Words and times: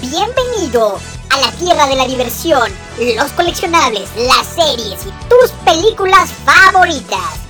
Bienvenido 0.00 0.96
a 1.30 1.40
la 1.40 1.50
tierra 1.58 1.88
de 1.88 1.96
la 1.96 2.06
diversión, 2.06 2.70
los 3.16 3.32
coleccionables, 3.32 4.08
las 4.16 4.46
series 4.46 5.04
y 5.04 5.10
tus 5.28 5.50
películas 5.64 6.30
favoritas. 6.44 7.40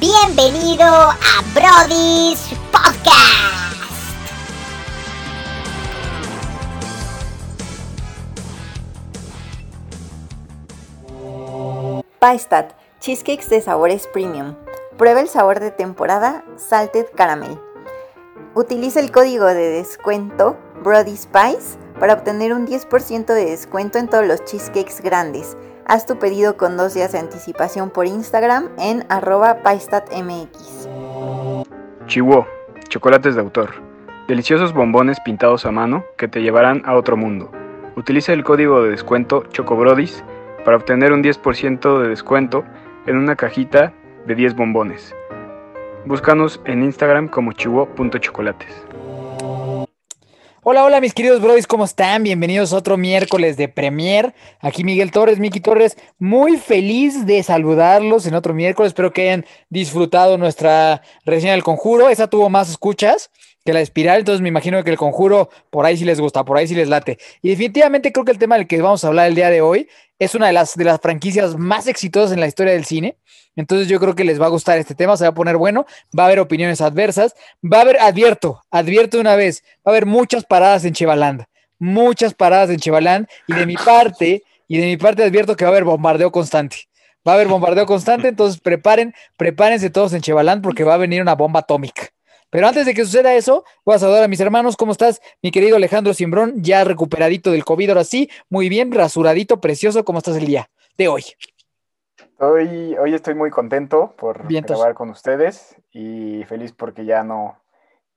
Bienvenido 0.00 0.86
a 0.86 1.42
Brody's 1.52 2.40
Podcast. 2.72 3.18
Paistat, 12.18 12.72
cheesecakes 13.00 13.50
de 13.50 13.60
sabores 13.60 14.06
premium. 14.06 14.54
Prueba 14.96 15.20
el 15.20 15.28
sabor 15.28 15.60
de 15.60 15.70
temporada 15.70 16.42
Salted 16.56 17.06
Caramel. 17.14 17.60
Utiliza 18.54 18.98
el 18.98 19.12
código 19.12 19.44
de 19.44 19.68
descuento 19.68 20.56
Brody 20.82 21.16
Spice 21.16 21.78
para 21.98 22.14
obtener 22.14 22.52
un 22.52 22.66
10% 22.66 23.26
de 23.26 23.44
descuento 23.44 23.98
en 23.98 24.08
todos 24.08 24.26
los 24.26 24.44
cheesecakes 24.44 25.00
grandes. 25.02 25.56
Haz 25.86 26.06
tu 26.06 26.18
pedido 26.18 26.56
con 26.56 26.76
dos 26.76 26.94
días 26.94 27.12
de 27.12 27.18
anticipación 27.18 27.90
por 27.90 28.06
Instagram 28.06 28.68
en 28.78 29.04
arroba 29.08 29.62
paistatmx. 29.62 30.88
Chihuo, 32.06 32.46
chocolates 32.88 33.34
de 33.34 33.40
autor. 33.40 33.70
Deliciosos 34.28 34.74
bombones 34.74 35.18
pintados 35.20 35.64
a 35.64 35.72
mano 35.72 36.04
que 36.16 36.28
te 36.28 36.42
llevarán 36.42 36.82
a 36.84 36.94
otro 36.94 37.16
mundo. 37.16 37.50
Utiliza 37.96 38.32
el 38.32 38.44
código 38.44 38.82
de 38.82 38.90
descuento 38.90 39.42
CHOCOBRODIS 39.50 40.22
para 40.64 40.76
obtener 40.76 41.12
un 41.12 41.22
10% 41.22 42.02
de 42.02 42.08
descuento 42.08 42.64
en 43.06 43.16
una 43.16 43.36
cajita 43.36 43.92
de 44.26 44.34
10 44.34 44.54
bombones. 44.54 45.14
Búscanos 46.04 46.60
en 46.64 46.82
Instagram 46.84 47.28
como 47.28 47.52
chihuo.chocolates. 47.52 48.87
Hola, 50.70 50.84
hola 50.84 51.00
mis 51.00 51.14
queridos 51.14 51.40
bros, 51.40 51.66
¿cómo 51.66 51.86
están? 51.86 52.22
Bienvenidos 52.22 52.74
a 52.74 52.76
otro 52.76 52.98
miércoles 52.98 53.56
de 53.56 53.68
Premier. 53.68 54.34
Aquí 54.60 54.84
Miguel 54.84 55.10
Torres, 55.10 55.38
Miki 55.38 55.60
Torres, 55.60 55.96
muy 56.18 56.58
feliz 56.58 57.24
de 57.24 57.42
saludarlos 57.42 58.26
en 58.26 58.34
otro 58.34 58.52
miércoles. 58.52 58.90
Espero 58.90 59.10
que 59.10 59.22
hayan 59.22 59.46
disfrutado 59.70 60.36
nuestra 60.36 61.00
reseña 61.24 61.52
del 61.52 61.62
conjuro. 61.62 62.10
Esa 62.10 62.26
tuvo 62.26 62.50
más 62.50 62.68
escuchas 62.68 63.30
que 63.64 63.72
la 63.72 63.80
espiral, 63.80 64.20
entonces 64.20 64.40
me 64.40 64.48
imagino 64.48 64.82
que 64.82 64.90
el 64.90 64.96
conjuro 64.96 65.50
por 65.70 65.84
ahí 65.84 65.96
sí 65.96 66.04
les 66.04 66.20
gusta, 66.20 66.44
por 66.44 66.56
ahí 66.56 66.66
sí 66.66 66.74
les 66.74 66.88
late. 66.88 67.18
Y 67.42 67.50
definitivamente 67.50 68.12
creo 68.12 68.24
que 68.24 68.32
el 68.32 68.38
tema 68.38 68.56
del 68.56 68.66
que 68.66 68.80
vamos 68.80 69.04
a 69.04 69.08
hablar 69.08 69.28
el 69.28 69.34
día 69.34 69.50
de 69.50 69.60
hoy 69.60 69.88
es 70.18 70.34
una 70.34 70.46
de 70.46 70.52
las, 70.52 70.74
de 70.74 70.84
las 70.84 71.00
franquicias 71.00 71.56
más 71.56 71.86
exitosas 71.86 72.32
en 72.32 72.40
la 72.40 72.46
historia 72.46 72.72
del 72.72 72.84
cine. 72.84 73.16
Entonces 73.56 73.88
yo 73.88 73.98
creo 73.98 74.14
que 74.14 74.24
les 74.24 74.40
va 74.40 74.46
a 74.46 74.50
gustar 74.50 74.78
este 74.78 74.94
tema, 74.94 75.16
se 75.16 75.24
va 75.24 75.30
a 75.30 75.34
poner 75.34 75.56
bueno, 75.56 75.84
va 76.16 76.22
a 76.22 76.26
haber 76.26 76.38
opiniones 76.38 76.80
adversas, 76.80 77.34
va 77.62 77.78
a 77.78 77.80
haber, 77.80 77.98
advierto, 78.00 78.62
advierto 78.70 79.18
una 79.18 79.34
vez, 79.34 79.64
va 79.78 79.90
a 79.90 79.90
haber 79.90 80.06
muchas 80.06 80.44
paradas 80.44 80.84
en 80.84 80.92
Chevaland, 80.92 81.44
muchas 81.78 82.34
paradas 82.34 82.70
en 82.70 82.78
Chevaland 82.78 83.26
y 83.48 83.54
de 83.54 83.66
mi 83.66 83.74
parte, 83.74 84.44
y 84.68 84.78
de 84.78 84.86
mi 84.86 84.96
parte 84.96 85.24
advierto 85.24 85.56
que 85.56 85.64
va 85.64 85.70
a 85.70 85.72
haber 85.72 85.84
bombardeo 85.84 86.30
constante. 86.30 86.88
Va 87.26 87.32
a 87.32 87.34
haber 87.34 87.48
bombardeo 87.48 87.84
constante, 87.84 88.28
entonces 88.28 88.60
preparen, 88.60 89.12
prepárense 89.36 89.90
todos 89.90 90.12
en 90.12 90.22
Chevaland 90.22 90.62
porque 90.62 90.84
va 90.84 90.94
a 90.94 90.98
venir 90.98 91.20
una 91.20 91.34
bomba 91.34 91.60
atómica. 91.60 92.10
Pero 92.50 92.66
antes 92.66 92.86
de 92.86 92.94
que 92.94 93.04
suceda 93.04 93.34
eso, 93.34 93.64
voy 93.84 93.94
a 93.94 93.98
saludar 93.98 94.24
a 94.24 94.28
mis 94.28 94.40
hermanos. 94.40 94.76
¿Cómo 94.76 94.92
estás, 94.92 95.20
mi 95.42 95.50
querido 95.50 95.76
Alejandro 95.76 96.14
Simbrón? 96.14 96.54
Ya 96.56 96.82
recuperadito 96.84 97.50
del 97.50 97.64
COVID, 97.64 97.90
ahora 97.90 98.04
sí. 98.04 98.30
Muy 98.48 98.68
bien, 98.68 98.90
rasuradito, 98.90 99.60
precioso. 99.60 100.04
¿Cómo 100.04 100.18
estás 100.18 100.36
el 100.36 100.46
día 100.46 100.70
de 100.96 101.08
hoy? 101.08 101.24
Hoy, 102.38 102.96
hoy 102.96 103.14
estoy 103.14 103.34
muy 103.34 103.50
contento 103.50 104.14
por 104.16 104.46
grabar 104.48 104.94
con 104.94 105.10
ustedes 105.10 105.76
y 105.92 106.44
feliz 106.44 106.72
porque 106.72 107.04
ya 107.04 107.24
no, 107.24 107.60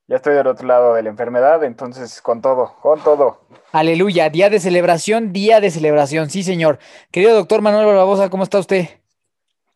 ya 0.07 0.17
estoy 0.17 0.35
del 0.35 0.45
otro 0.45 0.67
lado 0.67 0.93
de 0.93 1.01
la 1.01 1.09
enfermedad, 1.09 1.63
entonces 1.63 2.21
con 2.21 2.39
todo, 2.39 2.75
con 2.81 2.99
todo. 3.03 3.41
Aleluya, 3.71 4.29
día 4.29 4.51
de 4.51 4.59
celebración, 4.59 5.33
día 5.33 5.59
de 5.59 5.71
celebración, 5.71 6.29
sí 6.29 6.43
señor. 6.43 6.77
Querido 7.09 7.33
doctor 7.33 7.63
Manuel 7.63 7.87
Barbosa, 7.87 8.29
¿cómo 8.29 8.43
está 8.43 8.59
usted? 8.59 8.89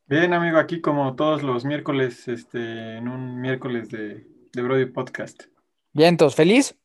Bien, 0.06 0.32
amigo, 0.34 0.60
aquí 0.60 0.80
como 0.80 1.16
todos 1.16 1.42
los 1.42 1.66
miércoles, 1.66 2.28
este, 2.28 2.98
en 2.98 3.08
un 3.08 3.42
miércoles 3.42 3.90
de, 3.90 4.28
de 4.56 4.62
Brody 4.62 4.86
Podcast. 4.86 5.44
Vientos, 5.92 6.34
¿feliz? 6.34 6.76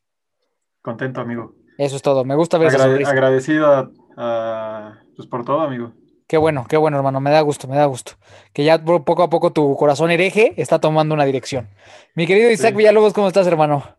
Contento, 0.81 1.21
amigo. 1.21 1.55
Eso 1.77 1.95
es 1.95 2.01
todo, 2.01 2.25
me 2.25 2.35
gusta 2.35 2.57
ver 2.57 2.69
Agrade 2.69 3.05
Agradecido 3.05 3.91
a, 4.17 4.99
pues 5.15 5.27
por 5.27 5.45
todo, 5.45 5.61
amigo. 5.61 5.93
Qué 6.27 6.37
bueno, 6.37 6.65
qué 6.69 6.77
bueno, 6.77 6.97
hermano. 6.97 7.19
Me 7.19 7.31
da 7.31 7.41
gusto, 7.41 7.67
me 7.67 7.75
da 7.75 7.85
gusto. 7.85 8.13
Que 8.53 8.63
ya 8.63 8.83
poco 8.83 9.23
a 9.23 9.29
poco 9.29 9.51
tu 9.51 9.75
corazón 9.75 10.11
hereje 10.11 10.53
está 10.57 10.79
tomando 10.79 11.13
una 11.13 11.25
dirección. 11.25 11.69
Mi 12.15 12.27
querido 12.27 12.49
Isaac 12.51 12.75
Villalobos, 12.75 13.13
¿cómo 13.13 13.27
estás, 13.27 13.47
hermano? 13.47 13.97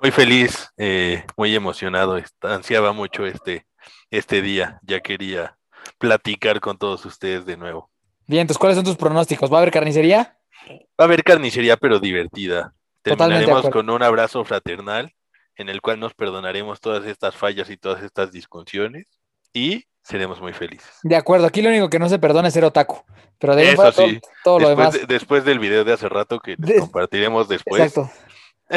Muy 0.00 0.12
feliz, 0.12 0.70
eh, 0.76 1.24
muy 1.36 1.54
emocionado. 1.54 2.20
Ansiaba 2.42 2.92
mucho 2.92 3.26
este, 3.26 3.66
este 4.10 4.40
día. 4.40 4.78
Ya 4.82 5.00
quería 5.00 5.58
platicar 5.98 6.60
con 6.60 6.78
todos 6.78 7.04
ustedes 7.06 7.44
de 7.44 7.56
nuevo. 7.56 7.90
Bien, 8.26 8.42
entonces, 8.42 8.58
¿cuáles 8.58 8.76
son 8.76 8.84
tus 8.84 8.96
pronósticos? 8.96 9.52
¿Va 9.52 9.56
a 9.56 9.60
haber 9.62 9.72
carnicería? 9.72 10.38
Va 10.68 10.76
a 10.98 11.04
haber 11.04 11.24
carnicería, 11.24 11.76
pero 11.76 11.98
divertida. 11.98 12.74
Terminaremos 13.02 13.70
con 13.70 13.90
un 13.90 14.02
abrazo 14.02 14.44
fraternal 14.44 15.12
en 15.56 15.68
el 15.68 15.80
cual 15.80 16.00
nos 16.00 16.14
perdonaremos 16.14 16.80
todas 16.80 17.04
estas 17.06 17.34
fallas 17.34 17.68
y 17.70 17.76
todas 17.76 18.02
estas 18.02 18.32
discusiones. 18.32 19.06
Y 19.52 19.84
seremos 20.02 20.40
muy 20.40 20.52
felices. 20.52 20.88
De 21.02 21.16
acuerdo, 21.16 21.46
aquí 21.46 21.60
lo 21.62 21.68
único 21.68 21.90
que 21.90 21.98
no 21.98 22.08
se 22.08 22.18
perdona 22.18 22.48
es 22.48 22.54
ser 22.54 22.64
otaku, 22.64 23.02
pero 23.38 23.54
de 23.54 23.72
Eso 23.72 23.92
sí. 23.92 24.20
todo, 24.42 24.58
lo 24.58 24.68
demás. 24.70 24.98
después 25.06 25.44
del 25.44 25.58
video 25.58 25.84
de 25.84 25.92
hace 25.92 26.08
rato 26.08 26.38
que 26.38 26.56
compartiremos 26.78 27.48
después. 27.48 27.82
Exacto. 27.82 28.10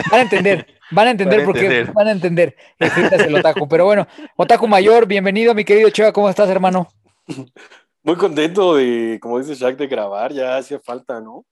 Van 0.09 0.19
a 0.19 0.21
entender, 0.21 0.67
van 0.91 1.07
a 1.07 1.11
entender 1.11 1.43
por 1.43 1.53
qué 1.53 1.83
van 1.93 2.07
a 2.07 2.11
entender 2.11 2.55
el 2.79 3.35
otaku. 3.35 3.67
Pero 3.67 3.85
bueno, 3.85 4.07
otaku 4.37 4.67
mayor, 4.67 5.05
bienvenido, 5.05 5.53
mi 5.53 5.65
querido 5.65 5.89
Cheva, 5.89 6.13
¿cómo 6.13 6.29
estás, 6.29 6.49
hermano? 6.49 6.87
Muy 8.03 8.15
contento 8.15 8.75
de, 8.75 9.19
como 9.21 9.37
dice 9.37 9.53
Jack, 9.53 9.77
de 9.77 9.87
grabar, 9.87 10.33
ya 10.33 10.57
hacía 10.57 10.79
falta, 10.79 11.21
¿no? 11.21 11.45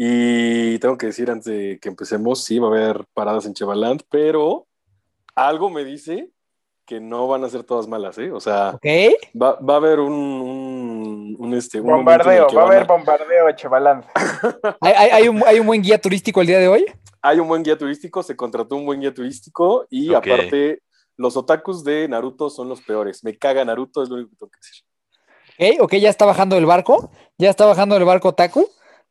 Y 0.00 0.78
tengo 0.78 0.96
que 0.96 1.06
decir 1.06 1.28
antes 1.28 1.46
de 1.46 1.80
que 1.80 1.88
empecemos, 1.88 2.44
sí, 2.44 2.60
va 2.60 2.68
a 2.68 2.70
haber 2.70 3.04
paradas 3.14 3.46
en 3.46 3.54
Chevaland, 3.54 4.02
pero 4.08 4.68
algo 5.34 5.70
me 5.70 5.84
dice 5.84 6.30
que 6.86 7.00
no 7.00 7.26
van 7.26 7.42
a 7.42 7.48
ser 7.48 7.64
todas 7.64 7.88
malas, 7.88 8.16
¿eh? 8.18 8.30
O 8.30 8.38
sea, 8.38 8.78
va, 9.34 9.58
va, 9.58 9.74
a 9.74 9.76
haber 9.78 9.98
un, 9.98 11.34
un, 11.36 11.54
este, 11.54 11.80
un 11.80 11.88
bombardeo, 11.88 12.46
va 12.54 12.62
a 12.62 12.66
haber 12.66 12.86
bombardeo 12.86 13.50
Chevaland. 13.56 14.04
¿Hay, 14.82 14.92
hay, 14.92 15.10
hay, 15.10 15.28
un, 15.28 15.42
¿Hay 15.44 15.58
un 15.58 15.66
buen 15.66 15.82
guía 15.82 16.00
turístico 16.00 16.40
el 16.42 16.46
día 16.46 16.60
de 16.60 16.68
hoy? 16.68 16.86
Hay 17.20 17.40
un 17.40 17.48
buen 17.48 17.64
guía 17.64 17.76
turístico, 17.76 18.22
se 18.22 18.36
contrató 18.36 18.76
un 18.76 18.86
buen 18.86 19.00
guía 19.00 19.12
turístico 19.12 19.84
y 19.90 20.14
aparte 20.14 20.80
los 21.16 21.36
otakus 21.36 21.82
de 21.82 22.06
Naruto 22.06 22.50
son 22.50 22.68
los 22.68 22.80
peores. 22.82 23.24
Me 23.24 23.36
caga 23.36 23.64
Naruto, 23.64 24.04
es 24.04 24.08
lo 24.08 24.14
único 24.14 24.30
que 24.30 24.36
tengo 24.36 24.50
que 24.52 24.58
decir. 24.60 24.84
Ok, 25.80 25.82
ok, 25.86 25.94
ya 26.00 26.08
está 26.08 26.24
bajando 26.24 26.56
el 26.56 26.66
barco, 26.66 27.10
ya 27.36 27.50
está 27.50 27.66
bajando 27.66 27.96
el 27.96 28.04
barco 28.04 28.28
otaku. 28.28 28.64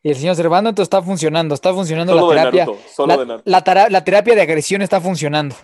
Y 0.03 0.09
el 0.09 0.16
señor 0.16 0.35
Servando, 0.35 0.69
entonces 0.69 0.88
está 0.88 1.02
funcionando, 1.02 1.56
está 1.56 1.74
funcionando 1.74 2.16
la 2.16 2.28
terapia. 2.28 2.68
solo 2.94 3.08
la, 3.08 3.18
de 3.18 3.25
Naruto. 3.25 3.50
La, 3.50 3.90
la, 3.90 4.03
terapia 4.03 4.35
de 4.35 4.41
agresión 4.41 4.81
está 4.81 5.02
funcionando. 5.02 5.56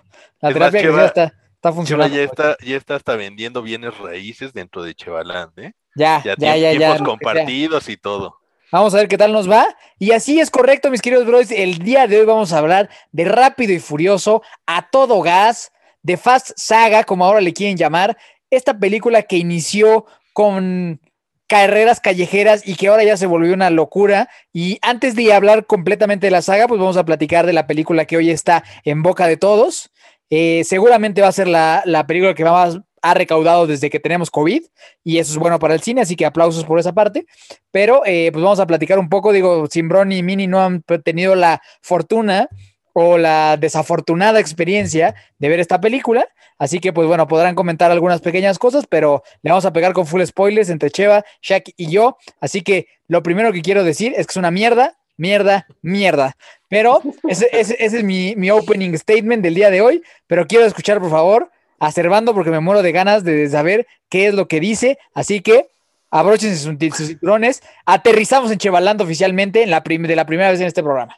La 0.42 0.52
terapia 0.52 0.82
de 0.82 0.88
agresión 0.88 1.06
está 1.06 1.34
Está 1.64 1.72
funcionando. 1.72 2.14
Ya 2.14 2.24
está, 2.24 2.58
ya 2.62 2.76
está 2.76 2.96
hasta 2.96 3.16
vendiendo 3.16 3.62
bienes 3.62 3.98
raíces 3.98 4.52
dentro 4.52 4.84
de 4.84 4.94
Chevaland, 4.96 5.58
¿eh? 5.58 5.72
Ya, 5.96 6.22
ya, 6.22 6.36
ya, 6.38 6.58
ya. 6.58 6.74
ya 6.74 7.00
compartidos 7.00 7.88
y 7.88 7.96
todo. 7.96 8.38
Vamos 8.70 8.94
a 8.94 8.98
ver 8.98 9.08
qué 9.08 9.18
tal 9.18 9.32
nos 9.32 9.50
va. 9.50 9.66
Y 9.98 10.12
así 10.12 10.42
es 10.42 10.52
correcto, 10.52 10.92
mis 10.92 11.02
queridos 11.02 11.26
brothers. 11.26 11.52
El 11.52 11.78
día 11.78 12.06
de 12.06 12.20
hoy 12.20 12.26
vamos 12.26 12.52
a 12.52 12.58
hablar 12.58 12.90
de 13.14 13.24
Rápido 13.24 13.72
y 13.72 13.80
Furioso, 13.80 14.44
a 14.66 14.90
todo 14.90 15.22
gas, 15.22 15.72
de 16.02 16.18
Fast 16.18 16.52
Saga, 16.58 17.06
como 17.06 17.24
ahora 17.24 17.40
le 17.40 17.54
quieren 17.54 17.78
llamar. 17.78 18.18
Esta 18.50 18.78
película 18.78 19.22
que 19.22 19.38
inició 19.38 20.06
con 20.34 21.00
carreras 21.48 22.00
callejeras 22.00 22.68
y 22.68 22.76
que 22.76 22.88
ahora 22.88 23.04
ya 23.04 23.18
se 23.18 23.26
volvió 23.26 23.54
una 23.54 23.70
locura. 23.70 24.30
Y 24.52 24.80
antes 24.82 25.16
de 25.16 25.34
hablar 25.34 25.66
completamente 25.66 26.28
de 26.28 26.32
la 26.32 26.42
saga, 26.42 26.68
pues 26.68 26.80
vamos 26.80 26.98
a 26.98 27.06
platicar 27.06 27.46
de 27.46 27.54
la 27.54 27.68
película 27.68 28.06
que 28.06 28.18
hoy 28.18 28.30
está 28.30 28.64
en 28.84 29.04
boca 29.04 29.28
de 29.28 29.38
todos. 29.38 29.92
Eh, 30.30 30.64
seguramente 30.64 31.22
va 31.22 31.28
a 31.28 31.32
ser 31.32 31.48
la, 31.48 32.06
película 32.08 32.34
que 32.34 32.44
más 32.44 32.80
ha 33.02 33.14
recaudado 33.14 33.68
desde 33.68 33.90
que 33.90 34.00
tenemos 34.00 34.32
COVID 34.32 34.64
y 35.04 35.18
eso 35.18 35.34
es 35.34 35.38
bueno 35.38 35.60
para 35.60 35.74
el 35.74 35.82
cine, 35.82 36.02
así 36.02 36.16
que 36.16 36.26
aplausos 36.26 36.64
por 36.64 36.80
esa 36.80 36.94
parte. 36.94 37.26
Pero 37.72 38.02
eh, 38.06 38.30
pues 38.32 38.44
vamos 38.44 38.60
a 38.60 38.66
platicar 38.66 38.98
un 38.98 39.10
poco, 39.10 39.32
digo, 39.32 39.68
Simbrón 39.68 40.12
y 40.12 40.24
Mini 40.24 40.48
no 40.48 40.62
han 40.62 40.84
tenido 41.04 41.36
la 41.36 41.62
fortuna 41.82 42.50
o 42.94 43.18
la 43.18 43.58
desafortunada 43.58 44.40
experiencia 44.40 45.16
de 45.40 45.50
ver 45.50 45.60
esta 45.60 45.82
película, 45.82 46.28
así 46.58 46.80
que 46.80 46.94
pues 46.94 47.08
bueno, 47.08 47.28
podrán 47.28 47.56
comentar 47.56 47.92
algunas 47.92 48.22
pequeñas 48.22 48.60
cosas, 48.60 48.86
pero 48.88 49.24
le 49.42 49.52
vamos 49.52 49.66
a 49.66 49.74
pegar 49.74 49.94
con 49.94 50.08
full 50.08 50.24
spoilers 50.24 50.70
entre 50.70 50.92
Cheva, 50.92 51.26
Shaq 51.42 51.74
y 51.76 51.92
yo, 51.92 52.18
así 52.40 52.62
que 52.62 52.88
lo 53.08 53.22
primero 53.24 53.52
que 53.52 53.62
quiero 53.62 53.84
decir 53.84 54.14
es 54.16 54.28
que 54.28 54.32
es 54.32 54.38
una 54.38 54.52
mierda, 54.52 54.98
mierda, 55.18 55.68
mierda. 55.82 56.36
Pero 56.70 57.02
ese, 57.28 57.50
es 57.52 58.04
mi, 58.04 58.50
opening 58.50 58.98
statement 58.98 59.44
del 59.44 59.56
día 59.56 59.70
de 59.70 59.82
hoy. 59.82 60.04
Pero 60.28 60.48
quiero 60.48 60.66
escuchar, 60.66 61.00
por 61.00 61.10
favor, 61.10 61.52
a 61.80 61.92
Servando 61.92 62.34
porque 62.34 62.52
me 62.52 62.60
muero 62.60 62.82
de 62.82 62.92
ganas 62.92 63.24
de 63.24 63.50
saber 63.50 63.88
qué 64.10 64.28
es 64.28 64.34
lo 64.34 64.48
que 64.48 64.60
dice. 64.60 64.98
Así 65.14 65.42
que 65.42 65.68
abróchense 66.10 66.58
sus, 66.58 67.08
cinturones. 67.08 67.62
Aterrizamos 67.86 68.52
en 68.52 68.58
Chevalando 68.58 69.04
oficialmente 69.04 69.64
en 69.64 69.70
la 69.70 69.82
de 69.82 70.16
la 70.16 70.26
primera 70.26 70.52
vez 70.52 70.62
en 70.62 70.68
este 70.68 70.84
programa. 70.84 71.18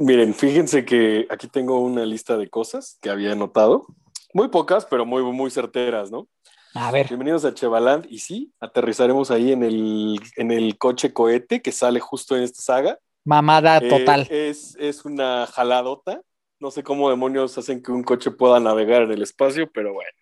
Miren, 0.00 0.32
fíjense 0.32 0.86
que 0.86 1.26
aquí 1.28 1.46
tengo 1.46 1.78
una 1.78 2.06
lista 2.06 2.38
de 2.38 2.48
cosas 2.48 2.96
que 3.02 3.10
había 3.10 3.32
anotado 3.32 3.84
Muy 4.32 4.48
pocas, 4.48 4.86
pero 4.86 5.04
muy, 5.04 5.22
muy 5.22 5.50
certeras, 5.50 6.10
¿no? 6.10 6.26
A 6.72 6.90
ver. 6.90 7.08
Bienvenidos 7.08 7.44
a 7.44 7.52
Chevaland. 7.52 8.06
Y 8.08 8.20
sí, 8.20 8.50
aterrizaremos 8.60 9.30
ahí 9.30 9.52
en 9.52 9.62
el, 9.62 10.18
en 10.36 10.52
el 10.52 10.78
coche 10.78 11.12
cohete 11.12 11.60
que 11.60 11.70
sale 11.70 12.00
justo 12.00 12.34
en 12.34 12.44
esta 12.44 12.62
saga. 12.62 12.98
Mamada 13.26 13.76
Eh, 13.76 13.90
total. 13.90 14.26
es, 14.30 14.74
es 14.80 15.04
una 15.04 15.46
jaladota. 15.46 16.22
No 16.60 16.70
sé 16.70 16.82
cómo 16.82 17.10
demonios 17.10 17.58
hacen 17.58 17.82
que 17.82 17.92
un 17.92 18.02
coche 18.02 18.30
pueda 18.30 18.58
navegar 18.58 19.02
en 19.02 19.10
el 19.12 19.20
espacio, 19.20 19.70
pero 19.70 19.92
bueno. 19.92 20.16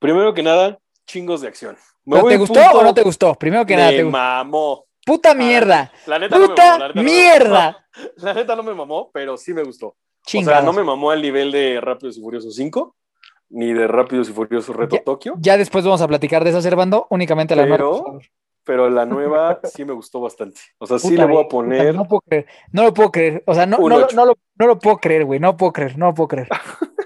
Primero 0.00 0.34
que 0.34 0.42
nada, 0.42 0.80
chingos 1.06 1.42
de 1.42 1.46
acción. 1.48 1.76
Me 2.04 2.14
¿Pero 2.16 2.22
voy 2.22 2.32
¿Te 2.32 2.38
gustó 2.38 2.60
o 2.72 2.82
no 2.82 2.92
te 2.92 3.02
gustó? 3.04 3.34
Primero 3.36 3.64
que 3.64 3.76
nada, 3.76 3.90
te 3.90 4.02
gustó. 4.02 4.18
mamó. 4.18 4.87
Puta 5.08 5.34
mierda. 5.34 5.90
La 6.06 6.18
neta 6.18 6.36
no 6.36 6.42
me 6.42 6.48
Puta 6.48 6.64
mamó, 6.64 6.78
la 6.78 6.88
neta 6.88 6.94
no 6.94 7.02
me 7.02 7.10
mierda. 7.10 7.60
mamó. 7.72 7.78
La 8.18 8.34
neta 8.34 8.54
no 8.56 8.62
me 8.62 8.74
mamó, 8.74 9.10
pero 9.12 9.36
sí 9.36 9.52
me 9.52 9.64
gustó. 9.64 9.88
O 9.88 10.42
sea, 10.44 10.60
no 10.62 10.72
me 10.72 10.84
mamó 10.84 11.10
al 11.10 11.20
nivel 11.22 11.50
de 11.50 11.80
Rápidos 11.80 12.16
y 12.18 12.20
Furiosos 12.20 12.54
5, 12.54 12.94
ni 13.50 13.72
de 13.72 13.88
Rápidos 13.88 14.28
y 14.28 14.32
Furiosos 14.32 14.76
Reto 14.76 14.96
Ya- 14.96 15.02
Tokio, 15.02 15.34
Ya 15.38 15.56
después 15.56 15.84
vamos 15.84 16.02
a 16.02 16.06
platicar 16.06 16.44
de 16.44 16.50
esa, 16.50 16.60
Servando. 16.62 17.06
Únicamente 17.10 17.56
la 17.56 17.62
Pero- 17.64 18.02
nueva, 18.06 18.18
pero 18.64 18.90
la 18.90 19.06
nueva 19.06 19.58
sí 19.64 19.84
me 19.86 19.94
gustó 19.94 20.20
bastante. 20.20 20.60
O 20.78 20.86
sea, 20.86 20.98
sí 20.98 21.08
Puta, 21.10 21.26
le 21.26 21.32
voy 21.32 21.44
a 21.44 21.48
poner 21.48 21.94
No 21.94 22.04
puedo 22.06 22.20
creer. 22.20 22.46
No 22.70 22.82
lo 22.84 22.92
puedo 22.94 23.10
creer. 23.10 23.42
O 23.46 23.54
sea, 23.54 23.64
no, 23.64 23.78
no, 23.78 23.88
lo- 23.88 24.08
no 24.14 24.26
lo, 24.26 24.34
no 24.58 24.66
lo 24.66 24.78
puedo 24.78 24.98
creer, 24.98 25.24
güey. 25.24 25.40
No 25.40 25.56
puedo 25.56 25.72
creer. 25.72 25.96
No 25.96 26.06
lo 26.06 26.14
puedo 26.14 26.28
creer. 26.28 26.48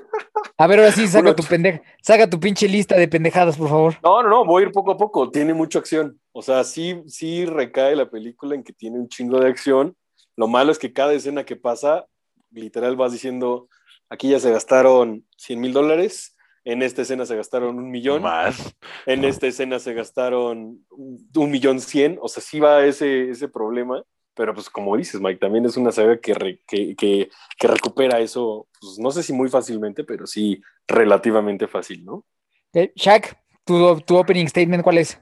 A 0.62 0.66
ver, 0.68 0.78
ahora 0.78 0.92
sí, 0.92 1.08
saca 1.08 1.34
tu 1.34 1.42
pendeja. 1.42 1.82
Saca 2.00 2.30
tu 2.30 2.38
pinche 2.38 2.68
lista 2.68 2.96
de 2.96 3.08
pendejadas, 3.08 3.56
por 3.56 3.68
favor. 3.68 3.94
No, 4.00 4.22
no, 4.22 4.28
no, 4.28 4.44
voy 4.44 4.62
a 4.62 4.66
ir 4.66 4.72
poco 4.72 4.92
a 4.92 4.96
poco. 4.96 5.28
Tiene 5.28 5.54
mucha 5.54 5.80
acción. 5.80 6.20
O 6.30 6.40
sea, 6.40 6.62
sí, 6.62 7.02
sí 7.08 7.44
recae 7.46 7.96
la 7.96 8.08
película 8.08 8.54
en 8.54 8.62
que 8.62 8.72
tiene 8.72 9.00
un 9.00 9.08
chingo 9.08 9.40
de 9.40 9.48
acción. 9.48 9.96
Lo 10.36 10.46
malo 10.46 10.70
es 10.70 10.78
que 10.78 10.92
cada 10.92 11.14
escena 11.14 11.44
que 11.44 11.56
pasa, 11.56 12.06
literal 12.52 12.94
vas 12.94 13.10
diciendo, 13.10 13.68
aquí 14.08 14.30
ya 14.30 14.38
se 14.38 14.52
gastaron 14.52 15.26
100 15.36 15.60
mil 15.60 15.72
dólares, 15.72 16.36
en 16.64 16.82
esta 16.82 17.02
escena 17.02 17.26
se 17.26 17.34
gastaron 17.34 17.76
un 17.76 17.90
millón, 17.90 18.22
Más. 18.22 18.72
en 19.06 19.24
esta 19.24 19.48
escena 19.48 19.80
se 19.80 19.94
gastaron 19.94 20.86
un 20.90 21.50
millón 21.50 21.80
cien. 21.80 22.20
O 22.22 22.28
sea, 22.28 22.40
sí 22.40 22.60
va 22.60 22.84
ese, 22.84 23.30
ese 23.30 23.48
problema. 23.48 24.04
Pero 24.34 24.54
pues 24.54 24.70
como 24.70 24.96
dices, 24.96 25.20
Mike, 25.20 25.38
también 25.40 25.64
es 25.66 25.76
una 25.76 25.92
saga 25.92 26.18
que, 26.18 26.32
re- 26.34 26.60
que, 26.66 26.94
que, 26.96 27.28
que 27.58 27.66
recupera 27.68 28.18
eso, 28.20 28.66
pues 28.80 28.98
no 28.98 29.10
sé 29.10 29.22
si 29.22 29.32
muy 29.32 29.48
fácilmente, 29.50 30.04
pero 30.04 30.26
sí 30.26 30.62
relativamente 30.88 31.68
fácil, 31.68 32.04
¿no? 32.04 32.24
Eh, 32.72 32.92
Shaq, 32.96 33.36
tu, 33.64 34.00
tu 34.00 34.16
opening 34.16 34.46
statement, 34.48 34.82
¿cuál 34.82 34.98
es? 34.98 35.20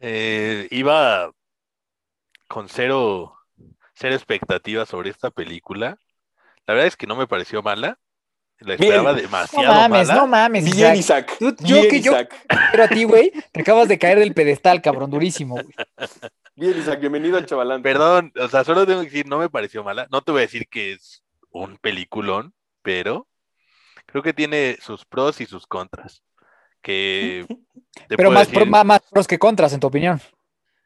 Eh, 0.00 0.66
iba 0.70 1.30
con 2.48 2.68
cero, 2.70 3.34
cero 3.94 4.14
expectativas 4.14 4.88
sobre 4.88 5.10
esta 5.10 5.30
película. 5.30 5.98
La 6.66 6.74
verdad 6.74 6.86
es 6.88 6.96
que 6.96 7.06
no 7.06 7.16
me 7.16 7.26
pareció 7.26 7.62
mala. 7.62 7.98
La 8.60 8.76
Bien. 8.76 8.92
esperaba 8.92 9.12
No 9.12 9.18
demasiado 9.20 9.74
mames, 9.74 10.08
mala. 10.08 10.20
no 10.20 10.26
mames. 10.26 10.64
Bien, 10.64 10.94
Isaac. 10.96 11.30
Isaac. 11.30 11.36
Tú- 11.38 11.56
yo 11.66 11.76
Bien, 11.76 11.88
que 11.90 12.00
yo- 12.00 12.12
Isaac. 12.12 12.34
Pero 12.72 12.84
a 12.84 12.88
ti, 12.88 13.04
güey, 13.04 13.32
te 13.52 13.60
acabas 13.60 13.88
de 13.88 13.98
caer 13.98 14.18
del 14.18 14.32
pedestal, 14.34 14.80
cabrón, 14.82 15.10
durísimo, 15.10 15.54
güey. 15.56 15.74
Bien, 16.56 16.76
Isaac. 16.78 17.00
Bienvenido 17.00 17.38
al 17.38 17.46
Chavalán. 17.46 17.82
Perdón, 17.82 18.32
o 18.38 18.48
sea, 18.48 18.64
solo 18.64 18.86
tengo 18.86 19.00
que 19.00 19.06
decir, 19.06 19.26
no 19.26 19.38
me 19.38 19.48
pareció 19.48 19.82
mala. 19.82 20.06
No 20.10 20.22
te 20.22 20.32
voy 20.32 20.40
a 20.40 20.42
decir 20.42 20.68
que 20.68 20.92
es 20.92 21.22
un 21.50 21.78
peliculón, 21.78 22.54
pero 22.82 23.26
creo 24.06 24.22
que 24.22 24.34
tiene 24.34 24.76
sus 24.80 25.04
pros 25.04 25.40
y 25.40 25.46
sus 25.46 25.66
contras. 25.66 26.22
Que 26.82 27.46
te 28.08 28.16
Pero 28.16 28.30
más, 28.30 28.46
decir, 28.48 28.58
pro- 28.62 28.66
más, 28.70 28.84
más 28.84 29.00
pros 29.10 29.26
que 29.26 29.38
contras, 29.38 29.72
en 29.72 29.80
tu 29.80 29.86
opinión. 29.86 30.20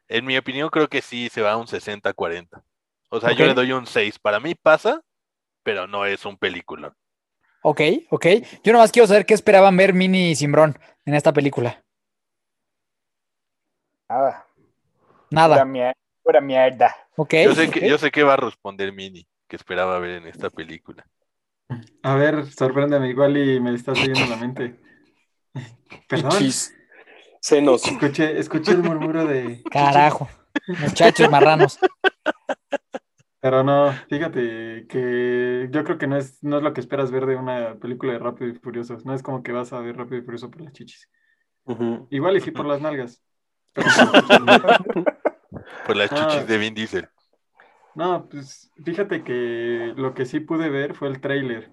en 0.08 0.24
mi 0.24 0.36
opinión, 0.36 0.68
creo 0.70 0.88
que 0.88 1.02
sí 1.02 1.28
se 1.28 1.42
va 1.42 1.52
a 1.52 1.56
un 1.56 1.66
60-40. 1.66 2.62
O 3.10 3.20
sea, 3.20 3.32
yo 3.32 3.46
le 3.46 3.54
doy 3.54 3.72
un 3.72 3.86
6. 3.86 4.18
Para 4.18 4.40
mí 4.40 4.54
pasa, 4.54 5.02
pero 5.62 5.86
no 5.86 6.04
es 6.06 6.24
un 6.24 6.36
peliculón. 6.36 6.94
Ok, 7.62 7.80
ok. 8.10 8.26
Yo 8.62 8.72
nomás 8.72 8.92
quiero 8.92 9.06
saber 9.08 9.24
qué 9.24 9.34
esperaban 9.34 9.76
ver 9.76 9.94
Mini 9.94 10.30
y 10.30 10.36
Simbrón 10.36 10.78
en 11.06 11.14
esta 11.14 11.32
película. 11.32 11.82
Nada. 14.08 14.43
Pura, 15.34 15.48
Nada. 15.48 15.64
mier- 15.64 15.94
pura 16.22 16.40
mierda. 16.40 16.94
Ok. 17.16 17.34
Yo 17.44 17.54
sé, 17.54 17.70
que, 17.70 17.88
yo 17.88 17.98
sé 17.98 18.10
que 18.10 18.22
va 18.22 18.34
a 18.34 18.36
responder 18.38 18.92
Mini, 18.92 19.26
que 19.48 19.56
esperaba 19.56 19.98
ver 19.98 20.22
en 20.22 20.26
esta 20.26 20.50
película. 20.50 21.06
A 22.02 22.14
ver, 22.14 22.46
sorpréndeme, 22.52 23.08
igual 23.08 23.36
y 23.36 23.60
me 23.60 23.74
estás 23.74 23.98
leyendo 23.98 24.26
la 24.34 24.40
mente. 24.40 24.80
Perdón, 26.08 26.30
Chis. 26.32 26.74
Senos. 27.40 27.84
escuché, 27.86 28.38
escuché 28.38 28.72
el 28.72 28.82
murmuro 28.82 29.26
de... 29.26 29.62
Carajo. 29.70 30.28
Muchachos 30.80 31.30
marranos. 31.30 31.78
Pero 33.40 33.62
no, 33.62 33.92
fíjate 34.08 34.86
que 34.88 35.68
yo 35.70 35.84
creo 35.84 35.98
que 35.98 36.06
no 36.06 36.16
es, 36.16 36.42
no 36.42 36.56
es 36.56 36.62
lo 36.62 36.72
que 36.72 36.80
esperas 36.80 37.10
ver 37.10 37.26
de 37.26 37.36
una 37.36 37.74
película 37.74 38.14
de 38.14 38.18
Rápido 38.18 38.50
y 38.50 38.54
Furioso. 38.54 38.96
No 39.04 39.12
es 39.14 39.22
como 39.22 39.42
que 39.42 39.52
vas 39.52 39.72
a 39.74 39.80
ver 39.80 39.96
Rápido 39.96 40.18
y 40.18 40.22
Furioso 40.24 40.50
por 40.50 40.62
las 40.62 40.72
chichis. 40.72 41.10
Igual 42.10 42.36
y 42.36 42.40
sí 42.40 42.50
por 42.50 42.64
las 42.64 42.80
nalgas. 42.80 43.22
Pero- 43.74 43.88
Por 45.86 45.96
las 45.96 46.10
Ah. 46.12 46.16
chuchis 46.16 46.46
de 46.46 46.58
Vin 46.58 46.74
Diesel. 46.74 47.08
No, 47.94 48.28
pues 48.28 48.72
fíjate 48.84 49.22
que 49.22 49.94
lo 49.96 50.14
que 50.14 50.26
sí 50.26 50.40
pude 50.40 50.68
ver 50.68 50.94
fue 50.94 51.08
el 51.08 51.20
tráiler. 51.20 51.70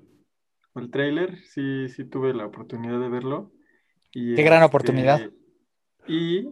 El 0.75 0.91
tráiler, 0.91 1.37
sí, 1.43 1.89
sí 1.89 2.05
tuve 2.05 2.33
la 2.33 2.45
oportunidad 2.45 2.99
de 2.99 3.09
verlo. 3.09 3.51
Y, 4.11 4.35
Qué 4.35 4.43
gran 4.43 4.63
este, 4.63 4.65
oportunidad. 4.67 5.19
Y, 6.07 6.49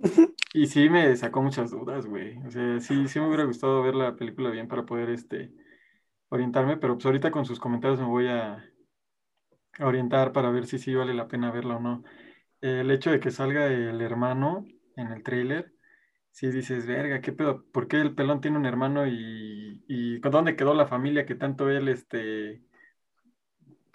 y 0.53 0.67
sí 0.67 0.89
me 0.89 1.15
sacó 1.15 1.41
muchas 1.41 1.71
dudas, 1.71 2.05
güey. 2.05 2.37
O 2.45 2.51
sea, 2.51 2.79
sí, 2.79 3.07
sí 3.07 3.19
me 3.19 3.27
hubiera 3.27 3.45
gustado 3.45 3.81
ver 3.83 3.95
la 3.95 4.15
película 4.15 4.49
bien 4.49 4.67
para 4.67 4.85
poder 4.85 5.09
este, 5.09 5.51
orientarme, 6.29 6.77
pero 6.77 6.95
pues 6.95 7.05
ahorita 7.05 7.31
con 7.31 7.45
sus 7.45 7.59
comentarios 7.59 7.99
me 7.99 8.07
voy 8.07 8.27
a 8.27 8.63
a 9.79 9.87
orientar 9.87 10.33
para 10.33 10.49
ver 10.51 10.65
si 10.67 10.77
sí 10.77 10.93
vale 10.93 11.13
la 11.13 11.27
pena 11.27 11.51
verla 11.51 11.77
o 11.77 11.79
no. 11.79 12.03
El 12.61 12.91
hecho 12.91 13.11
de 13.11 13.19
que 13.19 13.31
salga 13.31 13.67
el 13.67 14.01
hermano 14.01 14.65
en 14.95 15.07
el 15.11 15.23
tráiler, 15.23 15.73
sí 16.31 16.47
dices, 16.51 16.85
verga, 16.85 17.21
¿qué 17.21 17.31
pedo? 17.33 17.65
¿Por 17.71 17.87
qué 17.87 17.97
el 18.01 18.15
pelón 18.15 18.41
tiene 18.41 18.57
un 18.57 18.65
hermano 18.65 19.07
y, 19.07 19.83
y 19.87 20.19
dónde 20.19 20.55
quedó 20.55 20.73
la 20.73 20.87
familia 20.87 21.25
que 21.25 21.35
tanto 21.35 21.69
él, 21.69 21.87
este, 21.89 22.63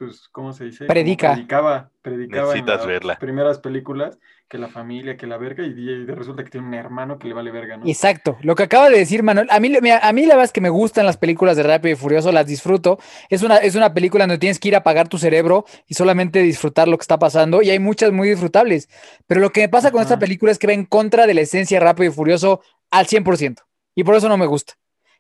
pues, 0.07 0.29
¿cómo 0.29 0.53
se 0.53 0.65
dice? 0.65 0.91
Como 0.95 0.95
Predica. 0.95 1.33
predicaba, 1.33 1.91
predicaba 2.03 2.57
en 2.59 2.65
Necesitas 2.65 2.79
las 2.79 2.87
verla. 2.87 3.19
primeras 3.19 3.59
películas, 3.59 4.19
que 4.49 4.59
la 4.59 4.69
familia, 4.69 5.17
que 5.17 5.27
la 5.27 5.37
verga, 5.39 5.65
y, 5.65 5.71
y 5.71 6.07
resulta 6.07 6.45
que 6.45 6.51
tiene 6.51 6.67
un 6.67 6.75
hermano 6.75 7.19
que 7.19 7.29
le 7.29 7.35
vale 7.35 7.51
verga, 7.51 7.77
¿no? 7.79 7.87
Exacto, 7.87 8.37
lo 8.43 8.55
que 8.55 8.65
acaba 8.65 8.89
de 8.91 8.99
decir 8.99 9.23
Manuel, 9.23 9.49
a 9.51 9.59
mí, 9.61 9.73
a 9.77 10.13
mí 10.13 10.23
la 10.27 10.35
verdad 10.35 10.45
es 10.45 10.53
que 10.53 10.61
me 10.61 10.69
gustan 10.69 11.07
las 11.07 11.17
películas 11.17 11.57
de 11.57 11.63
Rápido 11.65 11.93
y 11.93 11.97
Furioso, 11.97 12.31
las 12.33 12.47
disfruto, 12.47 12.99
es 13.31 13.43
una, 13.43 13.57
es 13.57 13.75
una 13.75 13.95
película 13.95 14.25
donde 14.25 14.39
tienes 14.39 14.59
que 14.61 14.69
ir 14.69 14.75
a 14.75 14.79
apagar 14.79 15.09
tu 15.09 15.19
cerebro 15.19 15.65
y 15.87 15.95
solamente 15.95 16.41
disfrutar 16.43 16.89
lo 16.89 16.99
que 16.99 17.03
está 17.03 17.19
pasando 17.19 17.63
y 17.63 17.71
hay 17.71 17.79
muchas 17.79 18.13
muy 18.13 18.29
disfrutables, 18.29 18.89
pero 19.27 19.41
lo 19.41 19.51
que 19.51 19.61
me 19.63 19.69
pasa 19.69 19.91
con 19.91 20.03
esta 20.03 20.19
película 20.19 20.53
es 20.53 20.59
que 20.59 20.67
va 20.67 20.73
en 20.75 20.85
contra 20.87 21.27
de 21.27 21.35
la 21.35 21.41
esencia 21.41 21.81
Rápido 21.81 22.11
y 22.11 22.15
Furioso 22.15 22.61
al 22.91 23.07
100% 23.07 23.57
y 23.95 24.05
por 24.05 24.15
eso 24.15 24.29
no 24.29 24.37
me 24.37 24.47
gusta. 24.47 24.75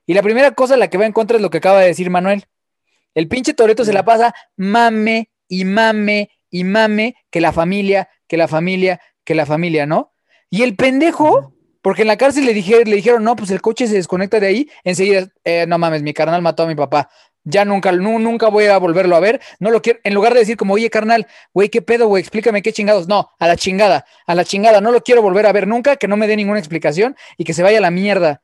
Y 0.06 0.12
la 0.14 0.22
primera 0.22 0.50
cosa 0.52 0.74
en 0.74 0.80
la 0.80 0.88
que 0.88 0.98
va 0.98 1.06
en 1.06 1.12
contra 1.12 1.36
es 1.38 1.42
lo 1.42 1.48
que 1.50 1.58
acaba 1.58 1.80
de 1.80 1.86
decir 1.86 2.10
Manuel, 2.10 2.44
el 3.14 3.28
pinche 3.28 3.54
Toreto 3.54 3.84
se 3.84 3.92
la 3.92 4.04
pasa 4.04 4.34
mame 4.56 5.30
y 5.48 5.64
mame 5.64 6.30
y 6.50 6.64
mame 6.64 7.16
que 7.30 7.40
la 7.40 7.52
familia, 7.52 8.08
que 8.28 8.36
la 8.36 8.48
familia, 8.48 9.00
que 9.24 9.34
la 9.34 9.46
familia, 9.46 9.86
¿no? 9.86 10.12
Y 10.50 10.62
el 10.62 10.76
pendejo... 10.76 11.50
Porque 11.82 12.00
en 12.00 12.08
la 12.08 12.16
cárcel 12.16 12.46
le, 12.46 12.54
dije, 12.54 12.82
le 12.86 12.96
dijeron, 12.96 13.22
no, 13.24 13.36
pues 13.36 13.50
el 13.50 13.60
coche 13.60 13.86
se 13.86 13.96
desconecta 13.96 14.40
de 14.40 14.46
ahí. 14.46 14.70
Enseguida, 14.84 15.28
"Eh, 15.44 15.66
no 15.68 15.76
mames, 15.76 16.02
mi 16.02 16.14
carnal 16.14 16.40
mató 16.40 16.62
a 16.62 16.66
mi 16.66 16.74
papá. 16.74 17.10
Ya 17.42 17.66
nunca, 17.66 17.92
nu- 17.92 18.18
nunca 18.18 18.48
voy 18.48 18.64
a 18.68 18.78
volverlo 18.78 19.14
a 19.16 19.20
ver. 19.20 19.42
No 19.60 19.70
lo 19.70 19.82
quiero. 19.82 19.98
En 20.02 20.14
lugar 20.14 20.32
de 20.32 20.40
decir 20.40 20.56
como, 20.56 20.72
oye, 20.72 20.88
carnal, 20.88 21.26
güey, 21.52 21.68
¿qué 21.68 21.82
pedo, 21.82 22.06
güey? 22.08 22.22
Explícame 22.22 22.62
qué 22.62 22.72
chingados. 22.72 23.06
No, 23.06 23.28
a 23.38 23.46
la 23.46 23.56
chingada, 23.56 24.06
a 24.26 24.34
la 24.34 24.46
chingada. 24.46 24.80
No 24.80 24.92
lo 24.92 25.02
quiero 25.02 25.20
volver 25.20 25.44
a 25.44 25.52
ver 25.52 25.66
nunca, 25.68 25.96
que 25.96 26.08
no 26.08 26.16
me 26.16 26.26
dé 26.26 26.36
ninguna 26.36 26.58
explicación 26.58 27.16
y 27.36 27.44
que 27.44 27.52
se 27.52 27.62
vaya 27.62 27.76
a 27.76 27.82
la 27.82 27.90
mierda. 27.90 28.42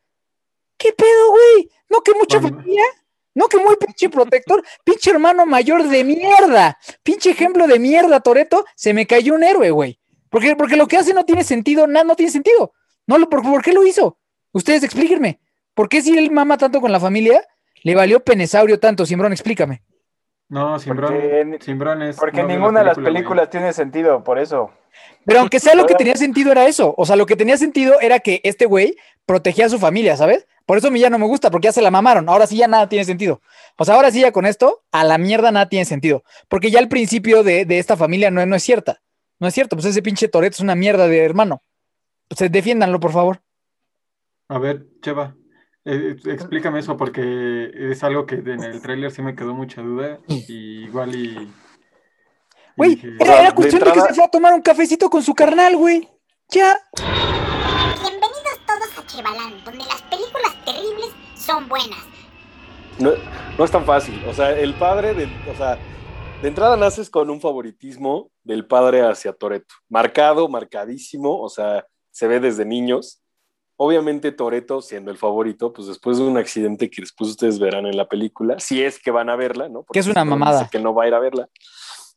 ¿Qué 0.76 0.92
pedo, 0.92 1.30
güey? 1.30 1.70
No, 1.88 2.02
que 2.02 2.12
mucha 2.12 2.42
familia. 2.42 2.82
No, 3.34 3.46
que 3.46 3.58
muy 3.58 3.76
pinche 3.76 4.08
protector. 4.08 4.62
pinche 4.84 5.10
hermano 5.10 5.46
mayor 5.46 5.88
de 5.88 6.04
mierda. 6.04 6.78
Pinche 7.02 7.30
ejemplo 7.30 7.66
de 7.66 7.78
mierda, 7.78 8.20
Toreto. 8.20 8.64
Se 8.74 8.92
me 8.92 9.06
cayó 9.06 9.34
un 9.34 9.44
héroe, 9.44 9.70
güey. 9.70 10.00
Porque, 10.28 10.56
porque 10.56 10.76
lo 10.76 10.86
que 10.86 10.96
hace 10.96 11.14
no 11.14 11.24
tiene 11.24 11.44
sentido, 11.44 11.86
nada, 11.86 12.04
no 12.04 12.16
tiene 12.16 12.32
sentido. 12.32 12.72
No, 13.06 13.18
lo, 13.18 13.28
por, 13.28 13.42
¿por 13.42 13.62
qué 13.62 13.72
lo 13.72 13.86
hizo? 13.86 14.18
Ustedes 14.52 14.82
explíquenme. 14.82 15.40
¿Por 15.74 15.88
qué 15.88 16.02
si 16.02 16.16
él 16.16 16.30
mama 16.30 16.58
tanto 16.58 16.80
con 16.80 16.92
la 16.92 17.00
familia, 17.00 17.42
le 17.82 17.94
valió 17.94 18.22
penesaurio 18.22 18.78
tanto? 18.78 19.06
Simbrón, 19.06 19.32
explícame. 19.32 19.82
No, 20.50 20.78
Simbrón, 20.78 21.14
Porque- 21.14 21.40
es... 22.10 22.16
No 22.42 22.48
ninguna 22.48 22.80
de 22.80 22.86
las 22.86 22.96
güey. 22.98 23.06
películas 23.06 23.48
tiene 23.50 23.72
sentido, 23.72 24.22
por 24.24 24.38
eso. 24.38 24.70
Pero 25.24 25.40
aunque 25.40 25.60
sea 25.60 25.74
lo 25.76 25.86
que 25.86 25.94
tenía 25.94 26.16
sentido 26.16 26.50
era 26.50 26.66
eso. 26.66 26.92
O 26.98 27.06
sea, 27.06 27.14
lo 27.16 27.24
que 27.24 27.36
tenía 27.36 27.56
sentido 27.56 28.00
era 28.00 28.18
que 28.18 28.40
este 28.42 28.66
güey 28.66 28.96
protegía 29.26 29.66
a 29.66 29.68
su 29.68 29.78
familia, 29.78 30.16
¿sabes? 30.16 30.46
Por 30.66 30.76
eso 30.76 30.88
a 30.88 30.90
mí 30.90 30.98
ya 30.98 31.08
no 31.08 31.18
me 31.20 31.26
gusta, 31.26 31.50
porque 31.52 31.66
ya 31.66 31.72
se 31.72 31.82
la 31.82 31.92
mamaron. 31.92 32.28
Ahora 32.28 32.46
sí 32.48 32.56
ya 32.56 32.66
nada 32.66 32.88
tiene 32.88 33.04
sentido. 33.04 33.40
O 33.78 33.84
sea, 33.84 33.94
ahora 33.94 34.10
sí 34.10 34.20
ya 34.20 34.32
con 34.32 34.44
esto, 34.44 34.82
a 34.90 35.04
la 35.04 35.18
mierda 35.18 35.52
nada 35.52 35.68
tiene 35.68 35.84
sentido. 35.84 36.24
Porque 36.48 36.70
ya 36.72 36.80
el 36.80 36.88
principio 36.88 37.44
de, 37.44 37.64
de 37.64 37.78
esta 37.78 37.96
familia 37.96 38.30
no, 38.32 38.44
no 38.44 38.56
es 38.56 38.62
cierta. 38.64 39.00
No 39.38 39.46
es 39.46 39.54
cierto. 39.54 39.76
Pues 39.76 39.86
ese 39.86 40.02
pinche 40.02 40.26
Toreto 40.28 40.54
es 40.54 40.60
una 40.60 40.74
mierda 40.74 41.06
de 41.06 41.24
hermano. 41.24 41.62
Entonces 42.28 42.50
defiéndanlo, 42.50 42.98
por 42.98 43.12
favor. 43.12 43.40
A 44.48 44.58
ver, 44.58 44.84
Cheva, 45.00 45.36
eh, 45.84 46.16
explícame 46.26 46.80
eso 46.80 46.96
porque 46.96 47.70
es 47.74 48.02
algo 48.04 48.26
que 48.26 48.36
en 48.36 48.62
el 48.62 48.80
tráiler 48.82 49.10
sí 49.10 49.22
me 49.22 49.34
quedó 49.34 49.54
mucha 49.54 49.82
duda 49.82 50.20
y 50.28 50.84
igual 50.84 51.14
y... 51.14 51.52
Güey, 52.76 52.94
dije, 52.94 53.08
era, 53.18 53.38
era 53.40 53.48
de 53.50 53.54
cuestión 53.54 53.82
de 53.82 53.92
que 53.92 54.00
se 54.00 54.14
fue 54.14 54.24
a 54.24 54.28
tomar 54.28 54.54
un 54.54 54.62
cafecito 54.62 55.10
con 55.10 55.22
su 55.22 55.34
carnal, 55.34 55.76
güey. 55.76 56.08
Ya. 56.48 56.76
Bienvenidos 56.96 58.60
todos 58.66 58.98
a 58.98 59.06
Chevaland, 59.06 59.64
donde 59.64 59.84
las 59.84 60.02
películas 60.02 60.64
terribles 60.64 61.10
son 61.34 61.68
buenas. 61.68 62.04
No, 62.98 63.12
no 63.58 63.64
es 63.64 63.70
tan 63.70 63.84
fácil. 63.84 64.22
O 64.26 64.34
sea, 64.34 64.58
el 64.58 64.74
padre, 64.74 65.14
de, 65.14 65.24
o 65.50 65.54
sea, 65.56 65.78
de 66.42 66.48
entrada 66.48 66.76
naces 66.76 67.10
con 67.10 67.28
un 67.28 67.40
favoritismo 67.40 68.30
del 68.44 68.66
padre 68.66 69.02
hacia 69.02 69.32
Toreto. 69.32 69.74
Marcado, 69.88 70.48
marcadísimo, 70.48 71.40
o 71.40 71.48
sea, 71.48 71.86
se 72.10 72.28
ve 72.28 72.40
desde 72.40 72.64
niños. 72.64 73.22
Obviamente 73.82 74.30
Toreto, 74.30 74.82
siendo 74.82 75.10
el 75.10 75.16
favorito, 75.16 75.72
pues 75.72 75.88
después 75.88 76.18
de 76.18 76.24
un 76.24 76.36
accidente 76.36 76.90
que 76.90 77.00
después 77.00 77.30
ustedes 77.30 77.58
verán 77.58 77.86
en 77.86 77.96
la 77.96 78.06
película, 78.06 78.60
si 78.60 78.82
es 78.82 78.98
que 78.98 79.10
van 79.10 79.30
a 79.30 79.36
verla, 79.36 79.70
¿no? 79.70 79.84
Porque 79.84 79.96
Que 79.96 80.00
es 80.00 80.06
una 80.06 80.22
mamada. 80.22 80.68
Que 80.70 80.78
no 80.78 80.92
va 80.92 81.04
a 81.04 81.08
ir 81.08 81.14
a 81.14 81.18
verla. 81.18 81.48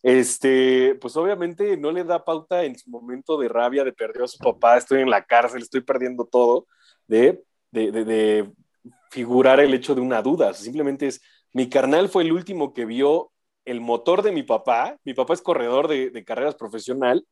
Este, 0.01 0.96
pues 0.96 1.15
obviamente 1.15 1.77
no 1.77 1.93
le 1.93 2.03
da 2.03 2.25
pauta 2.25 2.65
en 2.65 2.77
su 2.77 2.89
momento 2.89 3.38
de 3.38 3.48
rabia, 3.48 3.86
de 3.86 3.93
perdió 3.93 4.25
a 4.25 4.27
su 4.27 4.39
papá, 4.39 4.75
estoy 4.75 5.00
en 5.00 5.10
la 5.10 5.24
cárcel, 5.24 5.62
estoy 5.62 5.79
perdiendo 5.79 6.25
todo, 6.25 6.67
de, 7.08 7.41
de, 7.72 7.93
de, 7.93 8.03
de 8.03 8.51
figurar 9.10 9.62
el 9.62 9.74
hecho 9.74 9.96
de 9.96 10.01
una 10.01 10.22
duda. 10.22 10.50
O 10.50 10.53
sea, 10.53 10.65
simplemente 10.65 11.08
es, 11.08 11.22
mi 11.53 11.70
carnal 11.70 12.10
fue 12.10 12.24
el 12.24 12.34
último 12.34 12.74
que 12.74 12.84
vio 12.84 13.32
el 13.63 13.79
motor 13.79 14.22
de 14.22 14.34
mi 14.34 14.43
papá, 14.43 14.98
mi 15.05 15.13
papá 15.13 15.34
es 15.34 15.41
corredor 15.41 15.88
de, 15.88 16.10
de 16.10 16.25
carreras 16.25 16.55
profesional, 16.55 17.25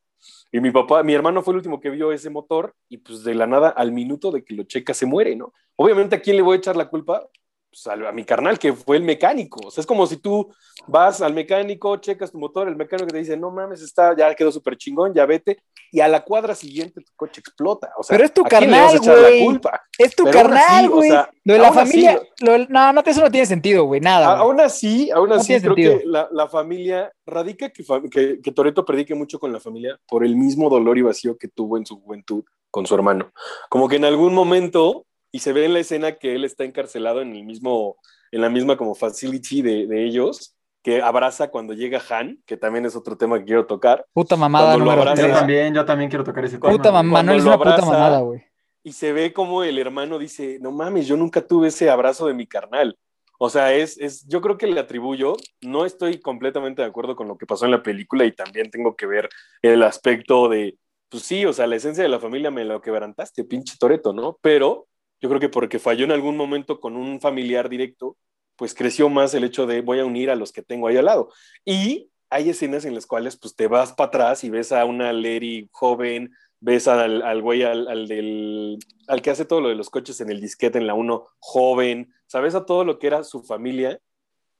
y 0.51 0.59
mi 0.59 0.71
papá, 0.71 1.03
mi 1.03 1.13
hermano 1.13 1.41
fue 1.41 1.53
el 1.53 1.57
último 1.57 1.79
que 1.79 1.89
vio 1.89 2.11
ese 2.11 2.29
motor, 2.29 2.75
y 2.89 2.97
pues 2.97 3.23
de 3.23 3.35
la 3.35 3.47
nada, 3.47 3.69
al 3.69 3.91
minuto 3.91 4.31
de 4.31 4.43
que 4.43 4.53
lo 4.55 4.63
checa, 4.63 4.93
se 4.93 5.05
muere, 5.05 5.35
¿no? 5.35 5.53
Obviamente, 5.75 6.15
¿a 6.15 6.21
quién 6.21 6.35
le 6.35 6.41
voy 6.41 6.55
a 6.55 6.57
echar 6.57 6.75
la 6.75 6.89
culpa? 6.89 7.27
Pues 7.69 7.87
a, 7.87 7.93
a 7.93 8.11
mi 8.11 8.25
carnal, 8.25 8.59
que 8.59 8.73
fue 8.73 8.97
el 8.97 9.03
mecánico. 9.03 9.67
O 9.67 9.71
sea, 9.71 9.81
es 9.81 9.87
como 9.87 10.05
si 10.05 10.17
tú 10.17 10.53
vas 10.87 11.21
al 11.21 11.33
mecánico, 11.33 11.97
checas 11.97 12.31
tu 12.31 12.37
motor, 12.37 12.67
el 12.67 12.75
mecánico 12.75 13.07
te 13.07 13.17
dice, 13.17 13.37
no 13.37 13.49
mames, 13.49 13.81
está, 13.81 14.15
ya 14.15 14.33
quedó 14.35 14.51
súper 14.51 14.77
chingón, 14.77 15.13
ya 15.13 15.25
vete, 15.25 15.63
y 15.91 15.99
a 15.99 16.07
la 16.07 16.23
cuadra 16.23 16.55
siguiente 16.55 17.01
tu 17.01 17.11
coche 17.15 17.41
explota. 17.41 17.91
O 17.97 18.03
sea, 18.03 18.15
Pero 18.15 18.25
es 18.25 18.33
tu 18.33 18.45
¿a 18.45 18.49
quién 18.49 18.71
le 18.71 18.79
vas 18.79 18.95
a 18.95 18.99
carnal, 18.99 19.39
güey. 19.43 19.59
Es 19.97 20.15
tu 20.15 20.23
Pero 20.23 20.37
carnal, 20.37 20.61
así, 20.85 20.87
o 20.87 20.91
güey. 20.91 21.09
sea, 21.09 21.29
lo 21.43 21.53
de 21.53 21.59
la 21.59 21.67
aún 21.67 21.77
así, 21.79 21.91
familia. 21.91 22.21
lo 22.39 22.57
no, 22.69 22.93
no, 22.93 23.01
eso 23.05 23.21
no 23.21 23.29
tiene 23.31 23.45
sentido, 23.45 23.83
güey. 23.83 23.99
Nada. 24.01 24.27
A- 24.31 24.35
güey. 24.35 24.41
Aún 24.43 24.61
así, 24.61 25.11
aún 25.11 25.29
No 25.29 25.35
así, 25.35 25.47
creo 25.59 25.59
sentido. 25.75 25.99
que 25.99 26.05
la, 26.05 26.29
la 26.31 26.47
familia 26.47 27.11
radica 27.25 27.69
que, 27.69 27.83
que, 28.09 28.39
que 28.41 28.51
Toreto 28.51 28.85
predique 28.85 29.13
mucho 29.15 29.37
con 29.39 29.51
la 29.51 29.59
familia 29.59 29.99
por 30.07 30.23
el 30.25 30.35
mismo 30.35 30.69
dolor 30.69 30.97
y 30.97 31.01
vacío 31.01 31.37
que 31.37 31.47
tuvo 31.49 31.77
en 31.77 31.85
su 31.85 31.99
juventud 32.01 32.43
con 32.69 32.85
su 32.85 32.95
hermano. 32.95 33.31
Como 33.69 33.89
que 33.89 33.97
en 33.97 34.05
algún 34.05 34.33
momento, 34.33 35.05
y 35.31 35.39
se 35.39 35.51
ve 35.51 35.65
en 35.65 35.73
la 35.73 35.79
escena 35.79 36.13
que 36.13 36.35
él 36.35 36.45
está 36.45 36.63
encarcelado 36.63 37.21
en 37.21 37.33
el 37.35 37.43
mismo, 37.43 37.97
en 38.31 38.39
la 38.41 38.49
misma 38.49 38.77
como 38.77 38.95
facility 38.95 39.61
de, 39.61 39.87
de 39.87 40.05
ellos, 40.05 40.55
que 40.83 41.01
abraza 41.01 41.49
cuando 41.49 41.73
llega 41.73 42.01
Han, 42.09 42.41
que 42.45 42.57
también 42.57 42.85
es 42.85 42.95
otro 42.95 43.15
tema 43.17 43.37
que 43.39 43.45
quiero 43.45 43.65
tocar, 43.67 44.05
Puta 44.13 44.35
mamada 44.35 44.75
número 44.77 45.01
abraza- 45.01 45.27
Yo 45.27 45.33
también, 45.33 45.73
yo 45.73 45.85
también 45.85 46.09
quiero 46.09 46.23
tocar 46.23 46.43
ese 46.45 46.57
tema. 46.57 46.71
Puta 46.71 46.91
mamá, 46.91 47.11
Manuel 47.19 47.39
es 47.39 47.45
una 47.45 47.57
puta 47.57 47.77
mamada, 47.85 48.19
güey. 48.21 48.43
y 48.83 48.93
se 48.93 49.13
ve 49.13 49.31
como 49.31 49.63
el 49.63 49.77
hermano 49.77 50.17
dice, 50.17 50.57
no 50.59 50.71
mames, 50.71 51.05
yo 51.07 51.15
nunca 51.17 51.41
tuve 51.45 51.67
ese 51.67 51.89
abrazo 51.89 52.25
de 52.27 52.33
mi 52.33 52.47
carnal. 52.47 52.97
O 53.43 53.49
sea, 53.49 53.73
es, 53.73 53.97
es, 53.99 54.27
yo 54.27 54.39
creo 54.41 54.57
que 54.57 54.67
le 54.67 54.79
atribuyo, 54.79 55.35
no 55.61 55.85
estoy 55.85 56.19
completamente 56.19 56.81
de 56.83 56.87
acuerdo 56.87 57.15
con 57.15 57.27
lo 57.27 57.37
que 57.37 57.45
pasó 57.47 57.65
en 57.65 57.71
la 57.71 57.81
película 57.83 58.23
y 58.25 58.31
también 58.31 58.69
tengo 58.69 58.95
que 58.95 59.05
ver 59.07 59.29
el 59.63 59.81
aspecto 59.83 60.47
de, 60.49 60.77
pues 61.09 61.23
sí, 61.23 61.43
o 61.45 61.53
sea, 61.53 61.65
la 61.67 61.75
esencia 61.75 62.03
de 62.03 62.09
la 62.09 62.19
familia 62.19 62.51
me 62.51 62.65
lo 62.65 62.81
quebrantaste, 62.81 63.43
pinche 63.43 63.75
Toreto, 63.79 64.13
¿no? 64.13 64.37
Pero 64.41 64.87
yo 65.19 65.27
creo 65.29 65.39
que 65.39 65.49
porque 65.49 65.79
falló 65.79 66.05
en 66.05 66.11
algún 66.11 66.37
momento 66.37 66.79
con 66.79 66.95
un 66.95 67.19
familiar 67.19 67.67
directo, 67.69 68.15
pues 68.61 68.75
creció 68.75 69.09
más 69.09 69.33
el 69.33 69.43
hecho 69.43 69.65
de 69.65 69.81
voy 69.81 69.99
a 69.99 70.05
unir 70.05 70.29
a 70.29 70.35
los 70.35 70.51
que 70.51 70.61
tengo 70.61 70.87
ahí 70.87 70.95
al 70.95 71.05
lado. 71.05 71.29
Y 71.65 72.11
hay 72.29 72.51
escenas 72.51 72.85
en 72.85 72.93
las 72.93 73.07
cuales 73.07 73.35
pues 73.35 73.55
te 73.55 73.65
vas 73.65 73.91
para 73.93 74.09
atrás 74.09 74.43
y 74.43 74.51
ves 74.51 74.71
a 74.71 74.85
una 74.85 75.11
Lery 75.13 75.67
joven, 75.71 76.31
ves 76.59 76.87
al, 76.87 77.23
al 77.23 77.41
güey, 77.41 77.63
al, 77.63 77.87
al 77.87 78.07
del, 78.07 78.77
al 79.07 79.23
que 79.23 79.31
hace 79.31 79.45
todo 79.45 79.61
lo 79.61 79.69
de 79.69 79.73
los 79.75 79.89
coches 79.89 80.21
en 80.21 80.29
el 80.29 80.39
disquete 80.39 80.77
en 80.77 80.85
la 80.85 80.93
1, 80.93 81.25
joven, 81.39 82.13
sabes 82.27 82.53
a 82.53 82.63
todo 82.67 82.85
lo 82.85 82.99
que 82.99 83.07
era 83.07 83.23
su 83.23 83.41
familia 83.41 83.97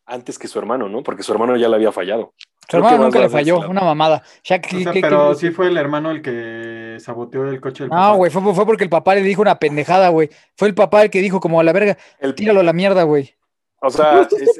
antes 0.08 0.40
que 0.40 0.48
su 0.48 0.58
hermano, 0.58 0.90
¿no? 0.90 1.04
Porque 1.04 1.22
su 1.22 1.32
hermano 1.32 1.56
ya 1.56 1.70
le 1.70 1.76
había 1.76 1.92
fallado. 1.92 2.34
Su 2.72 2.78
hermano 2.78 3.04
nunca 3.04 3.20
le 3.20 3.30
falló, 3.30 3.70
una 3.70 3.82
mamada. 3.82 4.24
Ya 4.44 4.56
O 4.56 4.62
que- 4.62 4.82
sea, 4.84 4.94
que- 4.94 5.02
pero 5.02 5.36
sí 5.36 5.52
fue 5.52 5.68
el 5.68 5.78
hermano 5.78 6.10
el 6.10 6.24
que 6.24 6.98
saboteó 7.00 7.48
el 7.48 7.62
coche 7.62 7.84
del 7.84 7.92
No, 7.92 8.16
güey, 8.16 8.32
fue, 8.32 8.42
fue 8.56 8.66
porque 8.66 8.84
el 8.84 8.90
papá 8.90 9.14
le 9.14 9.22
dijo 9.22 9.44
una 9.44 9.60
pendejada, 9.60 10.10
güey. 10.10 10.32
Fue 10.58 10.68
el 10.68 10.74
papá 10.74 11.04
el 11.04 11.12
que 11.12 11.22
dijo 11.22 11.40
como 11.40 11.60
a 11.60 11.64
la 11.64 11.72
verga, 11.72 12.00
El- 12.20 12.34
tíralo 12.34 12.62
a 12.62 12.64
la 12.64 12.74
mierda, 12.74 13.04
güey. 13.04 13.36
O 13.82 13.90
sea, 13.90 14.22
es- 14.22 14.34
es- 14.34 14.58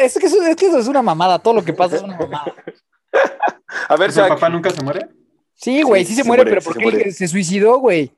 Es, 0.00 0.18
que 0.18 0.26
eso, 0.26 0.42
es 0.42 0.56
que 0.56 0.66
eso 0.66 0.78
es 0.78 0.88
una 0.88 1.02
mamada. 1.02 1.38
Todo 1.38 1.54
lo 1.54 1.64
que 1.64 1.72
pasa 1.72 1.96
es 1.96 2.02
una 2.02 2.16
mamada. 2.18 2.54
a 3.88 3.96
ver, 3.96 4.10
O 4.10 4.12
sea, 4.12 4.24
¿El 4.24 4.28
papá 4.34 4.48
nunca 4.48 4.70
se 4.70 4.82
muere? 4.82 5.08
Sí, 5.54 5.82
güey, 5.82 6.04
sí, 6.04 6.10
Sí, 6.10 6.16
se, 6.16 6.22
se 6.22 6.26
muere, 6.28 6.42
muere, 6.44 6.50
pero 6.50 6.60
sí 6.60 6.66
porque 6.66 6.80
se 6.84 6.88
él 6.88 6.94
muere. 6.94 7.12
se 7.12 7.28
suicidó, 7.28 7.78
güey. 7.78 8.12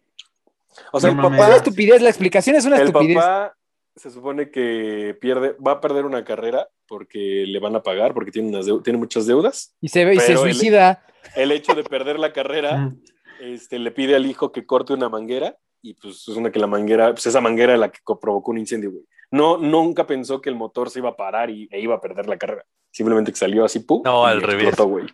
o 0.93 1.01
sea, 1.01 1.11
el 1.11 1.17
mames. 1.17 1.33
Es 1.33 1.39
una 1.39 1.47
papá, 1.47 1.57
estupidez, 1.57 2.03
la 2.03 2.09
explicación 2.11 2.57
es 2.57 2.65
una 2.65 2.77
el 2.77 2.87
estupidez. 2.89 3.17
papá 3.17 3.57
se 3.97 4.11
supone 4.11 4.51
que 4.51 5.17
pierde, 5.21 5.57
va 5.65 5.73
a 5.73 5.81
perder 5.81 6.05
una 6.07 6.25
carrera 6.25 6.69
porque 6.87 7.45
le 7.47 7.59
van 7.61 7.77
a 7.77 7.83
pagar, 7.83 8.15
porque 8.15 8.31
tiene, 8.31 8.49
unas 8.49 8.67
tiene 8.83 8.99
muchas 8.99 9.27
deudas. 9.27 9.75
Y 9.81 9.89
se 9.89 10.05
ve 10.05 10.15
y 10.15 10.21
se 10.21 10.37
suicida. 10.37 11.05
El 11.35 11.53
hecho 11.53 11.75
de 11.75 11.85
perder 11.85 12.19
la 12.19 12.33
carrera 12.33 12.93
este, 13.41 13.79
le 13.79 13.91
pide 13.91 14.17
al 14.17 14.27
hijo 14.27 14.53
que 14.53 14.65
corte 14.65 14.93
una 14.95 15.09
manguera 15.09 15.57
y 15.83 15.95
pues 15.95 16.27
es 16.29 16.37
una 16.37 16.51
que 16.51 16.59
la 16.59 16.67
manguera, 16.67 17.11
pues 17.13 17.27
esa 17.27 17.41
manguera 17.41 17.75
es 17.75 17.81
la 17.81 17.91
que 17.91 17.99
provocó 18.21 18.51
un 18.53 18.59
incendio, 18.59 18.91
güey. 18.91 19.05
No, 19.31 19.59
nunca 19.59 20.07
pensó 20.07 20.41
que 20.41 20.51
el 20.51 20.57
motor 20.57 20.91
se 20.91 20.99
iba 21.01 21.11
a 21.11 21.17
parar 21.17 21.51
y, 21.51 21.69
e 21.71 21.81
iba 21.81 21.95
a 21.97 22.01
perder 22.01 22.27
la 22.29 22.39
carrera. 22.39 22.65
Simplemente 22.91 23.33
que 23.33 23.39
salió 23.39 23.65
así, 23.65 23.81
¡pum! 23.81 24.03
No, 24.05 24.27
al 24.27 24.43
revés. 24.43 24.69
explotó, 24.69 24.87
güey. 24.87 25.07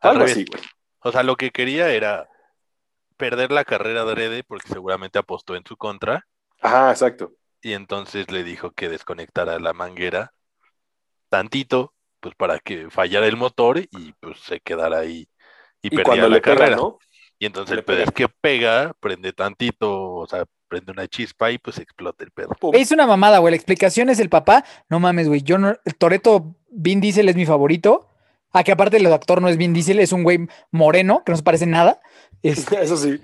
Al 0.00 0.12
Algo 0.12 0.20
revés. 0.20 0.32
así, 0.32 0.44
güey. 0.44 0.62
O 1.00 1.12
sea, 1.12 1.22
lo 1.22 1.36
que 1.36 1.50
quería 1.50 1.90
era 1.92 2.28
perder 3.16 3.52
la 3.52 3.64
carrera 3.64 4.04
de 4.04 4.14
Rede 4.14 4.44
porque 4.44 4.68
seguramente 4.68 5.18
apostó 5.18 5.56
en 5.56 5.64
su 5.66 5.76
contra 5.76 6.26
Ajá, 6.60 6.90
exacto. 6.92 7.32
y 7.62 7.72
entonces 7.74 8.30
le 8.30 8.44
dijo 8.44 8.72
que 8.72 8.88
desconectara 8.88 9.58
la 9.60 9.72
manguera 9.72 10.34
tantito, 11.28 11.94
pues 12.20 12.34
para 12.34 12.58
que 12.60 12.90
fallara 12.90 13.26
el 13.26 13.36
motor 13.36 13.78
y 13.90 14.12
pues 14.20 14.40
se 14.40 14.60
quedara 14.60 14.98
ahí 15.00 15.28
y, 15.82 15.90
Y 15.90 15.98
la 16.02 16.28
le 16.28 16.40
pega, 16.40 16.40
carrera. 16.40 16.76
¿no? 16.76 16.98
Y 17.38 17.46
entonces 17.46 17.76
le 17.76 17.82
pega. 17.82 18.04
es 18.04 18.10
que 18.12 18.28
pega, 18.28 18.94
prende 19.00 19.32
tantito, 19.32 20.14
o 20.14 20.26
sea, 20.26 20.44
prende 20.68 20.92
una 20.92 21.08
chispa 21.08 21.50
y 21.50 21.58
pues 21.58 21.78
explota 21.78 22.24
el 22.24 22.30
pedo. 22.30 22.50
Pum. 22.60 22.74
Es 22.74 22.92
una 22.92 23.06
mamada, 23.06 23.38
güey. 23.38 23.52
La 23.52 23.56
explicación 23.56 24.10
es 24.10 24.20
el 24.20 24.28
papá. 24.28 24.64
No 24.88 25.00
mames, 25.00 25.28
güey. 25.28 25.42
Yo 25.42 25.58
no. 25.58 25.74
El 25.84 25.94
Toreto 25.96 26.54
Vin 26.70 27.00
Diesel 27.00 27.28
es 27.28 27.36
mi 27.36 27.46
favorito. 27.46 28.08
Ah, 28.52 28.64
que 28.64 28.72
aparte 28.72 28.96
el 28.96 29.12
actor 29.12 29.42
no 29.42 29.48
es 29.48 29.56
Vin 29.56 29.74
Diesel, 29.74 30.00
es 30.00 30.12
un 30.12 30.22
güey 30.22 30.48
moreno, 30.70 31.22
que 31.24 31.32
no 31.32 31.36
se 31.36 31.42
parece 31.42 31.66
nada. 31.66 32.00
Este, 32.40 32.80
Eso 32.80 32.96
sí. 32.96 33.20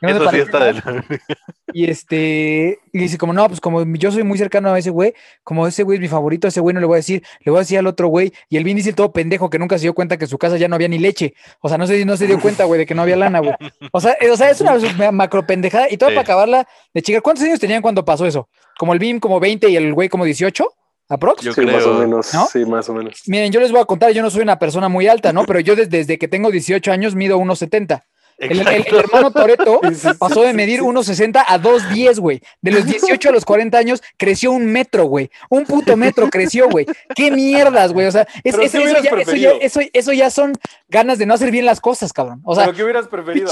Que 0.00 0.06
no 0.06 0.12
se 0.12 0.16
Eso 0.16 0.18
sí 0.18 0.24
parece 0.26 0.42
está 0.44 0.68
en 0.68 0.74
de 0.76 0.80
nada. 0.80 1.04
la... 1.08 1.18
Y 1.74 1.90
este, 1.90 2.78
y 2.94 2.98
dice 2.98 3.18
como, 3.18 3.34
no, 3.34 3.46
pues 3.46 3.60
como 3.60 3.84
yo 3.96 4.10
soy 4.10 4.22
muy 4.22 4.38
cercano 4.38 4.72
a 4.72 4.78
ese 4.78 4.88
güey, 4.88 5.12
como 5.44 5.66
ese 5.66 5.82
güey 5.82 5.96
es 5.96 6.00
mi 6.00 6.08
favorito, 6.08 6.46
a 6.46 6.48
ese 6.48 6.60
güey 6.60 6.72
no 6.72 6.80
le 6.80 6.86
voy 6.86 6.94
a 6.94 6.96
decir, 6.96 7.22
le 7.40 7.50
voy 7.50 7.58
a 7.58 7.60
decir 7.60 7.78
al 7.78 7.86
otro 7.86 8.08
güey, 8.08 8.32
y 8.48 8.56
el 8.56 8.64
Vin 8.64 8.76
Diesel 8.76 8.94
todo 8.94 9.12
pendejo 9.12 9.50
que 9.50 9.58
nunca 9.58 9.76
se 9.76 9.82
dio 9.82 9.92
cuenta 9.94 10.16
que 10.16 10.24
en 10.24 10.30
su 10.30 10.38
casa 10.38 10.56
ya 10.56 10.66
no 10.66 10.76
había 10.76 10.88
ni 10.88 10.98
leche, 10.98 11.34
o 11.60 11.68
sea, 11.68 11.76
no 11.76 11.86
se, 11.86 12.02
no 12.06 12.16
se 12.16 12.26
dio 12.26 12.40
cuenta, 12.40 12.64
güey, 12.64 12.78
de 12.78 12.86
que 12.86 12.94
no 12.94 13.02
había 13.02 13.16
lana, 13.16 13.40
güey. 13.40 13.52
O 13.92 14.00
sea, 14.00 14.16
o 14.32 14.36
sea, 14.36 14.50
es 14.50 14.60
una 14.62 14.76
ma- 14.96 15.12
macro 15.12 15.46
pendejada, 15.46 15.88
y 15.90 15.98
todo 15.98 16.08
Sí. 16.08 16.14
para 16.14 16.22
acabarla 16.24 16.66
de 16.94 17.02
chica. 17.02 17.20
¿Cuántos 17.20 17.44
años 17.44 17.60
tenían 17.60 17.82
cuando 17.82 18.02
pasó 18.02 18.24
eso? 18.24 18.48
Como 18.78 18.94
el 18.94 18.98
Vin 18.98 19.20
como 19.20 19.38
20 19.38 19.68
y 19.68 19.76
el 19.76 19.92
güey 19.92 20.08
como 20.08 20.24
18, 20.24 20.66
aprox. 21.10 21.42
Yo 21.42 21.52
sí, 21.52 21.60
más 21.66 21.84
o 21.84 21.92
menos. 21.98 22.32
¿no? 22.32 22.46
Sí, 22.46 22.64
más 22.64 22.88
o 22.88 22.94
menos. 22.94 23.22
Miren, 23.26 23.52
yo 23.52 23.60
les 23.60 23.72
voy 23.72 23.80
a 23.82 23.84
contar, 23.84 24.12
yo 24.12 24.22
no 24.22 24.30
soy 24.30 24.40
una 24.40 24.58
persona 24.58 24.88
muy 24.88 25.06
alta, 25.06 25.34
¿no? 25.34 25.44
Pero 25.46 25.60
yo 25.60 25.76
desde, 25.76 25.98
desde 25.98 26.16
que 26.18 26.28
tengo 26.28 26.50
18 26.50 26.90
años 26.92 27.14
mido 27.14 27.38
1.70. 27.38 28.04
El, 28.38 28.52
el- 28.52 28.60
el 28.60 28.68
Exacto. 28.68 29.00
hermano 29.00 29.30
Toreto 29.32 29.80
pasó 30.18 30.42
de 30.42 30.52
medir 30.52 30.78
sí. 30.78 30.84
1.60 30.86 31.44
a 31.44 31.58
2.10, 31.58 32.20
güey. 32.20 32.40
De 32.62 32.70
los 32.70 32.84
18 32.86 33.28
a 33.28 33.32
los 33.32 33.44
40 33.44 33.76
años 33.76 34.00
creció 34.16 34.52
un 34.52 34.66
metro, 34.66 35.06
güey. 35.06 35.28
Un 35.50 35.64
puto 35.66 35.96
metro 35.96 36.30
creció, 36.30 36.68
güey. 36.68 36.86
Qué 37.16 37.32
mierdas, 37.32 37.92
güey. 37.92 38.06
O 38.06 38.12
sea, 38.12 38.22
es- 38.44 38.54
Pero 38.54 38.62
es- 38.62 38.70
¿qué 38.70 38.78
eso, 38.78 38.86
ya, 38.86 38.92
eso, 38.92 39.02
ya, 39.02 39.10
preferido? 39.10 39.58
eso, 39.60 39.80
eso 39.92 40.12
ya 40.12 40.30
son 40.30 40.52
ganas 40.88 41.18
de 41.18 41.26
no 41.26 41.34
hacer 41.34 41.50
bien 41.50 41.66
las 41.66 41.80
cosas, 41.80 42.12
cabrón. 42.12 42.40
O 42.44 42.54
sea, 42.54 42.66
¿Pero 42.66 42.76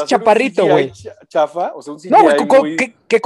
chaparrito, 0.07 0.67
güey. 0.67 0.93
cha- 0.93 1.17
Chafa, 1.29 1.73
o 1.75 1.83
sea, 1.83 1.93
un 1.95 1.99
CGI 1.99 2.11
no, 2.11 2.23
güey, 2.23 2.37
muy- 2.61 2.77
que, 2.77 2.95
que 3.09 3.21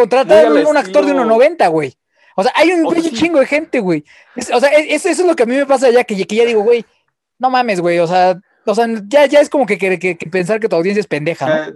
al 0.46 0.52
un, 0.52 0.66
un 0.66 0.76
actor 0.78 1.04
de 1.04 1.10
estilo- 1.12 1.24
1.90, 1.26 1.68
güey. 1.68 1.94
O 2.36 2.42
sea, 2.42 2.52
hay 2.54 2.70
un, 2.70 2.84
sí. 3.10 3.12
chingo 3.12 3.38
de 3.38 3.44
gente, 3.46 3.80
güey. 3.80 4.02
O 4.54 4.60
sea, 4.60 4.70
es- 4.70 4.86
eso, 4.88 5.08
eso 5.10 5.22
es 5.22 5.28
lo 5.28 5.36
que 5.36 5.42
a 5.42 5.46
mí 5.46 5.56
me 5.56 5.66
pasa 5.66 5.90
ya, 5.90 6.04
que, 6.04 6.26
que 6.26 6.36
ya 6.36 6.46
digo, 6.46 6.62
güey, 6.62 6.86
no 7.38 7.50
mames, 7.50 7.80
güey. 7.82 7.98
O 7.98 8.06
sea, 8.06 8.40
o 8.70 8.74
sea 8.74 8.86
ya, 9.06 9.26
ya 9.26 9.40
es 9.40 9.48
como 9.50 9.66
que, 9.66 9.78
que- 9.78 9.98
que- 9.98 10.16
que 10.16 10.26
pensar 10.30 10.60
que 10.60 10.68
tu 10.68 10.76
audiencia 10.76 11.00
es 11.00 11.06
pendeja, 11.06 11.68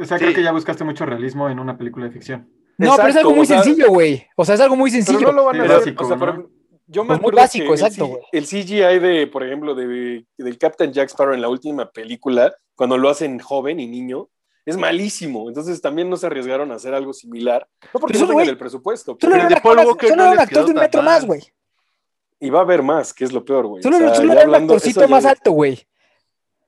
o 0.00 0.04
sea, 0.04 0.18
creo 0.18 0.32
que 0.34 0.42
ya 0.42 0.52
buscaste 0.52 0.84
mucho 0.84 1.04
realismo 1.06 1.48
en 1.50 1.58
una 1.58 1.76
película 1.76 2.06
de 2.06 2.12
ficción. 2.12 2.48
No, 2.78 2.96
pero 2.96 3.08
es 3.08 3.16
algo 3.16 3.30
muy 3.32 3.40
o 3.42 3.44
sea, 3.44 3.62
sencillo, 3.62 3.88
güey. 3.88 4.26
O 4.36 4.44
sea, 4.44 4.54
es 4.54 4.60
algo 4.62 4.74
muy 4.74 4.90
Pero 4.90 5.04
sencillo. 5.04 5.26
no 5.28 5.32
lo 5.32 5.44
van 5.44 5.60
a 5.60 5.64
hacer. 5.64 5.76
básico, 5.78 6.04
o 6.04 6.08
sea, 6.08 6.16
¿no? 6.16 6.50
yo 6.86 7.04
me 7.04 7.08
Pues 7.08 7.20
muy 7.20 7.32
básico, 7.32 7.66
que 7.66 7.72
exacto, 7.72 8.06
güey. 8.06 8.22
El 8.32 8.46
CGI 8.46 8.98
de, 8.98 9.26
por 9.26 9.44
ejemplo, 9.44 9.74
de, 9.74 10.24
del 10.38 10.58
Captain 10.58 10.90
Jack 10.92 11.10
Sparrow 11.10 11.34
en 11.34 11.42
la 11.42 11.48
última 11.50 11.90
película, 11.90 12.54
cuando 12.74 12.96
lo 12.96 13.10
hacen 13.10 13.38
joven 13.38 13.80
y 13.80 13.86
niño, 13.86 14.30
es 14.64 14.78
malísimo. 14.78 15.48
Entonces 15.48 15.80
también 15.82 16.08
no 16.08 16.16
se 16.16 16.26
arriesgaron 16.26 16.72
a 16.72 16.76
hacer 16.76 16.94
algo 16.94 17.12
similar. 17.12 17.68
No 17.92 18.00
porque 18.00 18.14
Pero 18.14 18.24
no 18.26 18.30
tengan 18.30 18.48
el 18.48 18.56
presupuesto. 18.58 19.12
Solo 19.12 19.18
Pero 19.20 19.34
era 19.34 19.42
un 19.44 19.48
de 19.50 19.54
actor, 20.42 20.64
de 20.64 20.70
un 20.72 20.78
metro 20.78 21.02
más, 21.02 21.26
güey. 21.26 21.42
Y 22.40 22.48
va 22.48 22.60
a 22.60 22.62
haber 22.62 22.82
más, 22.82 23.12
que 23.12 23.24
es 23.24 23.32
lo 23.32 23.44
peor, 23.44 23.66
güey. 23.66 23.82
Solo, 23.82 23.96
O 23.96 24.00
sea, 24.00 24.14
solo 24.14 24.32
era 24.32 24.48
un 24.48 24.54
actorcito 24.54 25.06
más 25.06 25.26
alto, 25.26 25.52
güey. 25.52 25.86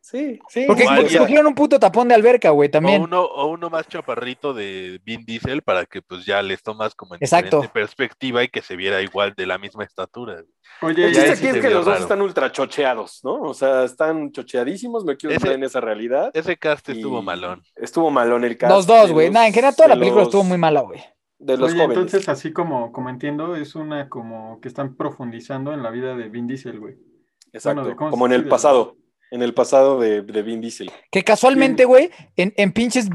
Sí, 0.05 0.41
sí. 0.49 0.65
Porque 0.67 0.83
escogieron 0.83 1.47
un 1.47 1.55
puto 1.55 1.79
tapón 1.79 2.09
de 2.09 2.17
alberca, 2.17 2.51
güey, 2.51 2.67
O 2.67 2.71
también. 2.73 3.01
uno, 3.03 3.23
o 3.23 3.47
uno 3.47 3.71
más 3.71 3.87
chaparrito 3.87 4.53
de 4.53 5.01
Vin 5.05 5.25
Diesel 5.25 5.63
para 5.63 5.87
que 5.87 6.03
pues 6.03 6.27
ya 6.27 6.43
les 6.43 6.61
tomas 6.61 6.93
como 6.97 7.15
en 7.15 7.21
Exacto. 7.23 7.59
diferente 7.59 7.73
perspectiva 7.73 8.43
y 8.43 8.49
que 8.49 8.63
se 8.63 8.75
viera 8.75 9.01
igual 9.01 9.33
de 9.37 9.47
la 9.47 9.59
misma 9.59 9.85
estatura. 9.85 10.43
Oye, 10.81 11.05
El 11.07 11.15
Ya 11.15 11.21
chiste 11.21 11.31
aquí 11.31 11.41
sí 11.53 11.57
es 11.59 11.65
que 11.65 11.71
los 11.71 11.85
dos 11.85 12.01
están 12.01 12.21
ultra 12.21 12.51
chocheados, 12.51 13.21
¿no? 13.23 13.43
O 13.43 13.55
sea, 13.55 13.85
están 13.85 14.33
chocheadísimos, 14.33 15.05
me 15.05 15.17
quiero 15.17 15.37
Ese- 15.37 15.53
en 15.55 15.63
esa 15.63 15.81
realidad. 15.81 16.33
Ese 16.35 16.57
cast 16.57 16.89
estuvo 16.89 17.23
malón. 17.23 17.63
Estuvo 17.77 18.11
malón 18.11 18.43
el 18.45 18.59
cast. 18.59 18.73
Los 18.75 18.87
dos, 18.89 19.13
güey. 19.13 19.31
Nada, 19.31 19.47
en 19.47 19.53
general 19.55 19.77
toda 19.77 19.89
la 19.91 19.95
película 19.95 20.23
los- 20.23 20.29
estuvo 20.29 20.43
muy 20.43 20.59
mala, 20.59 20.81
güey. 20.81 21.01
De 21.39 21.57
los 21.57 21.71
Oye, 21.73 21.81
jóvenes. 21.81 21.97
entonces 21.97 22.29
así 22.29 22.53
como, 22.53 22.91
como 22.91 23.09
entiendo, 23.09 23.55
es 23.55 23.77
una 23.77 24.09
como 24.09 24.61
que 24.61 24.67
están 24.67 24.97
profundizando 24.97 25.73
en 25.73 25.85
la 25.85 25.91
vida 25.91 26.17
de 26.17 26.29
Vin 26.29 26.49
Diesel, 26.49 26.81
güey. 26.81 26.97
Exacto. 27.53 27.83
bueno, 27.83 27.97
como 28.11 28.27
en 28.27 28.33
el 28.33 28.49
pasado. 28.49 28.97
En 29.33 29.41
el 29.41 29.55
pasado 29.55 29.99
de, 29.99 30.21
de 30.21 30.43
Vin 30.43 30.61
Diesel. 30.61 30.93
Que 31.11 31.25
casualmente, 31.25 31.87
güey, 31.87 32.11
en, 32.37 32.53
en 32.59 32.71
pinches 32.71 33.09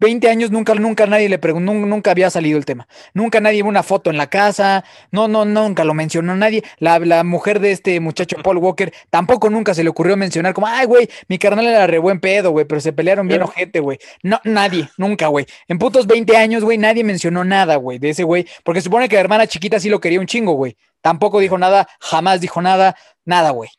20 0.00 0.28
años 0.28 0.50
nunca, 0.50 0.74
nunca 0.74 1.06
nadie 1.06 1.28
le 1.28 1.38
preguntó, 1.38 1.72
nunca 1.72 2.10
había 2.10 2.28
salido 2.28 2.58
el 2.58 2.64
tema. 2.64 2.88
Nunca 3.12 3.40
nadie 3.40 3.62
vio 3.62 3.70
una 3.70 3.84
foto 3.84 4.10
en 4.10 4.16
la 4.16 4.28
casa, 4.28 4.84
no, 5.12 5.28
no, 5.28 5.44
nunca 5.44 5.84
lo 5.84 5.94
mencionó 5.94 6.34
nadie. 6.34 6.64
La, 6.80 6.98
la 6.98 7.22
mujer 7.22 7.60
de 7.60 7.70
este 7.70 8.00
muchacho 8.00 8.36
Paul 8.42 8.58
Walker 8.58 8.92
tampoco 9.10 9.48
nunca 9.48 9.74
se 9.74 9.84
le 9.84 9.90
ocurrió 9.90 10.16
mencionar 10.16 10.54
como, 10.54 10.66
ay, 10.66 10.86
güey, 10.86 11.08
mi 11.28 11.38
carnal 11.38 11.66
era 11.68 11.86
re 11.86 11.98
buen 11.98 12.18
pedo, 12.18 12.50
güey, 12.50 12.64
pero 12.64 12.80
se 12.80 12.92
pelearon 12.92 13.28
bien 13.28 13.40
¿Eh? 13.40 13.44
ojete, 13.44 13.78
güey. 13.78 13.98
No, 14.24 14.40
nadie, 14.42 14.88
nunca, 14.98 15.28
güey. 15.28 15.46
En 15.68 15.78
putos 15.78 16.08
20 16.08 16.36
años, 16.36 16.64
güey, 16.64 16.78
nadie 16.78 17.04
mencionó 17.04 17.44
nada, 17.44 17.76
güey, 17.76 18.00
de 18.00 18.10
ese 18.10 18.24
güey, 18.24 18.44
porque 18.64 18.80
se 18.80 18.86
supone 18.86 19.08
que 19.08 19.14
la 19.14 19.20
hermana 19.20 19.46
chiquita 19.46 19.78
sí 19.78 19.88
lo 19.88 20.00
quería 20.00 20.18
un 20.18 20.26
chingo, 20.26 20.54
güey. 20.54 20.76
Tampoco 21.00 21.38
dijo 21.38 21.58
nada, 21.58 21.86
jamás 22.00 22.40
dijo 22.40 22.60
nada, 22.60 22.96
nada, 23.24 23.50
güey. 23.50 23.70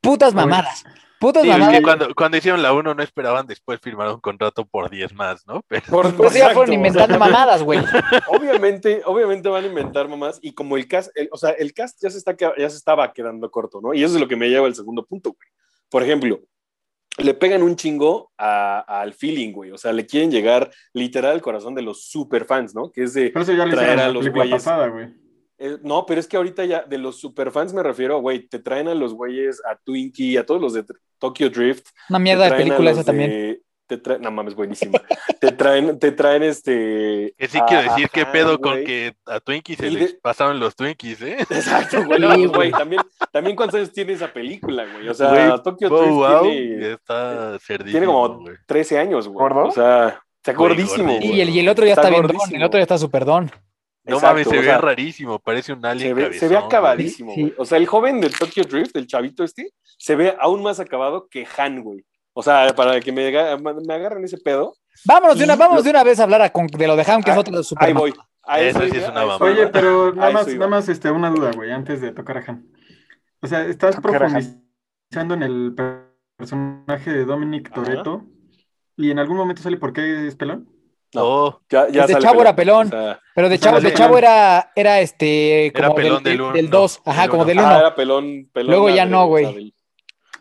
Putas 0.00 0.32
mamadas. 0.32 0.84
Putas 1.20 1.42
Sí, 1.42 1.48
Es 1.50 1.54
mamadas. 1.58 1.76
que 1.76 1.82
cuando, 1.82 2.14
cuando 2.14 2.36
hicieron 2.36 2.62
la 2.62 2.72
1 2.72 2.94
no 2.94 3.02
esperaban 3.02 3.46
después 3.46 3.80
firmar 3.80 4.08
un 4.08 4.20
contrato 4.20 4.64
por 4.64 4.88
10 4.88 5.12
más, 5.14 5.46
¿no? 5.46 5.62
Pero 5.66 5.82
Por, 5.90 6.06
eso 6.26 6.30
ya 6.38 6.50
fueron 6.50 6.72
inventando 6.74 7.18
mamadas, 7.18 7.62
güey. 7.62 7.80
Obviamente, 8.28 9.02
obviamente 9.04 9.48
van 9.48 9.64
a 9.64 9.66
inventar 9.66 10.08
mamás 10.08 10.38
y 10.42 10.52
como 10.52 10.76
el 10.76 10.86
cast, 10.86 11.10
el- 11.16 11.28
o 11.32 11.36
sea, 11.36 11.50
el 11.50 11.72
cast 11.74 12.00
ya 12.02 12.10
se, 12.10 12.18
está, 12.18 12.36
ya 12.36 12.70
se 12.70 12.76
estaba 12.76 13.12
quedando 13.12 13.50
corto, 13.50 13.80
¿no? 13.80 13.94
Y 13.94 14.02
eso 14.04 14.14
es 14.14 14.20
lo 14.20 14.28
que 14.28 14.36
me 14.36 14.48
lleva 14.48 14.66
al 14.66 14.74
segundo 14.74 15.04
punto, 15.04 15.30
güey. 15.30 15.48
Por 15.90 16.02
ejemplo, 16.02 16.40
le 17.18 17.34
pegan 17.34 17.62
un 17.62 17.74
chingo 17.74 18.30
a- 18.38 19.00
al 19.00 19.12
feeling, 19.12 19.52
güey. 19.52 19.72
O 19.72 19.78
sea, 19.78 19.92
le 19.92 20.06
quieren 20.06 20.30
llegar 20.30 20.70
literal 20.92 21.32
al 21.32 21.42
corazón 21.42 21.74
de 21.74 21.82
los 21.82 22.04
super 22.08 22.44
fans, 22.44 22.74
¿no? 22.74 22.92
Que 22.92 23.04
es 23.04 23.14
de 23.14 23.30
Pero 23.30 23.42
eso 23.42 23.52
ya 23.52 23.66
lo 23.66 23.74
traer 23.74 23.98
a 23.98 24.08
los 24.08 24.28
güeyes. 24.28 24.52
pasada, 24.54 24.86
güey. 24.88 25.08
Eh, 25.58 25.78
no, 25.82 26.06
pero 26.06 26.20
es 26.20 26.28
que 26.28 26.36
ahorita 26.36 26.64
ya 26.64 26.82
de 26.82 26.98
los 26.98 27.18
superfans 27.20 27.74
me 27.74 27.82
refiero, 27.82 28.20
güey, 28.20 28.46
te 28.46 28.60
traen 28.60 28.88
a 28.88 28.94
los 28.94 29.12
güeyes, 29.12 29.60
a 29.68 29.76
Twinkie, 29.76 30.36
a 30.36 30.46
todos 30.46 30.60
los 30.60 30.72
de 30.72 30.84
Tokyo 31.18 31.50
Drift. 31.50 31.86
Una 32.08 32.18
mierda 32.20 32.44
de 32.44 32.56
película 32.56 32.90
esa 32.92 33.04
también. 33.04 33.60
Te 33.88 33.96
traen, 33.96 34.20
no 34.20 34.30
mames, 34.30 34.54
buenísima. 34.54 35.00
te 35.40 35.50
traen, 35.50 35.98
te 35.98 36.12
traen 36.12 36.42
este. 36.42 37.34
que 37.38 37.48
sí 37.48 37.58
a- 37.58 37.64
quiero 37.64 37.82
decir, 37.84 38.10
qué 38.12 38.26
pedo 38.26 38.60
con 38.60 38.84
que 38.84 39.14
a 39.24 39.40
Twinkie 39.40 39.76
se 39.76 39.90
les 39.90 40.12
pasaron 40.12 40.60
los 40.60 40.76
Twinkies, 40.76 41.22
¿eh? 41.22 41.36
Exacto, 41.50 42.04
güey. 42.54 42.70
también, 42.70 43.00
también 43.32 43.56
cuántos 43.56 43.78
años 43.80 43.92
tiene 43.92 44.12
esa 44.12 44.30
película, 44.30 44.84
güey. 44.92 45.08
O 45.08 45.14
sea, 45.14 45.60
Tokyo 45.62 45.88
Bow 45.88 46.00
Drift 46.02 46.14
Wow 46.14 46.42
tiene, 46.42 46.92
está 46.92 47.58
cerdísimo, 47.60 47.90
tiene 47.90 48.06
como 48.06 48.40
güey. 48.40 48.56
13 48.66 48.98
años, 48.98 49.26
güey. 49.26 49.46
O 49.50 49.70
sea, 49.70 50.22
está 50.36 50.52
gordísimo. 50.52 51.18
Y 51.22 51.40
el, 51.40 51.48
y 51.48 51.58
el 51.58 51.68
otro 51.70 51.86
ya 51.86 51.92
está, 51.92 52.08
Está 52.08 52.20
bien 52.20 52.26
don, 52.26 52.54
el 52.54 52.62
otro 52.62 52.78
ya 52.78 52.82
está 52.82 52.98
súper 52.98 53.24
don. 53.24 53.50
No 54.08 54.14
Exacto, 54.16 54.26
mames, 54.34 54.48
se 54.48 54.56
ve 54.56 54.64
sea, 54.64 54.78
rarísimo, 54.78 55.38
parece 55.38 55.72
un 55.74 55.84
alien 55.84 56.08
Se 56.08 56.14
ve, 56.14 56.22
se 56.32 56.48
ve 56.48 56.54
cabezón, 56.54 56.64
acabadísimo, 56.66 57.34
Sí. 57.34 57.40
güey. 57.42 57.54
O 57.58 57.64
sea, 57.64 57.78
el 57.78 57.86
joven 57.86 58.20
del 58.20 58.36
Tokyo 58.36 58.64
Drift, 58.64 58.96
el 58.96 59.06
chavito 59.06 59.44
este, 59.44 59.72
se 59.98 60.16
ve 60.16 60.34
aún 60.40 60.62
más 60.62 60.80
acabado 60.80 61.28
que 61.30 61.46
Han, 61.58 61.82
güey. 61.82 62.04
O 62.32 62.42
sea, 62.42 62.74
para 62.74 63.00
que 63.00 63.12
me, 63.12 63.30
me 63.30 63.94
agarren 63.94 64.24
ese 64.24 64.38
pedo, 64.38 64.74
Vámonos 65.04 65.38
de 65.38 65.44
una, 65.44 65.54
vámonos 65.56 65.80
lo- 65.80 65.84
de 65.84 65.90
una 65.90 66.04
vez 66.04 66.18
a 66.18 66.24
hablar 66.24 66.42
a 66.42 66.50
con- 66.50 66.66
de 66.66 66.86
lo 66.86 66.96
de 66.96 67.02
Ham, 67.06 67.22
que 67.22 67.30
es 67.30 67.36
Ah, 67.36 67.40
otro 67.40 67.62
super. 67.62 67.86
ahí 67.86 67.92
voy. 67.92 68.14
Eso 68.58 68.80
sí 68.80 68.96
es 68.96 69.08
una 69.08 69.24
iba. 69.24 69.36
Oye, 69.36 69.66
pero 69.68 70.14
nada 70.14 70.30
más, 70.32 70.46
nada 70.48 70.68
más 70.68 70.88
este, 70.88 71.10
una 71.10 71.30
duda, 71.30 71.50
güey, 71.54 71.70
antes 71.70 72.00
de 72.00 72.12
tocar 72.12 72.38
a 72.38 72.44
Han. 72.46 72.66
O 73.42 73.46
sea, 73.46 73.64
estás 73.66 73.94
Tocar 73.96 74.22
Han. 74.24 74.32
profundizando 74.32 75.34
en 75.34 75.42
el 75.42 75.74
per- 75.76 76.08
personaje 76.36 77.12
de 77.12 77.24
Dominic. 77.24 77.72
Toretto 77.72 78.24
y 78.96 79.10
en 79.10 79.18
algún 79.18 79.36
momento 79.36 79.60
sale 79.62 79.76
por 79.76 79.92
qué 79.92 80.26
es 80.26 80.34
pelón. 80.34 80.68
No, 81.14 81.60
Ya, 81.70 81.88
ya 81.88 82.02
Desde 82.02 82.12
sale 82.14 82.24
chavo 82.24 82.40
era 82.42 82.50
O 82.50 82.56
pelón. 82.56 82.90
sea, 82.90 83.18
Pero 83.34 83.48
de 83.48 83.54
O 83.54 83.58
chavo, 83.58 83.76
no 83.76 83.82
de 83.88 83.94
chavo 83.94 84.18
era, 84.18 84.72
era 84.76 85.00
este, 85.00 85.66
Era 85.68 85.86
como 85.88 85.94
pelón 85.94 86.22
del, 86.22 86.32
del 86.34 86.40
uno, 86.42 86.52
del 86.52 86.70
2, 86.70 87.00
ajá, 87.04 87.20
del 87.22 87.30
como 87.30 87.44
del 87.46 87.58
ah, 87.60 87.62
1. 87.66 87.78
era 87.78 87.94
pelón, 87.94 88.48
pelón. 88.52 88.70
Luego 88.70 88.90
ya 88.90 89.04
no, 89.06 89.24
o 89.24 89.26
güey. 89.28 89.74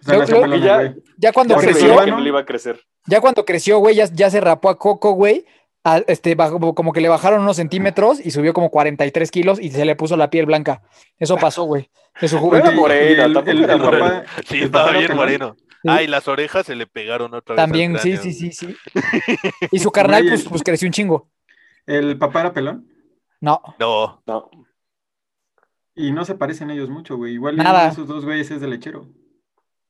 O 0.07 0.11
yo- 0.25 0.25
pelón, 0.41 0.61
ya-. 0.61 0.93
Ya 1.17 1.31
cuando 1.31 1.55
Ya 1.55 1.61
creció, 1.61 1.95
¿no? 1.95 2.05
que 2.05 2.11
no 2.11 2.19
le 2.19 2.29
iba 2.29 2.39
a 2.41 2.45
crecer. 2.45 2.81
ya 3.05 3.21
cuando 3.21 3.45
creció, 3.45 3.79
güey, 3.79 3.95
ya, 3.95 4.05
ya 4.11 4.29
se 4.29 4.41
rapó 4.41 4.69
a 4.69 4.77
Coco, 4.77 5.11
güey. 5.13 5.45
a- 5.83 6.03
este, 6.07 6.35
bajó- 6.35 6.75
como 6.75 6.91
que 6.91 6.99
le 6.99 7.07
bajaron 7.07 7.41
unos 7.43 7.55
centímetros 7.55 8.19
y 8.19 8.31
subió 8.31 8.51
como 8.51 8.69
43 8.69 9.31
kilos 9.31 9.57
y 9.61 9.71
se 9.71 9.85
le 9.85 9.95
puso 9.95 10.17
la 10.17 10.29
piel 10.29 10.45
blanca. 10.45 10.81
Eso 11.17 11.37
pasó, 11.37 11.63
güey. 11.63 11.89
De 12.19 12.27
su 12.27 12.35
Era 12.53 12.71
juventud. 12.71 12.91
El- 12.91 12.91
el- 12.91 13.63
era 13.63 13.73
el 13.75 13.81
papá- 13.81 14.23
sí, 14.49 14.63
estaba 14.63 14.89
era 14.89 14.97
bien 14.97 15.07
pelón. 15.11 15.17
moreno. 15.25 15.55
Ah, 15.89 16.03
y 16.03 16.07
las 16.07 16.27
orejas 16.27 16.65
se 16.65 16.75
le 16.75 16.87
pegaron 16.87 17.33
otra 17.33 17.55
vez. 17.55 17.63
al 17.63 17.69
También, 17.69 17.97
sí, 17.99 18.17
sí, 18.17 18.33
sí, 18.33 18.51
sí. 18.51 18.75
Y 19.71 19.79
su 19.79 19.91
carnal, 19.91 20.25
pues, 20.27 20.43
pues 20.45 20.63
creció 20.63 20.87
un 20.87 20.91
chingo. 20.93 21.29
El 21.85 22.17
papá 22.17 22.41
era 22.41 22.53
pelón 22.53 22.87
No, 23.41 23.61
No, 23.79 24.21
No. 24.25 24.49
y 25.95 26.11
no 26.11 26.25
se 26.25 26.35
parecen 26.35 26.69
ellos 26.69 26.89
mucho, 26.89 27.17
güey. 27.17 27.33
Igual 27.33 27.55
Nada. 27.57 27.71
uno 27.71 27.83
de 27.87 27.89
esos 27.93 28.07
dos 28.07 28.25
güeyes 28.25 28.51
es 28.51 28.61
de 28.61 28.67
lechero. 28.67 29.07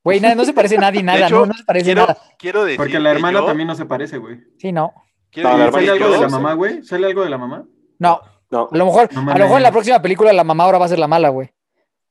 güey, 0.04 0.20
nada, 0.20 0.34
no 0.34 0.44
se 0.44 0.52
parece 0.54 0.76
a 0.76 0.80
nadie, 0.80 1.02
nada, 1.04 1.26
hecho, 1.26 1.40
no, 1.40 1.46
no 1.46 1.54
se 1.54 1.64
parece 1.64 1.84
quiero, 1.86 2.02
nada. 2.02 2.18
quiero 2.38 2.64
decir 2.64 2.76
Porque 2.78 2.98
la 2.98 3.10
hermana 3.10 3.40
yo- 3.40 3.46
también 3.46 3.66
no 3.66 3.74
se 3.74 3.84
parece, 3.86 4.18
güey. 4.18 4.40
Sí, 4.58 4.72
no. 4.72 4.92
quiero 5.30 5.50
No, 5.50 5.56
¿Y 5.56 5.58
la 5.58 5.64
decir 5.66 5.80
¿Sale 5.88 5.90
algo 5.92 6.10
de 6.14 6.20
la 6.20 6.28
mamá, 6.28 6.52
güey? 6.54 6.82
¿Sale 6.82 7.06
algo 7.06 7.22
de 7.24 7.30
la 7.30 7.38
mamá? 7.38 7.64
No. 7.98 8.20
No. 8.50 8.68
A 8.72 8.76
lo 8.76 8.86
mejor, 8.86 9.12
No 9.12 9.20
a 9.30 9.34
lo 9.38 9.44
mejor 9.44 9.56
en 9.58 9.62
la 9.62 9.70
próxima 9.72 10.00
película 10.00 10.32
la 10.32 10.44
mamá 10.44 10.64
ahora 10.64 10.78
va 10.78 10.86
a 10.86 10.88
ser 10.88 10.98
la 10.98 11.06
mala, 11.08 11.28
güey. 11.28 11.50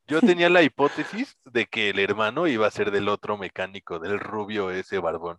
Yo 0.07 0.21
tenía 0.21 0.49
la 0.49 0.61
hipótesis 0.61 1.37
de 1.45 1.65
que 1.65 1.89
el 1.89 1.99
hermano 1.99 2.47
iba 2.47 2.65
a 2.67 2.71
ser 2.71 2.91
del 2.91 3.09
otro 3.09 3.37
mecánico, 3.37 3.99
del 3.99 4.19
rubio 4.19 4.71
ese 4.71 4.99
barbón. 4.99 5.37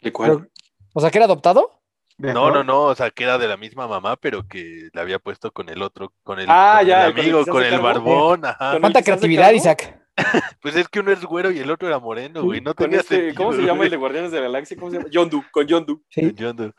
¿De 0.00 0.12
cuál? 0.12 0.48
O 0.94 1.00
sea, 1.00 1.10
que 1.10 1.18
era 1.18 1.24
adoptado. 1.26 1.80
¿De 2.18 2.32
No, 2.32 2.50
no, 2.50 2.62
no, 2.62 2.82
o 2.82 2.94
sea, 2.94 3.10
que 3.10 3.24
era 3.24 3.38
de 3.38 3.48
la 3.48 3.56
misma 3.56 3.88
mamá, 3.88 4.16
pero 4.16 4.46
que 4.46 4.88
la 4.92 5.00
había 5.02 5.18
puesto 5.18 5.50
con 5.50 5.68
el 5.68 5.82
otro, 5.82 6.12
con 6.22 6.38
el, 6.38 6.46
Ah, 6.48 6.76
con 6.78 6.86
ya, 6.88 7.06
el 7.06 7.12
con 7.14 7.18
el 7.18 7.24
amigo, 7.34 7.46
con 7.52 7.62
el 7.64 7.80
barbón, 7.80 8.44
ajá. 8.44 8.72
Con- 8.72 8.80
¿Cuánta 8.80 9.02
creatividad? 9.02 9.52
Isaac? 9.52 9.98
Pues 10.60 10.76
es 10.76 10.88
que 10.88 11.00
uno 11.00 11.10
es 11.10 11.24
güero 11.24 11.50
y 11.50 11.58
el 11.58 11.70
otro 11.70 11.88
era 11.88 11.98
moreno, 11.98 12.42
güey. 12.42 12.60
No 12.60 12.74
tenía 12.74 13.00
este, 13.00 13.16
sentido, 13.16 13.34
¿Cómo 13.34 13.52
se 13.54 13.62
llama 13.62 13.76
güey. 13.78 13.86
el 13.86 13.90
de 13.92 13.96
Guardianes 13.96 14.30
de 14.30 14.36
la 14.38 14.42
Galaxia? 14.44 14.76
¿Cómo 14.76 14.90
se 14.90 14.98
llama? 14.98 15.08
Yondu, 15.10 15.42
con 15.50 15.66
Yondu. 15.66 16.02
Sí. 16.10 16.32
Yo 16.34 16.50
ando- 16.52 16.74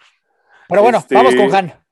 Pero 0.70 0.82
bueno, 0.84 1.00
Este- 1.00 1.16
vamos 1.16 1.36
con 1.36 1.56
Han. 1.56 1.84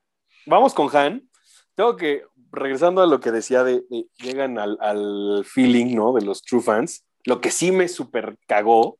Vamos 0.45 0.73
con 0.75 0.95
Han. 0.95 1.27
Tengo 1.73 1.95
que, 1.97 2.23
regresando 2.51 3.01
a 3.01 3.07
lo 3.07 3.19
que 3.19 3.31
decía 3.31 3.63
de, 3.63 3.83
llegan 4.17 4.59
al, 4.59 4.77
al 4.81 5.43
feeling, 5.45 5.95
¿no? 5.95 6.13
De 6.13 6.21
los 6.21 6.41
true 6.41 6.61
fans. 6.61 7.05
Lo 7.23 7.41
que 7.41 7.51
sí 7.51 7.71
me 7.71 7.87
super 7.87 8.37
cagó 8.47 8.97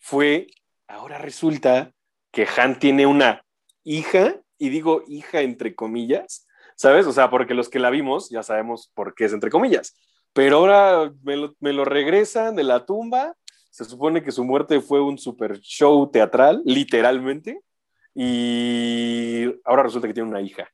fue, 0.00 0.46
ahora 0.86 1.18
resulta 1.18 1.92
que 2.30 2.46
Han 2.56 2.78
tiene 2.78 3.06
una 3.06 3.44
hija, 3.84 4.40
y 4.58 4.68
digo 4.68 5.02
hija 5.06 5.42
entre 5.42 5.74
comillas, 5.74 6.46
¿sabes? 6.76 7.06
O 7.06 7.12
sea, 7.12 7.30
porque 7.30 7.54
los 7.54 7.68
que 7.68 7.78
la 7.78 7.90
vimos 7.90 8.30
ya 8.30 8.42
sabemos 8.42 8.90
por 8.94 9.14
qué 9.14 9.26
es 9.26 9.32
entre 9.32 9.50
comillas. 9.50 9.96
Pero 10.32 10.58
ahora 10.58 11.12
me 11.22 11.36
lo, 11.36 11.54
me 11.60 11.72
lo 11.72 11.84
regresan 11.84 12.56
de 12.56 12.64
la 12.64 12.84
tumba. 12.84 13.34
Se 13.70 13.84
supone 13.84 14.22
que 14.22 14.32
su 14.32 14.44
muerte 14.44 14.80
fue 14.80 15.00
un 15.00 15.18
super 15.18 15.60
show 15.60 16.10
teatral, 16.10 16.62
literalmente. 16.64 17.60
Y 18.14 19.46
ahora 19.64 19.84
resulta 19.84 20.08
que 20.08 20.14
tiene 20.14 20.28
una 20.28 20.40
hija. 20.40 20.68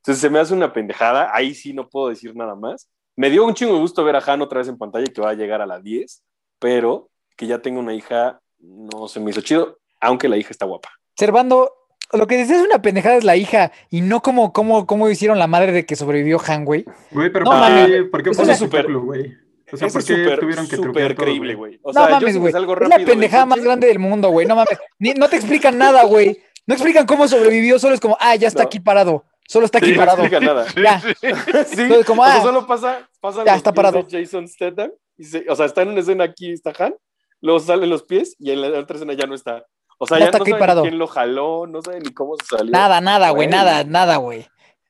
Entonces 0.00 0.20
se 0.20 0.30
me 0.30 0.38
hace 0.38 0.54
una 0.54 0.72
pendejada. 0.72 1.30
Ahí 1.34 1.54
sí 1.54 1.72
no 1.72 1.88
puedo 1.88 2.08
decir 2.08 2.34
nada 2.34 2.54
más. 2.54 2.88
Me 3.16 3.28
dio 3.30 3.44
un 3.44 3.54
chingo 3.54 3.74
de 3.74 3.80
gusto 3.80 4.02
ver 4.04 4.16
a 4.16 4.22
Han 4.26 4.42
otra 4.42 4.58
vez 4.58 4.68
en 4.68 4.78
pantalla 4.78 5.04
y 5.08 5.12
que 5.12 5.20
va 5.20 5.30
a 5.30 5.34
llegar 5.34 5.60
a 5.60 5.66
la 5.66 5.80
10, 5.80 6.22
pero 6.58 7.10
que 7.36 7.46
ya 7.46 7.60
tenga 7.60 7.80
una 7.80 7.94
hija 7.94 8.40
no 8.58 9.08
se 9.08 9.20
me 9.20 9.30
hizo 9.30 9.40
chido, 9.40 9.78
aunque 10.00 10.28
la 10.28 10.36
hija 10.36 10.50
está 10.50 10.66
guapa. 10.66 10.90
Servando, 11.16 11.72
lo 12.12 12.26
que 12.26 12.36
decía 12.36 12.56
es 12.56 12.62
una 12.66 12.80
pendejada 12.82 13.16
es 13.16 13.24
la 13.24 13.36
hija 13.36 13.72
y 13.90 14.00
no 14.00 14.20
como, 14.22 14.52
como, 14.52 14.86
como 14.86 15.08
hicieron 15.10 15.38
la 15.38 15.46
madre 15.46 15.72
de 15.72 15.84
que 15.86 15.96
sobrevivió 15.96 16.40
Han, 16.46 16.64
güey. 16.64 16.84
Güey, 17.10 17.30
pero 17.32 17.44
No, 17.44 17.50
¿por 17.52 17.60
mames. 17.60 17.86
qué, 17.86 18.02
¿por 18.04 18.22
qué 18.22 18.32
fue 18.34 18.54
súper 18.54 18.92
güey? 18.92 19.34
O 19.72 19.76
sea, 19.76 19.88
¿por 19.88 20.04
qué 20.04 20.36
tuvieron 20.40 20.66
que 20.68 20.76
todo, 20.76 20.92
creíble, 20.92 21.54
güey. 21.54 21.78
O 21.82 21.92
No 21.92 22.00
sea, 22.00 22.08
yo 22.08 22.14
mames, 22.16 22.36
güey. 22.38 22.52
Es 22.54 22.88
la 22.88 22.98
pendejada 23.04 23.46
más 23.46 23.62
grande 23.62 23.86
del 23.86 23.98
mundo, 24.00 24.30
güey. 24.30 24.46
No 24.46 24.56
mames. 24.56 24.78
Ni- 24.98 25.12
no 25.14 25.28
te 25.28 25.36
explican 25.36 25.78
nada, 25.78 26.04
güey. 26.04 26.38
No 26.66 26.74
explican 26.74 27.06
cómo 27.06 27.28
sobrevivió, 27.28 27.78
solo 27.78 27.94
es 27.94 28.00
como, 28.00 28.16
ah, 28.20 28.34
ya 28.34 28.48
está 28.48 28.62
No. 28.62 28.66
aquí 28.66 28.80
parado. 28.80 29.24
Solo 29.50 29.64
está 29.66 29.78
aquí 29.78 29.88
Sí, 29.88 29.92
no 29.94 29.98
parado. 29.98 30.18
explica 30.22 30.40
nada. 30.46 30.66
Ya. 30.76 31.00
sí, 31.66 31.82
Entonces, 31.82 32.06
como, 32.06 32.22
o 32.22 32.26
sea, 32.26 32.36
ah, 32.36 32.42
solo 32.42 32.66
pasa, 32.68 33.08
pasa 33.20 33.44
ya 33.44 33.56
está 33.56 33.72
parado. 33.72 34.02
de 34.04 34.20
Jason 34.20 34.46
Statham, 34.46 34.92
y 35.18 35.24
se- 35.24 35.44
o 35.48 35.56
sea, 35.56 35.66
está 35.66 35.82
en 35.82 35.88
una 35.88 36.00
escena 36.00 36.22
aquí, 36.22 36.52
está 36.52 36.72
Han, 36.78 36.94
luego 37.40 37.58
salen 37.58 37.90
los 37.90 38.04
pies 38.04 38.36
y 38.38 38.52
en 38.52 38.60
la 38.62 38.78
otra 38.78 38.94
escena 38.96 39.12
ya 39.14 39.26
no 39.26 39.34
está. 39.34 39.64
O 39.98 40.06
sea, 40.06 40.18
Ya 40.18 40.20
ya, 40.20 40.26
está 40.26 40.38
no 40.38 40.44
aquí 40.44 40.52
parado. 40.54 40.82
quién 40.82 40.98
lo 40.98 41.08
jaló, 41.08 41.66
no 41.66 41.82
saben 41.82 42.02
ni 42.04 42.12
cómo 42.14 42.36
se 42.36 42.56
salió. 42.56 42.70
Nada, 42.70 43.00
nada, 43.00 43.30
güey. 43.30 43.48
Nada, 43.48 43.82
nada, 43.84 44.16
güey. 44.18 44.46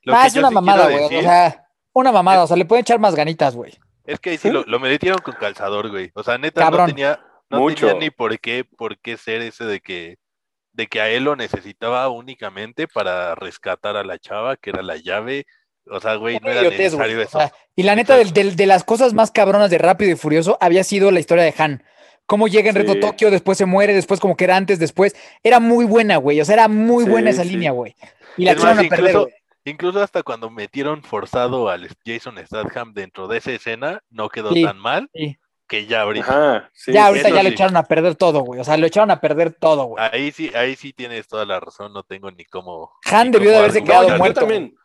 Ah, 0.07 0.27
es 0.27 0.35
una 0.35 0.51
mamada, 0.51 0.89
güey. 0.89 1.05
O 1.05 1.21
sea, 1.21 1.65
una 1.93 2.11
mamada. 2.11 2.43
O 2.43 2.47
sea, 2.47 2.55
le 2.55 2.65
pueden 2.65 2.81
echar 2.83 2.99
más 2.99 3.15
ganitas, 3.15 3.55
güey. 3.55 3.73
Es 4.05 4.19
que 4.19 4.29
ahí 4.31 4.37
sí 4.37 4.49
lo, 4.51 4.63
lo 4.63 4.79
metieron 4.79 5.19
con 5.19 5.33
calzador, 5.33 5.89
güey. 5.89 6.11
O 6.15 6.23
sea, 6.23 6.37
neta, 6.37 6.61
Cabrón. 6.61 6.81
no 6.81 6.87
tenía, 6.87 7.19
no 7.49 7.59
Mucho. 7.59 7.87
tenía 7.87 7.99
ni 7.99 8.09
por 8.11 8.39
qué, 8.39 8.63
por 8.63 8.97
qué 8.99 9.17
ser 9.17 9.41
ese 9.41 9.65
de 9.65 9.79
que, 9.79 10.17
de 10.73 10.87
que 10.87 11.01
a 11.01 11.09
él 11.09 11.23
lo 11.25 11.35
necesitaba 11.35 12.07
únicamente 12.09 12.87
para 12.87 13.35
rescatar 13.35 13.97
a 13.97 14.03
la 14.03 14.17
chava, 14.19 14.55
que 14.57 14.69
era 14.71 14.81
la 14.81 14.97
llave. 14.97 15.45
O 15.87 15.99
sea, 15.99 16.15
güey, 16.15 16.39
no 16.39 16.49
era 16.49 16.61
necesario 16.61 17.17
O 17.17 17.21
eso. 17.21 17.39
sea, 17.39 17.51
y 17.75 17.83
la 17.83 17.95
neta, 17.95 18.15
del- 18.15 18.33
del- 18.33 18.55
de 18.55 18.65
las 18.67 18.83
cosas 18.83 19.13
más 19.13 19.31
cabronas 19.31 19.69
de 19.71 19.77
Rápido 19.79 20.11
y 20.11 20.15
Furioso 20.15 20.57
había 20.61 20.83
sido 20.83 21.11
la 21.11 21.19
historia 21.19 21.43
de 21.43 21.53
Han. 21.57 21.83
Cómo 22.27 22.47
llega 22.47 22.69
en 22.69 22.75
Reto. 22.75 22.97
Tokio, 22.99 23.29
después 23.31 23.57
se 23.57 23.65
muere, 23.65 23.93
después 23.93 24.19
como 24.19 24.37
que 24.37 24.45
era 24.45 24.55
antes, 24.55 24.79
después. 24.79 25.15
Era 25.43 25.59
muy 25.59 25.83
buena, 25.85 26.17
güey. 26.17 26.39
O 26.39 26.45
sea, 26.45 26.53
era 26.53 26.67
muy 26.67 27.03
Sí, 27.05 27.09
buena 27.09 27.29
esa 27.31 27.43
sí. 27.43 27.49
línea, 27.49 27.71
güey. 27.71 27.95
Y 28.37 28.45
la 28.45 28.51
echaron 28.53 28.79
a 28.79 28.83
perder, 28.83 28.99
incluso, 28.99 29.21
güey. 29.23 29.33
incluso 29.65 30.01
hasta 30.01 30.23
cuando 30.23 30.49
metieron 30.49 31.03
forzado 31.03 31.67
al 31.67 31.89
Jason 32.05 32.37
Statham 32.45 32.93
dentro 32.93 33.27
de 33.27 33.39
esa 33.39 33.51
escena, 33.51 34.01
no 34.09 34.29
quedó 34.29 34.53
Sí, 34.53 34.63
tan 34.63 34.77
mal 34.77 35.09
sí. 35.13 35.35
Que 35.71 35.85
ya 35.85 36.01
ahorita. 36.01 36.25
Ajá, 36.27 36.69
sí, 36.73 36.91
ya 36.91 37.07
ahorita 37.07 37.29
ya 37.29 37.41
sí. 37.41 37.47
echaron 37.47 37.77
a 37.77 37.83
perder 37.83 38.15
todo, 38.15 38.41
güey. 38.41 38.59
O 38.59 38.63
sea, 38.65 38.75
lo 38.75 38.85
echaron 38.85 39.09
a 39.09 39.21
perder 39.21 39.53
todo, 39.53 39.85
güey. 39.85 40.03
Ahí 40.11 40.33
sí, 40.33 40.51
ahí 40.53 40.75
sí 40.75 40.91
tienes 40.91 41.29
toda 41.29 41.45
la 41.45 41.61
razón, 41.61 41.93
no 41.93 42.03
tengo 42.03 42.29
ni 42.29 42.43
cómo. 42.43 42.91
Han 43.09 43.27
ni 43.27 43.31
debió 43.31 43.51
de 43.51 43.57
haberse 43.57 43.79
No, 43.79 43.85
quedado 43.85 44.01
argumentar. 44.09 44.17
yo, 44.17 44.19
muerto, 44.19 44.39
también. 44.41 44.75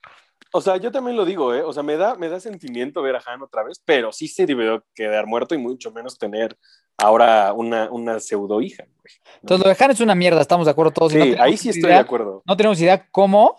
O 0.53 0.61
sea, 0.61 0.77
yo 0.77 0.93
también 0.93 1.17
lo 1.17 1.25
digo, 1.25 1.53
¿eh? 1.53 1.63
O 1.63 1.73
sea, 1.73 1.83
me 1.83 1.97
da, 1.97 2.15
me 2.15 2.29
da 2.29 2.39
sentimiento 2.39 3.03
ver 3.03 3.17
a 3.17 3.23
Han 3.27 3.43
otra 3.43 3.65
vez, 3.65 3.83
pero 3.85 4.13
sí 4.13 4.29
se 4.29 4.47
debió 4.47 4.85
quedar 4.95 5.27
muerto 5.27 5.57
y 5.57 5.59
mucho 5.59 5.91
menos 5.91 6.17
tener 6.19 6.57
ahora 6.97 7.53
una, 7.53 7.91
una 7.91 8.21
pseudo 8.21 8.61
hija. 8.61 8.85
güey. 8.85 9.15
Entonces, 9.43 9.67
lo 9.67 9.75
de 9.75 9.85
Han 9.85 9.91
es 9.91 10.01
una 10.01 10.15
mierda, 10.15 10.41
estamos 10.41 10.67
de 10.67 10.71
acuerdo 10.71 10.93
todos. 10.93 11.13
y 11.15 11.17
no 11.19 11.25
Sí, 11.25 11.31
tenemos 11.33 11.47
ahí 11.49 11.57
sí 11.57 11.69
estoy 11.71 11.91
de 11.91 11.97
acuerdo. 11.97 12.43
No 12.47 12.57
tenemos 12.57 12.81
idea 12.81 13.09
cómo 13.11 13.57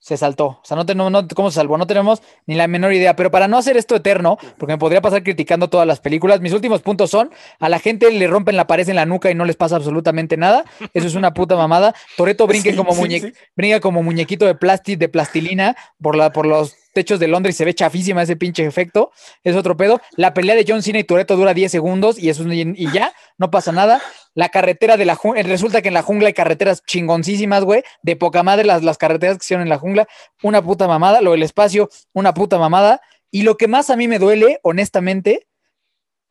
se 0.00 0.16
saltó. 0.16 0.46
O 0.46 0.60
sea, 0.64 0.76
no 0.76 0.86
tenemos 0.86 1.12
no, 1.12 1.28
cómo 1.28 1.50
se 1.50 1.56
salvó. 1.56 1.76
No 1.78 1.86
tenemos 1.86 2.22
ni 2.46 2.54
la 2.56 2.66
menor 2.66 2.92
idea. 2.92 3.14
Pero 3.14 3.30
para 3.30 3.46
no 3.48 3.58
hacer 3.58 3.76
esto 3.76 3.94
eterno, 3.94 4.38
porque 4.58 4.72
me 4.72 4.78
podría 4.78 5.00
pasar 5.02 5.22
criticando 5.22 5.68
todas 5.68 5.86
las 5.86 6.00
películas, 6.00 6.40
mis 6.40 6.52
últimos 6.54 6.80
puntos 6.82 7.10
son: 7.10 7.30
a 7.60 7.68
la 7.68 7.78
gente 7.78 8.10
le 8.10 8.26
rompen 8.26 8.56
la 8.56 8.66
pared 8.66 8.88
en 8.88 8.96
la 8.96 9.06
nuca 9.06 9.30
y 9.30 9.34
no 9.34 9.44
les 9.44 9.56
pasa 9.56 9.76
absolutamente 9.76 10.36
nada. 10.36 10.64
Eso 10.94 11.06
es 11.06 11.14
una 11.14 11.34
puta 11.34 11.54
mamada. 11.54 11.94
Toreto 12.16 12.46
brinque 12.48 12.70
Sí, 12.70 12.76
como 12.76 12.94
sí, 12.94 13.00
muñe- 13.02 13.20
sí. 13.20 13.32
brinca 13.54 13.80
como 13.80 14.02
muñequito 14.02 14.46
de 14.46 14.54
plasti, 14.54 14.96
de 14.96 15.08
plastilina 15.08 15.76
por, 16.00 16.16
la, 16.16 16.32
por 16.32 16.46
los 16.46 16.74
techos 16.92 17.20
de 17.20 17.28
Londres 17.28 17.54
y 17.54 17.58
se 17.58 17.64
ve 17.64 17.74
chafísima 17.74 18.22
ese 18.22 18.36
pinche 18.36 18.64
efecto. 18.64 19.12
Es 19.44 19.56
otro 19.56 19.76
pedo. 19.76 20.00
La 20.16 20.34
pelea 20.34 20.54
de 20.54 20.64
John 20.66 20.82
Cena 20.82 20.98
y 20.98 21.04
Toreto 21.04 21.36
dura 21.36 21.54
10 21.54 21.70
segundos 21.70 22.18
y, 22.18 22.28
eso, 22.28 22.44
y 22.50 22.92
ya, 22.92 23.12
no 23.38 23.50
pasa 23.50 23.72
nada. 23.72 24.00
La 24.34 24.48
carretera 24.48 24.96
de 24.96 25.04
la 25.04 25.14
jungla, 25.14 25.42
resulta 25.42 25.82
que 25.82 25.88
en 25.88 25.94
la 25.94 26.02
jungla 26.02 26.28
hay 26.28 26.34
carreteras 26.34 26.82
chingoncísimas, 26.86 27.64
güey, 27.64 27.82
de 28.02 28.16
poca 28.16 28.42
madre 28.42 28.64
las, 28.64 28.82
las 28.82 28.98
carreteras 28.98 29.38
que 29.38 29.44
hicieron 29.44 29.62
en 29.62 29.68
la 29.68 29.78
jungla, 29.78 30.06
una 30.42 30.62
puta 30.62 30.86
mamada, 30.86 31.20
lo 31.20 31.32
del 31.32 31.42
espacio, 31.42 31.88
una 32.12 32.34
puta 32.34 32.58
mamada. 32.58 33.00
Y 33.30 33.42
lo 33.42 33.56
que 33.56 33.68
más 33.68 33.90
a 33.90 33.96
mí 33.96 34.08
me 34.08 34.18
duele, 34.18 34.58
honestamente, 34.62 35.46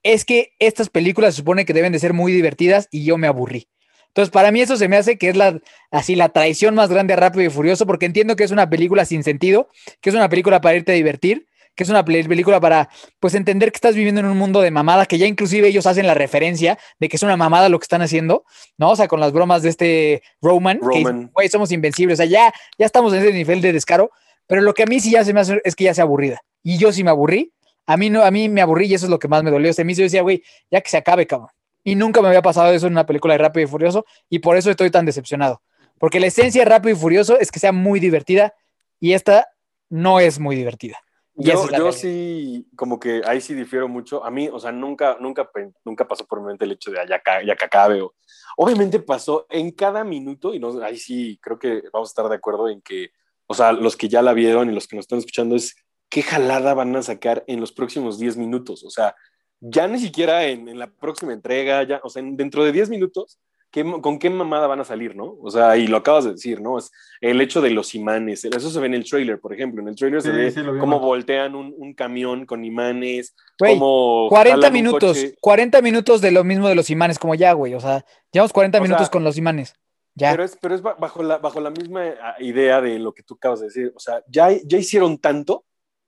es 0.03 0.25
que 0.25 0.53
estas 0.59 0.89
películas 0.89 1.33
se 1.33 1.39
supone 1.39 1.65
que 1.65 1.73
deben 1.73 1.91
de 1.91 1.99
ser 1.99 2.13
muy 2.13 2.31
divertidas 2.31 2.87
y 2.91 3.03
yo 3.03 3.17
me 3.17 3.27
aburrí. 3.27 3.67
Entonces, 4.09 4.31
para 4.31 4.51
mí 4.51 4.61
eso 4.61 4.75
se 4.77 4.87
me 4.87 4.97
hace 4.97 5.17
que 5.17 5.29
es 5.29 5.35
la, 5.37 5.59
así 5.91 6.15
la 6.15 6.29
traición 6.29 6.75
más 6.75 6.89
grande 6.89 7.13
a 7.13 7.15
Rápido 7.17 7.45
y 7.45 7.49
Furioso, 7.49 7.85
porque 7.85 8.05
entiendo 8.05 8.35
que 8.35 8.43
es 8.43 8.51
una 8.51 8.69
película 8.69 9.05
sin 9.05 9.23
sentido, 9.23 9.69
que 10.01 10.09
es 10.09 10.15
una 10.15 10.29
película 10.29 10.61
para 10.61 10.75
irte 10.75 10.91
a 10.91 10.95
divertir, 10.95 11.45
que 11.75 11.83
es 11.83 11.89
una 11.89 12.03
pel- 12.03 12.27
película 12.27 12.59
para, 12.59 12.89
pues, 13.21 13.35
entender 13.35 13.71
que 13.71 13.77
estás 13.77 13.95
viviendo 13.95 14.19
en 14.19 14.27
un 14.27 14.37
mundo 14.37 14.59
de 14.59 14.69
mamada, 14.71 15.05
que 15.05 15.17
ya 15.17 15.27
inclusive 15.27 15.67
ellos 15.69 15.85
hacen 15.85 16.05
la 16.07 16.13
referencia 16.13 16.77
de 16.99 17.07
que 17.07 17.15
es 17.15 17.23
una 17.23 17.37
mamada 17.37 17.69
lo 17.69 17.79
que 17.79 17.83
están 17.85 18.01
haciendo, 18.01 18.43
¿no? 18.77 18.89
O 18.89 18.95
sea, 18.97 19.07
con 19.07 19.19
las 19.21 19.31
bromas 19.31 19.61
de 19.61 19.69
este 19.69 20.21
Roman, 20.41 20.79
que 20.79 20.85
Roman. 21.03 21.31
güey, 21.33 21.47
somos 21.47 21.71
invencibles, 21.71 22.19
o 22.19 22.23
sea, 22.23 22.25
ya, 22.29 22.51
ya 22.77 22.85
estamos 22.85 23.13
en 23.13 23.21
ese 23.21 23.31
nivel 23.31 23.61
de 23.61 23.71
descaro, 23.71 24.11
pero 24.47 24.61
lo 24.61 24.73
que 24.73 24.83
a 24.83 24.87
mí 24.87 24.99
sí 24.99 25.11
ya 25.11 25.23
se 25.23 25.33
me 25.33 25.39
hace 25.39 25.61
es 25.63 25.75
que 25.75 25.85
ya 25.85 25.93
se 25.93 26.01
aburrida, 26.01 26.41
y 26.63 26.77
yo 26.77 26.91
sí 26.91 27.03
me 27.03 27.11
aburrí, 27.11 27.53
a 27.85 27.95
mí 27.95 28.09
no, 28.09 28.23
a 28.23 28.31
mí 28.31 28.49
me 28.49 28.61
aburrí 28.61 28.87
y 28.87 28.95
eso 28.95 29.05
es 29.05 29.09
lo 29.09 29.19
que 29.19 29.29
más 29.29 29.43
me 29.43 29.51
dolió, 29.51 29.69
o 29.69 29.73
sea, 29.73 29.83
a 29.83 29.85
mí 29.85 29.95
sí 29.95 29.99
yo 30.01 30.03
decía, 30.05 30.21
güey, 30.23 30.43
ya 30.69 30.81
que 30.81 30.89
se 30.89 30.97
acabe, 30.97 31.25
cabrón. 31.27 31.49
Y 31.83 31.95
nunca 31.95 32.21
me 32.21 32.27
había 32.27 32.41
pasado 32.41 32.71
eso 32.73 32.87
en 32.87 32.93
una 32.93 33.05
película 33.05 33.33
de 33.33 33.37
Rápido 33.39 33.65
y 33.65 33.69
Furioso, 33.69 34.05
y 34.29 34.39
por 34.39 34.57
eso 34.57 34.69
estoy 34.69 34.91
tan 34.91 35.05
decepcionado. 35.05 35.61
Porque 35.97 36.19
la 36.19 36.27
esencia 36.27 36.63
de 36.63 36.69
Rápido 36.69 36.95
y 36.95 36.99
Furioso 36.99 37.39
es 37.39 37.51
que 37.51 37.59
sea 37.59 37.71
muy 37.71 37.99
divertida, 37.99 38.53
y 38.99 39.13
esta 39.13 39.47
no 39.89 40.19
es 40.19 40.39
muy 40.39 40.55
divertida. 40.55 40.97
Y 41.35 41.45
Yo, 41.45 41.63
es 41.65 41.71
yo 41.77 41.91
sí, 41.93 42.67
como 42.75 42.99
que 42.99 43.21
ahí 43.25 43.39
sí 43.39 43.53
difiero 43.53 43.87
mucho. 43.87 44.23
A 44.25 44.29
mí, 44.29 44.49
o 44.51 44.59
sea, 44.59 44.73
nunca, 44.73 45.15
nunca, 45.21 45.49
nunca 45.85 46.05
pasó 46.05 46.25
por 46.27 46.41
mi 46.41 46.47
mente 46.47 46.65
el 46.65 46.73
hecho 46.73 46.91
de 46.91 46.99
"Ah, 46.99 47.05
ya, 47.07 47.21
ya 47.45 47.55
que 47.55 47.65
acabe. 47.65 48.01
o- 48.01 48.13
Obviamente 48.57 48.99
pasó 48.99 49.45
en 49.49 49.71
cada 49.71 50.03
minuto, 50.03 50.53
y 50.53 50.59
no, 50.59 50.81
ahí 50.83 50.97
sí 50.97 51.39
creo 51.41 51.57
que 51.57 51.83
vamos 51.93 52.09
a 52.09 52.11
estar 52.11 52.27
de 52.27 52.35
acuerdo 52.35 52.67
en 52.67 52.81
que, 52.81 53.11
o 53.47 53.53
sea, 53.53 53.71
los 53.71 53.95
que 53.95 54.09
ya 54.09 54.21
la 54.21 54.33
vieron 54.33 54.69
y 54.69 54.73
los 54.73 54.85
que 54.85 54.97
nos 54.97 55.03
están 55.03 55.19
escuchando 55.19 55.55
es 55.55 55.77
qué 56.09 56.23
jalada 56.23 56.73
van 56.73 56.93
a 56.97 57.03
sacar 57.03 57.45
en 57.47 57.61
los 57.61 57.71
próximos 57.71 58.19
10 58.19 58.35
minutos. 58.35 58.83
O 58.83 58.89
sea, 58.89 59.15
ya 59.61 59.87
ni 59.87 59.99
siquiera 59.99 60.45
en, 60.45 60.67
en 60.69 60.79
la 60.79 60.87
próxima 60.87 61.33
entrega, 61.33 61.83
ya, 61.83 61.99
o 62.03 62.09
sea, 62.09 62.21
en- 62.21 62.37
dentro 62.37 62.63
de 62.63 62.71
10 62.71 62.89
minutos, 62.89 63.37
¿qué, 63.71 63.83
¿con 64.01 64.17
qué 64.19 64.29
mamada 64.29 64.67
van 64.67 64.79
a 64.79 64.83
salir, 64.85 65.15
no? 65.15 65.37
O 65.41 65.51
sea, 65.51 65.77
y 65.77 65.87
lo 65.87 65.97
acabas 65.97 66.25
de 66.25 66.31
decir, 66.31 66.61
¿no? 66.61 66.77
Es 66.79 66.91
el 67.21 67.39
hecho 67.41 67.61
de 67.61 67.69
los 67.71 67.93
imanes, 67.95 68.45
eso 68.45 68.69
se 68.69 68.79
ve 68.79 68.87
en 68.87 68.93
el 68.95 69.03
trailer, 69.07 69.39
por 69.39 69.53
ejemplo. 69.53 69.81
En 69.81 69.89
el 69.89 69.95
trailer 69.95 70.21
se 70.21 70.31
Sí, 70.31 70.37
ve 70.37 70.51
sí, 70.51 70.61
cómo 70.79 70.99
voltean 70.99 71.55
un, 71.55 71.73
un 71.77 71.93
camión 71.93 72.45
con 72.45 72.63
imanes, 72.65 73.35
Güey, 73.59 73.73
cómo 73.77 74.27
40 74.29 74.55
jalan 74.55 74.71
un 74.71 74.73
minutos, 74.73 75.17
coche. 75.17 75.35
40 75.41 75.81
minutos 75.81 76.21
de 76.21 76.31
lo 76.31 76.43
mismo 76.43 76.67
de 76.67 76.75
los 76.75 76.89
imanes, 76.89 77.19
como 77.19 77.35
ya, 77.35 77.53
güey. 77.53 77.73
O 77.75 77.79
sea, 77.79 78.05
llevamos 78.31 78.53
40 78.53 78.79
O 78.79 78.81
minutos 78.81 79.05
sea, 79.07 79.11
con 79.11 79.23
los 79.23 79.37
imanes. 79.37 79.75
Ya. 80.15 80.31
Pero 80.31 80.43
es, 80.43 80.57
pero 80.59 80.73
es 80.75 80.81
ba- 80.81 80.95
bajo, 80.99 81.21
la, 81.23 81.37
bajo 81.37 81.61
la 81.61 81.69
misma 81.69 82.03
ah, 82.21 82.35
idea 82.39 82.81
de 82.81 82.97
lo 82.99 83.13
que 83.13 83.23
tú 83.23 83.35
acabas 83.35 83.59
de 83.59 83.67
decir. 83.67 83.93
O 83.95 83.99
sea, 83.99 84.21
ya, 84.27 84.49
ya 84.65 84.77
hicieron 84.77 85.17
tanto, 85.17 85.63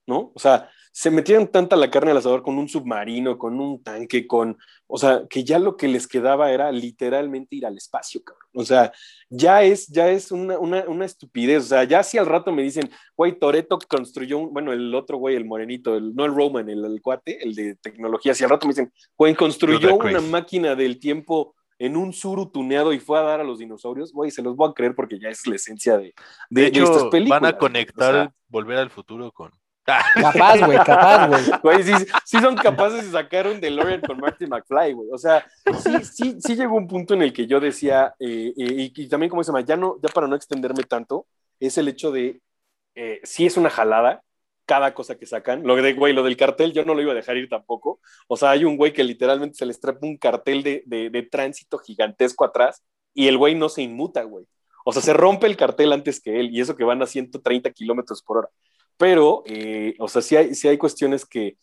¿no? 0.07 0.31
O 0.33 0.39
sea, 0.39 0.69
se 0.91 1.09
metieron 1.09 1.47
tanta 1.47 1.75
la 1.75 1.89
carne 1.89 2.11
al 2.11 2.17
asador 2.17 2.43
con 2.43 2.57
un 2.57 2.67
submarino, 2.67 3.37
con 3.37 3.59
un 3.59 3.81
tanque, 3.81 4.27
con. 4.27 4.57
O 4.87 4.97
sea, 4.97 5.23
que 5.29 5.43
ya 5.45 5.57
lo 5.57 5.77
que 5.77 5.87
les 5.87 6.05
quedaba 6.05 6.51
era 6.51 6.69
literalmente 6.71 7.55
ir 7.55 7.65
al 7.65 7.77
espacio, 7.77 8.21
cabrón. 8.23 8.49
O 8.53 8.65
sea, 8.65 8.91
ya 9.29 9.63
es, 9.63 9.87
ya 9.87 10.09
es 10.09 10.31
una, 10.31 10.59
una, 10.59 10.83
una 10.87 11.05
estupidez. 11.05 11.63
O 11.63 11.67
sea, 11.67 11.85
ya 11.85 12.03
si 12.03 12.17
al 12.17 12.25
rato 12.25 12.51
me 12.51 12.61
dicen, 12.61 12.89
güey, 13.15 13.39
Toreto 13.39 13.79
construyó 13.87 14.37
un. 14.37 14.53
Bueno, 14.53 14.73
el 14.73 14.93
otro 14.93 15.17
güey, 15.17 15.37
el 15.37 15.45
morenito, 15.45 15.95
el, 15.95 16.13
no 16.13 16.25
el 16.25 16.35
Roman, 16.35 16.69
el, 16.69 16.83
el 16.83 17.01
cuate, 17.01 17.41
el 17.41 17.55
de 17.55 17.75
tecnología. 17.75 18.33
Si 18.33 18.43
al 18.43 18.49
rato 18.49 18.67
me 18.67 18.73
dicen, 18.73 18.91
güey, 19.17 19.33
construyó 19.33 19.95
una 19.95 20.19
máquina 20.19 20.75
del 20.75 20.99
tiempo 20.99 21.55
en 21.79 21.95
un 21.95 22.13
suru 22.13 22.51
tuneado 22.51 22.93
y 22.93 22.99
fue 22.99 23.17
a 23.17 23.23
dar 23.23 23.39
a 23.39 23.43
los 23.43 23.57
dinosaurios, 23.57 24.13
güey, 24.13 24.29
se 24.29 24.43
los 24.43 24.55
voy 24.55 24.69
a 24.69 24.73
creer 24.73 24.93
porque 24.93 25.17
ya 25.19 25.29
es 25.29 25.47
la 25.47 25.55
esencia 25.55 25.97
de, 25.97 26.13
de, 26.49 26.61
De 26.61 26.67
hecho, 26.67 26.83
estas 26.83 27.05
películas. 27.05 27.41
van 27.41 27.55
a 27.55 27.57
conectar 27.57 28.33
Volver 28.49 28.77
al 28.77 28.91
Futuro 28.91 29.31
con. 29.31 29.51
Capaz, 29.83 30.65
güey, 30.65 30.77
capaz, 30.77 31.27
güey. 31.27 31.41
güey, 31.63 31.83
sí, 31.83 31.93
sí 32.25 32.39
son 32.39 32.55
capaces 32.55 33.05
de 33.05 33.11
sacar 33.11 33.47
un 33.47 33.59
DeLorean 33.59 34.01
con 34.01 34.17
Marty 34.17 34.45
McFly, 34.45 34.93
güey. 34.93 35.09
O 35.11 35.17
sea, 35.17 35.45
sí, 35.79 36.03
sí, 36.03 36.37
sí 36.39 36.55
llegó 36.55 36.75
un 36.75 36.87
punto 36.87 37.13
en 37.13 37.23
el 37.23 37.33
que 37.33 37.47
yo 37.47 37.59
decía, 37.59 38.13
eh, 38.19 38.53
eh, 38.55 38.91
y, 38.95 39.01
y 39.03 39.07
también 39.07 39.29
como 39.29 39.43
se 39.43 39.49
llama, 39.51 39.61
ya, 39.61 39.75
no, 39.75 39.97
ya 40.01 40.09
para 40.09 40.27
no 40.27 40.35
extenderme 40.35 40.83
tanto, 40.83 41.25
es 41.59 41.77
el 41.77 41.87
hecho 41.87 42.11
de, 42.11 42.41
eh, 42.95 43.19
sí 43.23 43.45
es 43.45 43.57
una 43.57 43.69
jalada, 43.69 44.23
cada 44.65 44.93
cosa 44.93 45.17
que 45.17 45.25
sacan. 45.25 45.63
Lo 45.63 45.75
de, 45.75 45.93
güey, 45.93 46.13
lo 46.13 46.23
del 46.23 46.37
cartel 46.37 46.71
yo 46.71 46.85
no 46.85 46.93
lo 46.93 47.01
iba 47.01 47.11
a 47.11 47.15
dejar 47.15 47.37
ir 47.37 47.49
tampoco. 47.49 47.99
O 48.27 48.37
sea, 48.37 48.51
hay 48.51 48.63
un 48.63 48.77
güey 48.77 48.93
que 48.93 49.03
literalmente 49.03 49.57
se 49.57 49.65
les 49.65 49.79
trepa 49.81 50.05
un 50.05 50.17
cartel 50.17 50.63
de, 50.63 50.83
de, 50.85 51.09
de 51.09 51.23
tránsito 51.23 51.77
gigantesco 51.77 52.45
atrás 52.45 52.83
y 53.13 53.27
el 53.27 53.37
güey 53.37 53.55
no 53.55 53.67
se 53.67 53.81
inmuta, 53.81 54.23
güey. 54.23 54.45
O 54.85 54.93
sea, 54.93 55.01
se 55.01 55.13
rompe 55.13 55.47
el 55.47 55.57
cartel 55.57 55.91
antes 55.91 56.21
que 56.21 56.39
él 56.39 56.49
y 56.51 56.61
eso 56.61 56.75
que 56.75 56.83
van 56.83 57.01
a 57.01 57.05
130 57.05 57.69
kilómetros 57.71 58.21
por 58.21 58.37
hora. 58.37 58.49
Pero, 59.01 59.41
eh, 59.47 59.95
o 59.97 60.07
sea, 60.07 60.21
sí 60.21 60.35
hay, 60.35 60.51
hay 60.63 60.77
cuestiones 60.77 61.25
que, 61.25 61.57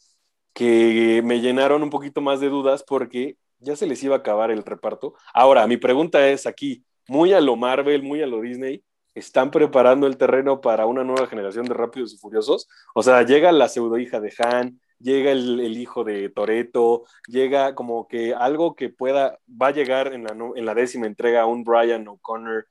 que 0.53 1.23
me 1.25 1.41
llenaron 1.41 1.85
un 1.85 1.91
poquito 1.91 2.21
más 2.21 2.41
de 2.41 2.49
dudas 2.49 2.83
porque 2.83 3.37
ya 3.61 3.77
se 3.77 3.87
les 3.87 4.03
iba 4.03 4.17
a 4.17 4.19
acabar 4.19 4.51
el 4.51 4.65
reparto. 4.65 5.15
Ahora, 5.33 5.65
mi 5.69 5.77
pregunta 5.77 6.29
es 6.31 6.49
aquí, 6.49 6.85
muy 7.07 7.33
a 7.33 7.41
lo 7.41 7.55
Marvel, 7.55 8.03
muy 8.03 8.23
a 8.23 8.27
lo 8.27 8.41
Disney, 8.41 8.83
¿están 9.15 9.53
preparando 9.53 10.09
el 10.09 10.17
terreno 10.17 10.61
para 10.61 10.87
una 10.87 11.05
nueva 11.05 11.29
generación 11.29 11.67
de 11.67 11.75
Rápidos 11.75 12.13
y 12.13 12.19
Furiosos? 12.19 12.67
O 12.93 13.05
sea, 13.05 13.23
llega 13.23 13.53
la 13.53 13.69
pseudo 13.69 13.99
hija 13.99 14.19
de 14.19 14.35
Han, 14.39 14.81
llega 14.99 15.31
el, 15.31 15.61
el 15.61 15.79
hijo 15.79 16.03
de 16.03 16.31
Toreto, 16.31 17.05
llega 17.29 17.77
como 17.77 18.09
que 18.09 18.35
algo 18.35 18.75
que 18.75 18.89
pueda, 18.89 19.39
va 19.47 19.69
a 19.69 19.73
llegar 19.73 20.13
en 20.13 20.25
la, 20.25 20.37
en 20.57 20.67
la 20.67 20.75
décima 20.75 21.07
entrega 21.07 21.47
un 21.47 21.63
Brian 21.63 22.09
O'Connor, 22.09 22.67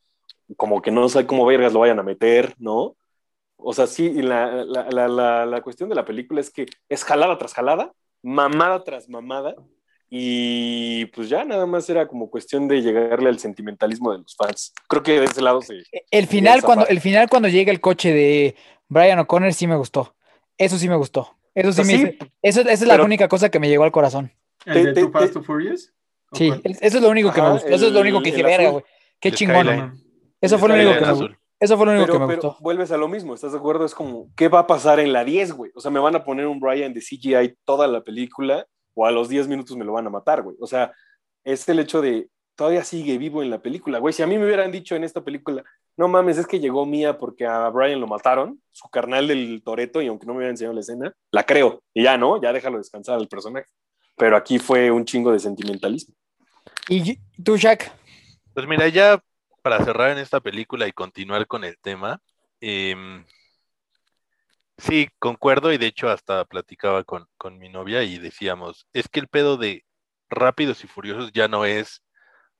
como 0.58 0.82
que 0.82 0.92
no 0.92 1.08
sé 1.08 1.26
cómo 1.26 1.46
vergas 1.46 1.72
lo 1.72 1.80
vayan 1.80 2.00
a 2.00 2.04
meter, 2.04 2.54
¿no? 2.58 2.98
O 3.58 3.74
sea, 3.74 3.88
sí, 3.88 4.06
y 4.06 4.22
la, 4.22 4.64
la, 4.66 4.90
la, 4.90 5.08
la, 5.08 5.46
la 5.46 5.62
cuestión 5.62 5.90
de 5.90 5.96
la 5.96 6.06
película 6.06 6.40
es 6.42 6.50
que 6.52 6.68
es 6.90 7.04
jalada 7.04 7.38
tras 7.38 7.54
jalada, 7.54 7.92
mamada 8.24 8.84
tras 8.84 9.10
mamada, 9.10 9.56
y 10.10 11.06
pues 11.08 11.28
ya 11.28 11.44
nada 11.44 11.66
más 11.66 11.90
era 11.90 12.08
como 12.08 12.30
cuestión 12.30 12.68
de 12.68 12.82
llegarle 12.82 13.30
al 13.30 13.40
sentimentalismo 13.40 14.12
de 14.14 14.20
los 14.20 14.36
fans. 14.36 14.74
Creo 14.88 15.04
que 15.04 15.20
de 15.20 15.26
ese 15.26 15.42
lado 15.42 15.62
se... 15.62 15.84
El 16.12 16.28
final, 16.28 16.62
cuando, 16.64 16.88
el 16.88 17.02
final, 17.02 17.28
cuando 17.30 17.50
llega 17.50 17.72
el 17.72 17.82
coche 17.82 18.14
de 18.14 18.56
Brian 18.88 19.20
O'Connor, 19.20 19.54
sí 19.54 19.68
me 19.68 19.76
gustó. 19.76 20.16
Eso 20.58 20.78
sí 20.78 20.88
me 20.88 20.96
gustó. 20.96 21.36
Eso 21.54 21.74
sí 21.74 21.82
me 21.84 21.98
sí, 22.12 22.18
eso, 22.42 22.62
esa 22.62 22.72
es 22.72 22.82
la 22.84 22.94
pero- 22.94 23.06
única 23.06 23.28
cosa 23.28 23.50
que 23.50 23.60
me 23.60 23.68
llegó 23.68 23.84
al 23.84 23.92
corazón. 23.92 24.32
¿El 24.66 24.86
de 24.86 24.94
te- 24.94 25.02
Too 25.02 25.12
Fast 25.12 25.34
to 25.34 25.44
Furious? 25.44 25.92
¿O 26.32 26.36
Sí, 26.38 26.52
eso 26.64 26.98
es 26.98 27.02
lo 27.02 27.10
único 27.10 27.32
que 27.34 27.42
me 27.42 27.52
gustó. 27.52 27.68
Eso 27.68 27.88
es 27.88 27.92
lo 27.94 28.02
único 28.02 28.22
que 28.22 28.32
dije, 28.32 28.44
verga, 28.44 28.70
güey. 28.70 28.84
Qué 29.20 29.32
chingón. 29.32 30.00
Eso 30.40 30.58
fue 30.60 30.70
lo 30.70 30.76
único 30.76 30.94
que 30.94 31.02
me, 31.02 31.08
azul. 31.08 31.38
Eso 31.60 31.78
fue 31.78 31.86
lo 31.86 31.92
único 31.94 32.06
Pero, 32.06 32.14
que 32.14 32.20
me 32.20 32.28
pero 32.28 32.50
gustó. 32.50 32.64
vuelves 32.64 32.92
a 32.92 32.98
lo 32.98 33.08
mismo, 33.08 33.34
¿estás 33.34 33.52
de 33.52 33.58
acuerdo? 33.58 33.86
Es 33.86 33.96
como, 33.96 34.30
¿qué 34.36 34.48
va 34.48 34.60
a 34.60 34.68
pasar 34.68 35.00
en 35.00 35.14
la 35.14 35.24
10, 35.24 35.54
güey? 35.54 35.72
O 35.76 35.80
sea, 35.80 35.92
me 35.92 36.00
van 36.00 36.16
a 36.16 36.24
poner 36.24 36.48
un 36.48 36.60
Brian 36.60 36.94
de 36.94 37.02
CGI 37.02 37.58
toda 37.66 37.88
la 37.88 38.02
película 38.02 38.66
o 38.94 39.06
a 39.06 39.12
los 39.12 39.30
10 39.30 39.48
minutos 39.48 39.76
me 39.78 39.86
lo 39.86 39.94
van 39.94 40.08
a 40.08 40.10
matar, 40.10 40.42
güey. 40.44 40.56
O 40.60 40.68
sea, 40.68 40.94
es 41.44 41.68
el 41.70 41.80
hecho 41.80 42.02
de 42.02 42.30
todavía 42.56 42.84
sigue 42.84 43.18
vivo 43.18 43.44
en 43.44 43.50
la 43.50 43.62
película, 43.62 44.00
güey. 44.00 44.14
Si 44.14 44.24
a 44.24 44.28
mí 44.28 44.38
me 44.38 44.46
hubieran 44.46 44.72
dicho 44.72 44.96
en 44.96 45.04
esta 45.04 45.24
película, 45.24 45.64
no 45.96 46.08
mames, 46.08 46.38
es 46.38 46.48
que 46.48 46.60
llegó 46.60 46.86
Mía 46.86 47.18
porque 47.18 47.46
a 47.46 47.70
Brian 47.70 48.02
lo 48.02 48.08
mataron, 48.08 48.62
su 48.72 48.90
carnal 48.90 49.28
del 49.28 49.62
Toreto, 49.64 50.02
y 50.02 50.08
aunque 50.08 50.26
no 50.26 50.34
me 50.34 50.40
hubieran 50.40 50.54
enseñado 50.54 50.74
la 50.74 50.82
escena, 50.82 51.14
la 51.32 51.44
creo. 51.46 51.82
Y 51.94 52.04
ya, 52.04 52.18
¿no? 52.18 52.42
Ya 52.42 52.52
déjalo 52.52 52.80
descansar 52.80 53.16
al 53.16 53.28
personaje. 53.28 53.68
Pero 54.16 54.36
aquí 54.36 54.58
fue 54.58 54.90
un 54.90 55.06
chingo 55.06 55.32
de 55.32 55.40
sentimentalismo. 55.40 56.16
¿Y 56.90 57.20
tú, 57.44 57.56
Jack? 57.58 57.92
Pues 58.54 58.68
mira, 58.68 58.88
ya 58.88 59.22
para 59.62 59.84
cerrar 59.84 60.12
en 60.12 60.20
esta 60.20 60.40
película 60.40 60.88
y 60.88 60.94
continuar 60.94 61.48
con 61.48 61.64
el 61.64 61.78
tema, 61.80 62.22
em, 62.62 63.26
sí, 64.78 65.10
concuerdo 65.20 65.72
y 65.74 65.78
de 65.78 65.88
hecho 65.88 66.10
hasta 66.10 66.46
platicaba 66.46 67.04
con, 67.04 67.28
con 67.38 67.58
mi 67.58 67.70
novia 67.70 68.04
y 68.04 68.18
decíamos, 68.18 68.88
es 68.94 69.08
que 69.10 69.20
el 69.20 69.28
pedo 69.28 69.58
de 69.58 69.86
Rápidos 70.30 70.84
y 70.84 70.88
Furiosos 70.88 71.32
ya 71.32 71.48
no 71.48 71.66
es 71.66 72.04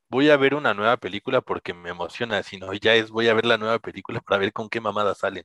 voy 0.08 0.30
a 0.30 0.36
ver 0.36 0.54
una 0.54 0.74
nueva 0.74 0.96
película 0.96 1.40
porque 1.40 1.74
me 1.74 1.90
emociona, 1.90 2.42
sino 2.42 2.72
ya 2.74 2.94
es 2.94 3.10
voy 3.10 3.28
a 3.28 3.34
ver 3.34 3.46
la 3.46 3.58
nueva 3.58 3.78
película 3.78 4.20
para 4.20 4.38
ver 4.38 4.52
con 4.52 4.68
qué 4.68 4.80
mamadas 4.80 5.18
salen. 5.18 5.44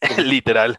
Literal. 0.18 0.78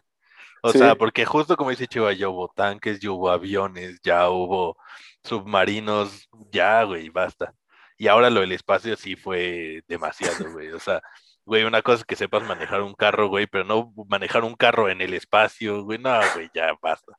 O 0.62 0.72
sea, 0.72 0.96
porque 0.96 1.24
justo 1.24 1.56
como 1.56 1.70
dice 1.70 1.86
Chiva, 1.86 2.12
ya 2.12 2.28
hubo 2.28 2.48
tanques, 2.48 2.98
ya 3.00 3.12
hubo 3.12 3.30
aviones, 3.30 4.00
ya 4.02 4.28
hubo 4.30 4.76
submarinos, 5.22 6.28
ya, 6.50 6.82
güey, 6.82 7.08
basta. 7.10 7.54
Y 7.98 8.08
ahora 8.08 8.30
lo 8.30 8.40
del 8.40 8.52
espacio 8.52 8.96
sí 8.96 9.16
fue 9.16 9.82
demasiado, 9.88 10.52
güey. 10.52 10.70
O 10.70 10.80
sea, 10.80 11.02
güey, 11.44 11.64
una 11.64 11.82
cosa 11.82 12.00
es 12.00 12.04
que 12.06 12.16
sepas 12.16 12.44
manejar 12.44 12.82
un 12.82 12.94
carro, 12.94 13.28
güey, 13.28 13.46
pero 13.46 13.64
no 13.64 13.92
manejar 14.08 14.44
un 14.44 14.54
carro 14.54 14.88
en 14.88 15.00
el 15.02 15.14
espacio, 15.14 15.82
güey, 15.84 15.98
no, 15.98 16.20
güey, 16.34 16.48
ya 16.54 16.72
basta. 16.82 17.14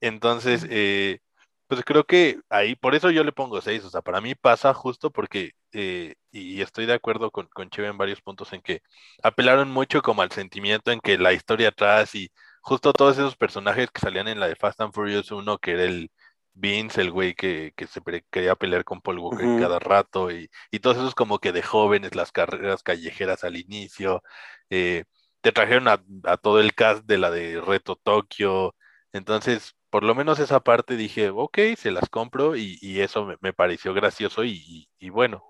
Entonces, 0.00 0.66
eh, 0.70 1.18
pues 1.66 1.82
creo 1.84 2.04
que 2.04 2.40
ahí, 2.48 2.76
por 2.76 2.94
eso 2.94 3.10
yo 3.10 3.24
le 3.24 3.32
pongo 3.32 3.60
seis, 3.60 3.84
o 3.84 3.90
sea, 3.90 4.02
para 4.02 4.20
mí 4.20 4.34
pasa 4.34 4.74
justo 4.74 5.10
porque, 5.10 5.52
eh, 5.72 6.14
y 6.30 6.60
estoy 6.62 6.86
de 6.86 6.94
acuerdo 6.94 7.30
con, 7.30 7.48
con 7.48 7.70
Cheve 7.70 7.88
en 7.88 7.98
varios 7.98 8.20
puntos 8.22 8.52
en 8.52 8.62
que 8.62 8.82
apelaron 9.22 9.70
mucho 9.70 10.02
como 10.02 10.22
al 10.22 10.30
sentimiento 10.32 10.92
en 10.92 11.00
que 11.00 11.18
la 11.18 11.32
historia 11.32 11.68
atrás 11.68 12.14
y 12.14 12.30
justo 12.60 12.92
todos 12.92 13.18
esos 13.18 13.36
personajes 13.36 13.90
que 13.90 14.00
salían 14.00 14.28
en 14.28 14.40
la 14.40 14.48
de 14.48 14.56
Fast 14.56 14.80
and 14.80 14.92
Furious 14.92 15.30
1, 15.30 15.58
que 15.58 15.72
era 15.72 15.84
el 15.84 16.10
Vince, 16.56 17.00
el 17.02 17.10
güey 17.12 17.34
que, 17.34 17.72
que 17.76 17.86
se 17.86 18.00
quería 18.30 18.56
pelear 18.56 18.84
con 18.84 19.00
Paul 19.00 19.18
Walker 19.18 19.60
cada 19.60 19.78
rato, 19.78 20.30
y, 20.30 20.50
y, 20.70 20.80
todos 20.80 20.96
esos 20.96 21.14
como 21.14 21.38
que 21.38 21.52
de 21.52 21.62
jóvenes, 21.62 22.14
las 22.14 22.32
carreras 22.32 22.82
callejeras 22.82 23.44
al 23.44 23.56
inicio, 23.56 24.22
eh, 24.70 25.04
te 25.42 25.52
trajeron 25.52 25.88
a, 25.88 26.02
a 26.24 26.36
todo 26.38 26.60
el 26.60 26.74
cast 26.74 27.04
de 27.06 27.18
la 27.18 27.30
de 27.30 27.60
Reto 27.60 27.96
Tokio, 27.96 28.74
entonces 29.12 29.76
por 29.96 30.04
lo 30.04 30.14
menos 30.14 30.38
esa 30.40 30.60
parte 30.60 30.96
dije, 30.96 31.30
ok, 31.30 31.58
se 31.76 31.90
las 31.90 32.10
compro 32.10 32.56
y, 32.56 33.00
eso 33.00 33.26
me, 33.40 33.52
pareció 33.54 33.94
gracioso 33.94 34.44
y, 34.44 34.88
bueno, 35.10 35.42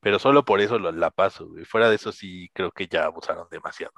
pero 0.00 0.18
solo 0.18 0.44
por 0.44 0.60
eso 0.60 0.78
la 0.78 1.10
paso, 1.10 1.48
fuera 1.66 1.88
de 1.88 1.96
eso 1.96 2.12
sí 2.12 2.50
creo 2.52 2.70
que 2.70 2.88
ya 2.88 3.04
abusaron 3.04 3.46
demasiado. 3.50 3.94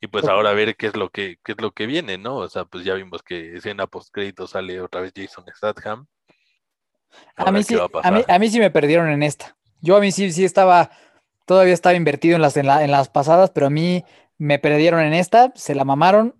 Y 0.00 0.06
pues 0.06 0.26
ahora 0.26 0.50
a 0.50 0.54
ver 0.54 0.76
qué 0.76 0.86
es 0.86 0.96
lo 0.96 1.10
que, 1.10 1.38
qué 1.44 1.52
es 1.52 1.60
lo 1.60 1.72
que 1.72 1.86
viene, 1.86 2.18
¿no? 2.18 2.36
O 2.36 2.48
sea, 2.48 2.64
pues 2.64 2.84
ya 2.84 2.94
vimos 2.94 3.22
que 3.22 3.56
escena 3.56 3.86
post 3.86 4.10
crédito 4.12 4.46
sale 4.46 4.80
otra 4.80 5.00
vez 5.00 5.12
Jason 5.14 5.44
Statham. 5.54 6.06
A 7.36 7.50
mí, 7.50 7.62
sí, 7.64 7.76
a, 8.02 8.38
mí, 8.38 8.48
sí 8.50 8.60
me 8.60 8.70
perdieron 8.70 9.08
en 9.08 9.22
esta. 9.22 9.56
Yo 9.80 9.96
a 9.96 10.00
mí 10.00 10.12
sí, 10.12 10.30
sí 10.32 10.44
estaba, 10.44 10.90
todavía 11.44 11.74
estaba 11.74 11.94
invertido 11.94 12.36
en 12.36 12.42
las, 12.42 12.56
en 12.56 12.66
las 12.66 13.08
pasadas, 13.08 13.50
pero 13.50 13.66
a 13.66 13.70
mí 13.70 14.04
me 14.38 14.58
perdieron 14.58 15.00
en 15.00 15.14
esta, 15.14 15.52
se 15.56 15.74
la 15.74 15.84
mamaron, 15.84 16.34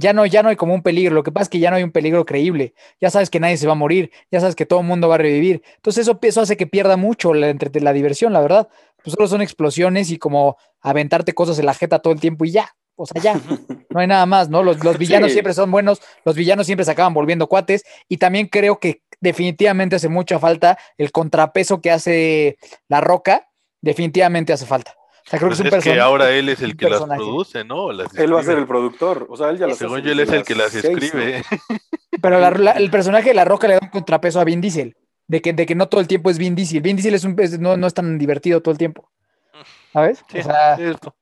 ya 0.00 0.14
no, 0.14 0.24
ya 0.24 0.42
no 0.42 0.48
hay 0.48 0.56
como 0.56 0.74
un 0.74 0.82
peligro. 0.82 1.14
Lo 1.14 1.22
que 1.22 1.30
pasa 1.30 1.44
es 1.44 1.48
que 1.50 1.58
ya 1.58 1.70
no 1.70 1.76
hay 1.76 1.82
un 1.82 1.92
peligro 1.92 2.24
creíble. 2.24 2.74
Ya 3.00 3.10
sabes 3.10 3.28
que 3.28 3.38
nadie 3.38 3.58
se 3.58 3.66
va 3.66 3.72
a 3.72 3.76
morir. 3.76 4.10
Ya 4.30 4.40
sabes 4.40 4.56
que 4.56 4.66
todo 4.66 4.80
el 4.80 4.86
mundo 4.86 5.08
va 5.08 5.16
a 5.16 5.18
revivir. 5.18 5.62
Entonces 5.76 6.08
eso, 6.08 6.18
eso 6.22 6.40
hace 6.40 6.56
que 6.56 6.66
pierda 6.66 6.96
mucho 6.96 7.34
la, 7.34 7.50
entre, 7.50 7.80
la 7.80 7.92
diversión, 7.92 8.32
la 8.32 8.40
verdad. 8.40 8.68
Pues 9.04 9.14
solo 9.14 9.28
son 9.28 9.42
explosiones 9.42 10.10
y 10.10 10.18
como 10.18 10.56
aventarte 10.80 11.34
cosas 11.34 11.58
en 11.58 11.66
la 11.66 11.74
jeta 11.74 11.98
todo 11.98 12.14
el 12.14 12.20
tiempo 12.20 12.44
y 12.46 12.50
ya. 12.50 12.74
O 12.96 13.06
sea, 13.06 13.20
ya. 13.20 13.40
No 13.90 14.00
hay 14.00 14.06
nada 14.06 14.24
más, 14.26 14.48
¿no? 14.48 14.62
Los, 14.62 14.78
villanos 14.98 15.32
siempre 15.32 15.52
son 15.52 15.70
buenos. 15.70 16.00
Los 16.24 16.34
villanos 16.34 16.66
siempre 16.66 16.84
se 16.84 16.90
acaban 16.90 17.12
volviendo 17.12 17.46
cuates. 17.46 17.84
Y 18.08 18.16
también 18.16 18.46
creo 18.46 18.78
que 18.78 19.02
definitivamente 19.20 19.96
hace 19.96 20.08
mucha 20.08 20.38
falta 20.38 20.78
el 20.96 21.12
contrapeso 21.12 21.80
que 21.80 21.90
hace 21.90 22.58
la 22.88 23.00
roca. 23.02 23.48
Definitivamente 23.82 24.52
hace 24.52 24.66
falta 24.66 24.99
creo 25.38 25.50
que 25.50 25.56
pues 25.56 25.74
es, 25.74 25.84
que 25.84 26.00
ahora 26.00 26.30
él 26.30 26.48
es 26.48 26.60
el 26.60 26.76
que 26.76 26.90
las 26.90 27.04
produce, 27.04 27.64
¿no? 27.64 27.90
él 27.90 28.34
va 28.34 28.40
a 28.40 28.42
ser 28.42 28.58
el 28.58 28.66
productor. 28.66 29.26
O 29.28 29.36
sea, 29.36 29.50
él 29.50 29.58
ya 29.58 29.66
las 29.66 29.78
Según 29.78 30.00
yo, 30.00 30.10
él 30.10 30.20
es 30.20 30.30
el 30.30 30.42
que 30.42 30.54
las 30.54 30.74
escribe. 30.74 31.42
Pero 32.20 32.44
el 32.46 32.90
personaje 32.90 33.28
de 33.28 33.34
La 33.34 33.44
Roca 33.44 33.68
le 33.68 33.74
da 33.74 33.80
un 33.82 33.90
contrapeso 33.90 34.40
a 34.40 34.44
Vin 34.44 34.60
Diesel. 34.60 34.96
De 35.28 35.40
que, 35.40 35.52
de 35.52 35.64
que 35.64 35.76
no 35.76 35.88
todo 35.88 36.00
el 36.00 36.08
tiempo 36.08 36.30
es 36.30 36.38
Vin 36.38 36.56
Diesel. 36.56 36.80
Vin 36.82 36.96
Diesel 36.96 37.14
es 37.14 37.24
un, 37.24 37.36
no, 37.60 37.76
no 37.76 37.86
es 37.86 37.94
tan 37.94 38.18
divertido 38.18 38.60
todo 38.60 38.72
el 38.72 38.78
tiempo. 38.78 39.08
¿Sabes? 39.92 40.22
o 40.22 40.42
sea, 40.42 40.78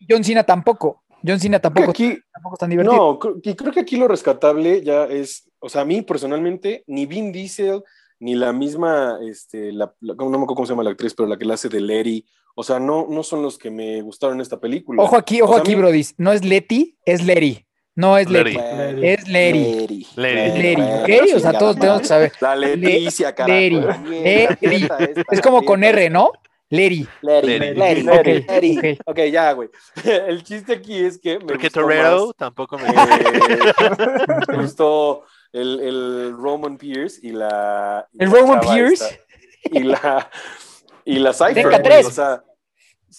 John 0.08 0.24
Cena 0.24 0.44
tampoco. 0.44 1.02
John 1.26 1.40
Cena 1.40 1.58
tampoco, 1.58 1.92
tampoco 1.92 2.54
es 2.54 2.58
tan 2.58 2.70
divertido. 2.70 3.18
No, 3.22 3.40
y 3.42 3.54
creo 3.54 3.72
que 3.72 3.80
aquí 3.80 3.96
lo 3.96 4.08
rescatable 4.08 4.82
ya 4.82 5.04
es, 5.04 5.50
o 5.58 5.68
sea, 5.68 5.82
a 5.82 5.84
mí 5.84 6.02
personalmente, 6.02 6.84
ni 6.86 7.06
Vin 7.06 7.32
Diesel, 7.32 7.82
ni 8.20 8.34
la 8.34 8.52
misma, 8.52 9.18
este, 9.22 9.72
la, 9.72 9.92
no 10.00 10.14
me 10.14 10.36
acuerdo 10.36 10.54
cómo 10.54 10.66
se 10.66 10.72
llama 10.72 10.84
la 10.84 10.90
actriz, 10.90 11.14
pero 11.14 11.28
la 11.28 11.36
que 11.36 11.44
la 11.44 11.54
hace 11.54 11.68
de 11.68 11.80
Letty, 11.80 12.24
o 12.60 12.64
sea, 12.64 12.80
no, 12.80 13.06
no 13.08 13.22
son 13.22 13.40
los 13.40 13.56
que 13.56 13.70
me 13.70 14.02
gustaron 14.02 14.38
en 14.38 14.40
esta 14.40 14.58
película. 14.58 15.00
Ojo 15.00 15.16
aquí, 15.16 15.40
ojo 15.40 15.54
aquí, 15.54 15.76
Brody. 15.76 16.04
No 16.16 16.32
es 16.32 16.44
Letty, 16.44 16.98
es 17.04 17.22
Letty. 17.22 17.64
No 17.94 18.18
es 18.18 18.28
Letty. 18.28 18.58
Es 19.00 19.28
Letty. 19.28 20.08
Letty. 20.16 20.82
¿Ok? 20.82 21.36
O 21.36 21.38
sea, 21.38 21.52
todos 21.52 21.76
tenemos 21.76 22.00
que 22.00 22.08
saber. 22.08 22.32
La 22.40 22.56
Leticia, 22.56 23.32
carajo. 23.32 24.02
Letty. 24.08 24.88
Es 25.30 25.40
como 25.40 25.64
con 25.64 25.84
R, 25.84 26.10
¿no? 26.10 26.32
Letty. 26.68 27.06
Letty. 27.22 28.02
Letty. 28.02 28.98
Ok, 29.06 29.20
ya, 29.30 29.52
güey. 29.52 29.68
El 30.04 30.42
chiste 30.42 30.72
aquí 30.72 30.96
es 30.98 31.20
que. 31.20 31.38
Me 31.38 31.44
Porque 31.44 31.70
Torero 31.70 32.32
tampoco 32.32 32.76
me, 32.76 32.88
me 34.48 34.62
gustó 34.62 35.22
el, 35.52 35.78
el 35.78 36.32
Roman 36.36 36.76
Pierce 36.76 37.20
y 37.22 37.30
la. 37.30 38.08
¿El 38.18 38.32
Roman 38.32 38.58
Pierce? 38.58 39.20
y 39.62 39.78
la. 39.84 40.28
Y 41.04 41.20
la 41.20 41.32
Cypher. 41.32 42.04
O 42.04 42.10
sea, 42.10 42.42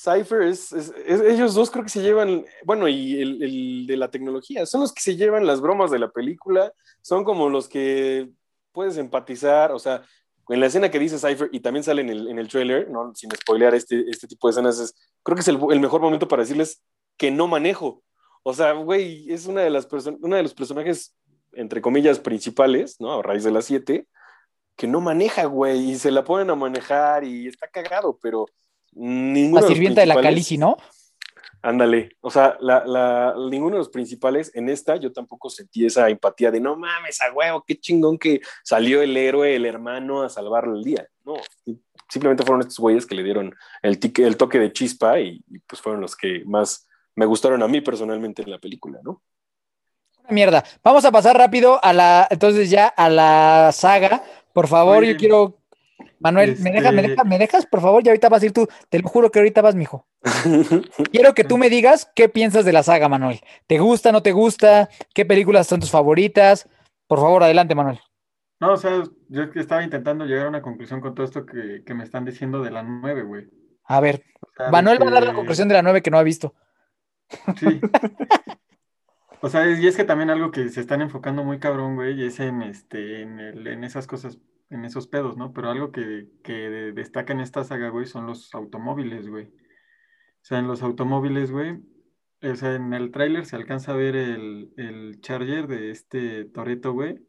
Cypher 0.02 0.44
es, 0.44 0.72
ellos 1.06 1.54
dos 1.54 1.70
creo 1.70 1.84
que 1.84 1.90
se 1.90 2.02
llevan, 2.02 2.46
bueno, 2.64 2.88
y 2.88 3.22
el, 3.22 3.86
de 3.86 3.98
la 3.98 4.10
tecnología, 4.10 4.66
son 4.66 4.80
los 4.80 4.94
que 4.94 5.02
se 5.02 5.18
llevan 5.18 5.46
las 5.46 5.60
bromas 5.60 5.92
de 5.92 6.00
la 6.00 6.10
película, 6.10 6.72
son 7.02 7.26
como 7.26 7.50
los 7.50 7.68
que 7.68 8.30
puedes 8.72 8.96
empatizar, 8.96 9.74
o 9.74 9.80
sea, 9.80 10.04
en 10.48 10.60
la 10.62 10.68
escena 10.68 10.90
que 10.90 11.00
dice 11.00 11.20
Cypher 11.20 11.50
y 11.52 11.60
también 11.60 11.84
sale 11.84 12.02
en 12.02 12.10
el, 12.10 12.30
en 12.30 12.40
el 12.40 12.48
trailer, 12.48 12.90
¿no? 12.90 13.14
sin 13.14 13.30
spoilear 13.32 13.76
este, 13.76 14.10
este 14.10 14.26
tipo 14.26 14.48
de 14.48 14.52
escenas, 14.52 14.80
es, 14.80 14.96
creo 15.22 15.36
que 15.36 15.42
es 15.42 15.48
el, 15.50 15.80
mejor 15.82 16.00
momento 16.00 16.30
para 16.30 16.44
decirles 16.44 16.82
que 17.18 17.30
no 17.30 17.48
manejo. 17.48 18.02
O 18.44 18.54
sea, 18.54 18.72
güey, 18.72 19.30
es 19.30 19.48
una 19.48 19.62
de 19.62 19.70
las 19.70 19.86
una 20.22 20.38
de 20.38 20.44
los 20.44 20.54
personajes, 20.54 21.14
entre 21.52 21.82
comillas, 21.82 22.20
principales, 22.20 23.02
¿no? 23.02 23.20
A 23.20 23.22
raíz 23.22 23.44
de 23.44 23.52
las 23.52 23.66
siete, 23.66 24.08
que 24.78 24.88
no 24.88 25.02
maneja, 25.02 25.44
güey, 25.44 25.92
y 25.92 25.96
se 25.98 26.10
la 26.10 26.24
ponen 26.24 26.50
a 26.50 26.56
manejar 26.56 27.26
y 27.26 27.48
está 27.48 27.68
cagado, 27.68 28.18
pero 28.22 28.46
la 28.94 29.62
sirvienta 29.62 30.02
de, 30.02 30.08
la 30.08 30.22
Calici, 30.22 30.58
¿no? 30.58 30.78
Ándale, 31.62 32.16
o 32.22 32.32
sea, 32.32 32.58
la, 32.62 33.36
ninguno 33.50 33.76
de 33.76 33.80
los 33.80 33.90
principales 33.90 34.50
en 34.56 34.70
esta 34.70 34.96
yo 34.96 35.12
tampoco 35.12 35.50
sentí 35.50 35.86
esa 35.86 36.10
empatía 36.10 36.52
de 36.52 36.62
no 36.62 36.78
mames, 36.78 37.20
a 37.22 37.34
huevo, 37.34 37.66
qué 37.68 37.78
chingón 37.78 38.18
que 38.18 38.40
salió 38.64 39.02
el 39.02 39.18
héroe, 39.18 39.56
el 39.56 39.66
hermano 39.66 40.22
a 40.22 40.30
salvarle 40.30 40.78
el 40.78 40.84
día. 40.84 41.08
No, 41.26 41.34
simplemente 42.10 42.44
fueron 42.44 42.62
estos 42.62 42.80
güeyes 42.80 43.06
que 43.06 43.16
le 43.16 43.24
dieron 43.24 43.54
el, 43.82 44.00
el 44.02 44.38
toque 44.38 44.58
de 44.58 44.72
chispa 44.72 45.20
y, 45.20 45.44
pues 45.68 45.82
fueron 45.82 46.00
los 46.00 46.16
que 46.16 46.44
más 46.46 46.88
me 47.16 47.26
gustaron 47.26 47.62
a 47.62 47.68
mí 47.68 47.82
personalmente 47.82 48.42
en 48.42 48.52
la 48.52 48.60
película, 48.60 49.00
¿no? 49.04 49.22
Mierda. 50.30 50.64
Vamos 50.84 51.04
a 51.06 51.12
pasar 51.12 51.38
rápido 51.38 51.84
a 51.84 51.92
la, 51.92 52.28
entonces 52.30 52.70
ya 52.70 52.88
a 52.88 53.10
la 53.10 53.72
saga. 53.74 54.24
Por 54.54 54.68
favor, 54.68 55.04
yo 55.04 55.18
quiero 55.18 55.59
Manuel, 56.20 56.58
¿me, 56.60 56.72
dejas, 56.72 56.94
me, 56.94 57.06
este 57.06 57.24
¿me 57.24 57.40
dejas, 57.40 57.66
por 57.66 57.82
favor? 57.82 58.04
Ya 58.04 58.12
ahorita 58.12 58.30
vas 58.30 58.44
a 58.44 58.46
ir 58.46 58.52
tú. 58.52 58.68
Te 58.90 59.00
lo 59.00 59.08
juro 59.08 59.32
que 59.32 59.40
ahorita 59.40 59.62
vas, 59.62 59.76
mijo. 59.76 60.06
Quiero 61.12 61.34
que 61.34 61.44
tú 61.44 61.58
me 61.58 61.70
digas 61.70 62.12
qué 62.16 62.28
piensas 62.28 62.66
de 62.66 62.74
la 62.74 62.84
saga, 62.84 63.08
Manuel. 63.08 63.40
¿Te 63.68 63.80
gusta, 63.80 64.12
no 64.12 64.22
te 64.22 64.32
gusta? 64.32 64.90
¿Qué 65.14 65.26
películas 65.26 65.68
son 65.68 65.80
tus 65.80 65.92
favoritas? 65.92 66.68
Por 67.08 67.20
favor, 67.20 67.44
adelante, 67.44 67.76
Manuel. 67.76 68.00
No, 68.60 68.74
o 68.74 68.78
sea, 68.78 69.04
yo 69.30 69.44
estaba 69.56 69.84
intentando 69.84 70.26
llegar 70.26 70.46
a 70.46 70.50
una 70.50 70.62
conclusión 70.62 71.00
con 71.00 71.16
todo 71.16 71.26
esto 71.26 71.46
que, 71.46 71.94
me 71.94 72.04
están 72.04 72.26
diciendo 72.26 72.62
de 72.62 72.72
la 72.72 72.84
9, 72.84 73.24
güey. 73.24 73.48
A 73.86 74.02
ver, 74.02 74.24
Manuel 74.72 75.02
va 75.02 75.08
a 75.08 75.12
dar 75.12 75.24
la 75.24 75.34
conclusión 75.34 75.70
de 75.70 75.76
la 75.76 75.82
9 75.82 76.02
que 76.02 76.12
no 76.12 76.18
ha 76.18 76.24
visto. 76.24 76.54
Sí. 77.58 77.80
o 79.42 79.50
sea, 79.50 79.70
y 79.70 79.88
es 79.88 79.96
que 79.96 80.04
también 80.04 80.30
algo 80.30 80.52
que 80.52 80.68
se 80.70 80.82
están 80.82 81.02
enfocando 81.02 81.44
muy 81.44 81.60
cabrón, 81.60 81.96
güey, 81.96 82.22
es 82.22 82.40
en, 82.42 82.62
este, 82.62 83.22
en, 83.22 83.40
el, 83.40 83.66
en 83.66 83.84
esas 83.86 84.06
cosas 84.06 84.40
en 84.70 84.86
esos 84.86 85.08
pedos, 85.08 85.38
¿no? 85.38 85.54
Pero 85.54 85.70
algo 85.70 85.92
que, 85.92 86.28
destaca 86.94 87.34
en 87.34 87.40
esta 87.40 87.64
saga, 87.64 87.90
güey, 87.90 88.06
son 88.06 88.26
los 88.28 88.54
automóviles, 88.54 89.28
güey. 89.28 89.46
O 89.46 90.46
sea, 90.46 90.60
en 90.60 90.68
los 90.68 90.84
automóviles, 90.84 91.52
güey, 91.52 91.80
o 92.42 92.56
sea, 92.56 92.76
en 92.76 92.94
el 92.94 93.12
tráiler 93.12 93.46
se 93.46 93.56
alcanza 93.56 93.92
a 93.92 93.96
ver 93.96 94.16
el, 94.16 94.72
el 94.78 95.20
Charger 95.22 95.68
de 95.68 95.92
este 95.92 96.46
Toreto, 96.46 96.94
güey. 96.94 97.20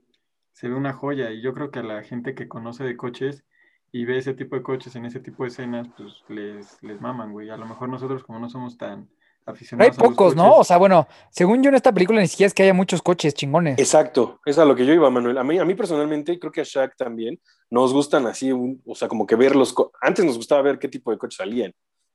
Se 0.52 0.68
ve 0.68 0.74
una 0.74 0.92
joya 0.92 1.30
y 1.32 1.42
yo 1.42 1.54
creo 1.54 1.70
que 1.70 1.80
a 1.80 1.82
la 1.82 2.02
gente 2.02 2.34
que 2.34 2.48
conoce 2.48 2.84
de 2.84 2.96
coches 2.96 3.44
y 3.92 4.04
ve 4.04 4.18
ese 4.18 4.34
tipo 4.34 4.56
de 4.56 4.62
coches 4.62 4.94
en 4.96 5.06
ese 5.06 5.20
tipo 5.20 5.42
de 5.42 5.48
escenas, 5.48 5.88
pues 5.96 6.22
les, 6.28 6.82
les 6.82 7.00
maman, 7.00 7.32
güey. 7.32 7.50
A 7.50 7.56
lo 7.56 7.66
mejor 7.66 7.88
nosotros 7.88 8.22
como 8.24 8.38
no 8.38 8.48
somos 8.48 8.76
tan 8.76 9.08
hay 9.46 9.52
aficionados 9.54 9.98
a 9.98 10.00
los 10.00 10.10
pocos, 10.10 10.36
¿no? 10.36 10.56
O 10.56 10.64
sea, 10.64 10.76
bueno, 10.76 11.08
según 11.30 11.62
yo 11.62 11.68
en 11.70 11.74
esta 11.76 11.92
película 11.92 12.20
ni 12.20 12.28
siquiera 12.28 12.46
es 12.48 12.54
que 12.54 12.62
haya 12.62 12.74
muchos 12.74 13.02
coches 13.02 13.34
chingones. 13.34 13.78
Exacto, 13.78 14.40
es 14.44 14.58
a 14.58 14.64
lo 14.64 14.74
que 14.76 14.84
yo 14.86 14.92
iba, 14.92 15.08
Manuel. 15.10 15.38
A 15.38 15.44
mí, 15.44 15.58
a 15.58 15.64
mí 15.64 15.74
personalmente, 15.74 16.38
creo 16.38 16.52
que 16.52 16.60
a 16.60 16.64
Shaq 16.64 16.96
también, 16.96 17.40
nos 17.70 17.92
gustan 17.92 18.26
así, 18.26 18.52
un- 18.52 18.82
o 18.86 18.94
sea, 18.94 19.08
como 19.08 19.26
que 19.26 19.36
ver 19.36 19.56
los... 19.56 19.74
Antes 20.00 20.24
nos 20.24 20.36
gustaba 20.36 20.62
ver 20.62 20.78
qué 20.78 20.88
tipo 20.88 21.10
de 21.10 21.18
coches 21.18 21.36
salían. 21.38 21.72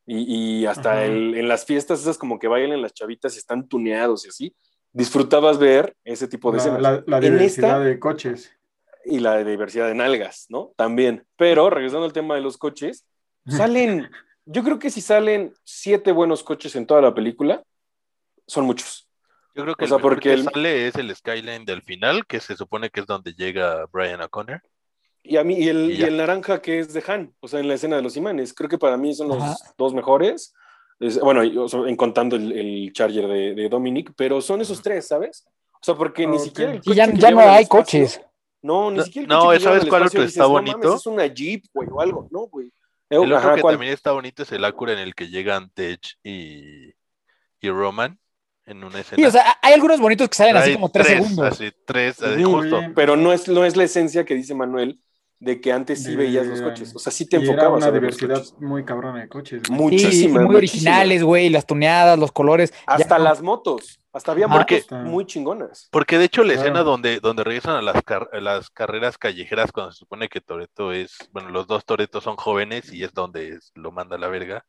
Y, 0.08 0.60
y 0.62 0.66
hasta 0.68 1.04
el- 1.06 1.36
en 1.36 1.48
las 1.48 1.66
fiestas 1.66 2.00
esas 2.02 2.18
como 2.18 2.38
que 2.38 2.48
bailan 2.48 2.82
las 2.82 2.94
chavitas 2.94 3.36
y 3.36 3.40
están 3.40 3.68
tuneados 3.68 4.26
y 4.26 4.30
así, 4.30 4.56
disfrutabas 4.94 5.58
ver 5.58 5.96
ese 6.04 6.28
tipo 6.28 6.52
de 6.52 6.58
la, 6.58 6.64
escenas. 6.64 6.82
la- 6.82 7.04
la 7.08 7.20
diversidad 7.20 7.70
esta- 7.72 7.80
de 7.80 8.00
coches. 8.00 8.52
y 9.08 9.20
la 9.20 9.44
diversidad 9.44 9.88
de 9.88 9.94
nalgas, 9.96 10.46
¿no? 10.50 10.72
También. 10.78 11.26
Pero 11.38 11.70
regresando 11.70 12.06
al 12.06 12.14
tema 12.14 12.36
de 12.36 12.42
los 12.42 12.58
coches, 12.58 13.06
salen, 13.48 14.10
yo 14.46 14.64
creo 14.64 14.80
que 14.80 14.90
si 14.90 15.02
salen 15.02 15.54
siete 15.64 16.12
buenos 16.12 16.44
coches 16.44 16.76
en 16.76 16.86
toda 16.86 17.02
la 17.02 17.14
película, 17.14 17.64
son 18.48 18.66
muchos. 18.66 19.08
Yo 19.56 19.64
creo 19.64 19.76
que 19.76 19.86
O 19.86 19.88
sea, 19.88 19.98
el 19.98 20.02
porque 20.04 20.30
que 20.30 20.34
el- 20.34 20.44
sale 20.44 20.88
es 20.88 20.96
el 20.96 21.16
skyline 21.16 21.66
del 21.66 21.82
final, 21.82 22.26
que 22.28 22.40
se 22.40 22.56
supone 22.56 22.90
que 22.90 23.00
es 23.00 23.06
donde 23.06 23.34
llega 23.34 23.86
Brian 23.92 24.22
O'Connor. 24.22 24.62
Y 25.24 25.38
a 25.38 25.44
mí, 25.44 25.56
y 25.56 25.70
el, 25.70 25.92
Y 25.92 25.96
y 25.96 26.04
el 26.04 26.18
naranja 26.18 26.62
que 26.62 26.78
es 26.80 26.94
de 26.94 27.04
Han, 27.08 27.34
o 27.40 27.48
sea, 27.48 27.60
en 27.60 27.68
la 27.68 27.74
escena 27.74 27.96
de 27.96 28.02
los 28.04 28.16
imanes, 28.18 28.54
creo 28.54 28.70
que 28.70 28.78
para 28.78 28.98
mí 28.98 29.14
son 29.16 29.30
los 29.30 29.42
Ajá. 29.42 29.56
dos 29.78 29.94
mejores. 29.94 30.54
Es- 31.00 31.20
bueno, 31.20 31.44
y, 31.44 31.58
o 31.58 31.68
sea, 31.68 31.80
en 31.88 31.96
contando 31.96 32.36
el, 32.36 32.52
el 32.52 32.94
Charger 32.94 33.28
de, 33.28 33.56
de 33.56 33.70
Dominic, 33.70 34.12
pero 34.16 34.40
son 34.42 34.62
esos 34.62 34.82
tres, 34.82 35.08
¿sabes? 35.08 35.46
O 35.74 35.84
sea, 35.84 35.96
porque 35.96 36.28
ni 36.28 36.38
Ok. 36.38 36.44
siquiera 36.44 36.72
el 36.74 36.82
Y 36.84 36.94
ya, 36.94 37.06
coche 37.08 37.18
ya 37.20 37.32
no 37.32 37.40
hay 37.40 37.64
espacio- 37.64 37.70
coches. 37.70 38.22
No, 38.62 38.92
ni 38.92 38.98
No, 38.98 39.04
siquiera 39.04 39.24
el 39.26 39.30
no, 39.30 39.40
coche 39.46 39.58
que 39.58 39.64
¿sabes 39.64 39.86
cuál 39.86 40.04
otro 40.04 40.22
dices, 40.22 40.34
está 40.36 40.44
"No 40.44 40.50
bonito? 40.50 40.78
mames, 40.80 40.96
es 41.00 41.06
una 41.08 41.26
Jeep, 41.28 41.64
güey, 41.74 41.88
o 41.92 42.02
algo, 42.02 42.28
¿no, 42.32 42.40
güey? 42.48 42.72
El 43.10 43.20
otro 43.20 43.38
ajá, 43.38 43.56
que 43.56 43.62
¿cuál? 43.62 43.76
también 43.76 43.94
está 43.94 44.12
bonito 44.12 44.44
es 44.44 44.52
el 44.52 44.66
Acura 44.66 44.94
en 44.94 45.00
el 45.00 45.14
que 45.16 45.28
llegan 45.28 45.70
Tej 45.70 46.00
y, 46.24 46.90
y 47.62 47.70
Roman 47.70 48.20
en 48.66 48.84
una 48.84 49.00
escena. 49.00 49.18
Sí, 49.18 49.26
o 49.26 49.32
sea, 49.32 49.58
hay 49.62 49.74
algunos 49.74 50.00
bonitos 50.00 50.28
que 50.28 50.36
salen 50.36 50.58
así 50.58 50.74
como 50.74 50.90
tres, 50.90 51.08
segundos. 51.08 51.54
Así, 51.54 51.72
tres, 51.86 52.22
así, 52.22 52.44
justo. 52.44 52.82
Pero 52.96 53.16
no 53.16 53.32
es, 53.32 53.48
no 53.48 53.64
es 53.64 53.76
la 53.76 53.84
esencia 53.84 54.26
que 54.26 54.34
dice 54.34 54.56
Manuel 54.56 55.00
de 55.40 55.60
que 55.62 55.72
antes 55.74 56.02
sí 56.04 56.12
De- 56.12 56.18
veías 56.18 56.48
los 56.48 56.62
coches. 56.62 56.96
O 56.96 57.00
sea, 57.00 57.12
sí 57.12 57.26
te 57.28 57.38
Y 57.38 57.40
era 57.42 57.50
enfocabas 57.52 57.78
una 57.80 57.88
a 57.88 57.92
ver 57.92 58.04
los 58.04 58.18
diversidad 58.18 58.58
muy 58.60 58.86
cabrona 58.86 59.22
de 59.22 59.28
coches. 59.30 59.62
güey. 59.68 59.78
Sí, 59.78 59.84
muchísimas, 60.06 60.44
muy 60.44 60.56
muchísimas. 60.56 60.56
originales, 60.58 61.24
güey, 61.24 61.50
las 61.50 61.66
tuneadas, 61.66 62.18
los 62.18 62.32
colores. 62.32 62.74
Hasta 62.88 63.20
las 63.20 63.42
motos. 63.42 64.00
Hasta 64.14 64.32
había 64.32 64.46
Ajá. 64.46 64.60
motos 64.60 64.86
Porque- 64.88 64.96
muy 65.10 65.26
chingonas. 65.26 65.90
Porque 65.92 66.18
de 66.18 66.24
hecho 66.26 66.44
la 66.44 66.54
Claro. 66.54 66.62
escena 66.62 66.84
donde, 66.84 67.20
donde 67.20 67.44
regresan 67.44 67.76
a 67.76 67.82
las, 67.82 68.02
car- 68.04 68.30
las 68.42 68.70
carreras 68.70 69.18
callejeras 69.18 69.74
cuando 69.74 69.92
se 69.92 70.00
supone 70.00 70.30
que 70.30 70.40
Toreto 70.40 70.94
es, 70.94 71.18
bueno, 71.34 71.50
los 71.50 71.68
dos 71.68 71.84
Toretos 71.86 72.24
son 72.24 72.38
jóvenes 72.38 72.94
y 72.94 73.04
es 73.04 73.14
donde 73.14 73.50
es- 73.50 73.72
lo 73.76 73.92
manda 73.92 74.16
a 74.16 74.20
la 74.20 74.30
verga, 74.30 74.66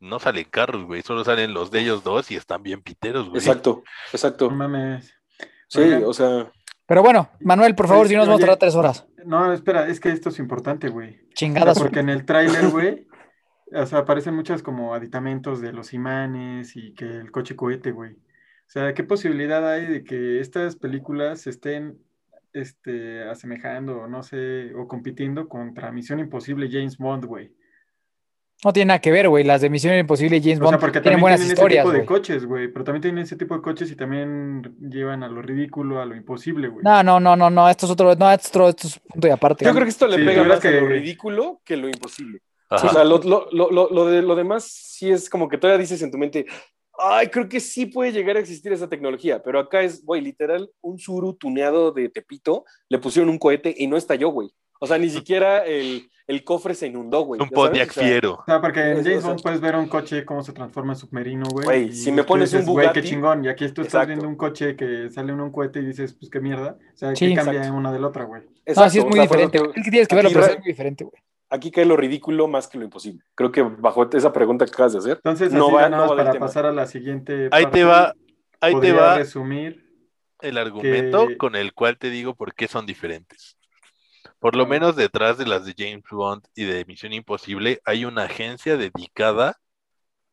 no 0.00 0.18
salen 0.20 0.46
carros, 0.48 0.84
güey, 0.86 1.02
solo 1.02 1.22
salen 1.22 1.52
los 1.52 1.70
de 1.70 1.80
ellos 1.80 2.02
dos 2.02 2.30
y 2.30 2.36
están 2.36 2.62
bien 2.62 2.80
piteros, 2.82 3.28
güey. 3.28 3.40
Exacto, 3.40 3.82
exacto. 4.12 4.48
No 4.48 4.56
mames. 4.56 5.12
Sí, 5.68 5.80
Oigan. 5.80 6.04
o 6.06 6.14
sea, 6.14 6.50
Pero 6.88 7.02
bueno, 7.02 7.28
Manuel, 7.40 7.74
por 7.74 7.86
favor, 7.86 8.06
Oye, 8.06 8.14
si 8.14 8.16
nos 8.16 8.26
vamos 8.26 8.40
a 8.40 8.46
tardar 8.46 8.58
tres 8.58 8.74
horas. 8.74 9.06
No, 9.26 9.52
espera, 9.52 9.88
es 9.88 10.00
que 10.00 10.08
esto 10.08 10.30
es 10.30 10.38
importante, 10.38 10.88
güey. 10.88 11.20
Chingadas. 11.34 11.78
Porque 11.78 12.00
en 12.00 12.08
el 12.08 12.24
tráiler, 12.24 12.68
güey, 12.70 13.06
o 13.74 13.84
sea, 13.84 13.98
aparecen 13.98 14.34
muchas 14.34 14.62
como 14.62 14.94
aditamentos 14.94 15.60
de 15.60 15.74
los 15.74 15.92
imanes 15.92 16.76
y 16.76 16.94
que 16.94 17.04
el 17.04 17.30
coche 17.30 17.56
cohete, 17.56 17.92
güey. 17.92 18.14
O 18.14 18.70
sea, 18.70 18.94
¿qué 18.94 19.04
posibilidad 19.04 19.70
hay 19.70 19.84
de 19.84 20.02
que 20.02 20.40
estas 20.40 20.76
películas 20.76 21.46
estén 21.46 21.98
este, 22.54 23.22
asemejando, 23.28 24.08
no 24.08 24.22
sé, 24.22 24.74
o 24.74 24.88
compitiendo 24.88 25.46
contra 25.46 25.92
Misión 25.92 26.20
Imposible 26.20 26.70
James 26.72 26.96
Bond, 26.96 27.26
güey? 27.26 27.52
No 28.64 28.72
tiene 28.72 28.86
nada 28.88 29.00
que 29.00 29.12
ver, 29.12 29.28
güey. 29.28 29.44
Las 29.44 29.60
de 29.60 29.70
Misión 29.70 29.96
Imposible 29.96 30.38
y 30.38 30.40
James 30.42 30.56
O 30.58 30.62
sea, 30.62 30.64
Bond 30.70 30.80
porque 30.80 31.00
tienen 31.00 31.04
también 31.04 31.20
buenas 31.20 31.40
tienen 31.40 31.54
historias, 31.56 31.84
ese 31.84 31.92
tipo 31.92 32.00
de 32.00 32.06
coches, 32.06 32.44
güey, 32.44 32.68
pero 32.68 32.84
también 32.84 33.02
tienen 33.02 33.22
ese 33.22 33.36
tipo 33.36 33.54
de 33.54 33.62
coches 33.62 33.90
y 33.90 33.94
también 33.96 34.62
llevan 34.80 35.22
a 35.22 35.28
lo 35.28 35.42
ridículo, 35.42 36.00
a 36.00 36.06
lo 36.06 36.16
imposible, 36.16 36.66
güey. 36.68 36.82
No, 36.84 37.02
no, 37.04 37.20
no, 37.20 37.36
no, 37.36 37.50
no. 37.50 37.68
Esto 37.68 37.86
es 37.86 37.92
otro, 37.92 38.14
no, 38.16 38.30
esto 38.32 38.42
es 38.42 38.48
otro, 38.50 38.68
esto 38.68 38.86
es 38.88 38.98
punto 38.98 39.28
y 39.28 39.30
aparte. 39.30 39.64
yo 39.64 39.70
creo 39.72 39.84
que 39.84 39.90
esto 39.90 40.08
le 40.08 40.16
Sí, 40.18 40.24
pega 40.24 40.42
más 40.42 40.64
a 40.64 40.70
lo 40.70 40.78
que- 40.80 40.86
ridículo 40.86 41.60
que 41.64 41.76
lo 41.76 41.86
imposible. 41.88 42.40
Ajá. 42.70 42.86
O 42.86 42.90
sea, 42.90 43.04
lo, 43.04 43.18
lo, 43.18 43.48
lo, 43.52 43.70
lo, 43.70 43.90
lo 43.90 44.06
de, 44.06 44.22
lo 44.22 44.34
demás 44.34 44.64
sí 44.64 45.08
es 45.10 45.30
como 45.30 45.48
que 45.48 45.56
todavía 45.56 45.78
dices 45.80 46.02
en 46.02 46.10
tu 46.10 46.18
mente, 46.18 46.44
ay, 46.98 47.28
creo 47.28 47.48
que 47.48 47.60
sí 47.60 47.86
puede 47.86 48.10
llegar 48.12 48.36
a 48.36 48.40
existir 48.40 48.72
esa 48.72 48.88
tecnología, 48.88 49.40
pero 49.40 49.60
acá 49.60 49.82
es, 49.82 50.04
güey, 50.04 50.20
literal, 50.20 50.68
un 50.80 50.98
suru 50.98 51.34
tuneado 51.34 51.92
de 51.92 52.08
Tepito, 52.08 52.64
le 52.88 52.98
pusieron 52.98 53.30
un 53.30 53.38
cohete 53.38 53.72
y 53.78 53.86
no 53.86 53.96
estalló, 53.96 54.30
güey. 54.30 54.50
O 54.80 54.86
sea, 54.88 54.98
ni 54.98 55.08
siquiera 55.08 55.64
el, 55.64 56.08
el 56.28 56.44
cofre 56.44 56.74
se 56.74 56.86
inundó, 56.86 57.22
güey. 57.22 57.40
Un. 57.40 57.48
Pontiac 57.48 57.90
O 57.90 57.92
sea, 57.94 58.02
fiero. 58.04 58.34
O 58.34 58.44
sea, 58.46 58.60
porque 58.60 58.80
en 58.80 58.98
Es- 58.98 59.04
James 59.04 59.24
Bond 59.24 59.42
puedes 59.42 59.60
ver 59.60 59.74
un 59.76 59.88
coche 59.88 60.24
cómo 60.24 60.42
se 60.44 60.52
transforma 60.52 60.92
en 60.92 60.98
submarino, 60.98 61.46
güey. 61.50 61.64
Güey, 61.64 61.92
si 61.92 62.12
me 62.12 62.22
pones 62.22 62.52
un 62.52 62.60
dices, 62.60 62.70
güey, 62.72 62.92
qué 62.92 63.00
Bugatti- 63.00 63.04
chingón. 63.04 63.44
Y 63.44 63.48
aquí 63.48 63.64
tú 63.70 63.80
estás 63.82 63.86
Exacto. 63.94 64.06
viendo 64.08 64.28
un 64.28 64.36
coche 64.36 64.76
que 64.76 65.10
sale 65.10 65.32
en 65.32 65.40
un 65.40 65.50
cohete 65.50 65.80
y 65.80 65.86
dices, 65.86 66.12
pues 66.14 66.30
qué 66.30 66.38
mierda. 66.40 66.76
O 66.94 66.96
sea, 66.96 67.16
Sí, 67.16 67.28
¿qué 67.30 67.34
cambia 67.34 67.54
exacto. 67.54 67.76
una 67.76 67.90
de 67.92 67.98
la 67.98 68.06
otra, 68.06 68.24
güey? 68.24 68.42
No, 68.42 68.50
exacto, 68.66 68.90
sí 68.90 68.98
es 68.98 69.04
o 69.04 69.08
muy 69.08 69.14
sea, 69.14 69.22
diferente, 69.22 69.58
güey. 69.58 69.70
Es 69.74 69.84
que 69.84 69.90
tienes 69.90 70.06
que 70.08 70.14
verlo, 70.14 70.30
pero 70.32 70.44
es 70.46 70.58
muy 70.58 70.66
diferente, 70.68 71.04
güey. 71.04 71.22
Aquí 71.50 71.70
cae 71.70 71.86
lo 71.86 71.96
ridículo 71.96 72.46
más 72.46 72.68
que 72.68 72.76
lo 72.76 72.84
imposible. 72.84 73.24
Creo 73.34 73.50
que 73.50 73.62
bajo 73.62 74.06
esa 74.12 74.30
pregunta 74.32 74.66
que 74.66 74.70
acabas 74.70 74.92
de 74.92 74.98
hacer, 74.98 75.12
Entonces, 75.16 75.50
No 75.50 75.66
así 75.68 75.74
va- 75.76 75.88
nada 75.88 75.96
no 75.96 76.02
va 76.02 76.08
del 76.08 76.16
para 76.18 76.32
tema. 76.32 76.46
pasar 76.46 76.66
a 76.66 76.72
la 76.72 76.86
siguiente 76.86 77.48
Ahí 77.52 77.64
te 77.70 77.84
va, 77.84 78.12
ahí 78.60 78.78
te 78.80 78.92
va 78.92 79.16
resumir. 79.16 79.82
el 80.42 80.58
argumento 80.58 81.26
que- 81.28 81.38
con 81.38 81.56
el 81.56 81.72
cual 81.72 81.96
te 81.96 82.10
digo 82.10 82.34
por 82.34 82.52
qué 82.54 82.68
son 82.68 82.84
diferentes. 82.84 83.56
Por 84.38 84.54
lo 84.54 84.66
menos 84.66 84.94
detrás 84.94 85.36
de 85.38 85.46
las 85.46 85.64
de 85.64 85.74
James 85.76 86.04
Bond 86.10 86.44
y 86.54 86.64
de 86.64 86.84
Misión 86.84 87.12
Imposible 87.12 87.80
hay 87.84 88.04
una 88.04 88.24
agencia 88.24 88.76
dedicada 88.76 89.58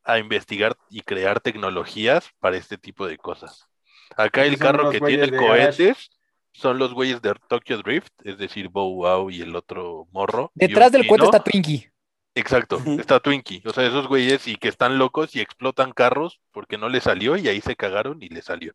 a 0.03 0.19
investigar 0.19 0.77
y 0.89 1.01
crear 1.01 1.39
tecnologías 1.39 2.29
para 2.39 2.57
este 2.57 2.77
tipo 2.77 3.07
de 3.07 3.17
cosas. 3.17 3.67
Acá 4.15 4.45
el 4.45 4.59
carro 4.59 4.91
que 4.91 4.99
tiene 5.01 5.35
cohetes 5.35 6.11
son 6.53 6.77
los 6.77 6.93
güeyes 6.93 7.21
de 7.21 7.33
Tokyo 7.49 7.79
Drift, 7.79 8.13
es 8.23 8.37
decir, 8.37 8.69
Bow 8.69 8.93
Wow 8.93 9.29
y 9.29 9.41
el 9.41 9.55
otro 9.55 10.07
morro. 10.11 10.51
Detrás 10.53 10.91
del 10.91 11.07
cohete 11.07 11.25
está 11.25 11.43
Twinkie. 11.43 11.89
Exacto, 12.35 12.81
está 12.99 13.19
Twinkie. 13.19 13.63
O 13.65 13.71
sea, 13.71 13.85
esos 13.85 14.07
güeyes 14.07 14.47
y 14.47 14.57
que 14.57 14.67
están 14.67 14.97
locos 14.97 15.35
y 15.35 15.41
explotan 15.41 15.91
carros 15.93 16.41
porque 16.51 16.77
no 16.77 16.89
les 16.89 17.03
salió 17.03 17.37
y 17.37 17.47
ahí 17.47 17.61
se 17.61 17.75
cagaron 17.75 18.21
y 18.21 18.29
les 18.29 18.45
salió. 18.45 18.73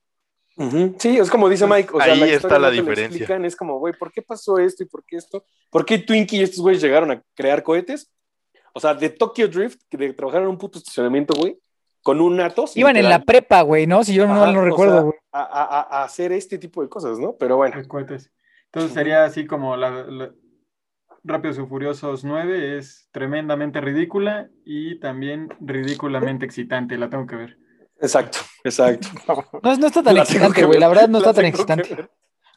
Sí, 0.98 1.16
es 1.18 1.30
como 1.30 1.48
dice 1.48 1.66
Mike. 1.66 1.90
O 1.94 2.00
sea, 2.00 2.12
Ahí 2.12 2.20
la 2.20 2.26
está 2.26 2.58
la 2.58 2.68
no 2.68 2.70
te 2.70 2.76
lo 2.76 2.82
diferencia. 2.82 3.06
explican, 3.06 3.44
es 3.44 3.56
como, 3.56 3.78
güey, 3.78 3.94
¿por 3.94 4.12
qué 4.12 4.22
pasó 4.22 4.58
esto 4.58 4.82
y 4.82 4.86
por 4.86 5.04
qué 5.04 5.16
esto? 5.16 5.44
¿Por 5.70 5.84
qué 5.86 5.98
Twinkie 5.98 6.38
y 6.38 6.42
estos 6.42 6.60
güeyes 6.60 6.82
llegaron 6.82 7.10
a 7.10 7.22
crear 7.34 7.62
cohetes? 7.62 8.12
O 8.74 8.80
sea, 8.80 8.94
de 8.94 9.08
Tokyo 9.10 9.48
Drift, 9.48 9.80
que 9.88 9.96
de 9.96 10.12
trabajar 10.12 10.42
en 10.42 10.48
un 10.48 10.58
puto 10.58 10.78
estacionamiento, 10.78 11.34
güey, 11.38 11.58
con 12.02 12.20
un 12.20 12.40
Atos. 12.40 12.76
Iban 12.76 12.96
en 12.96 13.08
la 13.08 13.22
prepa, 13.24 13.62
güey, 13.62 13.86
¿no? 13.86 14.04
Si 14.04 14.14
yo 14.14 14.26
no 14.26 14.52
lo 14.52 14.62
recuerdo, 14.64 15.02
güey. 15.04 15.14
a, 15.32 15.40
a- 15.42 15.64
a- 15.80 16.00
a 16.00 16.04
hacer 16.04 16.32
este 16.32 16.58
tipo 16.58 16.82
de 16.82 16.88
cosas, 16.88 17.18
¿no? 17.18 17.36
Pero 17.38 17.56
bueno, 17.56 17.76
de 17.80 17.88
cohetes. 17.88 18.30
Entonces 18.66 18.92
sería 18.92 19.24
así 19.24 19.46
como 19.46 19.76
la, 19.76 19.90
la- 20.04 20.32
Rápidos 21.22 21.58
y 21.58 21.66
Furiosos 21.66 22.24
9 22.24 22.78
es 22.78 23.08
tremendamente 23.12 23.80
ridícula 23.82 24.48
y 24.64 24.98
también 25.00 25.48
ridículamente 25.60 26.46
excitante. 26.46 26.96
La 26.96 27.10
tengo 27.10 27.26
que 27.26 27.36
ver. 27.36 27.58
Exacto, 28.00 28.38
exacto. 28.64 29.08
No, 29.62 29.76
no 29.76 29.86
está 29.86 30.02
tan 30.02 30.14
La 30.14 30.22
excitante, 30.22 30.64
güey. 30.64 30.78
La 30.78 30.88
verdad 30.88 31.08
no 31.08 31.18
la 31.20 31.30
está 31.30 31.32
tan 31.34 31.42
que 31.44 31.48
excitante. 31.50 32.08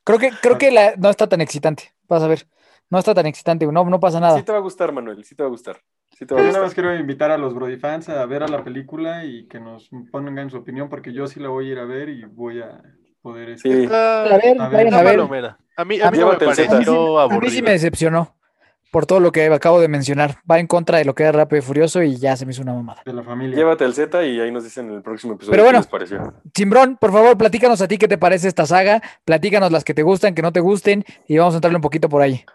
Creo 0.03 0.19
que, 0.19 0.31
creo 0.41 0.57
que 0.57 0.71
la, 0.71 0.93
no 0.97 1.09
está 1.09 1.27
tan 1.27 1.41
excitante. 1.41 1.93
Vas 2.07 2.23
a 2.23 2.27
ver. 2.27 2.45
No 2.89 2.99
está 2.99 3.13
tan 3.13 3.25
excitante, 3.25 3.65
güey. 3.65 3.73
No, 3.73 3.83
no 3.85 3.99
pasa 3.99 4.19
nada. 4.19 4.37
Sí 4.37 4.43
te 4.43 4.51
va 4.51 4.57
a 4.57 4.61
gustar, 4.61 4.91
Manuel, 4.91 5.23
sí 5.23 5.35
te 5.35 5.43
va 5.43 5.47
a 5.47 5.49
gustar. 5.49 5.81
Sí 6.17 6.25
te 6.25 6.35
va 6.35 6.41
Yo 6.41 6.47
a 6.47 6.51
nada 6.51 6.59
gustar. 6.59 6.63
más 6.63 6.73
quiero 6.73 6.95
invitar 6.95 7.31
a 7.31 7.37
los 7.37 7.53
Brody 7.55 7.77
fans 7.77 8.09
a 8.09 8.25
ver 8.25 8.43
a 8.43 8.47
la 8.47 8.63
película 8.63 9.23
y 9.25 9.47
que 9.47 9.59
nos 9.59 9.89
pongan 10.11 10.49
su 10.49 10.57
opinión 10.57 10.89
porque 10.89 11.11
yo 11.13 11.25
sí 11.27 11.39
la 11.39 11.49
voy 11.49 11.69
a 11.69 11.71
ir 11.71 11.79
a 11.79 11.85
ver 11.85 12.09
y 12.09 12.25
voy 12.25 12.61
a 12.61 12.81
poder... 13.21 13.49
este, 13.51 13.87
Sí. 13.87 13.93
A 13.93 14.23
ver, 14.41 14.61
A 14.61 14.67
ver, 14.69 14.91
vayan 14.91 14.93
a 14.93 15.01
ver. 15.01 15.55
A 15.75 15.85
mí, 15.85 15.99
a 16.01 16.07
A 16.09 16.11
mí 16.11 16.17
no 16.19 16.27
me. 16.27 16.33
A 16.33 16.37
mí 16.37 16.55
sí- 16.55 16.65
pareció 16.67 17.19
a 17.19 17.27
mí 17.27 17.31
sí 17.31 17.33
aburrido. 17.35 17.63
me 17.63 17.71
decepcionó 17.71 18.35
por 18.93 19.07
todo 19.07 19.19
lo 19.19 19.31
que 19.31 19.47
acabo 19.47 19.81
de 19.81 19.87
mencionar. 19.87 20.35
Va 20.49 20.59
en 20.59 20.67
contra 20.67 20.99
de 20.99 21.05
lo 21.05 21.15
que 21.15 21.27
es 21.27 21.33
Rápido 21.33 21.57
y 21.57 21.61
Furioso 21.63 22.03
y 22.03 22.17
ya 22.17 22.37
se 22.37 22.45
me 22.45 22.51
hizo 22.51 22.61
una 22.61 22.73
mamada. 22.75 23.01
de 23.03 23.11
la 23.11 23.23
familia. 23.23 23.57
Llévate 23.57 23.85
el 23.85 23.95
Z 23.95 24.23
y 24.23 24.39
ahí 24.39 24.51
nos 24.51 24.63
dicen 24.63 24.87
en 24.87 24.97
el 24.97 25.01
próximo 25.01 25.33
episodio 25.33 25.51
Pero 25.51 25.63
qué 25.63 25.65
bueno. 25.65 25.79
les 25.79 25.87
pareció. 25.87 26.33
Simbrón, 26.53 26.97
por 27.01 27.11
favor, 27.11 27.35
platícanos 27.35 27.81
a 27.81 27.87
ti 27.87 27.97
qué 27.97 28.07
te 28.07 28.19
parece 28.19 28.47
esta 28.47 28.67
saga. 28.67 29.01
Platícanos 29.25 29.71
las 29.71 29.83
que 29.83 29.95
te 29.95 30.03
gustan, 30.03 30.35
que 30.35 30.43
no 30.43 30.53
te 30.53 30.59
gusten 30.59 31.03
y 31.27 31.39
vamos 31.39 31.55
a 31.55 31.57
entrarle 31.57 31.77
un 31.77 31.81
poquito 31.81 32.07
por 32.07 32.21
ahí. 32.21 32.45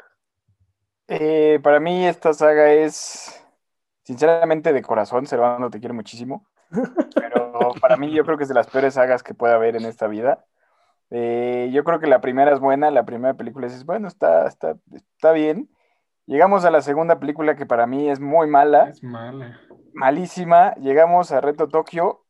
Eh, 1.09 1.59
para 1.61 1.81
mí 1.81 2.07
esta 2.07 2.33
saga 2.33 2.73
es, 2.73 3.43
sinceramente, 4.05 4.73
de 4.73 4.81
corazón. 4.81 5.27
Servando 5.27 5.71
te 5.71 5.81
quiero 5.81 5.95
muchísimo. 5.95 6.47
Pero 7.17 7.73
para 7.81 7.97
mí 7.97 8.13
yo 8.13 8.25
creo 8.25 8.39
que 8.39 8.45
es 8.45 8.49
de 8.49 8.55
las 8.55 8.69
peores 8.69 8.95
sagas 8.95 9.25
que 9.25 9.35
puede 9.35 9.55
haber 9.55 9.75
en 9.75 9.87
esta 9.87 10.07
vida. 10.07 10.45
Eh, 11.11 11.69
yo 11.73 11.83
creo 11.83 11.99
que 11.99 12.07
la 12.07 12.21
primera 12.21 12.53
es 12.53 12.61
buena, 12.61 12.93
la 12.93 13.05
primera 13.05 13.35
película 13.35 13.67
es, 13.67 13.85
bueno, 13.85 14.07
está, 14.07 14.47
está, 14.47 14.77
está 14.95 15.33
bien. 15.33 15.69
Llegamos 16.29 16.67
a 16.67 16.71
la 16.71 16.83
segunda 16.83 17.19
película 17.19 17.57
que 17.57 17.65
para 17.65 17.87
mí 17.87 18.11
es 18.11 18.21
muy 18.21 18.47
mala, 18.47 18.91
Es 18.91 19.03
mala. 19.03 19.59
malísima. 19.95 20.75
Llegamos 20.75 21.33
a 21.33 21.41
Reto 21.41 21.69
Tokio, 21.69 22.27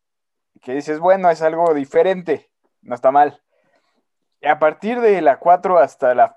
que 0.63 0.73
dices, 0.73 1.01
bueno, 1.01 1.29
es 1.31 1.43
algo 1.43 1.75
diferente, 1.75 2.49
no 2.81 2.95
está 2.95 3.11
mal. 3.11 3.43
Y 4.41 4.47
a 4.47 4.61
partir 4.61 5.01
de 5.01 5.21
la 5.21 5.39
4 5.41 5.79
hasta 5.79 6.15
la 6.15 6.37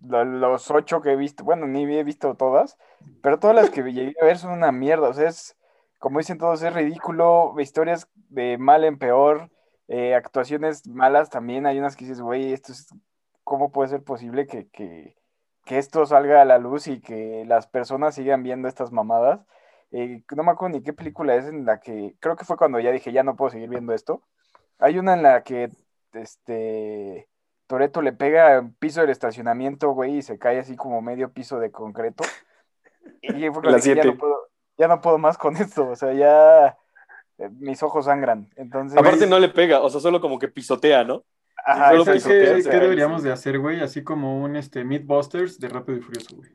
lo- 0.00 0.24
los 0.24 0.70
ocho 0.70 1.00
que 1.00 1.10
he 1.12 1.16
visto, 1.16 1.42
bueno, 1.44 1.66
ni 1.66 1.82
he 1.84 2.04
visto 2.04 2.34
todas, 2.36 2.78
pero 3.20 3.38
todas 3.40 3.56
las 3.56 3.70
que 3.70 3.82
llegué 3.92 4.14
a 4.22 4.24
ver 4.24 4.38
son 4.38 4.52
una 4.52 4.70
mierda, 4.70 5.08
o 5.08 5.12
sea, 5.12 5.28
es, 5.28 5.56
como 5.98 6.18
dicen 6.18 6.38
todos, 6.38 6.62
es 6.62 6.72
ridículo, 6.72 7.52
historias 7.58 8.08
de 8.28 8.58
mal 8.58 8.84
en 8.84 8.96
peor, 8.98 9.50
eh, 9.88 10.14
actuaciones 10.14 10.86
malas 10.86 11.30
también, 11.30 11.66
hay 11.66 11.78
unas 11.80 11.96
que 11.96 12.04
dices, 12.04 12.20
güey, 12.20 12.52
esto 12.52 12.70
es, 12.72 12.88
¿cómo 13.44 13.70
puede 13.72 13.90
ser 13.90 14.02
posible 14.04 14.46
que, 14.46 14.68
que, 14.70 15.16
que 15.64 15.78
esto 15.78 16.06
salga 16.06 16.42
a 16.42 16.44
la 16.44 16.58
luz 16.58 16.88
y 16.88 17.00
que 17.00 17.44
las 17.46 17.66
personas 17.66 18.14
sigan 18.14 18.42
viendo 18.42 18.68
estas 18.68 18.92
mamadas? 18.92 19.40
Eh, 19.92 20.22
no 20.34 20.42
me 20.42 20.52
acuerdo 20.52 20.76
ni 20.76 20.82
qué 20.82 20.92
película 20.92 21.34
es 21.34 21.46
en 21.46 21.64
la 21.66 21.80
que, 21.80 22.14
creo 22.18 22.36
que 22.36 22.44
fue 22.44 22.56
cuando 22.56 22.80
ya 22.80 22.90
dije, 22.90 23.12
ya 23.12 23.22
no 23.22 23.36
puedo 23.36 23.50
seguir 23.50 23.68
viendo 23.68 23.92
esto. 23.92 24.22
Hay 24.78 24.98
una 24.98 25.14
en 25.14 25.22
la 25.22 25.42
que, 25.42 25.70
este, 26.14 27.28
Toreto 27.66 28.02
le 28.02 28.12
pega 28.12 28.58
al 28.58 28.72
piso 28.72 29.00
del 29.00 29.10
estacionamiento, 29.10 29.90
güey, 29.90 30.18
y 30.18 30.22
se 30.22 30.38
cae 30.38 30.58
así 30.58 30.76
como 30.76 31.02
medio 31.02 31.32
piso 31.32 31.58
de 31.58 31.70
concreto. 31.70 32.24
Y 33.22 33.48
fue 33.50 33.62
La 33.70 33.76
dije, 33.76 33.94
ya 33.94 34.04
no 34.04 34.16
puedo, 34.16 34.36
ya 34.78 34.88
no 34.88 35.00
puedo 35.00 35.18
más 35.18 35.38
con 35.38 35.56
esto, 35.56 35.88
o 35.88 35.96
sea, 35.96 36.12
ya 36.12 36.78
eh, 37.38 37.48
mis 37.58 37.82
ojos 37.82 38.06
sangran. 38.06 38.50
Entonces, 38.56 38.98
Aparte 38.98 39.26
no 39.26 39.38
le 39.38 39.48
pega, 39.48 39.80
o 39.80 39.90
sea, 39.90 40.00
solo 40.00 40.20
como 40.20 40.38
que 40.38 40.48
pisotea, 40.48 41.04
¿no? 41.04 41.24
Ajá, 41.64 41.90
solo 41.90 42.04
¿Sabes 42.04 42.24
qué, 42.24 42.62
qué 42.70 42.76
deberíamos 42.78 43.22
sí. 43.22 43.28
de 43.28 43.32
hacer, 43.32 43.58
güey? 43.58 43.80
Así 43.80 44.02
como 44.02 44.42
un 44.42 44.56
este, 44.56 44.84
Meatbusters 44.84 45.58
de 45.58 45.68
Rápido 45.68 45.98
y 45.98 46.00
Furioso, 46.02 46.36
güey. 46.36 46.50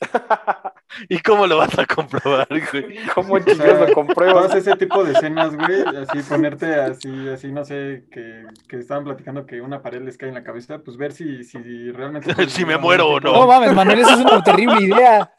¿Y 1.08 1.18
cómo 1.20 1.46
lo 1.46 1.56
vas 1.56 1.78
a 1.78 1.86
comprobar, 1.86 2.48
güey? 2.48 2.96
¿Cómo 3.14 3.34
O 3.34 3.40
sea, 3.40 3.86
lo 3.86 3.92
compruebas? 3.94 4.48
Todas 4.48 4.56
ese 4.56 4.76
tipo 4.76 5.04
de 5.04 5.12
escenas, 5.12 5.56
güey, 5.56 5.82
así 5.96 6.22
ponerte 6.28 6.74
así, 6.74 7.28
así, 7.28 7.50
no 7.52 7.64
sé, 7.64 8.04
que, 8.10 8.44
que 8.68 8.78
estaban 8.78 9.04
platicando 9.04 9.46
que 9.46 9.60
una 9.60 9.82
pared 9.82 10.02
les 10.02 10.18
cae 10.18 10.28
en 10.28 10.34
la 10.34 10.44
cabeza, 10.44 10.78
pues 10.80 10.96
ver 10.96 11.12
si, 11.12 11.44
si 11.44 11.58
realmente... 11.92 12.32
Si 12.48 12.64
me 12.64 12.76
muero 12.76 13.08
o 13.08 13.20
No 13.20 13.32
No. 13.32 13.46
mames, 13.46 13.74
Manuel, 13.74 14.00
eso 14.00 14.10
es 14.10 14.20
una 14.20 14.42
terrible 14.42 14.82
idea. 14.82 15.32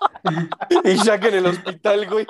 Y 0.84 0.96
Shaq 0.96 1.26
en 1.26 1.36
el 1.36 1.46
hospital, 1.46 2.08
güey. 2.10 2.26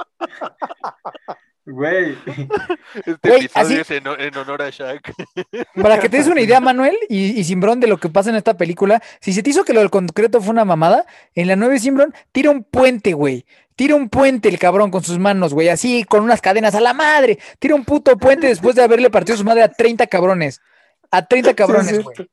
Güey, 1.66 2.18
Este 2.96 3.30
Güey, 3.30 3.46
episodio 3.46 3.66
así- 3.66 3.76
es 3.80 3.92
en, 3.92 4.04
en 4.08 4.38
honor 4.38 4.62
a 4.64 4.70
Shaq. 4.70 5.14
Para 5.82 5.98
que 6.00 6.10
te 6.10 6.18
des 6.18 6.28
una 6.28 6.42
idea, 6.42 6.60
Manuel, 6.62 6.96
y, 7.10 7.40
y 7.40 7.44
Simbrón, 7.46 7.80
de 7.80 7.88
lo 7.88 7.98
que 7.98 8.10
pasa 8.10 8.30
en 8.30 8.36
esta 8.36 8.56
película, 8.58 9.02
si 9.22 9.32
se 9.34 9.42
te 9.44 9.50
hizo 9.52 9.64
que 9.64 9.74
lo 9.74 9.80
del 9.80 9.90
concreto 9.90 10.42
fue 10.42 10.52
una 10.52 10.66
mamada, 10.66 11.06
en 11.36 11.48
la 11.48 11.56
9 11.56 11.80
Simbrón 11.80 12.14
tira 12.32 12.52
un 12.52 12.64
puente, 12.64 13.14
güey. 13.14 13.46
Tira 13.76 13.96
un 13.96 14.08
puente 14.10 14.50
el 14.50 14.60
cabrón 14.60 14.92
con 14.92 15.04
sus 15.04 15.18
manos, 15.18 15.54
güey, 15.54 15.70
así, 15.70 16.04
con 16.04 16.24
unas 16.24 16.42
cadenas 16.42 16.76
a 16.76 16.80
la 16.82 16.94
madre. 16.94 17.40
Tira 17.60 17.74
un 17.76 17.86
puto 17.86 18.18
puente 18.18 18.46
después 18.48 18.76
de 18.76 18.84
haberle 18.84 19.10
partido 19.10 19.36
su 19.38 19.44
madre 19.44 19.64
a 19.64 19.70
30 19.70 20.06
cabrones. 20.08 20.62
A 21.10 21.26
30 21.26 21.56
cabrones, 21.56 21.96
sí. 21.96 22.04
güey. 22.04 22.30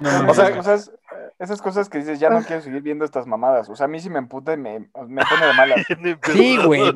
no, 0.00 0.30
O 0.30 0.34
sea, 0.34 0.50
no, 0.50 0.56
Cosas- 0.56 0.90
esas 1.38 1.60
cosas 1.60 1.88
que 1.88 1.98
dices, 1.98 2.20
ya 2.20 2.30
no 2.30 2.42
quiero 2.42 2.62
seguir 2.62 2.82
viendo 2.82 3.04
estas 3.04 3.26
mamadas. 3.26 3.68
O 3.68 3.76
sea, 3.76 3.86
a 3.86 3.88
mí 3.88 4.00
sí 4.00 4.08
me 4.08 4.18
emputa 4.18 4.52
y 4.52 4.56
me, 4.56 4.80
me 4.80 5.22
pone 5.24 5.46
de 5.46 5.52
malas. 5.54 5.86
Sí, 6.32 6.58
güey. 6.64 6.92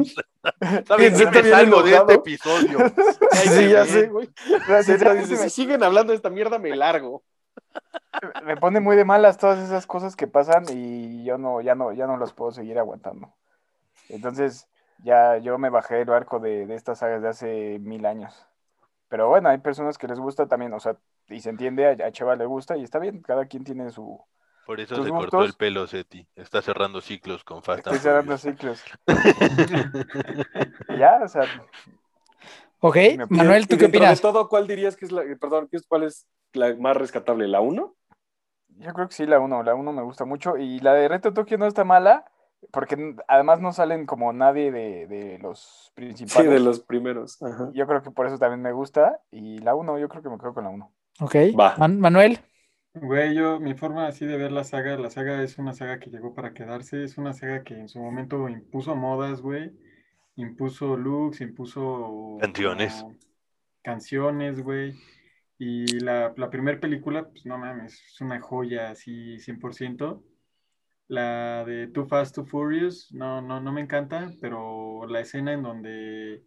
¿Sabes? 0.87 1.33
Me 1.33 1.43
salgo 1.43 1.83
de 1.83 1.97
este 1.97 2.15
episodio. 2.15 2.79
Sí, 3.33 3.69
ya 3.71 3.85
sé, 3.85 4.07
güey. 4.09 4.29
Si 5.27 5.51
siguen 5.51 5.83
hablando 5.83 6.13
de 6.13 6.17
esta 6.17 6.31
mierda, 6.31 6.59
me 6.59 6.75
largo. 6.77 7.23
me, 8.45 8.57
pone 8.57 8.81
muy 8.81 8.97
de 8.97 9.05
malas 9.05 9.39
todas 9.39 9.59
esas 9.59 9.87
cosas 9.87 10.17
que 10.17 10.27
pasan 10.27 10.65
y 10.71 11.25
yo 11.25 11.39
no, 11.39 11.61
ya 11.61 11.75
no, 11.75 11.93
ya 11.93 12.07
no 12.07 12.17
las 12.17 12.33
puedo 12.33 12.53
seguir 12.53 12.79
aguantando. 12.79 13.35
Entonces, 14.09 14.69
ya 15.03 15.39
yo 15.39 15.59
me 15.59 15.71
bajé 15.71 15.97
del 15.97 16.09
barco 16.09 16.39
de, 16.39 16.67
de 16.67 16.75
estas 16.75 16.99
sagas 16.99 17.23
de 17.23 17.29
hace 17.29 17.79
mil 17.81 18.07
años. 18.07 18.48
Pero 19.09 19.29
bueno, 19.29 19.49
hay 19.49 19.59
personas 19.59 19.97
que 19.99 20.07
les 20.07 20.19
gusta 20.19 20.47
también, 20.47 20.73
o 20.75 20.81
sea, 20.81 20.97
y 21.29 21.41
se 21.41 21.51
entiende, 21.51 21.87
a, 21.87 22.07
a 22.07 22.13
Cheva 22.13 22.37
le 22.37 22.47
gusta 22.47 22.77
y 22.77 22.83
está 22.85 22.99
bien, 22.99 23.23
cada 23.23 23.47
quien 23.47 23.65
tiene 23.65 23.91
su... 23.91 24.21
Por 24.67 24.81
eso 24.81 25.03
se 25.03 25.11
cortó 25.11 25.45
el 25.45 25.55
pelo, 25.55 25.87
Seti. 25.87 26.27
Está 26.37 26.61
cerrando 26.61 27.01
ciclos 27.01 27.43
con 27.43 27.63
Fast 27.63 27.79
Estoy 27.79 27.95
and 27.95 28.03
cerrando 28.03 28.37
Furious. 28.39 28.79
ciclos. 28.79 28.85
Ya, 30.99 31.21
o 31.23 31.29
sea, 31.29 31.47
Ok, 32.81 32.97
Me- 33.17 33.27
Manuel, 33.27 33.63
Y 33.63 33.67
¿tú 33.67 33.77
qué 33.79 33.87
opinas? 33.87 34.17
De 34.17 34.23
todo, 34.23 34.49
¿cuál 34.49 34.67
dirías 34.67 34.97
que 34.97 35.05
es 35.07 35.13
la, 35.13 35.23
perdón, 35.41 35.69
¿qué 35.71 35.79
es- 35.79 35.87
cuál 35.87 36.05
es 36.05 36.27
la 36.53 36.75
más 36.77 36.97
rescatable? 36.97 37.49
¿La 37.49 37.61
1? 37.61 37.95
Yo 38.79 38.93
creo 38.93 39.09
que 39.09 39.15
sí, 39.15 39.27
la 39.27 39.41
1, 39.41 39.63
la 39.63 39.75
1 39.75 39.93
me 39.93 40.03
gusta 40.03 40.25
mucho. 40.25 40.57
Y 40.57 40.79
la 40.81 40.95
de 40.95 41.09
Reto 41.09 41.33
Tokio 41.33 41.59
no 41.59 41.67
está 41.67 41.85
mala, 41.85 42.25
porque 42.71 43.15
además 43.29 43.61
no 43.61 43.73
salen 43.73 44.07
como 44.07 44.33
nadie 44.33 44.71
de, 44.73 45.07
de 45.07 45.39
los 45.39 45.87
Sí, 45.87 45.93
principales. 45.95 46.51
de 46.51 46.61
los 46.61 46.81
primeros. 46.81 47.43
Ajá. 47.43 47.71
Yo 47.75 47.87
creo 47.87 48.03
que 48.03 48.11
por 48.11 48.27
eso 48.27 48.39
también 48.39 48.63
me 48.63 48.73
gusta. 48.73 49.21
Y 49.31 49.59
la 49.59 49.75
1, 49.75 49.99
yo 49.99 50.09
creo 50.09 50.23
que 50.23 50.29
me 50.31 50.39
quedo 50.39 50.55
con 50.55 50.65
la 50.65 50.71
1. 50.71 50.93
Ok, 51.21 51.35
Va. 51.59 51.77
Man- 51.79 51.99
Manuel. 52.01 52.39
Güey, 52.95 53.35
yo, 53.35 53.61
mi 53.61 53.75
forma 53.75 54.07
así 54.09 54.27
de 54.27 54.37
ver 54.37 54.51
la 54.51 54.65
saga, 54.65 54.97
la 54.97 55.11
saga 55.11 55.43
es 55.43 55.59
una 55.59 55.73
saga 55.73 55.99
que 56.01 56.11
llegó 56.11 56.35
para 56.35 56.53
quedarse, 56.53 57.05
es 57.05 57.17
una 57.19 57.33
saga 57.33 57.63
que 57.63 57.75
en 57.75 57.89
su 57.89 58.01
momento 58.01 58.49
impuso 58.49 58.97
modas, 58.97 59.41
güey, 59.41 59.71
impuso 60.37 60.97
looks, 60.97 61.41
impuso 61.41 62.39
Canciones. 62.41 63.05
canciones, 63.83 64.63
güey, 64.63 64.95
y 65.59 66.01
la, 66.01 66.33
la 66.37 66.51
primera 66.51 66.81
película, 66.81 67.29
pues 67.29 67.47
no 67.47 67.59
mames, 67.59 68.01
es 68.03 68.21
una 68.21 68.41
joya 68.41 68.91
así 68.91 69.39
100%. 69.39 70.23
La 71.09 71.65
de 71.65 71.89
Too 71.89 72.07
Fast, 72.07 72.35
Too 72.35 72.45
Furious, 72.45 73.11
no, 73.13 73.41
no, 73.41 73.61
no 73.61 73.73
me 73.73 73.81
encanta, 73.81 74.31
pero 74.41 75.07
la 75.09 75.21
escena 75.21 75.55
en 75.55 75.63
donde 75.63 76.43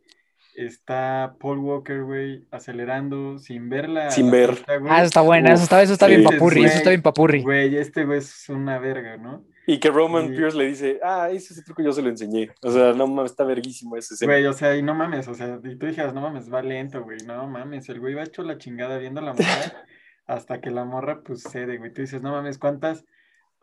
está 0.55 1.36
Paul 1.39 1.59
Walker, 1.59 2.03
güey, 2.03 2.45
acelerando 2.51 3.39
sin 3.39 3.70
verla. 3.70 4.12
Sin 4.12 4.30
ver. 4.30 4.57
Ah, 4.68 4.97
eso 4.97 5.05
está 5.05 5.22
buena, 5.22 5.53
eso 5.53 5.64
está, 5.64 5.82
eso 5.82 5.93
está 5.93 6.07
sí. 6.07 6.16
bien 6.16 6.24
papurri, 6.24 6.59
eso 6.59 6.68
güey, 6.68 6.78
está 6.78 6.89
bien 6.89 7.01
papurri. 7.01 7.41
Güey, 7.41 7.78
este 7.78 8.05
güey 8.05 8.20
es 8.20 8.49
una 8.49 8.80
verga, 8.80 9.18
¿no? 9.18 9.45
Y 9.68 9.80
que 9.80 9.89
Roman 9.89 10.30
Sí. 10.30 10.36
Pierce 10.36 10.57
le 10.57 10.68
dice, 10.68 10.99
ah, 11.03 11.30
ese, 11.32 11.53
ese 11.53 11.64
truco 11.64 11.82
yo 11.82 11.91
se 11.93 12.01
lo 12.01 12.09
enseñé. 12.09 12.49
O 12.62 12.72
sea, 12.72 12.93
no 12.93 13.07
mames, 13.07 13.32
está 13.32 13.43
verguísimo 13.43 13.95
ese 13.95 14.16
escena. 14.16 14.34
Güey, 14.34 14.45
o 14.45 14.53
sea, 14.53 14.76
y 14.76 14.82
no 14.82 14.93
mames, 14.95 15.28
o 15.28 15.34
sea, 15.34 15.59
y 15.64 15.76
tú 15.76 15.86
dijeras, 15.86 16.14
no 16.14 16.22
mames, 16.22 16.51
va 16.51 16.62
lento, 16.62 17.03
güey, 17.03 17.20
no 17.26 17.47
mames, 17.47 17.88
el 17.89 17.99
güey 17.99 18.14
va 18.14 18.24
hecho 18.24 18.43
la 18.43 18.57
chingada 18.57 18.97
viendo 18.97 19.22
la 19.22 19.34
morra 19.34 19.43
hasta 20.28 20.62
que 20.62 20.72
la 20.72 20.84
morra, 20.84 21.22
pues, 21.24 21.43
cede, 21.43 21.78
güey, 21.78 21.93
tú 21.93 22.01
dices, 22.01 22.22
no 22.22 22.32
mames, 22.32 22.57
¿cuántas? 22.57 23.05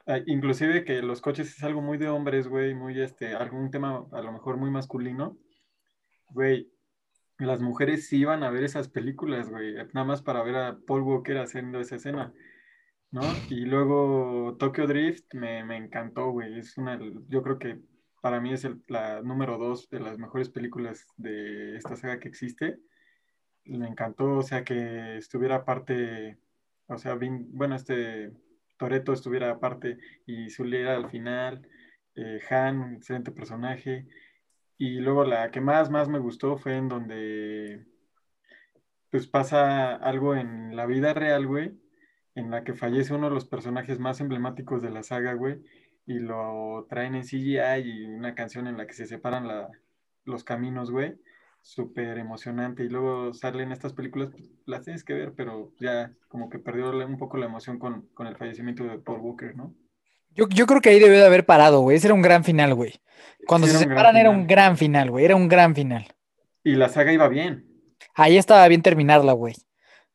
Ah, 0.09 0.21
inclusive 0.27 0.85
que 0.85 1.03
los 1.03 1.21
coches 1.21 1.55
es 1.57 1.63
algo 1.63 1.83
muy 1.83 1.99
de 1.99 2.09
hombres, 2.09 2.49
güey, 2.49 2.75
muy, 2.75 3.01
este, 3.01 3.35
algún 3.35 3.71
tema 3.71 4.07
a 4.13 4.23
lo 4.23 4.33
mejor 4.33 4.57
muy 4.57 4.71
masculino, 4.71 5.39
güey, 6.31 6.73
las 7.39 7.61
mujeres 7.63 8.09
sí 8.09 8.19
iban 8.21 8.43
a 8.45 8.51
ver 8.51 8.65
esas 8.65 8.89
películas, 8.89 9.51
güey, 9.51 9.75
nada 9.95 10.05
más 10.05 10.23
para 10.23 10.43
ver 10.45 10.57
a 10.57 10.79
Paul 10.87 11.03
Walker 11.03 11.39
haciendo 11.39 11.81
esa 11.81 11.97
escena. 11.97 12.35
¿no? 13.13 13.45
Y 13.49 13.67
luego 13.67 14.57
Tokyo 14.59 14.87
Drift 14.87 15.35
me, 15.35 15.65
me 15.65 15.77
encantó, 15.79 16.31
güey. 16.33 16.59
Es 16.59 16.79
una, 16.79 16.99
yo 17.29 17.43
creo 17.43 17.59
que 17.59 17.81
para 18.23 18.41
mí 18.41 18.53
es 18.55 18.65
el- 18.65 18.83
la 18.89 19.23
número 19.23 19.59
dos 19.59 19.89
de 19.91 20.01
las 20.01 20.19
mejores 20.19 20.51
películas 20.51 21.07
de 21.17 21.77
esta 21.77 21.97
saga 21.97 22.21
que 22.21 22.29
existe. 22.29 22.81
Me 23.65 23.89
encantó, 23.89 24.37
o 24.39 24.43
sea, 24.43 24.65
que 24.65 25.17
estuviera 25.19 25.57
aparte, 25.57 26.39
o 26.87 26.99
sea, 26.99 27.15
Vin- 27.17 27.49
bueno, 27.53 27.77
este 27.77 28.33
Toreto 28.79 29.13
estuviera 29.13 29.51
aparte 29.51 29.99
y 30.27 30.51
Zully 30.51 30.85
al 30.87 31.11
final, 31.11 31.69
eh, 32.15 32.41
Han, 32.51 32.81
un 32.81 32.95
excelente 32.97 33.31
personaje. 33.33 34.07
Y 34.79 35.01
luego 35.01 35.25
la 35.25 35.51
que 35.51 35.61
más, 35.61 35.91
más 35.91 36.09
me 36.09 36.19
gustó 36.21 36.57
fue 36.57 36.77
en 36.77 36.89
donde 36.89 37.85
pues 39.11 39.27
pasa 39.27 39.95
algo 39.95 40.35
en 40.35 40.77
la 40.77 40.87
vida 40.87 41.15
real, 41.15 41.47
güey, 41.47 41.73
en 42.35 42.51
la 42.51 42.65
que 42.65 42.75
fallece 42.75 43.15
uno 43.15 43.29
de 43.29 43.35
los 43.35 43.47
personajes 43.47 43.99
más 43.99 44.21
emblemáticos 44.21 44.83
de 44.83 44.91
la 44.91 45.03
saga, 45.03 45.33
güey, 45.35 45.63
y 46.07 46.19
lo 46.21 46.87
traen 46.89 47.15
en 47.15 47.25
CGI 47.25 47.81
y 47.85 48.05
una 48.07 48.35
canción 48.35 48.67
en 48.67 48.77
la 48.77 48.87
que 48.87 48.95
se 48.95 49.07
separan 49.07 49.49
la- 49.49 49.71
los 50.25 50.45
caminos, 50.45 50.91
güey, 50.91 51.17
súper 51.69 52.17
emocionante. 52.19 52.83
Y 52.83 52.89
luego 52.89 53.35
salen 53.35 53.73
estas 53.73 53.93
películas, 53.93 54.31
pues, 54.31 54.45
las 54.65 54.85
tienes 54.85 55.05
que 55.05 55.13
ver, 55.13 55.35
pero 55.37 55.73
ya 55.79 56.11
como 56.29 56.49
que 56.49 56.59
perdió 56.59 56.91
un 57.07 57.19
poco 57.19 57.37
la 57.37 57.47
emoción 57.47 57.79
con, 57.79 58.09
con 58.15 58.27
el 58.27 58.37
fallecimiento 58.37 58.85
de 58.85 58.99
Paul 58.99 59.21
Walker, 59.21 59.55
¿no? 59.55 59.75
Yo, 60.35 60.49
yo 60.49 60.67
creo 60.67 60.81
que 60.81 60.89
ahí 60.89 60.99
debió 60.99 61.19
de 61.19 61.27
haber 61.27 61.45
parado, 61.45 61.81
güey. 61.81 61.97
Ese 61.97 62.07
era 62.07 62.15
un 62.15 62.23
gran 62.23 62.43
final, 62.43 62.75
güey. 62.75 62.95
Cuando 63.47 63.67
Sí, 63.67 63.73
se 63.75 63.81
separan 63.81 64.17
era 64.17 64.31
un 64.31 64.47
gran 64.47 64.77
final, 64.77 65.11
güey. 65.11 65.25
Era 65.25 65.37
un 65.37 65.49
gran 65.49 65.75
final. 65.75 66.07
Y 66.65 66.75
la 66.75 66.89
saga 66.89 67.13
iba 67.13 67.29
bien. 67.29 67.67
Ahí 68.15 68.37
estaba 68.39 68.67
bien 68.69 68.83
terminarla, 68.83 69.33
güey. 69.33 69.55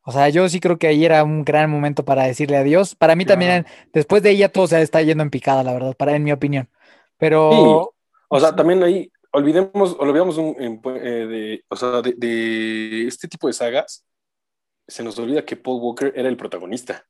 O 0.05 0.11
sea, 0.11 0.29
yo 0.29 0.49
sí 0.49 0.59
creo 0.59 0.77
que 0.77 0.87
ahí 0.87 1.05
era 1.05 1.23
un 1.23 1.45
gran 1.45 1.69
momento 1.69 2.03
para 2.03 2.23
decirle 2.23 2.57
adiós. 2.57 2.95
Para 2.95 3.15
mí 3.15 3.25
también, 3.25 3.65
después 3.93 4.23
de 4.23 4.31
ella 4.31 4.51
todo 4.51 4.67
se 4.67 4.81
está 4.81 5.01
yendo 5.01 5.23
en 5.23 5.29
picada, 5.29 5.63
la 5.63 5.73
verdad, 5.73 5.95
para 5.95 6.15
en 6.15 6.23
mi 6.23 6.31
opinión. 6.31 6.69
Pero 7.17 7.93
O 8.27 8.39
sea, 8.39 8.55
también 8.55 8.83
ahí, 8.83 9.11
olvidemos, 9.33 9.95
olvidamos 9.99 10.37
un, 10.37 10.55
en- 10.59 10.81
eh, 10.95 11.25
de, 11.27 11.65
o 11.67 11.75
sea, 11.75 12.01
de, 12.01 12.13
de 12.15 13.07
este 13.07 13.27
tipo 13.27 13.47
de 13.47 13.53
sagas, 13.53 14.05
se 14.87 15.03
nos 15.03 15.17
olvida 15.19 15.43
que 15.45 15.55
Paul 15.55 15.81
Walker 15.81 16.13
era 16.15 16.29
el 16.29 16.37
protagonista. 16.37 17.05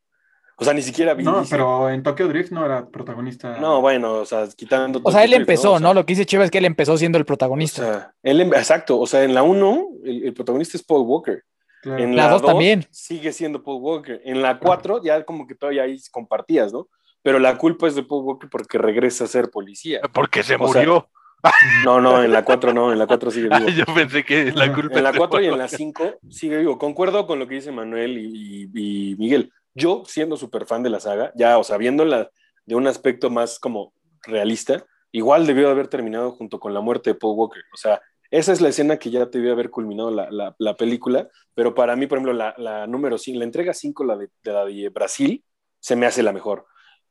O 0.57 0.63
sea, 0.63 0.73
ni 0.73 0.81
siquiera 0.83 1.15
Vin 1.15 1.25
No, 1.25 1.43
pero 1.49 1.89
en 1.89 2.03
Tokyo 2.03 2.27
Drift 2.27 2.51
no 2.51 2.63
era 2.63 2.87
protagonista. 2.87 3.57
No, 3.57 3.81
bueno, 3.81 4.13
o 4.19 4.25
sea, 4.25 4.47
quitando... 4.55 5.01
O 5.03 5.11
sea, 5.11 5.23
él 5.23 5.31
Drift, 5.31 5.41
empezó, 5.41 5.71
O 5.73 5.77
sea, 5.79 5.87
¿no? 5.87 5.93
Lo 5.95 6.05
que 6.05 6.11
dice 6.13 6.25
Cheva 6.27 6.45
es 6.45 6.51
que 6.51 6.59
él 6.59 6.65
empezó 6.65 6.95
siendo 6.95 7.17
el 7.17 7.23
O 7.23 7.25
protagonista. 7.25 7.81
sea, 7.81 8.13
él, 8.21 8.39
em- 8.41 8.53
exacto, 8.53 8.99
o 8.99 9.07
sea, 9.07 9.23
en 9.23 9.33
la 9.33 9.41
1 9.43 9.87
el, 10.05 10.25
el 10.25 10.33
protagonista 10.33 10.77
es 10.77 10.83
Paul 10.83 11.07
Walker. 11.07 11.43
Claro. 11.81 12.01
En 12.03 12.15
La 12.15 12.25
la 12.25 12.29
dos 12.33 12.41
2 12.43 12.51
también. 12.51 12.85
sigue 12.91 13.31
siendo 13.33 13.63
Paul 13.63 13.81
Walker. 13.81 14.21
En 14.23 14.41
la 14.41 14.59
4 14.59 15.01
ya 15.03 15.25
como 15.25 15.47
que 15.47 15.55
todavía 15.55 15.83
ahí 15.83 15.97
compartías, 16.11 16.71
¿no? 16.71 16.87
pero 17.23 17.39
la 17.39 17.57
culpa 17.57 17.87
es 17.87 17.95
de 17.95 18.03
Paul 18.03 18.23
Walker 18.25 18.49
porque 18.49 18.77
regresa 18.77 19.23
a 19.23 19.27
ser 19.27 19.49
policía. 19.49 20.01
Porque 20.13 20.43
se 20.43 20.55
O 20.55 20.67
sea, 20.67 20.67
murió. 20.81 21.09
No, 21.85 21.99
no, 21.99 22.23
en 22.23 22.31
la 22.31 22.43
4 22.45 22.73
no, 22.73 22.91
en 22.91 22.99
la 22.99 23.07
4 23.07 23.29
sigue 23.31 23.49
vivo. 23.49 23.69
Yo 23.69 23.85
pensé 23.93 24.23
que 24.23 24.51
la 24.53 24.73
culpa 24.73 24.97
En 24.97 25.03
la 25.03 25.09
es 25.09 25.13
de 25.13 25.19
4 25.19 25.41
y 25.41 25.45
en 25.45 25.51
la 25.51 25.57
Walker. 25.65 25.77
5 25.77 26.13
sigue 26.29 26.57
vivo. 26.57 26.77
Concuerdo 26.77 27.27
con 27.27 27.39
lo 27.39 27.47
que 27.47 27.55
dice 27.55 27.71
Manuel 27.71 28.17
y, 28.17 28.69
y- 28.73 29.11
y 29.11 29.15
Miguel. 29.15 29.51
Yo, 29.75 30.03
siendo 30.05 30.37
súper 30.37 30.65
fan 30.65 30.83
de 30.83 30.89
la 30.89 30.99
saga, 30.99 31.31
ya, 31.35 31.57
o 31.57 31.63
sea, 31.63 31.77
viéndola 31.77 32.29
de 32.65 32.75
un 32.75 32.87
aspecto 32.87 33.29
más 33.29 33.59
como 33.59 33.93
realista, 34.21 34.85
igual 35.11 35.45
debió 35.47 35.65
de 35.65 35.71
haber 35.71 35.87
terminado 35.87 36.31
junto 36.31 36.59
con 36.59 36.73
la 36.73 36.79
muerte 36.81 37.09
de 37.11 37.15
Paul 37.15 37.35
Walker. 37.37 37.63
O 37.73 37.77
sea, 37.77 38.01
esa 38.31 38.51
es 38.53 38.61
la 38.61 38.69
escena 38.69 38.97
que 38.97 39.09
ya 39.11 39.25
debió 39.25 39.51
haber 39.51 39.69
culminado 39.69 40.11
la, 40.11 40.29
la- 40.31 40.55
la 40.57 40.77
película, 40.77 41.27
pero 41.55 41.73
para 41.75 41.95
mí, 41.95 42.07
por 42.07 42.17
ejemplo, 42.19 42.33
la, 42.33 42.53
la 42.57 42.87
número 42.87 43.17
5, 43.17 43.37
la 43.39 43.45
entrega 43.45 43.73
5, 43.73 44.03
la 44.05 44.15
de, 44.15 44.29
de 44.43 44.53
la 44.53 44.65
de 44.65 44.89
Brasil, 44.89 45.43
se 45.79 45.95
me 45.95 46.05
hace 46.05 46.23
la 46.23 46.31
mejor. 46.31 46.65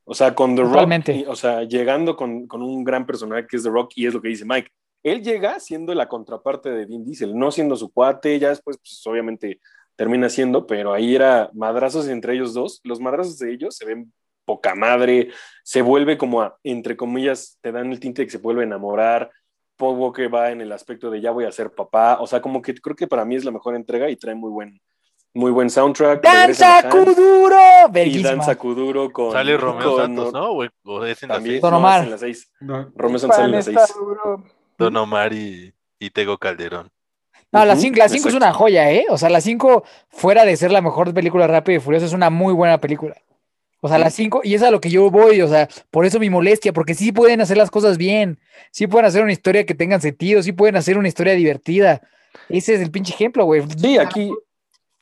O 0.04 0.14
sea, 0.14 0.34
con 0.34 0.56
The 0.56 0.62
Rock, 0.62 0.72
Totalmente. 0.72 1.24
o 1.28 1.36
sea, 1.36 1.62
llegando 1.62 2.16
con, 2.16 2.46
con 2.46 2.62
un 2.62 2.84
gran 2.84 3.06
personaje 3.06 3.46
que 3.46 3.56
es 3.56 3.62
The 3.62 3.70
Rock, 3.70 3.92
y 3.96 4.06
es 4.06 4.14
lo 4.14 4.20
que 4.20 4.28
dice 4.28 4.44
Mike. 4.44 4.70
Él 5.02 5.22
llega 5.22 5.58
siendo 5.60 5.94
la 5.94 6.08
contraparte 6.08 6.70
de 6.70 6.86
Vin 6.86 7.04
Diesel, 7.04 7.36
no 7.36 7.50
siendo 7.50 7.76
su 7.76 7.92
cuate, 7.92 8.38
ya 8.38 8.50
después, 8.50 8.78
pues 8.78 9.02
obviamente 9.06 9.60
termina 9.96 10.28
siendo, 10.28 10.66
pero 10.66 10.92
ahí 10.92 11.14
era 11.14 11.50
madrazos 11.54 12.08
entre 12.08 12.34
ellos 12.34 12.54
dos. 12.54 12.80
Los 12.84 13.00
madrazos 13.00 13.38
de 13.38 13.52
ellos 13.52 13.76
se 13.76 13.84
ven 13.84 14.12
poca 14.44 14.74
madre, 14.74 15.30
se 15.62 15.82
vuelve 15.82 16.18
como 16.18 16.42
a, 16.42 16.56
entre 16.62 16.96
comillas, 16.96 17.58
te 17.60 17.72
dan 17.72 17.92
el 17.92 18.00
tinte 18.00 18.22
de 18.22 18.26
que 18.26 18.32
se 18.32 18.38
vuelve 18.38 18.62
a 18.62 18.66
enamorar. 18.66 19.30
Paul 19.76 19.98
Walker 19.98 20.32
va 20.32 20.50
en 20.50 20.60
el 20.60 20.72
aspecto 20.72 21.10
de 21.10 21.20
ya 21.20 21.30
voy 21.30 21.44
a 21.44 21.52
ser 21.52 21.72
papá, 21.72 22.18
o 22.20 22.26
sea, 22.26 22.40
como 22.40 22.62
que 22.62 22.74
creo 22.74 22.94
que 22.94 23.06
para 23.06 23.24
mí 23.24 23.36
es 23.36 23.44
la 23.44 23.50
mejor 23.50 23.74
entrega 23.74 24.10
y 24.10 24.16
trae 24.16 24.34
muy 24.34 24.50
buen, 24.50 24.80
muy 25.34 25.50
buen 25.50 25.70
soundtrack. 25.70 26.22
¡Danza 26.22 26.88
Kuduro! 26.88 27.56
y. 27.94 28.22
Danza 28.22 28.56
Kuduro 28.56 29.10
con 29.12 29.32
Sale 29.32 29.56
Romeo 29.56 29.92
con- 29.92 30.02
Santos, 30.02 30.32
¿no? 30.32 30.50
O, 30.52 30.66
o 30.84 31.04
es 31.06 31.22
en 31.22 31.28
También. 31.30 31.60
Don 31.60 31.74
Omar. 31.74 32.00
es 32.00 32.04
en 32.04 32.10
la 32.10 32.18
seis. 32.18 32.50
No, 32.60 32.90
Romeo 32.94 33.18
Santos 33.18 33.36
sale 33.36 33.46
en 33.46 33.52
la 33.52 33.56
Pan 33.58 33.64
6. 33.74 33.78
está 33.80 33.98
duro. 33.98 34.44
Don 34.78 34.96
Omar 34.96 35.32
y, 35.32 35.72
y 35.98 36.10
Tego 36.10 36.38
Calderón. 36.38 36.90
No, 37.50 37.64
la 37.66 37.74
Ujú, 37.74 37.82
5 37.82 37.98
la 37.98 38.08
cinco 38.08 38.28
es 38.28 38.34
exacto. 38.34 38.36
una 38.46 38.52
joya, 38.54 38.90
¿eh? 38.90 39.04
O 39.10 39.18
sea, 39.18 39.28
la 39.28 39.40
5, 39.42 39.84
fuera 40.08 40.44
de 40.46 40.56
ser 40.56 40.70
la 40.72 40.80
mejor 40.80 41.12
película 41.12 41.46
de 41.46 41.52
Rápido 41.52 41.76
y 41.78 41.80
Furioso, 41.82 42.06
es 42.06 42.14
una 42.14 42.30
muy 42.30 42.54
buena 42.54 42.78
película. 42.78 43.14
O 43.82 43.88
sea, 43.88 43.98
la 43.98 44.08
5, 44.10 44.40
y 44.44 44.54
es 44.54 44.62
a 44.62 44.70
lo 44.70 44.80
que 44.80 44.88
yo 44.90 45.10
voy, 45.10 45.42
o 45.42 45.48
sea, 45.48 45.68
por 45.90 46.06
eso 46.06 46.18
mi 46.18 46.30
molestia, 46.30 46.72
porque 46.72 46.94
sí 46.94 47.12
pueden 47.12 47.40
hacer 47.42 47.56
las 47.58 47.70
cosas 47.70 47.98
bien, 47.98 48.38
sí 48.70 48.86
pueden 48.86 49.06
hacer 49.06 49.22
una 49.22 49.32
historia 49.32 49.66
que 49.66 49.74
tenga 49.74 50.00
sentido, 50.00 50.42
sí 50.42 50.52
pueden 50.52 50.76
hacer 50.76 50.96
una 50.96 51.08
historia 51.08 51.34
divertida. 51.34 52.00
Ese 52.48 52.74
es 52.74 52.80
el 52.80 52.90
pinche 52.90 53.12
ejemplo, 53.12 53.44
güey. 53.44 53.62
Sí, 53.76 53.98
aquí, 53.98 54.32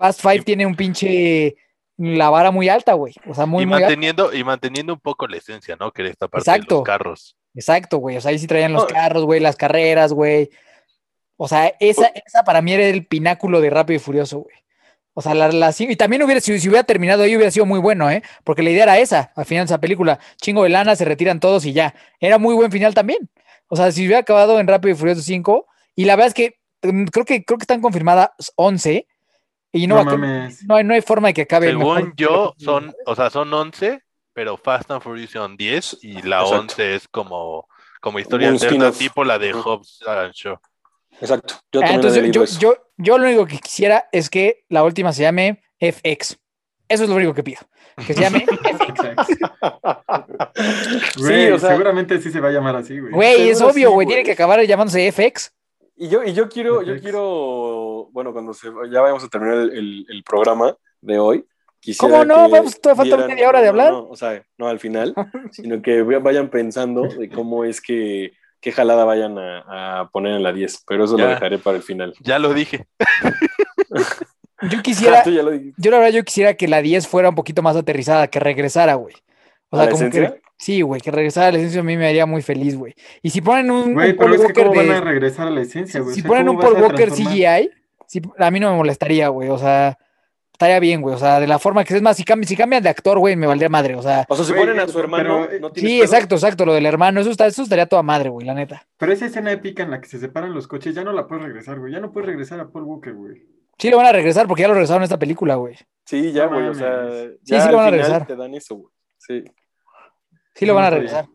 Fast 0.00 0.20
Five 0.22 0.40
tiene 0.42 0.64
un 0.66 0.74
pinche 0.74 1.54
la 1.98 2.30
vara 2.30 2.50
muy 2.50 2.70
alta, 2.70 2.94
güey. 2.94 3.14
O 3.28 3.34
sea, 3.34 3.44
muy, 3.44 3.64
y 3.64 3.66
muy 3.66 3.74
alta. 3.74 3.88
manteniendo, 3.88 4.32
y 4.32 4.42
manteniendo 4.42 4.94
un 4.94 5.00
poco 5.00 5.26
la 5.26 5.36
esencia, 5.36 5.76
¿no? 5.78 5.92
Que 5.92 6.06
esta 6.08 6.28
parte 6.28 6.50
de 6.50 6.56
Exacto. 6.56 6.74
los 6.76 6.84
carros. 6.84 7.36
Exacto, 7.54 7.98
güey. 7.98 8.16
O 8.16 8.20
sea, 8.22 8.30
ahí 8.30 8.38
sí 8.38 8.46
traían 8.46 8.72
los 8.72 8.84
No. 8.84 8.88
carros, 8.88 9.24
güey, 9.26 9.38
las 9.38 9.56
carreras, 9.56 10.14
güey. 10.14 10.48
O 11.36 11.46
sea, 11.46 11.74
esa, 11.78 12.06
esa 12.26 12.42
para 12.44 12.62
mí 12.62 12.72
era 12.72 12.86
el 12.86 13.06
pináculo 13.06 13.60
de 13.60 13.68
Rápido 13.68 13.96
y 13.96 14.00
Furioso, 14.00 14.38
güey. 14.38 14.56
O 15.12 15.20
sea, 15.20 15.34
la 15.34 15.48
relación. 15.48 15.90
Y 15.90 15.96
también 15.96 16.22
hubiera, 16.22 16.40
si, 16.40 16.58
si 16.58 16.68
hubiera 16.70 16.84
terminado 16.84 17.22
ahí, 17.22 17.36
hubiera 17.36 17.50
sido 17.50 17.66
muy 17.66 17.80
bueno, 17.80 18.10
¿eh? 18.10 18.22
Porque 18.44 18.62
la 18.62 18.70
idea 18.70 18.84
era 18.84 18.98
esa, 18.98 19.32
al 19.36 19.44
final 19.44 19.66
de 19.66 19.72
esa 19.72 19.80
película. 19.80 20.18
Chingo 20.40 20.62
de 20.62 20.70
lana, 20.70 20.96
se 20.96 21.04
retiran 21.04 21.38
todos 21.38 21.66
y 21.66 21.74
ya. 21.74 21.94
Era 22.18 22.38
muy 22.38 22.54
buen 22.54 22.72
final 22.72 22.94
también. 22.94 23.28
O 23.68 23.76
sea, 23.76 23.92
si 23.92 24.06
hubiera 24.06 24.20
acabado 24.20 24.58
en 24.58 24.66
Rápido 24.68 24.94
y 24.94 24.96
Furioso 24.96 25.20
5, 25.20 25.66
y 25.96 26.06
la 26.06 26.16
verdad 26.16 26.28
es 26.28 26.34
que 26.34 26.58
mm, 26.82 27.04
creo 27.06 27.26
que, 27.26 27.44
creo 27.44 27.58
que 27.58 27.64
están 27.64 27.82
confirmadas 27.82 28.30
11, 28.56 29.06
y 29.72 29.86
no, 29.86 29.98
hay, 29.98 30.84
no 30.84 30.94
hay 30.94 31.00
forma 31.00 31.28
de 31.28 31.34
que 31.34 31.42
acabe 31.42 31.68
Según 31.68 31.94
mejor. 31.94 32.12
yo, 32.16 32.54
son, 32.58 32.94
o 33.06 33.14
sea, 33.14 33.30
son 33.30 33.52
11, 33.52 34.00
pero 34.32 34.56
Fast 34.56 34.90
and 34.90 35.02
Furious 35.02 35.30
son 35.30 35.56
10 35.56 35.98
y 36.02 36.22
la 36.22 36.40
Exacto. 36.40 36.60
11 36.60 36.94
es 36.96 37.08
como, 37.08 37.68
como 38.00 38.18
historia 38.18 38.48
alterna, 38.48 38.90
tipo 38.92 39.22
la 39.24 39.38
de. 39.38 39.52
Hobbs 39.52 40.00
and 40.06 40.32
Shaw. 40.32 40.56
exacto. 41.20 41.54
Yo 41.72 41.80
Ah, 41.84 41.92
entonces, 41.94 42.22
leído 42.22 42.44
yo, 42.44 42.58
yo, 42.58 42.74
yo 42.96 43.18
lo 43.18 43.26
único 43.26 43.46
que 43.46 43.58
quisiera 43.58 44.08
es 44.12 44.28
que 44.30 44.64
la 44.68 44.82
última 44.84 45.12
se 45.12 45.22
llame 45.22 45.62
FX. 45.80 46.38
Eso 46.88 47.04
es 47.04 47.08
lo 47.08 47.14
único 47.16 47.32
que 47.34 47.42
pido. 47.44 47.60
Que 48.06 48.14
se 48.14 48.20
llame 48.20 48.44
FX. 48.46 49.38
Güey, 51.18 51.52
o 51.52 51.58
sea- 51.58 51.70
seguramente 51.70 52.20
sí 52.20 52.30
se 52.30 52.40
va 52.40 52.48
a 52.48 52.52
llamar 52.52 52.76
así, 52.76 52.98
güey. 52.98 53.12
Güey, 53.12 53.50
es 53.50 53.60
obvio, 53.60 53.72
sí, 53.74 53.84
güey. 53.84 53.94
güey. 53.94 54.06
Tiene 54.08 54.24
que 54.24 54.32
acabar 54.32 54.60
llamándose 54.64 55.10
FX. 55.12 55.52
Y 56.02 56.08
yo, 56.08 56.24
y 56.24 56.32
yo 56.32 56.48
quiero, 56.48 56.82
yo 56.82 56.98
quiero, 56.98 58.08
bueno, 58.12 58.32
cuando 58.32 58.54
se, 58.54 58.68
ya 58.90 59.02
vayamos 59.02 59.22
a 59.22 59.28
terminar 59.28 59.58
el, 59.58 59.70
el- 59.72 60.06
el 60.08 60.24
programa 60.24 60.74
de 61.02 61.18
hoy, 61.18 61.44
quisiera 61.78 62.14
¿Cómo 62.14 62.24
no? 62.24 62.48
Vamos, 62.48 62.80
todavía 62.80 63.16
falta 63.18 63.28
media 63.28 63.46
hora 63.48 63.60
de 63.60 63.68
hablar. 63.68 63.92
no, 63.92 64.08
o 64.08 64.16
sea, 64.16 64.42
no 64.56 64.66
al 64.68 64.78
final, 64.80 65.14
sino 65.52 65.82
que 65.82 66.00
vayan 66.02 66.48
pensando 66.48 67.02
de 67.02 67.28
cómo 67.28 67.64
es 67.66 67.82
que, 67.82 68.32
qué 68.62 68.72
jalada 68.72 69.04
vayan 69.04 69.36
a, 69.38 70.00
a 70.00 70.08
poner 70.08 70.36
en 70.36 70.42
la 70.42 70.54
10, 70.54 70.84
pero 70.86 71.04
eso 71.04 71.18
lo 71.18 71.26
dejaré 71.26 71.58
para 71.58 71.76
el 71.76 71.82
final. 71.82 72.14
Ya 72.20 72.38
lo 72.38 72.54
dije. 72.54 72.86
Yo 74.70 74.82
quisiera, 74.82 75.18
Ah, 75.26 75.30
yo 75.76 75.90
la 75.90 75.98
verdad, 75.98 76.12
yo 76.14 76.24
quisiera 76.24 76.54
que 76.54 76.66
la 76.66 76.80
10 76.82 77.08
fuera 77.08 77.28
un 77.28 77.34
poquito 77.34 77.60
más 77.60 77.76
aterrizada, 77.76 78.28
que 78.28 78.40
regresara, 78.40 78.94
güey. 78.94 79.14
O 79.70 79.76
¿A 79.78 79.82
sea, 79.84 79.90
como 79.92 80.10
que. 80.10 80.40
Sí, 80.60 80.82
güey, 80.82 81.00
que 81.00 81.10
regresara 81.10 81.46
a 81.48 81.52
la 81.52 81.58
esencia 81.58 81.80
a 81.80 81.84
mí 81.84 81.96
me 81.96 82.06
haría 82.06 82.26
muy 82.26 82.42
feliz, 82.42 82.76
güey. 82.76 82.94
Y 83.22 83.30
si 83.30 83.40
ponen 83.40 83.70
un, 83.70 83.94
Güey, 83.94 84.10
un 84.10 84.16
pero 84.16 84.30
Paul 84.30 84.34
es 84.34 84.40
que 84.40 84.46
Walker 84.48 84.64
cómo 84.66 84.76
van 84.76 84.88
de- 84.88 84.94
a 84.94 85.00
regresar 85.00 85.48
a 85.48 85.50
la 85.50 85.62
esencia, 85.62 86.00
güey. 86.00 86.14
si 86.14 86.20
O 86.20 86.22
sea, 86.22 86.28
ponen 86.28 86.46
¿cómo 86.46 86.58
un 86.58 86.64
Paul 86.64 86.82
Walker? 86.82 87.10
CGI, 87.10 87.70
sí, 88.06 88.20
a 88.38 88.50
mí 88.50 88.60
no 88.60 88.70
me 88.70 88.76
molestaría, 88.76 89.28
güey. 89.28 89.48
O 89.48 89.56
sea, 89.56 89.96
estaría 90.52 90.78
bien, 90.78 91.00
güey. 91.00 91.14
O 91.14 91.18
sea, 91.18 91.40
de 91.40 91.46
la 91.46 91.58
forma 91.58 91.82
que 91.82 91.94
es 91.96 92.02
más, 92.02 92.18
si, 92.18 92.24
cambi- 92.24 92.44
si 92.44 92.56
cambian 92.56 92.82
de 92.82 92.90
actor, 92.90 93.18
güey, 93.18 93.36
me 93.36 93.46
valdría 93.46 93.70
madre. 93.70 93.94
O 93.94 94.02
sea, 94.02 94.26
O 94.28 94.36
sea, 94.36 94.44
si 94.44 94.52
Güey, 94.52 94.66
ponen 94.66 94.80
a 94.80 94.86
su 94.86 95.00
hermano, 95.00 95.44
eh, 95.50 95.58
no 95.60 95.70
sí, 95.74 95.80
pedo? 95.80 96.04
exacto, 96.04 96.34
exacto, 96.34 96.66
lo 96.66 96.74
del 96.74 96.84
hermano, 96.84 97.20
eso, 97.22 97.30
está, 97.30 97.46
eso 97.46 97.62
estaría 97.62 97.86
toda 97.86 98.02
madre, 98.02 98.28
güey, 98.28 98.46
la 98.46 98.52
neta. 98.52 98.86
Pero 98.98 99.12
esa 99.14 99.24
escena 99.26 99.50
épica 99.52 99.82
en 99.82 99.90
la 99.92 100.00
que 100.02 100.08
se 100.08 100.18
separan 100.18 100.52
los 100.52 100.68
coches, 100.68 100.94
ya 100.94 101.02
no 101.04 101.12
la 101.12 101.26
puedes 101.26 101.42
regresar, 101.44 101.78
güey. 101.78 101.90
Ya 101.92 102.00
no 102.00 102.12
puedes 102.12 102.26
regresar 102.26 102.60
a 102.60 102.68
Paul 102.68 102.84
Walker, 102.84 103.14
güey. 103.14 103.42
Sí 103.78 103.88
lo 103.88 103.96
van 103.96 104.06
a 104.06 104.12
regresar 104.12 104.46
porque 104.46 104.60
ya 104.60 104.68
lo 104.68 104.74
regresaron 104.74 105.00
en 105.00 105.04
esta 105.04 105.18
película, 105.18 105.54
güey. 105.54 105.74
Sí, 106.04 106.32
ya, 106.32 106.44
No 106.48 106.56
güey, 106.56 106.66
o 106.68 106.74
sea, 106.74 107.08
ya 107.44 107.60
sí 107.62 107.66
al 107.66 107.70
lo 107.72 107.78
van 107.78 107.86
a 107.86 107.90
regresar. 107.92 108.26
te 108.26 108.36
dan 108.36 108.54
eso, 108.54 108.74
güey. 108.74 108.92
Sí. 109.16 109.42
Sí 110.54 110.66
lo 110.66 110.74
van 110.74 110.84
a 110.84 110.90
regresar. 110.90 111.26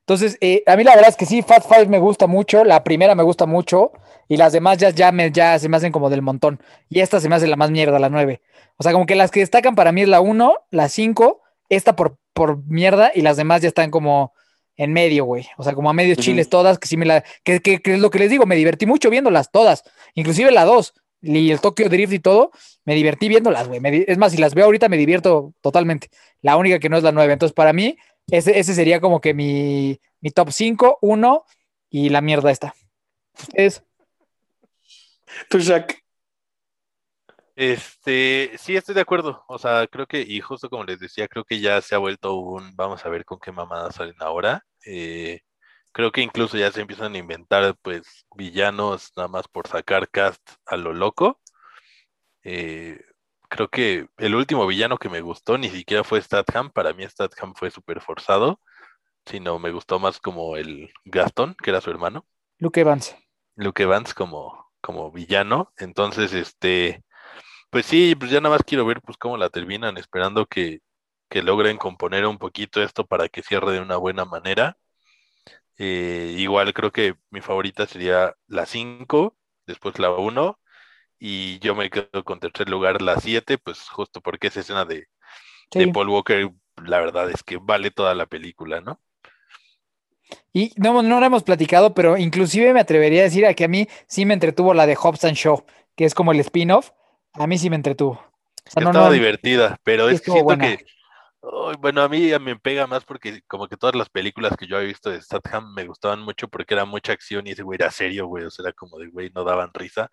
Entonces, 0.00 0.38
eh, 0.40 0.62
a 0.66 0.76
mí 0.76 0.84
la 0.84 0.94
verdad 0.94 1.10
es 1.10 1.16
que 1.16 1.26
sí, 1.26 1.42
Fast 1.42 1.68
Five 1.68 1.86
me 1.86 1.98
gusta 1.98 2.26
mucho, 2.26 2.64
la 2.64 2.82
primera 2.82 3.14
me 3.14 3.22
gusta 3.22 3.44
mucho 3.44 3.92
y 4.26 4.38
las 4.38 4.52
demás 4.54 4.78
ya, 4.78 4.88
ya, 4.90 5.12
me, 5.12 5.30
ya 5.30 5.58
se 5.58 5.68
me 5.68 5.76
hacen 5.76 5.92
como 5.92 6.08
del 6.08 6.22
montón. 6.22 6.60
Y 6.88 7.00
esta 7.00 7.20
se 7.20 7.28
me 7.28 7.36
hace 7.36 7.46
la 7.46 7.56
más 7.56 7.70
mierda, 7.70 7.98
la 7.98 8.08
9. 8.08 8.40
O 8.78 8.82
sea, 8.82 8.92
como 8.92 9.04
que 9.04 9.14
las 9.16 9.30
que 9.30 9.40
destacan 9.40 9.74
para 9.74 9.92
mí 9.92 10.02
es 10.02 10.08
la 10.08 10.20
1, 10.22 10.54
la 10.70 10.88
5, 10.88 11.42
esta 11.68 11.94
por, 11.94 12.16
por 12.32 12.64
mierda 12.64 13.10
y 13.14 13.20
las 13.20 13.36
demás 13.36 13.60
ya 13.60 13.68
están 13.68 13.90
como 13.90 14.32
en 14.76 14.92
medio, 14.94 15.24
güey. 15.24 15.46
O 15.58 15.62
sea, 15.62 15.74
como 15.74 15.90
a 15.90 15.92
medios 15.92 16.16
Ujú. 16.18 16.24
chiles 16.24 16.48
todas, 16.48 16.78
que 16.78 16.88
sí 16.88 16.96
me 16.96 17.04
la... 17.04 17.22
Que, 17.44 17.60
que- 17.60 17.80
que 17.82 17.94
es 17.94 18.00
lo 18.00 18.08
que 18.10 18.18
les 18.20 18.30
digo, 18.30 18.46
me 18.46 18.56
divertí 18.56 18.86
mucho 18.86 19.10
viéndolas 19.10 19.50
todas, 19.50 19.82
inclusive 20.14 20.50
la 20.52 20.64
2 20.64 20.94
y 21.20 21.50
el 21.50 21.60
Tokyo 21.60 21.88
Drift 21.88 22.12
y 22.14 22.18
todo, 22.20 22.52
me 22.84 22.94
divertí 22.94 23.28
viéndolas, 23.28 23.66
güey. 23.68 23.80
Es 24.06 24.16
más, 24.18 24.32
si 24.32 24.38
las 24.38 24.54
veo 24.54 24.64
ahorita 24.66 24.88
me 24.88 24.96
divierto 24.96 25.52
totalmente. 25.60 26.08
La 26.40 26.56
única 26.56 26.78
que 26.78 26.88
no 26.88 26.96
es 26.96 27.02
la 27.02 27.10
9. 27.12 27.32
Entonces, 27.32 27.52
para 27.54 27.72
mí, 27.72 27.98
ese, 28.30 28.58
ese 28.58 28.74
sería 28.74 29.00
como 29.00 29.20
que 29.20 29.34
mi, 29.34 30.00
mi 30.20 30.30
top 30.30 30.50
5, 30.50 30.98
1 31.00 31.44
y 31.90 32.08
la 32.10 32.20
mierda 32.20 32.50
esta. 32.50 32.74
Ustedes, 33.38 33.82
Tú, 35.48 35.58
Shaq. 35.58 36.02
Este, 37.56 38.52
sí, 38.58 38.76
estoy 38.76 38.94
de 38.94 39.00
acuerdo. 39.00 39.44
O 39.48 39.58
sea, 39.58 39.86
creo 39.88 40.06
que, 40.06 40.20
y 40.22 40.40
justo 40.40 40.70
como 40.70 40.84
les 40.84 41.00
decía, 41.00 41.28
creo 41.28 41.44
que 41.44 41.60
ya 41.60 41.80
se 41.80 41.94
ha 41.94 41.98
vuelto 41.98 42.34
un, 42.36 42.74
vamos 42.76 43.04
a 43.04 43.08
ver 43.08 43.24
con 43.24 43.38
qué 43.40 43.52
mamadas 43.52 43.96
salen 43.96 44.14
ahora. 44.20 44.64
Eh, 44.86 45.40
creo 45.92 46.12
que 46.12 46.22
incluso 46.22 46.56
ya 46.56 46.70
se 46.72 46.80
empiezan 46.80 47.14
a 47.14 47.18
inventar, 47.18 47.76
pues, 47.82 48.26
villanos 48.36 49.12
nada 49.16 49.28
más 49.28 49.48
por 49.48 49.66
sacar 49.68 50.08
cast 50.08 50.42
a 50.66 50.76
lo 50.76 50.92
loco. 50.92 51.40
Eh, 52.44 53.00
creo 53.48 53.68
que 53.68 54.08
el 54.18 54.34
último 54.34 54.66
villano 54.66 54.98
que 54.98 55.08
me 55.08 55.20
gustó 55.20 55.58
ni 55.58 55.70
siquiera 55.70 56.04
fue 56.04 56.22
Statham. 56.22 56.70
Para 56.70 56.92
mí 56.92 57.06
Statham 57.08 57.54
fue 57.54 57.70
súper 57.70 58.00
forzado, 58.00 58.60
sino 59.26 59.58
me 59.58 59.72
gustó 59.72 59.98
más 59.98 60.20
como 60.20 60.56
el 60.56 60.92
Gastón, 61.04 61.56
que 61.62 61.70
era 61.70 61.80
su 61.80 61.90
hermano. 61.90 62.26
Luke 62.58 62.80
Evans. 62.80 63.16
Luke 63.56 63.82
Evans 63.82 64.14
como, 64.14 64.70
como 64.80 65.10
villano. 65.10 65.72
Entonces, 65.76 66.32
este, 66.32 67.04
pues 67.70 67.86
sí, 67.86 68.14
pues 68.14 68.30
ya 68.30 68.40
nada 68.40 68.54
más 68.56 68.64
quiero 68.64 68.86
ver 68.86 69.00
pues 69.02 69.16
cómo 69.18 69.36
la 69.36 69.50
terminan, 69.50 69.98
esperando 69.98 70.46
que, 70.46 70.80
que 71.28 71.42
logren 71.42 71.76
componer 71.78 72.26
un 72.26 72.38
poquito 72.38 72.82
esto 72.82 73.06
para 73.06 73.28
que 73.28 73.42
cierre 73.42 73.72
de 73.72 73.80
una 73.80 73.96
buena 73.96 74.24
manera. 74.24 74.78
Eh, 75.78 76.34
igual 76.38 76.72
creo 76.74 76.90
que 76.92 77.14
mi 77.30 77.40
favorita 77.40 77.86
sería 77.86 78.34
la 78.48 78.66
5, 78.66 79.36
después 79.66 79.98
la 79.98 80.10
1, 80.10 80.58
y 81.18 81.58
yo 81.60 81.74
me 81.74 81.90
quedo 81.90 82.24
con 82.24 82.40
tercer 82.40 82.68
lugar 82.68 83.02
la 83.02 83.20
7, 83.20 83.58
pues 83.58 83.88
justo 83.88 84.20
porque 84.20 84.48
esa 84.48 84.60
escena 84.60 84.84
de, 84.84 85.08
de. 85.70 85.88
Paul 85.88 86.08
Walker, 86.10 86.50
la 86.84 86.98
verdad 87.00 87.30
es 87.30 87.42
que 87.42 87.58
vale 87.58 87.90
toda 87.90 88.14
la 88.14 88.26
película, 88.26 88.80
¿no? 88.80 89.00
Y 90.52 90.72
no, 90.76 91.02
no 91.02 91.20
lo 91.20 91.26
hemos 91.26 91.42
platicado, 91.42 91.94
pero 91.94 92.16
inclusive 92.16 92.72
me 92.72 92.80
atrevería 92.80 93.20
a 93.22 93.24
decir 93.24 93.46
a 93.46 93.54
que 93.54 93.64
a 93.64 93.68
mí 93.68 93.88
sí 94.06 94.26
me 94.26 94.34
entretuvo 94.34 94.74
la 94.74 94.86
de 94.86 94.96
Hobbs 94.96 95.24
and 95.24 95.36
Shaw, 95.36 95.64
que 95.96 96.04
es 96.04 96.14
como 96.14 96.32
el 96.32 96.40
spin-off. 96.40 96.90
A 97.34 97.46
mí 97.46 97.58
sí 97.58 97.70
me 97.70 97.76
entretuvo. 97.76 98.12
O 98.12 98.70
sea, 98.70 98.82
no, 98.82 98.90
Estaba 98.90 99.08
no, 99.08 99.10
divertida, 99.10 99.78
pero 99.84 100.08
es 100.10 100.20
que 100.20 100.30
siento 100.30 100.42
buena. 100.42 100.58
que 100.58 100.84
Bueno, 101.40 102.02
a 102.02 102.08
mí 102.08 102.32
me 102.40 102.56
pega 102.56 102.86
más 102.86 103.04
porque 103.04 103.42
como 103.46 103.68
que 103.68 103.76
todas 103.76 103.94
las 103.94 104.08
películas 104.08 104.56
que 104.56 104.66
yo 104.66 104.78
he 104.78 104.86
visto 104.86 105.10
de 105.10 105.22
Statham 105.22 105.72
me 105.72 105.86
gustaban 105.86 106.20
mucho 106.20 106.48
porque 106.48 106.74
era 106.74 106.84
mucha 106.84 107.12
acción 107.12 107.46
y 107.46 107.50
ese 107.52 107.62
güey 107.62 107.76
era 107.76 107.90
serio, 107.92 108.26
güey, 108.26 108.44
o 108.44 108.50
sea, 108.50 108.64
era 108.64 108.72
como 108.72 108.98
de, 108.98 109.08
güey, 109.08 109.30
no 109.34 109.44
daban 109.44 109.72
risa, 109.72 110.10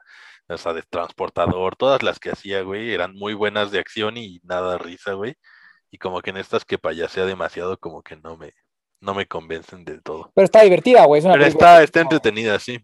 o 0.47 0.57
sea, 0.57 0.73
de 0.73 0.83
transportador, 0.83 1.75
todas 1.75 2.03
las 2.03 2.19
que 2.19 2.29
hacía, 2.29 2.61
güey, 2.61 2.93
eran 2.93 3.15
muy 3.15 3.33
buenas 3.33 3.71
de 3.71 3.79
acción 3.79 4.17
y 4.17 4.39
nada 4.43 4.77
risa, 4.77 5.13
güey, 5.13 5.35
y 5.89 5.97
como 5.97 6.21
que 6.21 6.29
en 6.29 6.37
estas 6.37 6.63
que 6.63 6.77
payasea 6.77 7.25
demasiado, 7.25 7.77
como 7.79 8.03
que 8.03 8.17
no 8.17 8.37
me, 8.37 8.53
no 9.01 9.15
me 9.15 9.25
convencen 9.25 9.83
del 9.83 10.03
todo. 10.03 10.31
Pero 10.35 10.45
está 10.45 10.61
divertida, 10.61 11.05
güey. 11.05 11.19
es 11.19 11.25
una 11.25 11.33
Pero 11.33 11.45
está, 11.45 11.81
está 11.81 12.01
entretenida, 12.01 12.59
sí. 12.59 12.79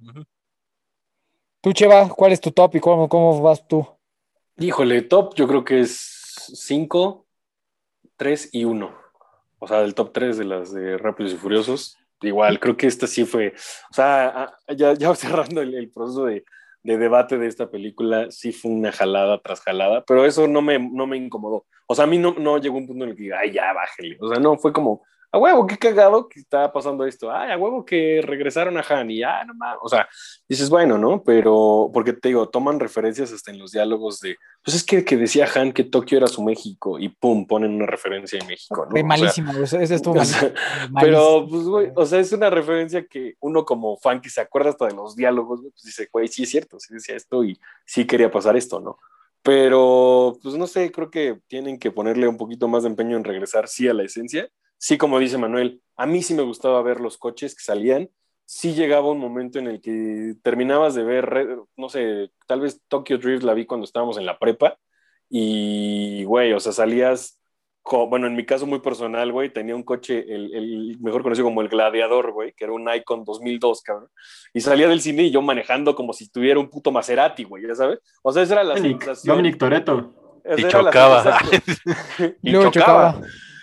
Tú, 1.62 1.74
Cheva, 1.74 2.10
¿cuál 2.10 2.32
es 2.32 2.42
tu 2.42 2.52
top 2.52 2.76
y 2.76 2.80
cómo, 2.80 3.08
cómo 3.08 3.40
vas 3.42 3.68
tú? 3.68 3.86
Híjole, 4.58 5.04
top, 5.04 5.36
yo 5.36 5.48
creo 5.48 5.64
que 5.64 5.82
es 5.82 6.00
5, 6.56 7.28
3 8.22 8.50
y 8.52 8.66
1. 8.66 8.96
O 9.58 9.68
sea, 9.68 9.82
el 9.82 9.96
top 9.96 10.12
3 10.14 10.38
de 10.38 10.46
las 10.46 10.72
de 10.72 10.96
Rápidos 11.00 11.34
y 11.34 11.38
Furiosos. 11.38 11.98
Igual, 12.22 12.60
creo 12.60 12.78
que 12.78 12.86
esta 12.86 13.08
sí 13.08 13.26
fue. 13.26 13.56
O 13.90 13.94
sea, 13.96 14.28
ah, 14.28 14.54
ya, 14.78 14.94
ya 14.94 15.16
cerrando 15.16 15.60
el, 15.60 15.74
el 15.74 15.90
proceso 15.90 16.26
de, 16.26 16.46
de 16.84 16.98
debate 17.00 17.40
de 17.40 17.48
esta 17.48 17.72
película, 17.72 18.30
sí 18.30 18.52
fue 18.52 18.70
una 18.70 18.92
jalada 18.92 19.42
tras 19.42 19.62
jalada, 19.62 20.04
pero 20.06 20.24
eso 20.24 20.48
no 20.48 20.62
me, 20.62 20.78
no 20.78 21.08
me 21.08 21.18
incomodó. 21.18 21.66
O 21.88 21.96
sea, 21.96 22.04
a 22.04 22.08
mí 22.08 22.20
no, 22.20 22.36
no 22.38 22.60
llegó 22.60 22.78
un 22.78 22.86
punto 22.86 23.06
en 23.06 23.10
el 23.10 23.16
que 23.16 23.34
ay, 23.34 23.54
ya, 23.54 23.74
bájele. 23.74 24.20
O 24.22 24.30
sea, 24.30 24.40
no, 24.40 24.56
fue 24.56 24.72
como, 24.72 25.02
a 25.34 25.38
huevo, 25.38 25.66
qué 25.66 25.78
cagado 25.78 26.28
que 26.28 26.42
está 26.42 26.72
pasando 26.74 27.06
esto. 27.06 27.32
Ay, 27.32 27.52
a 27.52 27.58
huevo 27.58 27.86
que 27.86 28.22
regresaron 28.22 28.78
a 28.78 28.82
Han 28.82 29.12
y 29.12 29.20
ya, 29.20 29.46
no 29.46 29.54
mames. 29.54 29.80
O 29.82 29.88
sea, 29.88 30.08
dices, 30.48 30.70
bueno, 30.70 30.98
¿no? 30.98 31.24
Pero, 31.24 31.90
porque 31.94 32.12
te 32.12 32.28
digo, 32.28 32.50
toman 32.50 32.82
referencias 32.82 33.32
hasta 33.32 33.52
en 33.52 33.60
los 33.60 33.72
diálogos 33.72 34.20
de, 34.20 34.36
pues 34.62 34.76
es 34.76 34.84
que, 34.84 35.06
que 35.06 35.16
decía 35.16 35.48
Han 35.56 35.72
que 35.72 35.86
Tokio 35.86 36.18
era 36.18 36.28
su 36.28 36.44
México 36.44 37.00
y 37.00 37.08
pum, 37.08 37.48
ponen 37.48 37.76
una 37.76 37.86
referencia 37.86 38.40
en 38.40 38.48
México, 38.48 38.86
¿no? 38.86 38.92
Güey, 38.92 39.04
O 39.04 39.08
sea, 39.08 39.44
malísimo, 39.44 39.52
ese 39.54 39.96
estuvo 39.96 40.20
o 40.20 40.26
sea, 40.26 40.54
malísimo. 40.90 41.00
pero, 41.02 41.48
pues, 41.50 41.64
güey, 41.64 41.92
o 41.96 42.06
sea, 42.06 42.20
es 42.20 42.32
una 42.34 42.50
referencia 42.50 43.06
que 43.06 43.36
uno 43.40 43.64
como 43.64 43.96
fan 43.98 44.20
que 44.20 44.30
se 44.30 44.42
acuerda 44.42 44.72
hasta 44.72 44.88
de 44.88 44.96
los 44.96 45.16
diálogos, 45.16 45.62
pues 45.62 45.84
dice, 45.84 46.10
güey, 46.12 46.28
sí 46.28 46.44
es 46.44 46.50
cierto, 46.50 46.78
sí 46.78 46.94
decía 46.94 47.16
esto 47.16 47.44
y 47.46 47.58
sí 47.86 48.06
quería 48.06 48.30
pasar 48.30 48.58
esto, 48.58 48.82
¿no? 48.82 49.00
Pero, 49.44 50.38
pues 50.44 50.56
no 50.56 50.68
sé, 50.68 50.92
creo 50.92 51.10
que 51.10 51.40
tienen 51.48 51.80
que 51.80 51.90
ponerle 51.90 52.28
un 52.28 52.38
poquito 52.38 52.68
más 52.68 52.84
de 52.84 52.90
empeño 52.90 53.16
en 53.16 53.24
regresar, 53.24 53.70
sí, 53.70 53.88
a 53.88 53.94
la 53.94 54.04
esencia. 54.04 54.50
Sí, 54.82 54.98
como 54.98 55.20
dice 55.20 55.38
Manuel, 55.38 55.80
a 55.96 56.08
mí 56.08 56.24
sí 56.24 56.34
me 56.34 56.42
gustaba 56.42 56.82
ver 56.82 57.00
los 57.00 57.20
coches 57.20 57.54
que 57.54 57.64
salían. 57.64 58.10
Sí 58.46 58.74
llegaba 58.74 59.12
un 59.12 59.20
momento 59.20 59.60
en 59.60 59.68
el 59.68 59.80
que 59.80 60.34
terminabas 60.42 60.96
de 60.96 61.04
ver, 61.04 61.60
no 61.78 61.88
sé, 61.88 62.32
tal 62.48 62.62
vez 62.62 62.82
Tokyo 62.88 63.20
Drift 63.20 63.44
la 63.44 63.54
vi 63.54 63.68
cuando 63.68 63.86
estábamos 63.86 64.18
en 64.18 64.26
la 64.26 64.40
prepa 64.40 64.80
y, 65.30 66.24
güey, 66.24 66.52
o 66.54 66.60
sea, 66.60 66.72
salías 66.72 67.40
bueno, 68.10 68.28
en 68.28 68.36
mi 68.36 68.46
caso 68.46 68.66
muy 68.66 68.80
personal, 68.80 69.32
güey, 69.32 69.52
tenía 69.52 69.76
un 69.76 69.84
coche, 69.84 70.26
el, 70.28 70.54
el 70.54 70.98
mejor 71.00 71.24
conocido 71.24 71.46
como 71.46 71.62
el 71.62 71.70
Gladiador, 71.70 72.32
güey, 72.32 72.54
que 72.54 72.64
era 72.64 72.74
un 72.74 72.88
Icon 72.92 73.24
2002, 73.24 73.82
cabrón. 73.82 74.10
Y 74.54 74.62
salía 74.62 74.88
del 74.88 75.02
cine 75.02 75.24
y 75.24 75.32
yo 75.32 75.42
manejando 75.42 75.96
como 75.96 76.14
si 76.14 76.30
tuviera 76.30 76.60
un 76.60 76.70
puto 76.70 76.92
Maserati, 76.92 77.44
güey, 77.44 77.68
ya 77.68 77.76
sabes. 77.76 78.00
O 78.24 78.32
sea, 78.32 78.44
esa 78.44 78.54
era 78.54 78.64
la 78.64 78.76
Dominic, 78.76 79.04
sensación. 79.04 79.36
Dominic 79.36 79.60
Toretto. 79.60 80.42
Y 80.58 80.64
chocaba. 80.68 81.40
Y 82.22 82.26
y 82.50 82.52
luego 82.52 82.72
chocaba. 82.72 83.22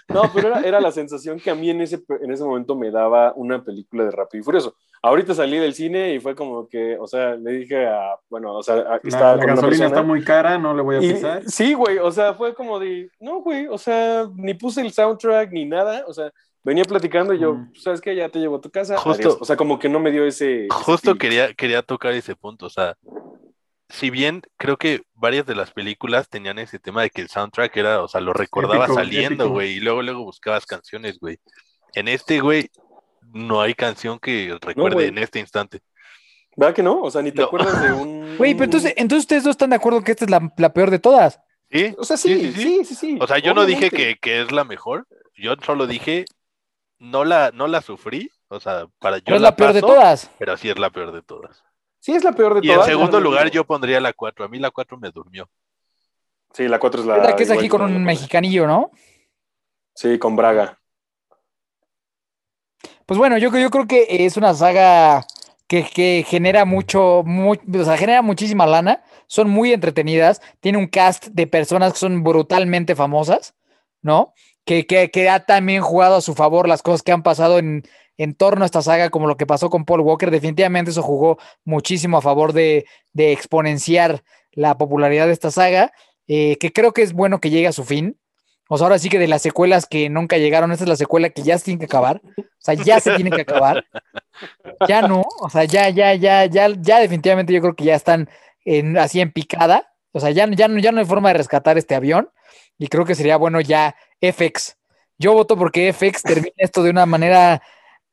No, 0.09 0.23
pero 0.35 0.49
era, 0.49 0.61
era 0.63 0.81
la 0.81 0.91
sensación 0.91 1.39
que 1.39 1.51
a 1.51 1.55
mí 1.55 1.69
en 1.71 1.81
ese, 1.83 2.03
en 2.23 2.31
ese 2.33 2.43
momento 2.45 2.75
me 2.75 2.91
daba 2.91 3.33
una 3.37 3.63
película 3.63 4.05
de 4.05 4.11
Rápido 4.11 4.41
y 4.41 4.45
Furioso. 4.45 4.75
Ahorita 5.03 5.35
salí 5.35 5.59
del 5.59 5.75
cine 5.75 6.15
y 6.15 6.19
fue 6.21 6.35
como 6.35 6.67
que, 6.69 6.97
o 6.99 7.07
sea, 7.07 7.35
le 7.37 7.53
dije 7.53 7.87
a, 7.87 8.17
bueno, 8.31 8.55
o 8.55 8.63
sea, 8.63 8.75
a- 8.77 8.83
La, 8.85 9.01
estaba 9.05 9.37
la 9.37 9.45
gasolina 9.45 9.69
persona. 9.69 9.87
está 9.87 10.03
muy 10.03 10.25
cara, 10.25 10.59
no 10.59 10.75
le 10.75 10.83
voy 10.83 10.97
a 10.97 11.03
Y- 11.03 11.13
pisar. 11.13 11.43
sí, 11.45 11.75
güey, 11.75 11.99
o 11.99 12.11
sea, 12.11 12.35
fue 12.35 12.55
como 12.55 12.79
de, 12.81 13.11
no, 13.21 13.41
güey, 13.43 13.67
o 13.67 13.79
sea, 13.79 14.27
ni 14.35 14.55
puse 14.55 14.81
el 14.81 14.93
soundtrack 14.93 15.53
ni 15.53 15.67
nada, 15.67 16.05
o 16.07 16.13
sea, 16.15 16.33
venía 16.65 16.85
platicando 16.85 17.33
y 17.35 17.39
yo, 17.39 17.55
Mm. 17.55 17.75
¿sabes 17.77 18.01
qué? 18.01 18.17
Ya 18.17 18.29
te 18.29 18.39
llevo 18.41 18.57
a 18.57 18.61
tu 18.61 18.71
casa. 18.71 18.97
Justo- 18.97 19.29
adiós. 19.29 19.39
O 19.41 19.45
sea, 19.45 19.57
como 19.57 19.79
que 19.79 19.89
no 19.89 20.01
me 20.01 20.11
dio 20.11 20.25
ese. 20.27 20.67
Justo 20.71 21.15
quería, 21.17 21.53
quería 21.55 21.83
tocar 21.83 22.13
ese 22.15 22.35
punto, 22.35 22.67
o 22.67 22.71
sea, 22.71 22.97
si 23.89 24.11
bien 24.11 24.43
creo 24.57 24.77
que 24.77 25.03
varias 25.15 25.47
de 25.47 25.55
las 25.55 25.71
películas 25.73 26.29
tenían 26.29 26.59
ese 26.59 26.79
tema 26.79 27.03
de 27.03 27.11
que 27.11 27.23
el 27.23 27.29
soundtrack 27.29 27.77
era, 27.77 28.03
o 28.03 28.09
sea, 28.09 28.21
lo 28.21 28.33
recordabas 28.33 28.89
Épico, 28.89 28.95
saliendo, 28.95 29.49
güey, 29.51 29.73
y 29.77 29.81
luego 29.81 30.03
luego 30.03 30.25
buscabas 30.25 30.67
canciones, 30.67 31.19
güey. 31.19 31.39
En 31.95 32.07
este, 32.09 32.41
güey, 32.41 32.71
no 33.33 33.61
hay 33.63 33.75
canción 33.75 34.19
que 34.19 34.57
recuerde 34.61 35.07
en 35.07 35.19
este 35.19 35.39
instante. 35.41 35.81
¿Verdad 36.57 36.75
que 36.75 36.83
no? 36.83 37.01
O 37.03 37.11
sea, 37.11 37.23
ni 37.23 37.31
te 37.33 37.41
No. 37.41 37.47
acuerdas 37.47 37.81
de 37.81 37.93
un. 37.93 38.37
Güey, 38.37 38.55
pero 38.55 38.65
entonces, 38.65 38.93
entonces 38.97 39.25
ustedes 39.25 39.45
dos 39.45 39.53
están 39.53 39.71
de 39.71 39.77
acuerdo 39.77 40.03
que 40.03 40.13
esta 40.13 40.25
es 40.25 40.31
la, 40.31 40.53
la 40.57 40.73
peor 40.73 40.91
de 40.91 40.99
todas. 40.99 41.41
¿Sí? 41.71 41.95
O 41.99 42.05
sea, 42.05 42.17
sí, 42.17 42.53
sí, 42.53 42.85
sí, 42.85 42.95
sí. 42.95 43.19
O 43.21 43.27
sea, 43.27 43.39
yo 43.39 43.55
no 43.55 43.65
dije 43.67 43.91
que, 43.91 44.17
que 44.19 44.41
es 44.43 44.53
la 44.53 44.65
mejor, 44.65 45.07
yo 45.37 45.55
solo 45.65 45.87
dije, 45.87 46.25
no 46.99 47.25
la, 47.25 47.51
no 47.53 47.69
la 47.69 47.81
sufrí, 47.83 48.31
o 48.49 48.59
sea, 48.59 48.87
para 48.99 49.19
yo 49.19 49.25
Pero 49.27 49.37
es 49.37 49.43
la 49.43 49.55
peor 49.57 49.73
de 49.73 49.81
todas. 49.83 50.31
pero 50.39 50.57
sí 50.57 50.69
es 50.71 50.79
la 50.79 50.91
peor 50.91 51.13
de 51.13 51.23
todas. 51.23 51.63
Sí, 52.09 52.15
es 52.15 52.25
la 52.25 52.33
peor 52.33 52.55
de 52.55 52.67
Y 52.67 52.71
en 52.71 52.77
todas. 52.77 52.87
segundo 52.89 53.19
yo 53.19 53.25
lugar 53.25 53.45
digo. 53.45 53.53
yo 53.57 53.65
pondría 53.67 54.01
la 54.01 54.15
4, 54.15 54.43
a 54.47 54.49
mí 54.49 54.59
la 54.59 54.71
4 54.71 54.97
me 54.97 55.11
durmió. 55.11 55.47
Sí, 56.55 56.67
la 56.67 56.79
4 56.79 57.03
es 57.03 57.07
la. 57.07 57.17
¿Verdad 57.19 57.37
que 57.37 57.43
es 57.43 57.51
aquí 57.51 57.69
con 57.69 57.83
un 57.83 58.03
mexicanillo, 58.03 58.67
no? 58.67 58.91
Sí, 59.95 60.19
con 60.19 60.35
Braga. 60.35 60.81
Pues 63.05 63.19
bueno, 63.19 63.37
yo, 63.37 63.55
yo 63.59 63.69
creo 63.69 63.87
que 63.87 64.07
es 64.25 64.39
una 64.39 64.55
saga 64.55 65.27
que, 65.67 65.85
que 65.85 66.25
genera 66.27 66.65
mucho, 66.65 67.25
mu- 67.27 67.53
o 67.79 67.85
sea, 67.85 67.99
genera 67.99 68.23
muchísima 68.23 68.65
lana, 68.67 69.05
son 69.27 69.51
muy 69.51 69.75
entretenidas, 69.75 70.41
tiene 70.61 70.79
un 70.79 70.87
cast 70.87 71.27
de 71.27 71.47
personas 71.47 71.93
que 71.93 71.99
son 71.99 72.25
brutalmente 72.25 72.97
famosas, 72.97 73.55
¿no? 74.01 74.33
Que, 74.69 75.31
ha 75.31 75.47
también 75.47 75.81
jugado 75.81 76.17
a 76.17 76.21
su 76.21 76.35
favor 76.35 76.69
las 76.69 76.83
cosas 76.83 77.03
que 77.03 77.11
han 77.11 77.23
pasado 77.23 77.59
en, 77.59 77.85
en 78.19 78.35
torno 78.35 78.65
a 78.65 78.67
esta 78.67 78.83
saga, 78.83 79.09
como 79.09 79.27
lo 79.27 79.39
que 79.39 79.47
pasó 79.47 79.71
con 79.71 79.87
Paul 79.87 80.03
Walker, 80.03 80.31
definitivamente 80.31 80.91
eso 80.91 81.03
jugó 81.03 81.39
muchísimo 81.65 82.19
a 82.19 82.21
favor 82.21 82.53
de, 82.53 82.85
exponenciar 83.15 84.23
la 84.53 84.77
popularidad 84.77 85.27
de 85.27 85.33
esta 85.33 85.51
saga, 85.51 85.93
eh, 86.27 86.59
que 86.59 86.71
creo 86.71 86.93
que 86.93 87.01
es 87.01 87.15
bueno 87.15 87.41
que 87.41 87.49
llegue 87.49 87.67
a 87.67 87.73
su 87.73 87.85
fin. 87.85 88.19
O 88.69 88.77
sea, 88.77 88.85
ahora 88.85 88.99
sí 88.99 89.09
que 89.09 89.19
de 89.19 89.29
las 89.29 89.41
secuelas 89.41 89.87
que 89.87 90.11
nunca 90.11 90.37
llegaron, 90.37 90.71
esta 90.71 90.85
es 90.85 90.91
la 90.91 90.97
secuela 90.97 91.31
que 91.31 91.43
ya 91.43 91.57
se 91.57 91.65
tiene 91.65 91.79
que 91.79 91.87
acabar. 91.87 92.21
O 92.37 92.43
sea, 92.59 92.75
ya 92.75 93.01
se 93.01 93.15
tiene 93.15 93.31
que 93.31 93.43
acabar. 93.43 93.87
Ya 94.87 95.01
no, 95.01 95.25
o 95.41 95.49
sea, 95.49 95.65
ya, 95.65 95.89
ya, 95.89 96.15
ya, 96.15 96.45
ya, 96.45 96.69
ya 96.79 97.01
definitivamente 97.01 97.53
yo 97.53 97.61
creo 97.63 97.75
que 97.75 97.85
ya 97.85 97.95
están 97.95 98.29
así 98.99 99.21
en 99.21 99.33
picada. 99.33 99.95
O 100.13 100.21
sea, 100.21 100.31
ya, 100.31 100.47
ya, 100.51 100.69
ya 100.69 100.93
no 100.93 101.01
hay 101.01 101.07
forma 101.07 101.29
de 101.29 101.39
rescatar 101.39 101.79
este 101.79 101.95
avión. 101.95 102.31
Y 102.79 102.89
creo 102.89 103.05
que 103.05 103.15
sería 103.15 103.37
bueno 103.37 103.61
ya 103.61 103.97
FX. 104.21 104.77
Yo 105.19 105.33
voto 105.33 105.57
porque 105.57 105.93
FX 105.93 106.23
termine 106.23 106.55
esto 106.57 106.83
de 106.83 106.91
una 106.91 107.07
manera 107.07 107.61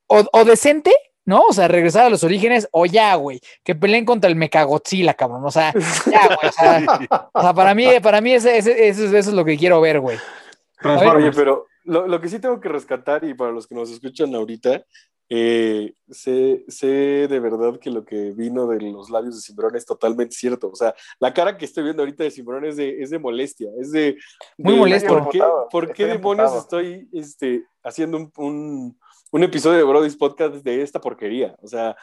o, 0.08 0.24
o 0.32 0.44
decente, 0.44 0.92
¿no? 1.24 1.40
O 1.48 1.52
sea, 1.52 1.68
regresar 1.68 2.06
a 2.06 2.10
los 2.10 2.22
orígenes, 2.24 2.68
o 2.72 2.86
ya, 2.86 3.14
güey, 3.16 3.40
que 3.64 3.74
peleen 3.74 4.04
contra 4.04 4.28
el 4.30 4.36
Mechagodzilla, 4.36 5.14
cabrón. 5.14 5.44
O 5.44 5.50
sea, 5.50 5.72
ya, 6.10 6.26
güey. 6.26 6.48
O 6.48 6.52
sea, 6.52 7.28
o 7.32 7.42
sea, 7.42 7.54
para 7.54 7.74
mí, 7.74 7.86
para 8.02 8.20
mí 8.20 8.32
ese, 8.32 8.58
ese- 8.58 8.88
eso, 8.88 9.04
es- 9.04 9.12
eso 9.12 9.30
es 9.30 9.36
lo 9.36 9.44
que 9.44 9.56
quiero 9.56 9.80
ver, 9.80 10.00
güey. 10.00 10.16
Oye, 10.16 10.22
Transformers. 10.98 11.36
pero 11.36 11.66
lo, 11.84 12.06
lo 12.06 12.20
que 12.20 12.28
sí 12.28 12.38
tengo 12.38 12.60
que 12.60 12.68
rescatar, 12.68 13.24
y 13.24 13.34
para 13.34 13.50
los 13.52 13.66
que 13.66 13.74
nos 13.74 13.90
escuchan 13.90 14.34
ahorita, 14.34 14.84
eh, 15.28 15.94
sé, 16.08 16.64
sé 16.68 16.86
de 17.28 17.40
verdad 17.40 17.78
que 17.80 17.90
lo 17.90 18.04
que 18.04 18.32
vino 18.32 18.66
de 18.66 18.80
los 18.90 19.10
labios 19.10 19.34
de 19.34 19.40
Simbrón 19.40 19.74
es 19.76 19.84
totalmente 19.84 20.34
cierto. 20.34 20.70
O 20.70 20.76
sea, 20.76 20.94
la 21.18 21.34
cara 21.34 21.56
que 21.56 21.64
estoy 21.64 21.84
viendo 21.84 22.02
ahorita 22.02 22.24
de 22.24 22.30
Simbrón 22.30 22.64
es 22.64 22.76
de, 22.76 23.02
es 23.02 23.10
de 23.10 23.18
molestia, 23.18 23.70
es 23.80 23.92
de... 23.92 24.16
Muy 24.56 24.74
de, 24.74 24.78
molesto. 24.78 25.08
¿Por 25.08 25.28
qué, 25.30 25.42
por 25.70 25.86
qué 25.92 26.02
estoy 26.04 26.16
demonios 26.16 26.54
estoy 26.54 27.08
este, 27.12 27.64
haciendo 27.82 28.18
un, 28.18 28.32
un, 28.36 28.98
un 29.32 29.42
episodio 29.42 29.78
de 29.78 29.84
Brody's 29.84 30.16
Podcast 30.16 30.54
de 30.56 30.82
esta 30.82 31.00
porquería? 31.00 31.56
O 31.60 31.66
sea, 31.66 31.96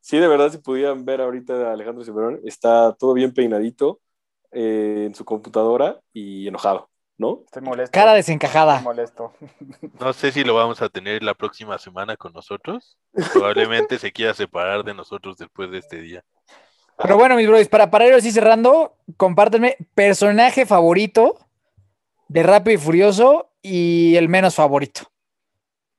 sí, 0.00 0.18
de 0.18 0.28
verdad, 0.28 0.50
si 0.50 0.58
pudieran 0.58 1.04
ver 1.04 1.20
ahorita 1.20 1.70
a 1.70 1.72
Alejandro 1.72 2.04
Simbrón, 2.04 2.40
está 2.44 2.94
todo 2.94 3.12
bien 3.14 3.32
peinadito 3.32 4.00
eh, 4.52 5.04
en 5.06 5.14
su 5.14 5.24
computadora 5.24 6.00
y 6.12 6.48
enojado, 6.48 6.89
¿no? 7.20 7.42
Estoy 7.44 7.62
molesto. 7.62 7.92
Cara 7.92 8.16
Estoy 8.16 8.34
desencajada. 8.34 8.80
molesto. 8.80 9.32
No 10.00 10.12
sé 10.14 10.32
si 10.32 10.42
lo 10.42 10.54
vamos 10.54 10.80
a 10.80 10.88
tener 10.88 11.22
la 11.22 11.34
próxima 11.34 11.76
semana 11.78 12.16
con 12.16 12.32
nosotros. 12.32 12.96
Probablemente 13.34 13.98
se 13.98 14.10
quiera 14.10 14.32
separar 14.32 14.82
de 14.82 14.94
nosotros 14.94 15.36
después 15.36 15.70
de 15.70 15.78
este 15.78 16.00
día. 16.00 16.24
Pero 16.96 17.16
bueno, 17.16 17.36
mis 17.36 17.46
brothers, 17.46 17.68
para, 17.68 17.90
para 17.90 18.06
ir 18.06 18.14
así 18.14 18.30
cerrando, 18.32 18.96
compártanme 19.18 19.76
personaje 19.94 20.64
favorito 20.66 21.38
de 22.28 22.42
Rápido 22.42 22.74
y 22.74 22.78
Furioso 22.78 23.50
y 23.62 24.16
el 24.16 24.28
menos 24.28 24.54
favorito. 24.54 25.02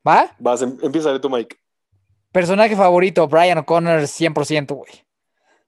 ¿Va? 0.08 0.36
Vas, 0.40 0.62
em- 0.64 0.78
empieza 0.82 1.12
de 1.14 1.20
tu 1.20 1.30
Mike. 1.30 1.56
Personaje 2.32 2.76
favorito, 2.76 3.28
Brian 3.28 3.60
O'Connor, 3.60 4.02
100%, 4.02 4.74
güey. 4.76 5.06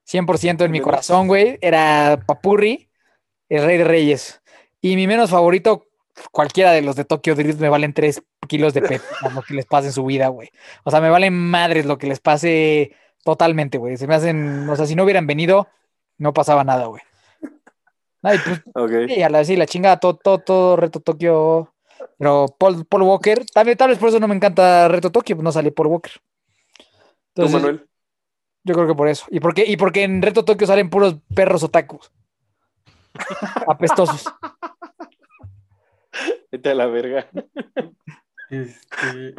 100% 0.08 0.66
en 0.66 0.72
mi 0.72 0.80
corazón, 0.82 1.28
güey. 1.28 1.58
Era 1.62 2.20
Papurri, 2.26 2.90
el 3.50 3.64
rey 3.64 3.78
de 3.78 3.84
reyes. 3.84 4.42
Y 4.84 4.98
mi 4.98 5.08
menos 5.08 5.30
favorito, 5.30 5.88
cualquiera 6.34 6.74
de 6.74 6.82
los 6.82 6.98
de 6.98 7.06
Tokyo 7.06 7.36
Drift, 7.36 7.62
me 7.62 7.70
valen 7.70 7.94
3 7.94 8.22
kilos 8.50 8.74
de 8.74 8.82
por 8.82 8.92
lo 9.34 9.42
que 9.42 9.54
les 9.54 9.66
pase 9.66 9.88
en 9.88 9.94
su 9.94 10.04
vida, 10.06 10.28
güey. 10.28 10.50
O 10.84 10.92
sea, 10.92 11.00
me 11.00 11.10
valen 11.10 11.34
madres 11.34 11.86
lo 11.86 11.98
que 11.98 12.08
les 12.08 12.20
pase 12.20 12.92
totalmente, 13.24 13.78
güey. 13.78 13.96
Se 13.96 14.08
me 14.08 14.16
hacen, 14.16 14.68
o 14.70 14.76
sea, 14.76 14.86
si 14.86 14.94
no 14.96 15.06
hubieran 15.06 15.26
venido, 15.26 15.70
no 16.18 16.34
pasaba 16.34 16.66
nada, 16.66 16.88
güey. 16.88 17.02
Ay, 18.24 18.38
pues, 18.44 18.62
Ok. 18.76 18.92
sí, 19.08 19.24
a 19.24 19.30
la, 19.30 19.46
sí, 19.46 19.56
la 19.56 19.68
chingada, 19.68 20.02
todo, 20.02 20.16
todo, 20.16 20.40
todo 20.40 20.76
reto 20.76 21.00
Tokio. 21.00 21.74
Pero 22.18 22.48
Paul, 22.58 22.86
Paul 22.86 23.04
Walker, 23.04 23.46
también, 23.54 23.78
tal 23.78 23.90
vez 23.90 23.98
por 23.98 24.10
eso 24.10 24.20
no 24.20 24.28
me 24.28 24.36
encanta 24.36 24.90
Reto 24.90 25.14
Tokio, 25.14 25.38
no 25.38 25.52
sale 25.54 25.72
Paul 25.72 25.88
Walker. 25.88 26.12
¿Tú, 27.34 27.44
Entonces, 27.44 27.54
Manuel? 27.54 27.88
yo 28.66 28.74
creo 28.76 28.88
que 28.88 28.96
por 28.96 29.08
eso. 29.08 29.26
¿Y 29.30 29.40
por 29.40 29.54
qué? 29.54 29.66
Y 29.66 29.78
porque 29.78 30.04
en 30.04 30.22
Reto 30.22 30.44
Tokio 30.44 30.68
salen 30.68 30.90
puros 30.90 31.16
perros 31.34 31.64
otakus. 31.64 32.12
Apestosos. 33.68 34.26
Vete 36.52 36.70
a 36.70 36.76
la 36.76 36.86
verga. 36.88 37.30
Este, 38.50 39.34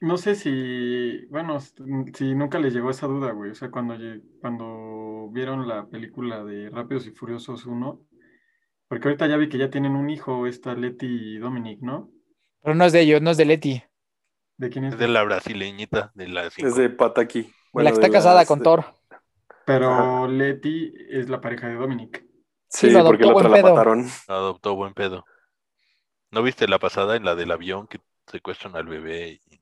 no 0.00 0.16
sé 0.16 0.34
si, 0.34 1.26
bueno, 1.26 1.58
si 1.60 2.34
nunca 2.34 2.58
les 2.58 2.72
llegó 2.74 2.90
esa 2.90 3.06
duda, 3.06 3.32
güey. 3.32 3.50
O 3.50 3.54
sea, 3.54 3.70
cuando, 3.70 3.94
cuando 4.40 5.28
vieron 5.32 5.68
la 5.68 5.86
película 5.86 6.44
de 6.44 6.70
Rápidos 6.70 7.06
y 7.06 7.10
Furiosos 7.10 7.66
1, 7.66 8.00
porque 8.88 9.08
ahorita 9.08 9.26
ya 9.26 9.36
vi 9.36 9.48
que 9.48 9.58
ya 9.58 9.70
tienen 9.70 9.94
un 9.96 10.10
hijo, 10.10 10.46
esta 10.46 10.74
Letty 10.74 11.06
y 11.06 11.38
Dominic, 11.38 11.80
¿no? 11.82 12.10
Pero 12.62 12.74
no 12.74 12.84
es 12.84 12.92
de 12.92 13.00
ellos, 13.00 13.20
no 13.22 13.30
es 13.30 13.36
de 13.36 13.44
Leti. 13.44 13.82
¿De 14.56 14.68
quién 14.70 14.84
es? 14.84 14.94
Es 14.94 14.98
de 14.98 15.08
la 15.08 15.22
brasileñita, 15.24 16.12
de 16.14 16.28
la 16.28 16.50
cinco. 16.50 16.68
Es 16.68 16.76
de 16.76 16.88
Pataki. 16.90 17.52
la 17.74 17.84
que 17.90 17.94
está 17.94 18.10
casada 18.10 18.36
las- 18.40 18.48
con 18.48 18.62
Thor. 18.62 18.84
Pero 19.64 20.26
Letty 20.26 20.92
es 21.10 21.28
la 21.28 21.40
pareja 21.40 21.68
de 21.68 21.74
Dominic. 21.74 22.24
Sí, 22.72 22.90
porque 23.04 23.24
la 23.24 23.34
otra 23.34 23.48
la 23.50 23.56
pedo. 23.56 23.70
mataron. 23.70 24.06
Adoptó 24.28 24.74
buen 24.74 24.94
pedo. 24.94 25.24
¿No 26.30 26.42
viste 26.42 26.66
la 26.66 26.78
pasada 26.78 27.16
en 27.16 27.24
la 27.24 27.34
del 27.34 27.50
avión 27.50 27.86
que 27.86 28.00
secuestran 28.26 28.74
al 28.76 28.86
bebé 28.86 29.40
y 29.50 29.60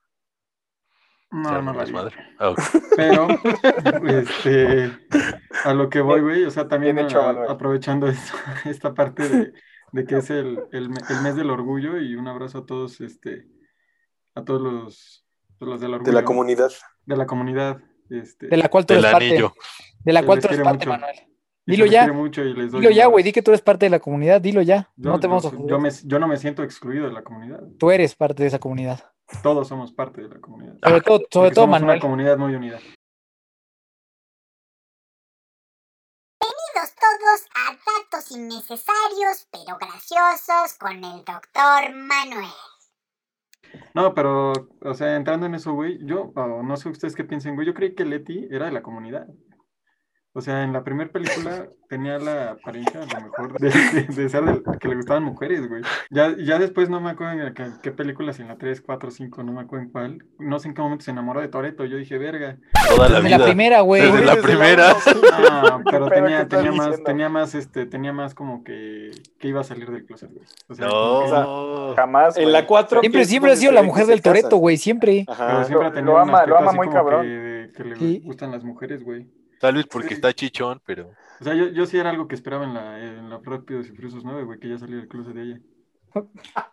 No, 1.32 1.60
no 1.62 1.72
la 1.72 1.84
vi. 1.84 1.92
ok. 2.38 2.58
Pero, 2.96 3.28
este, 4.06 4.92
a 5.64 5.74
lo 5.74 5.88
que 5.90 6.00
voy, 6.00 6.20
güey, 6.20 6.44
o 6.44 6.50
sea, 6.50 6.68
también 6.68 6.98
hecho, 6.98 7.20
a- 7.20 7.50
aprovechando 7.50 8.06
esto- 8.06 8.36
esta 8.64 8.94
parte 8.94 9.28
de, 9.28 9.52
de 9.92 10.04
que 10.04 10.16
es 10.18 10.30
el, 10.30 10.60
el 10.72 10.90
el 11.08 11.20
mes 11.22 11.34
del 11.36 11.50
orgullo 11.50 11.98
y 11.98 12.14
un 12.14 12.28
abrazo 12.28 12.58
a 12.58 12.66
todos, 12.66 13.00
este, 13.00 13.46
a 14.36 14.44
todos 14.44 14.60
los, 14.60 15.26
los 15.58 15.80
del 15.80 15.94
orgullo. 15.94 16.10
De 16.12 16.14
la 16.20 16.24
comunidad. 16.24 16.70
De 17.06 17.16
la 17.16 17.26
comunidad, 17.26 17.80
este, 18.08 18.46
De 18.48 18.56
la 18.56 18.68
cual 18.68 18.86
tú 18.86 18.94
Del 18.94 19.02
eres 19.04 19.12
parte. 19.12 19.28
anillo. 19.30 19.54
De 20.04 20.12
la 20.12 20.24
cual 20.24 20.40
tú 20.40 20.46
eres 20.48 20.60
parte, 20.60 20.86
mucho. 20.86 20.90
Manuel. 20.90 21.16
Dilo 21.70 21.86
ya. 21.86 22.00
quiere 22.04 22.12
mucho 22.16 22.42
y 22.42 22.54
les 22.54 22.70
doy 22.72 22.80
Dilo 22.80 22.92
ya, 22.92 23.06
güey. 23.06 23.24
Di 23.24 23.32
que 23.32 23.42
tú 23.42 23.50
eres 23.50 23.62
parte 23.62 23.86
de 23.86 23.90
la 23.90 23.98
comunidad. 24.00 24.40
Dilo 24.40 24.62
ya. 24.62 24.90
Yo- 24.96 25.10
no 25.10 25.20
te 25.20 25.26
vamos 25.26 25.42
yo, 25.44 25.48
a 25.50 25.66
yo, 25.68 25.78
me, 25.78 25.90
yo 26.04 26.18
no 26.18 26.28
me 26.28 26.36
siento 26.36 26.62
excluido 26.62 27.06
de 27.06 27.12
la 27.12 27.22
comunidad. 27.22 27.60
Tú 27.78 27.90
eres 27.90 28.14
parte 28.14 28.42
de 28.42 28.48
esa 28.48 28.58
comunidad. 28.58 29.00
Todos 29.42 29.68
somos 29.68 29.92
parte 29.92 30.22
de 30.22 30.28
la 30.28 30.40
comunidad. 30.40 30.74
Sobre 30.82 31.00
todo, 31.02 31.20
sobre 31.30 31.50
todo 31.50 31.64
somos 31.64 31.80
Manuel. 31.80 31.96
una 31.96 32.00
comunidad 32.00 32.36
muy 32.38 32.54
unida. 32.54 32.78
Bienvenidos 36.40 36.94
todos 36.96 37.46
a 37.54 37.72
datos 37.72 38.30
innecesarios 38.30 39.48
pero 39.52 39.76
graciosos 39.78 40.76
con 40.78 40.92
el 41.04 41.24
doctor 41.24 41.94
Manuel. 41.94 42.50
No, 43.94 44.14
pero, 44.14 44.52
o 44.82 44.94
sea, 44.94 45.14
entrando 45.16 45.46
en 45.46 45.54
eso, 45.54 45.72
güey, 45.72 45.98
yo, 46.04 46.32
o 46.34 46.62
no 46.62 46.76
sé 46.76 46.88
ustedes 46.88 47.14
qué 47.14 47.24
piensen, 47.24 47.54
güey, 47.54 47.66
yo 47.66 47.74
creí 47.74 47.94
que 47.94 48.04
Letty 48.04 48.48
era 48.50 48.66
de 48.66 48.72
la 48.72 48.82
comunidad. 48.82 49.26
O 50.32 50.40
sea, 50.40 50.62
en 50.62 50.72
la 50.72 50.84
primera 50.84 51.10
película 51.10 51.66
tenía 51.88 52.16
la 52.20 52.52
apariencia, 52.52 53.00
a 53.02 53.18
lo 53.18 53.26
mejor, 53.26 53.58
de, 53.58 53.68
de- 53.68 54.14
de 54.22 54.28
ser 54.28 54.44
del- 54.44 54.62
que 54.78 54.86
le 54.86 54.94
gustaban 54.94 55.24
mujeres, 55.24 55.68
güey. 55.68 55.82
Ya, 56.08 56.36
ya 56.38 56.60
después 56.60 56.88
no 56.88 57.00
me 57.00 57.10
acuerdo 57.10 57.32
en 57.44 57.52
qué, 57.52 57.64
qué 57.82 57.90
películas, 57.90 58.38
en 58.38 58.46
la 58.46 58.56
3, 58.56 58.80
4, 58.80 59.10
5, 59.10 59.42
no 59.42 59.52
me 59.52 59.62
acuerdo 59.62 59.86
en 59.86 59.90
cuál. 59.90 60.24
No 60.38 60.60
sé 60.60 60.68
en 60.68 60.74
qué 60.74 60.82
momento 60.82 61.04
se 61.04 61.10
enamoró 61.10 61.40
de 61.40 61.48
Toreto. 61.48 61.84
Yo 61.84 61.96
dije, 61.96 62.16
verga. 62.16 62.58
Toda 62.94 63.08
la 63.08 63.16
Desde 63.16 63.26
vida. 63.26 63.38
la 63.38 63.44
primera, 63.44 63.80
güey. 63.80 64.02
Desde 64.02 64.24
la 64.24 64.34
Desde 64.36 64.46
primera. 64.46 64.94
sí. 64.94 65.10
Ah, 65.52 65.80
pero 65.90 66.04
¿Qué 66.06 66.10
pedo 66.12 66.24
tenía, 66.26 66.48
tenía 66.48 66.70
más, 66.72 66.86
diciendo? 66.86 67.04
tenía 67.04 67.28
más, 67.28 67.54
este, 67.56 67.86
tenía 67.86 68.12
más 68.12 68.34
como 68.34 68.62
que, 68.62 69.10
que 69.40 69.48
iba 69.48 69.60
a 69.62 69.64
salir 69.64 69.90
del 69.90 70.04
closet, 70.06 70.30
güey. 70.32 70.46
O 70.68 70.74
sea, 70.74 70.86
que- 70.86 70.92
No. 70.92 71.94
Jamás. 71.96 72.36
En 72.36 72.44
güey. 72.44 72.52
la 72.52 72.66
4. 72.66 73.00
Siempre, 73.00 73.24
siempre 73.24 73.52
ha 73.52 73.56
sido 73.56 73.72
la 73.72 73.82
mujer 73.82 74.06
del 74.06 74.22
Toreto, 74.22 74.56
güey. 74.58 74.76
Siempre. 74.76 75.24
pero 75.26 75.64
siempre 75.64 75.86
ha 75.86 75.90
Lo- 75.90 75.94
tenido 75.94 76.12
lo 76.16 76.22
un 76.22 76.28
ama- 76.28 76.46
lo 76.46 76.56
aspecto 76.56 76.56
ama 76.58 76.68
así 76.70 76.76
muy 76.76 76.86
como 76.86 76.98
cabrón. 76.98 77.22
Que, 77.26 77.70
que 77.76 77.84
le 77.84 77.96
Sí. 77.96 78.20
gustan 78.24 78.52
las 78.52 78.62
mujeres, 78.62 79.02
güey. 79.02 79.26
Tal 79.60 79.74
vez 79.74 79.86
porque 79.86 80.14
está 80.14 80.32
chichón, 80.32 80.80
pero. 80.84 81.10
O 81.40 81.44
sea, 81.44 81.54
yo, 81.54 81.68
yo 81.68 81.86
sí 81.86 81.96
era 81.98 82.10
algo 82.10 82.26
que 82.26 82.34
esperaba 82.34 82.64
en 82.64 82.74
la, 82.74 82.98
en 82.98 83.30
la 83.30 83.40
Rápidos 83.44 83.86
y 83.86 83.90
Furiosos 83.92 84.24
9, 84.24 84.44
güey, 84.44 84.58
que 84.58 84.68
ya 84.68 84.78
saliera 84.78 85.00
del 85.02 85.08
closet 85.08 85.34
de 85.34 85.42
ella. 85.42 85.60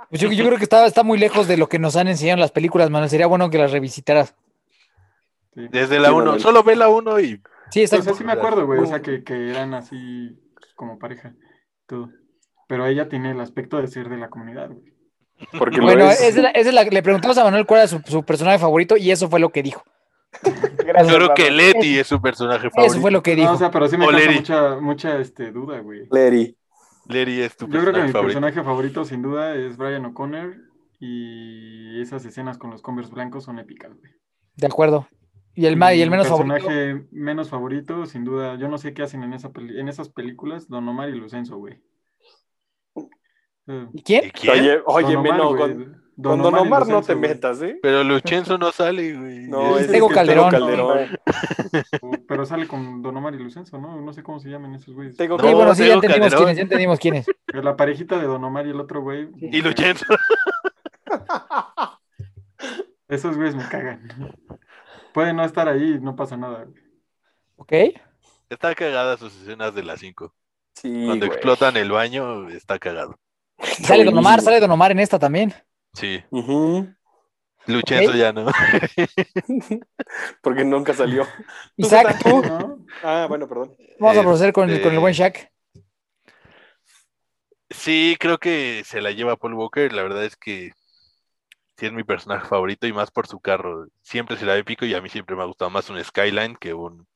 Pues 0.09 0.21
yo, 0.21 0.31
yo 0.31 0.45
creo 0.45 0.57
que 0.57 0.63
está, 0.63 0.85
está 0.85 1.03
muy 1.03 1.17
lejos 1.19 1.47
de 1.47 1.57
lo 1.57 1.67
que 1.69 1.77
nos 1.79 1.95
han 1.97 2.07
enseñado 2.07 2.35
en 2.35 2.39
las 2.41 2.51
películas, 2.51 2.89
Manuel. 2.89 3.09
Sería 3.09 3.27
bueno 3.27 3.49
que 3.49 3.57
las 3.57 3.71
revisitaras. 3.71 4.33
Sí. 5.53 5.67
Desde 5.69 5.99
la 5.99 6.07
Sí, 6.07 6.13
1. 6.13 6.23
Manuel. 6.25 6.41
Solo 6.41 6.63
ve 6.63 6.75
la 6.75 6.89
1 6.89 7.19
y. 7.19 7.41
Sí, 7.69 7.83
O 7.83 7.87
sea, 7.87 8.01
sí 8.01 8.23
me 8.23 8.31
acuerdo, 8.31 8.65
güey, 8.65 8.79
o 8.79 8.85
sea, 8.85 9.01
que, 9.01 9.23
que 9.25 9.49
eran 9.49 9.73
así 9.73 10.39
como 10.75 10.97
pareja, 10.97 11.33
todo. 11.85 12.09
Pero 12.69 12.85
ella 12.85 13.09
tiene 13.09 13.31
el 13.31 13.39
aspecto 13.41 13.77
de 13.81 13.87
ser 13.87 14.07
de 14.09 14.17
la 14.17 14.29
comunidad, 14.29 14.69
güey. 14.69 14.93
Porque 15.59 15.81
Bueno, 15.81 16.05
lo 16.05 16.09
es. 16.11 16.19
esa 16.21 16.27
es 16.29 16.35
la- 16.37 16.49
esa 16.51 16.69
es 16.69 16.73
la- 16.75 16.83
le 16.85 17.03
preguntamos 17.03 17.37
a 17.37 17.43
Manuel 17.43 17.65
cuál 17.65 17.81
era 17.81 17.87
su, 17.87 18.01
su 18.05 18.23
personaje 18.23 18.57
favorito 18.59 18.95
y 18.97 19.11
eso 19.11 19.29
fue 19.29 19.39
lo 19.41 19.49
que 19.49 19.61
dijo. 19.63 19.83
Gracias, 20.87 21.11
Yo 21.11 21.17
creo 21.17 21.33
que. 21.35 21.51
Leti 21.51 21.99
es 21.99 22.07
su 22.07 22.21
personaje 22.21 22.69
favorito. 22.69 22.93
Eso 22.93 23.01
fue 23.01 23.11
lo 23.11 23.21
que 23.21 23.35
No, 23.35 23.41
dijo. 23.41 23.53
o 23.53 23.57
sea, 23.57 23.71
pero 23.71 23.87
sí 23.87 23.97
me 23.97 24.07
causa 24.07 24.31
mucha, 24.31 24.75
mucha 24.79 25.17
este, 25.19 25.51
duda, 25.51 25.79
güey. 25.79 26.07
Larry. 26.11 26.57
Leri 27.09 27.41
es 27.41 27.55
tu 27.55 27.65
Yo 27.67 27.71
creo 27.71 27.81
que 27.81 27.85
personaje 27.91 28.07
mi 28.07 28.11
favorito. 28.13 28.39
personaje 28.39 28.63
favorito, 28.63 29.05
sin 29.05 29.21
duda, 29.21 29.55
es 29.55 29.77
Brian 29.77 30.05
O'Connor. 30.05 30.55
Y 30.99 32.01
esas 32.01 32.25
escenas 32.25 32.57
con 32.57 32.71
los 32.71 32.81
Converse 32.81 33.13
blancos 33.13 33.43
son 33.43 33.59
épicas, 33.59 33.93
güey. 33.95 34.11
De 34.55 34.67
acuerdo. 34.67 35.07
Y 35.53 35.65
el, 35.67 35.75
ma- 35.77 35.93
y 35.93 36.01
el 36.01 36.09
Mi 36.09 36.11
menos 36.11 36.27
favorito. 36.27 36.53
personaje 36.55 37.07
menos 37.11 37.49
favorito, 37.49 38.05
sin 38.05 38.23
duda, 38.23 38.55
yo 38.57 38.67
no 38.67 38.77
sé 38.77 38.93
qué 38.93 39.03
hacen 39.03 39.23
en, 39.23 39.33
esa 39.33 39.51
peli- 39.51 39.79
en 39.79 39.89
esas 39.89 40.09
películas, 40.09 40.67
Don 40.67 40.87
Omar 40.87 41.09
y 41.09 41.13
Lucenzo, 41.17 41.57
güey. 41.57 41.81
¿Y 43.93 44.01
quién? 44.03 44.25
¿Y 44.27 44.31
quién? 44.31 44.53
Oye, 44.59 44.79
oye, 44.85 45.15
Omar, 45.17 45.31
menos. 45.33 45.55
güey. 45.57 45.75
Con, 46.21 46.41
con 46.41 46.41
Don 46.41 46.55
Omar 46.55 46.79
no 46.87 46.95
Lucenzo, 46.95 47.07
te 47.07 47.13
güey. 47.15 47.29
metas, 47.29 47.61
¿eh? 47.61 47.77
Pero 47.81 48.03
Luchenzo 48.03 48.57
no 48.57 48.71
sale, 48.71 49.13
güey. 49.15 49.37
No, 49.47 49.77
Es 49.77 49.87
Tego 49.91 50.09
Calderón. 50.09 50.49
Calderón. 50.49 51.07
Pero 52.27 52.45
sale 52.45 52.67
con 52.67 53.01
Don 53.03 53.15
Omar 53.17 53.35
y 53.35 53.37
Lucenzo, 53.37 53.77
¿no? 53.77 54.01
No 54.01 54.11
sé 54.13 54.23
cómo 54.23 54.39
se 54.39 54.49
llaman 54.49 54.73
esos 54.75 54.95
güeyes. 54.95 55.15
Tego 55.15 55.37
No, 55.37 55.47
Sí, 55.47 55.53
bueno, 55.53 55.75
sí, 55.75 55.87
ya 55.87 55.93
entendimos 55.93 56.33
quiénes, 56.33 56.55
ya 56.57 56.61
entendimos 56.63 56.99
quiénes. 56.99 57.25
La 57.53 57.75
parejita 57.75 58.17
de 58.17 58.25
Don 58.25 58.43
Omar 58.43 58.65
y 58.65 58.71
el 58.71 58.79
otro 58.79 59.01
güey. 59.01 59.29
Y 59.39 59.61
Luchenzo. 59.61 60.05
Esos 63.07 63.35
güeyes 63.37 63.55
me 63.55 63.67
cagan. 63.69 64.09
Pueden 65.13 65.35
no 65.37 65.43
estar 65.45 65.67
ahí, 65.69 65.97
no 66.01 66.15
pasa 66.15 66.35
nada. 66.35 66.65
güey. 66.65 66.81
¿Ok? 67.57 67.99
Está 68.49 68.75
cagada 68.75 69.17
sus 69.17 69.35
escenas 69.41 69.73
de 69.75 69.83
las 69.83 69.99
5. 69.99 70.33
Sí, 70.75 71.05
Cuando 71.05 71.25
güey. 71.25 71.35
explotan 71.37 71.77
el 71.77 71.91
baño, 71.91 72.49
está 72.49 72.77
cagado. 72.79 73.17
Y 73.79 73.83
Sale 73.83 74.03
Don 74.03 74.17
Omar, 74.17 74.41
sale 74.41 74.59
Don 74.59 74.71
Omar 74.71 74.91
en 74.91 74.99
esta 74.99 75.17
también. 75.17 75.53
Sí. 75.97 76.23
Luchenzo 77.65 78.11
Ok. 78.11 78.15
ya 78.17 78.31
no. 78.31 78.45
Porque 80.41 80.63
nunca 80.63 80.93
salió. 80.93 81.25
Isaac, 81.77 82.19
tú. 82.23 82.41
¿No? 82.43 82.85
Ah, 83.03 83.25
bueno, 83.27 83.47
perdón. 83.47 83.75
Vamos 83.99 84.17
a 84.17 84.21
proceder 84.21 84.53
con, 84.53 84.65
el- 84.69 84.75
Este, 84.75 84.83
con 84.83 84.93
el 84.93 84.99
buen 84.99 85.13
Shaq. 85.13 85.51
Sí, 87.69 88.15
creo 88.19 88.37
que 88.37 88.83
se 88.85 89.01
la 89.01 89.11
lleva 89.11 89.35
Paul 89.37 89.55
Walker. 89.55 89.91
La 89.91 90.03
verdad 90.03 90.23
es 90.23 90.35
que 90.37 90.71
sí 91.77 91.85
es 91.87 91.91
mi 91.91 92.03
personaje 92.03 92.47
favorito 92.47 92.85
y 92.87 92.93
más 92.93 93.09
por 93.11 93.25
su 93.27 93.39
carro. 93.39 93.87
Siempre 94.03 94.37
será 94.37 94.55
épico 94.55 94.85
y 94.85 94.93
a 94.93 95.01
mí 95.01 95.09
siempre 95.09 95.35
me 95.35 95.41
ha 95.41 95.47
gustado 95.47 95.71
más 95.71 95.89
un 95.89 96.01
Skyline 96.03 96.55
que 96.55 96.73
un, 96.75 97.07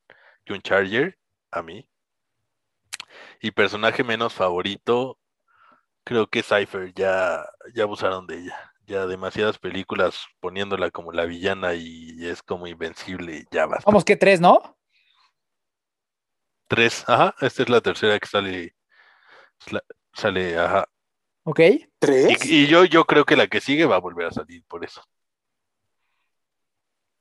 que 0.44 0.54
un 0.54 0.62
Charger. 0.62 1.18
A 1.52 1.62
mí. 1.62 1.88
Y 3.42 3.52
personaje 3.52 4.04
menos 4.04 4.34
favorito, 4.34 5.18
creo 6.04 6.28
que 6.28 6.42
Cypher. 6.44 6.94
Ya, 6.96 7.46
ya 7.76 7.84
abusaron 7.84 8.26
de 8.26 8.40
ella. 8.40 8.71
Ya 8.92 9.06
demasiadas 9.08 9.58
películas 9.58 10.26
poniéndola 10.42 10.92
como 10.92 11.14
la 11.14 11.24
villana 11.24 11.74
y 11.76 12.28
es 12.28 12.44
como 12.44 12.68
invencible 12.68 13.38
y 13.38 13.46
ya 13.50 13.66
basta. 13.66 13.86
Vamos, 13.86 14.04
que 14.04 14.18
tres, 14.18 14.42
¿no? 14.42 14.78
Tres, 16.68 17.06
ajá, 17.08 17.34
esta 17.39 17.64
es 17.64 17.70
la 17.70 17.80
tercera 17.80 18.20
que 18.20 18.28
sale. 18.28 18.76
Sale, 20.14 20.58
ajá. 20.60 20.89
¿Ok? 21.44 21.62
¿Tres? 22.00 22.46
Y, 22.46 22.64
y 22.64 22.68
yo, 22.68 22.84
yo 22.84 23.06
creo 23.06 23.24
que 23.24 23.38
la 23.38 23.48
que 23.48 23.62
sigue 23.62 23.86
va 23.86 23.96
a 23.96 24.00
volver 24.02 24.28
a 24.28 24.32
salir 24.32 24.62
por 24.66 24.84
eso. 24.84 25.02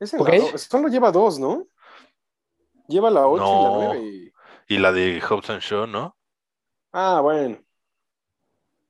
Es 0.01 0.13
en 0.13 0.25
la 0.25 0.29
Ok. 0.29 0.37
do- 0.53 0.59
Solo 0.59 0.89
lleva 0.89 1.13
dos, 1.13 1.39
¿no? 1.39 1.69
Lleva 2.89 3.11
la 3.13 3.29
8 3.29 3.45
y 3.45 3.47
No. 3.47 3.63
la 3.63 3.71
9. 3.95 4.03
Y... 4.03 4.75
Y 4.75 4.79
la 4.79 4.91
de 4.91 5.21
Hobbs 5.21 5.51
and 5.51 5.61
Shaw, 5.63 5.87
¿no? 5.87 6.17
Ah, 6.91 7.21
bueno. 7.21 7.61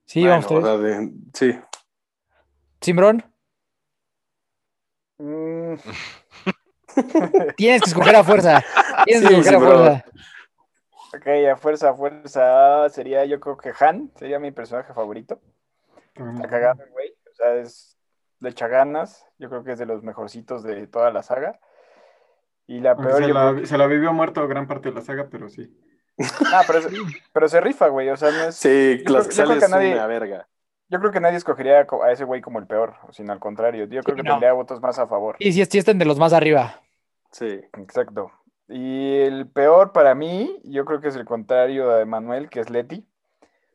Sí, 0.06 0.20
Bueno, 0.20 0.36
vamos 0.48 0.50
o 0.52 0.62
sea, 0.62 0.76
de- 0.78 1.10
Sí. 1.34 1.60
Simbrón, 2.80 3.24
Mm, 5.22 5.74
tienes 7.58 7.82
que 7.82 7.90
escoger 7.90 8.16
a 8.16 8.24
fuerza. 8.24 8.64
Tienes 9.04 9.28
que 9.28 9.34
Sí, 9.34 9.40
escoger 9.40 9.54
a 9.54 9.60
fuerza. 9.60 10.04
ok, 11.14 11.26
a 11.52 11.56
fuerza, 11.56 11.90
a 11.90 11.94
fuerza. 11.94 12.88
Sería, 12.88 13.26
yo 13.26 13.38
creo 13.38 13.58
que 13.58 13.70
Han 13.78 14.10
sería 14.16 14.38
mi 14.38 14.50
personaje 14.50 14.94
favorito. 14.94 15.42
Está 16.14 16.48
cagado, 16.48 16.82
güey. 16.92 17.10
O 17.30 17.34
sea, 17.34 17.54
es 17.56 17.98
le 18.40 18.48
echa 18.48 18.66
ganas. 18.66 19.26
Yo 19.38 19.50
creo 19.50 19.62
que 19.62 19.72
es 19.72 19.78
de 19.78 19.84
los 19.84 20.02
mejorcitos 20.02 20.62
de 20.62 20.86
toda 20.86 21.10
la 21.10 21.22
saga. 21.22 21.60
Y 22.66 22.80
la 22.80 22.96
peor, 22.96 23.16
Se 23.22 23.28
yo 23.28 23.34
creo 23.34 23.52
la, 23.52 23.60
que- 23.60 23.66
se 23.66 23.76
la 23.76 23.86
vivió 23.88 24.14
muerto 24.14 24.48
gran 24.48 24.66
parte 24.66 24.88
de 24.88 24.94
la 24.94 25.02
saga, 25.02 25.28
pero 25.30 25.50
sí. 25.50 25.70
Ah, 26.54 26.62
pero, 26.66 26.80
se- 26.80 26.88
pero 27.34 27.46
se 27.46 27.60
rifa, 27.60 27.88
güey. 27.88 28.08
O 28.08 28.16
sea, 28.16 28.30
no 28.30 28.44
es. 28.44 28.56
Sí, 28.56 29.02
Yo 29.06 29.12
las 29.12 29.28
creo- 29.28 29.28
que 29.28 29.34
yo 29.36 29.44
creo 29.44 29.46
sale 29.46 29.58
que 29.58 29.64
es 29.66 29.72
a 29.72 29.76
nadie- 29.76 29.92
una 29.94 30.06
verga. 30.06 30.48
Yo 30.90 30.98
creo 30.98 31.12
que 31.12 31.20
nadie 31.20 31.36
escogería 31.36 31.86
co- 31.86 32.02
a 32.02 32.10
ese 32.12 32.24
güey 32.24 32.40
como 32.40 32.58
el 32.58 32.66
peor, 32.66 32.94
sino 33.12 33.32
al 33.32 33.38
contrario. 33.38 33.84
Yo 33.86 34.02
creo 34.02 34.16
que 34.16 34.22
no. 34.24 34.32
tendría 34.32 34.52
votos 34.52 34.80
más 34.82 34.98
a 34.98 35.06
favor. 35.06 35.36
Y 35.38 35.52
si 35.52 35.60
están 35.62 35.98
de 35.98 36.04
los 36.04 36.18
más 36.18 36.32
arriba. 36.32 36.80
Sí. 37.30 37.60
Exacto. 37.78 38.32
Y 38.68 39.16
el 39.18 39.48
peor 39.48 39.92
para 39.92 40.14
mí, 40.14 40.60
yo 40.64 40.84
creo 40.84 41.00
que 41.00 41.08
es 41.08 41.16
el 41.16 41.24
contrario 41.24 41.88
de 41.90 42.04
Manuel, 42.04 42.48
que 42.50 42.60
es 42.60 42.70
Leti. 42.70 43.06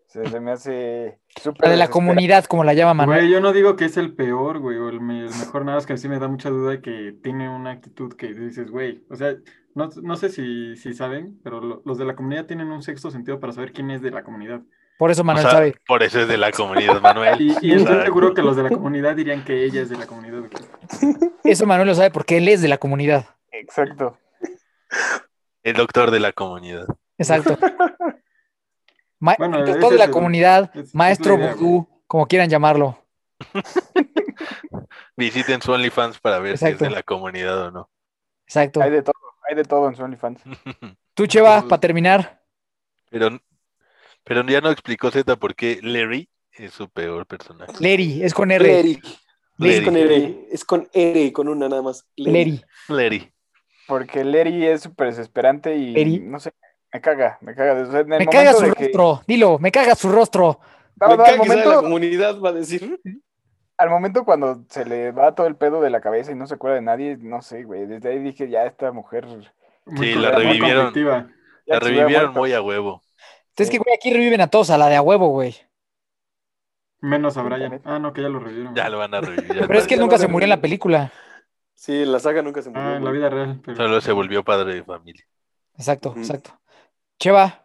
Se, 0.07 0.25
se 0.29 0.39
me 0.39 0.51
hace 0.51 1.19
súper 1.41 1.65
La 1.65 1.71
de 1.71 1.77
la 1.77 1.89
comunidad, 1.89 2.45
como 2.45 2.63
la 2.63 2.73
llama 2.73 2.93
Manuel. 2.93 3.19
Güey, 3.21 3.31
yo 3.31 3.41
no 3.41 3.51
digo 3.51 3.75
que 3.75 3.85
es 3.85 3.97
el 3.97 4.13
peor, 4.15 4.59
güey, 4.59 4.77
o 4.77 4.87
el, 4.87 5.01
me- 5.01 5.21
el 5.25 5.29
mejor, 5.29 5.65
nada 5.65 5.77
más 5.77 5.85
que 5.85 5.97
sí 5.97 6.07
me 6.07 6.19
da 6.19 6.27
mucha 6.29 6.49
duda 6.49 6.79
que 6.81 7.13
tiene 7.21 7.49
una 7.49 7.71
actitud 7.71 8.13
que 8.13 8.33
dices, 8.33 8.71
güey, 8.71 9.03
o 9.09 9.15
sea, 9.15 9.35
no, 9.73 9.89
no 10.03 10.15
sé 10.15 10.29
si, 10.29 10.77
si 10.77 10.93
saben, 10.93 11.39
pero 11.43 11.59
lo- 11.59 11.81
los 11.83 11.97
de 11.97 12.05
la 12.05 12.15
comunidad 12.15 12.45
tienen 12.45 12.71
un 12.71 12.81
sexto 12.81 13.11
sentido 13.11 13.41
para 13.41 13.51
saber 13.51 13.73
quién 13.73 13.91
es 13.91 14.01
de 14.01 14.11
la 14.11 14.23
comunidad. 14.23 14.61
Por 14.97 15.11
eso 15.11 15.21
O 15.21 15.25
Manuel 15.25 15.43
sea, 15.43 15.51
sabe. 15.51 15.75
por 15.87 16.03
eso 16.03 16.21
es 16.21 16.27
de 16.27 16.37
la 16.37 16.51
comunidad, 16.51 17.01
Manuel. 17.01 17.35
Y, 17.61 17.67
y 17.67 17.73
estoy 17.73 18.01
seguro 18.03 18.33
que 18.33 18.41
los 18.41 18.55
de 18.55 18.63
la 18.63 18.69
comunidad 18.69 19.15
dirían 19.15 19.43
que 19.43 19.63
ella 19.65 19.81
es 19.81 19.89
de 19.89 19.97
la 19.97 20.07
comunidad. 20.07 20.43
Eso 21.43 21.65
Manuel 21.65 21.87
lo 21.89 21.95
sabe 21.95 22.11
porque 22.11 22.37
él 22.37 22.47
es 22.47 22.61
de 22.61 22.67
la 22.69 22.77
comunidad. 22.77 23.25
Exacto. 23.51 24.17
El 25.63 25.73
doctor 25.75 26.11
de 26.11 26.19
la 26.19 26.31
comunidad. 26.31 26.85
Exacto. 27.17 27.57
Ma- 29.19 29.35
Bueno, 29.37 29.59
el 29.59 29.65
doctor 29.65 29.91
de 29.91 29.97
la 29.97 30.05
el- 30.05 30.11
comunidad, 30.11 30.71
es- 30.73 30.85
es 30.89 30.95
maestro 30.95 31.35
idea, 31.35 31.55
vudú, 31.55 31.87
como 32.07 32.27
quieran 32.27 32.49
llamarlo. 32.49 32.97
Visiten 35.17 35.61
su 35.61 35.71
OnlyFans 35.71 36.19
para 36.19 36.39
ver 36.39 36.57
si 36.57 36.65
es 36.67 36.79
de 36.79 36.89
la 36.89 37.03
comunidad 37.03 37.67
o 37.67 37.71
no. 37.71 37.89
Exacto. 38.47 38.81
Hay 38.81 38.91
de 38.91 39.01
todo, 39.01 39.13
hay 39.49 39.55
de 39.55 39.63
todo 39.63 39.87
en 39.89 39.95
su 39.95 40.03
OnlyFans. 40.03 40.41
Tú, 41.13 41.25
Cheva, 41.27 41.61
para 41.67 41.79
terminar. 41.79 42.41
Pero, 43.09 43.39
pero 44.25 44.43
ya 44.45 44.59
no 44.59 44.69
explicó 44.69 45.09
Z 45.11 45.37
por 45.37 45.55
qué 45.55 45.79
Larry 45.81 46.27
es 46.51 46.73
su 46.73 46.89
peor 46.89 47.25
personaje. 47.25 47.71
Leri, 47.79 48.21
es 48.23 48.33
con 48.33 48.51
R. 48.51 48.65
Larry. 48.75 49.01
Larry. 49.57 49.73
Es 49.77 49.81
con 49.85 49.95
R. 49.97 50.47
Es 50.51 50.65
con 50.65 50.89
R, 50.93 51.31
con 51.33 51.47
una 51.47 51.69
nada 51.69 51.81
más. 51.81 52.05
Leri. 52.17 52.61
Larry. 52.89 53.31
Porque 53.87 54.23
Leri 54.25 54.65
es 54.65 54.81
súper 54.81 55.07
desesperante 55.07 55.75
y 55.77 55.91
Leri. 55.93 56.19
no 56.19 56.39
sé, 56.39 56.51
me 56.91 56.99
caga, 57.01 57.37
me 57.41 57.53
caga. 57.55 57.81
O 57.81 57.91
sea, 57.91 57.99
en 58.01 58.11
el 58.13 58.19
Me 58.19 58.25
caga 58.27 58.51
momento 58.53 58.59
su 58.59 58.65
de 58.65 58.73
que- 58.73 58.83
rostro. 58.97 59.23
Dilo, 59.27 59.59
me 59.59 59.71
caga 59.71 59.95
su 59.95 60.11
rostro. 60.11 60.59
No, 60.99 61.07
Me 61.09 61.17
no, 61.17 61.23
caga 61.23 61.31
de 61.31 61.37
la 61.37 61.43
momento, 61.43 61.81
comunidad, 61.81 62.39
va 62.41 62.49
a 62.49 62.53
decir. 62.53 62.99
al 63.77 63.89
momento 63.89 64.23
cuando 64.23 64.63
se 64.69 64.85
le 64.85 65.11
va 65.11 65.35
todo 65.35 65.45
el 65.47 65.55
pedo 65.57 65.81
de 65.81 65.89
la 65.89 65.99
cabeza 66.01 66.31
y 66.31 66.35
no 66.35 66.47
se 66.47 66.53
acuerda 66.55 66.77
de 66.77 66.81
nadie, 66.81 67.17
no 67.19 67.41
sé, 67.41 67.63
güey. 67.63 67.85
Desde 67.85 68.09
ahí 68.09 68.19
dije, 68.19 68.49
ya 68.49 68.65
esta 68.65 68.91
mujer. 68.91 69.27
Sí, 69.99 70.15
la 70.15 70.31
revivieron. 70.31 70.93
La 71.65 71.79
revivieron 71.79 72.33
muy 72.33 72.53
a 72.53 72.61
huevo. 72.61 73.01
Es 73.57 73.69
que, 73.69 73.77
güey, 73.77 73.95
aquí 73.95 74.11
reviven 74.11 74.41
a 74.41 74.47
todos, 74.47 74.69
a 74.69 74.77
la 74.77 74.87
de 74.89 74.95
a 74.95 75.01
huevo, 75.01 75.29
güey. 75.29 75.55
Menos 77.01 77.37
a 77.37 77.43
Brian. 77.43 77.81
Ah, 77.85 77.99
no, 77.99 78.13
que 78.13 78.21
ya 78.21 78.29
lo 78.29 78.39
revivieron. 78.39 78.73
Ya 78.75 78.89
lo 78.89 78.97
van 78.97 79.13
a 79.13 79.21
revivir. 79.21 79.47
Pero 79.67 79.79
es 79.79 79.87
que 79.87 79.93
él 79.95 79.99
nunca 79.99 80.17
se 80.17 80.27
murió 80.27 80.45
en 80.45 80.49
la 80.49 80.61
película. 80.61 81.11
Sí, 81.73 82.01
en 82.03 82.11
la 82.11 82.19
saga 82.19 82.41
nunca 82.41 82.61
se 82.61 82.69
murió. 82.69 82.83
Ah, 82.85 82.95
en 82.97 83.03
la 83.05 83.11
vida 83.11 83.29
real. 83.29 83.61
pero- 83.63 83.77
Solo 83.77 84.01
se 84.01 84.11
volvió 84.11 84.43
padre 84.43 84.75
de 84.75 84.83
familia. 84.83 85.23
Exacto, 85.77 86.09
Ujú. 86.11 86.19
exacto. 86.19 86.57
Cheva, 87.19 87.61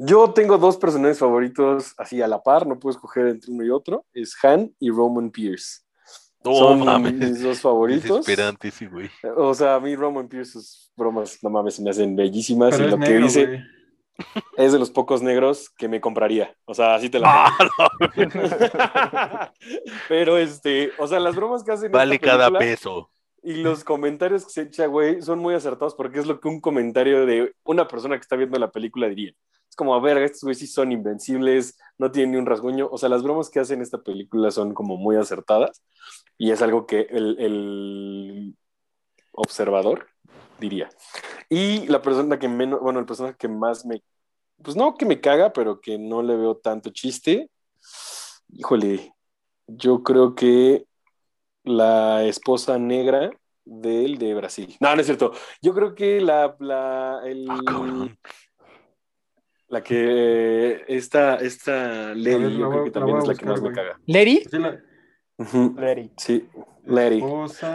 Yo 0.00 0.30
tengo 0.32 0.58
dos 0.58 0.76
personajes 0.76 1.18
favoritos 1.18 1.94
así 1.98 2.22
a 2.22 2.28
la 2.28 2.40
par, 2.42 2.66
no 2.68 2.78
puedo 2.78 2.94
escoger 2.96 3.26
entre 3.28 3.50
uno 3.52 3.64
y 3.64 3.70
otro. 3.70 4.04
Es 4.12 4.36
Han 4.44 4.72
y 4.78 4.90
Roman 4.90 5.30
Pierce. 5.30 5.80
No 6.44 6.54
Son 6.54 6.84
mames. 6.84 7.14
mis 7.14 7.42
dos 7.42 7.60
favoritos. 7.60 8.24
Desesperante, 8.24 8.70
sí, 8.70 8.86
güey. 8.86 9.10
O 9.36 9.52
sea, 9.54 9.74
a 9.74 9.80
mí 9.80 9.96
Roman 9.96 10.28
Pierce 10.28 10.52
sus 10.52 10.92
bromas, 10.96 11.38
no 11.42 11.50
mames, 11.50 11.74
se 11.74 11.82
me 11.82 11.90
hacen 11.90 12.14
bellísimas 12.14 12.70
Pero 12.70 12.84
y 12.84 12.86
es 12.86 12.92
lo 12.92 12.98
que 13.04 13.16
dice 13.18 13.46
güey. 13.46 13.60
Es 14.56 14.72
de 14.72 14.78
los 14.78 14.90
pocos 14.90 15.22
negros 15.22 15.70
que 15.70 15.88
me 15.88 16.00
compraría. 16.00 16.54
O 16.64 16.74
sea, 16.74 16.94
así 16.94 17.08
te 17.10 17.18
la 17.18 17.46
Ah, 17.58 19.52
Pero 20.08 20.38
este, 20.38 20.90
o 20.98 21.06
sea, 21.06 21.20
las 21.20 21.36
bromas 21.36 21.64
que 21.64 21.72
hacen 21.72 21.86
en 21.86 21.92
Vale 21.92 22.18
cada 22.18 22.50
peso. 22.58 23.10
y 23.42 23.54
los 23.62 23.84
comentarios 23.84 24.44
que 24.44 24.50
se 24.50 24.62
echa, 24.62 24.86
güey, 24.86 25.22
son 25.22 25.38
muy 25.38 25.54
acertados 25.54 25.94
porque 25.94 26.18
es 26.18 26.26
lo 26.26 26.40
que 26.40 26.48
un 26.48 26.60
comentario 26.60 27.26
de 27.26 27.54
una 27.64 27.86
persona 27.88 28.16
que 28.16 28.22
está 28.22 28.36
viendo 28.36 28.58
la 28.58 28.70
película 28.70 29.08
diría. 29.08 29.32
Es 29.68 29.76
como, 29.76 29.94
a 29.94 30.00
ver, 30.00 30.16
estos 30.18 30.42
güeyes 30.42 30.58
sí 30.58 30.66
son 30.66 30.92
invencibles, 30.92 31.78
no 31.98 32.10
tienen 32.10 32.32
ni 32.32 32.38
un 32.38 32.46
rasguño. 32.46 32.88
O 32.90 32.98
sea, 32.98 33.08
las 33.08 33.22
bromas 33.22 33.50
que 33.50 33.60
hacen 33.60 33.76
en 33.76 33.82
esta 33.82 33.98
película 33.98 34.50
son 34.50 34.74
como 34.74 34.96
muy 34.96 35.16
acertadas 35.16 35.82
y 36.36 36.50
es 36.50 36.62
algo 36.62 36.86
que 36.86 37.02
el, 37.10 37.36
el 37.38 38.56
observador 39.32 40.08
diría. 40.58 40.88
Y 41.48 41.86
la 41.86 42.02
persona 42.02 42.38
que 42.38 42.48
menos, 42.48 42.80
bueno, 42.80 42.98
el 43.00 43.06
personaje 43.06 43.36
que 43.38 43.48
más 43.48 43.84
me, 43.86 44.02
pues 44.62 44.76
no 44.76 44.96
que 44.96 45.06
me 45.06 45.20
caga, 45.20 45.52
pero 45.52 45.80
que 45.80 45.98
no 45.98 46.22
le 46.22 46.36
veo 46.36 46.56
tanto 46.56 46.90
chiste, 46.90 47.50
híjole, 48.50 49.12
yo 49.66 50.02
creo 50.02 50.34
que 50.34 50.84
la 51.64 52.24
esposa 52.24 52.78
negra 52.78 53.30
del 53.64 54.18
de 54.18 54.34
Brasil. 54.34 54.76
No, 54.80 54.94
no 54.94 55.00
es 55.00 55.06
cierto. 55.06 55.32
Yo 55.60 55.74
creo 55.74 55.94
que 55.94 56.20
la, 56.20 56.56
la, 56.58 57.20
el- 57.24 57.46
cabrón. 57.66 58.18
la 59.68 59.82
que 59.82 60.84
esta, 60.88 61.36
esta 61.36 62.14
Lady, 62.14 62.58
yo 62.58 62.70
creo 62.70 62.84
que 62.84 62.90
también 62.90 63.18
es 63.18 63.26
la 63.26 63.34
que 63.34 63.44
más 63.46 63.60
me 63.60 63.72
caga. 63.72 64.00
Leri, 64.06 64.46
Sí, 64.50 64.58
la. 64.58 64.80
Sí, 66.16 66.48
Lady. 66.88 67.22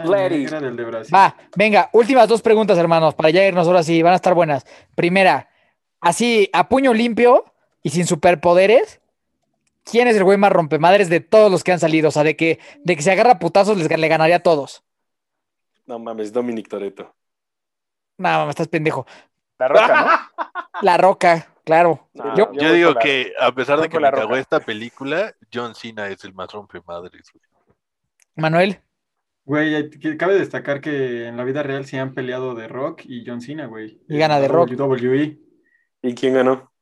Lady. 0.04 0.46
del 0.46 0.76
de 0.76 0.84
Brasil. 0.84 1.14
va, 1.14 1.36
venga, 1.56 1.88
últimas 1.92 2.28
dos 2.28 2.42
preguntas, 2.42 2.76
hermanos, 2.78 3.14
para 3.14 3.30
ya 3.30 3.46
irnos 3.46 3.66
ahora 3.66 3.82
sí, 3.82 4.02
van 4.02 4.12
a 4.12 4.16
estar 4.16 4.34
buenas. 4.34 4.66
Primera, 4.94 5.48
así, 6.00 6.50
a 6.52 6.68
puño 6.68 6.92
limpio 6.92 7.44
y 7.82 7.90
sin 7.90 8.06
superpoderes, 8.06 9.00
¿quién 9.84 10.08
es 10.08 10.16
el 10.16 10.24
güey 10.24 10.36
más 10.38 10.50
rompemadres 10.52 11.08
de 11.08 11.20
todos 11.20 11.50
los 11.50 11.62
que 11.62 11.72
han 11.72 11.80
salido? 11.80 12.08
O 12.08 12.12
sea, 12.12 12.24
de 12.24 12.36
que, 12.36 12.58
de 12.82 12.96
que 12.96 13.02
se 13.02 13.12
agarra 13.12 13.38
putazos 13.38 13.76
les, 13.78 13.88
le 13.88 14.08
ganaría 14.08 14.36
a 14.36 14.40
todos. 14.42 14.82
No 15.86 15.98
mames, 15.98 16.32
Dominic 16.32 16.68
Toretto. 16.68 17.14
No, 18.18 18.44
me 18.46 18.50
estás 18.50 18.68
pendejo. 18.68 19.06
La 19.58 19.68
roca, 19.68 20.04
¿no? 20.04 20.44
La 20.82 20.96
Roca, 20.96 21.46
claro. 21.64 22.08
No, 22.14 22.34
Yo- 22.36 22.50
digo 22.52 22.90
la- 22.92 23.00
que, 23.00 23.32
a 23.40 23.52
pesar 23.52 23.80
de 23.80 23.88
que 23.88 24.00
me 24.00 24.10
cagó 24.10 24.34
esta 24.36 24.58
película, 24.58 25.32
John 25.52 25.74
Cena 25.76 26.08
es 26.08 26.24
el 26.24 26.34
más 26.34 26.50
rompemadres, 26.50 27.30
güey. 27.32 27.42
Manuel, 28.36 28.80
Güey, 29.46 29.90
cabe 30.16 30.38
destacar 30.38 30.80
que 30.80 31.26
en 31.26 31.36
la 31.36 31.44
vida 31.44 31.62
real 31.62 31.84
se 31.84 31.98
han 31.98 32.14
peleado 32.14 32.54
The 32.56 32.66
Rock 32.68 33.02
y 33.04 33.24
John 33.26 33.40
Cena, 33.42 33.66
güey. 33.66 34.00
Y 34.08 34.16
gana 34.18 34.38
la 34.38 34.48
Rock. 34.48 34.70
WWE. 34.70 35.38
¿Y 36.02 36.14
quién 36.14 36.34
ganó? 36.34 36.72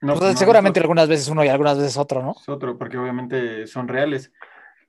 No, 0.00 0.14
pues, 0.14 0.32
no, 0.32 0.38
seguramente 0.38 0.80
algunas 0.80 1.08
veces 1.08 1.28
uno 1.28 1.44
y 1.44 1.48
algunas 1.48 1.76
veces 1.76 1.96
otro, 1.96 2.22
¿no? 2.22 2.34
es 2.40 2.48
otro, 2.48 2.78
porque 2.78 2.96
obviamente 2.98 3.66
son 3.66 3.88
reales. 3.88 4.32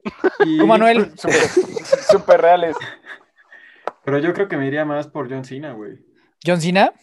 Y- 0.46 0.60
Tú, 0.60 0.68
Manuel, 0.68 1.12
Súper 1.18 1.36
súper 2.10 2.42
reales. 2.42 2.76
Pero 4.06 4.20
yo 4.20 4.34
creo 4.34 4.48
que 4.48 4.56
me 4.56 4.68
iría 4.68 4.86
más 4.86 5.08
por 5.08 5.30
John 5.30 5.44
Cena, 5.44 5.74
güey. 5.74 6.00
John 6.46 6.62
Cena. 6.62 6.94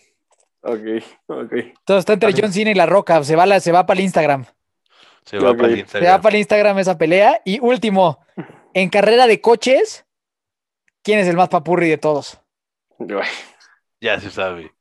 Ok, 0.63 0.81
ok. 1.27 1.53
Todo 1.85 1.99
está 1.99 2.15
entre 2.15 2.33
John 2.33 2.53
Cena 2.53 2.71
y 2.71 2.75
La 2.75 2.87
Roca. 2.87 3.23
Se 3.23 3.37
va, 3.37 3.45
la, 3.45 3.61
se 3.61 3.71
va 3.71 3.85
para 3.85 3.99
el 4.01 4.05
Instagram. 4.05 4.47
Se 5.25 5.39
va 5.39 5.55
para 5.55 5.69
el 5.69 5.75
Se 5.75 5.77
va 5.77 5.81
Instagram. 5.81 6.23
para 6.23 6.35
el 6.35 6.39
Instagram 6.41 6.79
esa 6.79 6.97
pelea. 6.99 7.41
Y 7.45 7.61
último, 7.61 8.19
en 8.77 8.91
carrera 8.91 9.27
de 9.27 9.41
coches, 9.41 10.05
¿quién 11.03 11.19
es 11.19 11.27
el 11.29 11.37
más 11.37 11.49
papurri 11.49 11.89
de 11.89 11.97
todos? 11.97 12.39
Ya 14.01 14.21
se 14.21 14.31
sabe. 14.31 14.75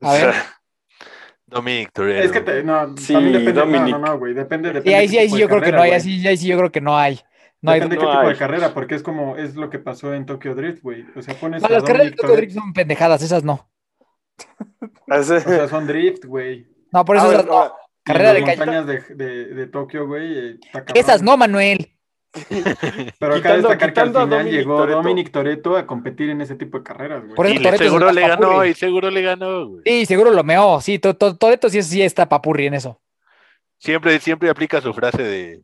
A 0.00 0.12
ver. 0.14 0.34
Dominic. 1.46 1.96
Es 1.96 2.32
que 2.32 2.40
te, 2.40 2.64
no, 2.64 2.96
Sí, 2.96 3.12
también 3.12 3.34
depende. 3.34 3.52
Dominic. 3.60 3.92
No, 3.92 3.98
no, 4.00 4.06
no, 4.06 4.18
güey. 4.18 4.34
Depende, 4.34 4.68
depende. 4.72 4.90
Y 4.90 4.94
ahí 4.94 5.08
sí, 5.08 5.16
ahí 5.18 5.26
tipo 5.26 5.36
sí 5.36 5.42
yo 5.42 5.48
creo 5.48 5.62
que 5.62 5.70
no 5.70 5.80
hay, 5.82 5.90
güey. 5.90 6.00
así, 6.00 6.26
ahí 6.26 6.36
sí 6.36 6.48
yo 6.48 6.58
creo 6.58 6.72
que 6.72 6.80
no 6.80 6.98
hay. 6.98 7.20
No 7.62 7.70
hay. 7.70 7.78
Depende 7.80 7.96
no 7.96 8.00
qué 8.00 8.06
tipo 8.08 8.20
hay. 8.20 8.28
de 8.30 8.36
carrera, 8.36 8.74
porque 8.74 8.96
es 8.96 9.02
como, 9.04 9.36
es 9.36 9.54
lo 9.54 9.70
que 9.70 9.78
pasó 9.78 10.12
en 10.12 10.26
Tokyo 10.26 10.56
Drift, 10.56 10.82
güey. 10.82 11.06
O 11.14 11.22
sea, 11.22 11.34
pones 11.38 11.62
No, 11.62 11.68
a 11.68 11.70
las 11.70 11.84
carreras 11.84 12.10
de 12.10 12.16
Tokyo 12.16 12.34
Drift 12.34 12.54
son 12.54 12.72
pendejadas, 12.72 13.22
esas 13.22 13.44
no. 13.44 13.70
O 15.08 15.22
sea, 15.22 15.68
son 15.68 15.86
drift, 15.86 16.24
güey. 16.24 16.66
No, 16.92 17.04
por 17.04 17.16
eso 17.16 17.28
ver, 17.28 17.36
esas 17.36 17.46
no. 17.46 17.66
Y 17.66 17.70
Carrera 18.02 18.32
de 18.34 18.44
calle. 18.44 18.56
montañas 18.58 18.86
de, 18.86 19.14
de, 19.14 19.46
de 19.54 19.66
Tokio, 19.68 20.06
güey. 20.06 20.50
eh. 20.50 20.58
Esas 20.94 21.22
no, 21.22 21.36
Manuel. 21.36 21.95
Pero 23.18 23.34
acá 23.34 23.56
Quitando- 23.56 23.68
destacar 23.68 23.92
que 23.92 24.00
al 24.00 24.08
final 24.08 24.28
Dominic 24.30 24.52
llegó 24.52 24.76
Toretto. 24.78 24.96
Dominic 25.02 25.30
Toretto 25.30 25.76
a 25.76 25.86
competir 25.86 26.30
en 26.30 26.40
ese 26.40 26.54
tipo 26.56 26.78
de 26.78 26.84
carreras, 26.84 27.22
güey. 27.22 27.34
Por 27.34 27.46
eso 27.46 27.54
Y 27.54 27.58
le- 27.58 27.78
seguro 27.78 28.12
le 28.12 28.20
ganó, 28.20 28.48
papurri. 28.48 28.68
y 28.70 28.74
seguro 28.74 29.10
le 29.10 29.22
ganó, 29.22 29.66
güey. 29.68 29.82
Sí, 29.84 30.06
seguro 30.06 30.30
lo 30.30 30.44
meó. 30.44 30.80
Sí, 30.80 30.98
to- 30.98 31.14
to- 31.14 31.36
Toretto 31.36 31.68
sí, 31.68 31.82
sí 31.82 32.02
está 32.02 32.28
papurri 32.28 32.66
en 32.66 32.74
eso. 32.74 33.00
Siempre, 33.78 34.18
siempre 34.20 34.48
aplica 34.48 34.80
su 34.80 34.92
frase 34.94 35.22
de, 35.22 35.62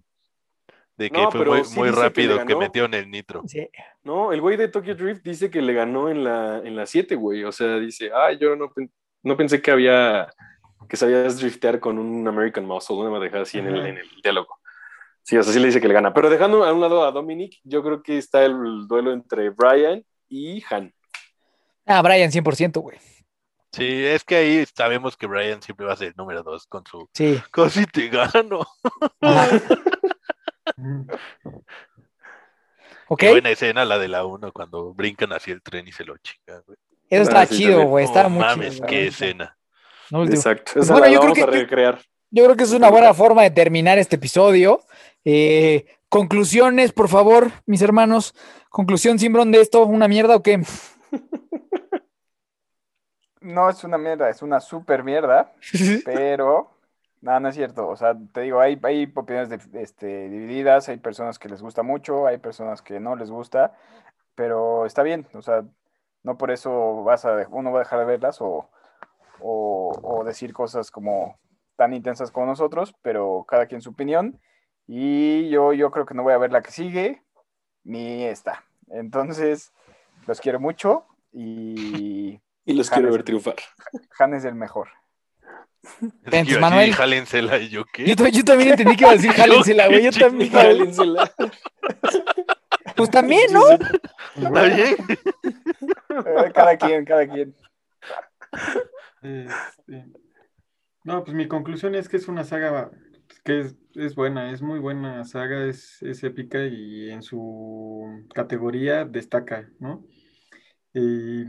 de 0.96 1.10
que 1.10 1.22
No, 1.22 1.30
fue 1.30 1.44
muy, 1.46 1.64
sí 1.64 1.78
muy 1.78 1.88
dice 1.88 1.94
que 1.96 2.00
le 2.00 2.08
rápido 2.08 2.46
que, 2.46 2.56
metió 2.56 2.84
en 2.84 2.94
el 2.94 3.10
nitro. 3.10 3.42
Sí. 3.46 3.68
No, 4.04 4.32
el 4.32 4.40
güey 4.40 4.56
de 4.56 4.68
Tokyo 4.68 4.94
Drift 4.94 5.22
dice 5.24 5.50
que 5.50 5.62
le 5.62 5.72
ganó 5.72 6.08
en 6.10 6.22
la, 6.24 6.58
en 6.64 6.76
la 6.76 6.86
7, 6.86 7.14
güey. 7.14 7.44
O 7.44 7.52
sea, 7.52 7.78
dice, 7.78 8.10
ah, 8.14 8.32
yo 8.32 8.54
no, 8.56 8.70
no 9.22 9.36
pensé 9.36 9.62
que 9.62 9.70
había, 9.70 10.28
que 10.88 10.96
sabías 10.96 11.38
driftear 11.38 11.80
con 11.80 11.98
un 11.98 12.26
American 12.28 12.66
Muscle, 12.66 12.96
una 12.96 13.18
dejada 13.18 13.44
así 13.44 13.58
en 13.58 13.68
el, 13.68 13.86
en 13.86 13.98
el 13.98 14.08
diálogo. 14.22 14.58
Sí, 15.24 15.36
o 15.36 15.42
sea, 15.42 15.52
sí 15.52 15.58
le 15.60 15.66
dice 15.66 15.80
que 15.80 15.88
le 15.88 15.94
gana. 15.94 16.12
Pero 16.12 16.28
dejando 16.30 16.64
a 16.64 16.72
un 16.72 16.80
lado 16.80 17.04
a 17.04 17.12
Dominic, 17.12 17.60
yo 17.64 17.82
creo 17.82 18.02
que 18.02 18.18
está 18.18 18.44
el 18.44 18.86
duelo 18.88 19.12
entre 19.12 19.50
Brian 19.50 20.04
y 20.28 20.62
Han. 20.70 20.92
Ah, 21.86 22.02
Brian, 22.02 22.30
100%, 22.30 22.80
güey. 22.80 22.98
Sí, 23.72 24.04
es 24.04 24.22
que 24.24 24.36
ahí 24.36 24.64
sabemos 24.74 25.16
que 25.16 25.26
Brian 25.26 25.62
siempre 25.62 25.86
va 25.86 25.94
a 25.94 25.96
ser 25.96 26.08
el 26.08 26.14
número 26.16 26.42
dos 26.42 26.66
con 26.66 26.84
su 26.86 27.08
Sí. 27.14 27.40
casi 27.50 27.86
te 27.86 28.08
gano. 28.08 28.66
Ajá. 29.20 29.48
Ok. 33.08 33.20
Qué 33.20 33.30
buena 33.30 33.50
escena 33.50 33.84
la 33.84 33.98
de 33.98 34.08
la 34.08 34.24
1 34.24 34.52
cuando 34.52 34.94
brincan 34.94 35.32
hacia 35.32 35.52
el 35.52 35.62
tren 35.62 35.86
y 35.86 35.92
se 35.92 36.04
lo 36.04 36.16
chingan, 36.18 36.62
güey. 36.66 36.78
Eso 37.10 37.22
está 37.24 37.40
Ah, 37.42 37.46
sí, 37.46 37.56
chido, 37.58 37.82
güey. 37.84 38.04
Está 38.06 38.22
No 38.24 38.30
muy 38.30 38.38
mames, 38.40 38.74
chido. 38.76 38.86
qué 38.86 39.06
escena. 39.08 39.58
No. 40.10 40.24
Exacto. 40.24 40.80
Esa 40.80 40.92
bueno, 40.94 41.06
la 41.06 41.12
yo 41.12 41.20
creo 41.20 41.32
vamos 41.34 41.36
que- 41.36 41.42
a 41.44 41.60
recrear. 41.60 42.00
Yo 42.34 42.44
creo 42.44 42.56
que 42.56 42.64
es 42.64 42.72
una 42.72 42.90
buena 42.90 43.12
forma 43.12 43.42
de 43.42 43.50
terminar 43.50 43.98
este 43.98 44.16
episodio. 44.16 44.80
Eh, 45.24 45.84
conclusiones, 46.08 46.90
por 46.92 47.08
favor, 47.08 47.50
mis 47.66 47.82
hermanos. 47.82 48.34
Conclusión, 48.70 49.18
Simbrón, 49.18 49.52
de 49.52 49.60
esto, 49.60 49.84
¿una 49.84 50.08
mierda 50.08 50.36
o 50.36 50.42
qué? 50.42 50.62
No 53.40 53.68
es 53.68 53.82
una 53.82 53.98
mierda, 53.98 54.30
es 54.30 54.40
una 54.40 54.60
super 54.60 55.02
mierda, 55.02 55.52
pero 56.04 56.70
no, 57.20 57.40
no 57.40 57.48
es 57.48 57.56
cierto. 57.56 57.88
O 57.88 57.96
sea, 57.96 58.16
te 58.32 58.42
digo, 58.42 58.60
hay, 58.60 58.78
hay 58.84 59.12
opiniones 59.14 59.48
de- 59.48 59.82
este, 59.82 60.28
divididas, 60.28 60.88
hay 60.88 60.98
personas 60.98 61.40
que 61.40 61.48
les 61.48 61.60
gusta 61.60 61.82
mucho, 61.82 62.28
hay 62.28 62.38
personas 62.38 62.82
que 62.82 63.00
no 63.00 63.16
les 63.16 63.30
gusta, 63.32 63.76
pero 64.36 64.86
está 64.86 65.02
bien. 65.02 65.26
O 65.34 65.42
sea, 65.42 65.64
no 66.22 66.38
por 66.38 66.52
eso 66.52 67.02
vas 67.02 67.24
a, 67.24 67.48
uno 67.50 67.72
va 67.72 67.80
a 67.80 67.82
dejar 67.82 67.98
de 67.98 68.04
verlas 68.04 68.40
o, 68.40 68.70
o, 69.40 69.98
o 70.04 70.22
decir 70.24 70.52
cosas 70.52 70.92
como 70.92 71.36
tan 71.82 71.94
intensas 71.94 72.30
como 72.30 72.46
nosotros, 72.46 72.94
pero 73.02 73.44
cada 73.48 73.66
quien 73.66 73.80
su 73.82 73.90
opinión. 73.90 74.38
Y 74.86 75.48
yo, 75.50 75.72
yo 75.72 75.90
creo 75.90 76.06
que 76.06 76.14
no 76.14 76.22
voy 76.22 76.32
a 76.32 76.38
ver 76.38 76.52
la 76.52 76.62
que 76.62 76.70
sigue, 76.70 77.22
ni 77.82 78.24
esta. 78.24 78.64
Entonces, 78.90 79.72
los 80.28 80.40
quiero 80.40 80.60
mucho 80.60 81.06
y 81.32 82.40
Y 82.64 82.74
los 82.74 82.88
James. 82.88 83.00
quiero 83.00 83.12
ver 83.12 83.24
triunfar. 83.24 83.56
Han 84.20 84.34
es 84.34 84.44
el 84.44 84.54
mejor. 84.54 84.88
Ven, 86.00 86.44
Yo 86.44 86.52
así, 86.52 86.60
Manuel. 86.60 86.94
jálensela, 86.94 87.58
y 87.58 87.68
yo 87.68 87.84
qué. 87.92 88.04
Yo, 88.14 88.28
yo 88.28 88.44
también 88.44 88.70
entendí 88.70 88.94
que 88.94 89.02
iba 89.02 89.10
a 89.10 89.16
decir 89.16 89.32
jálensela, 89.42 89.88
güey. 89.88 90.04
Yo 90.04 90.12
también. 90.12 90.52
Jálensela. 90.52 91.32
Pues 92.94 93.10
también, 93.10 93.50
¿no? 93.52 93.62
¿Está 93.70 94.62
bien? 94.64 94.96
Eh, 95.44 96.52
Cada 96.52 96.76
quien, 96.76 97.04
cada 97.06 97.26
quien. 97.26 97.56
Este, 99.22 100.04
No, 101.04 101.24
pues 101.24 101.34
mi 101.34 101.48
conclusión 101.48 101.94
es 101.94 102.08
que 102.08 102.16
es 102.16 102.28
una 102.28 102.44
saga 102.44 102.90
que 103.44 103.60
es, 103.60 103.76
es 103.94 104.14
buena, 104.14 104.52
es 104.52 104.62
muy 104.62 104.78
buena 104.78 105.24
saga, 105.24 105.66
es, 105.66 106.02
es 106.02 106.22
épica 106.24 106.64
y 106.66 107.10
en 107.10 107.22
su 107.22 108.26
categoría 108.34 109.04
destaca, 109.04 109.68
¿no? 109.80 110.04
Y 110.94 111.46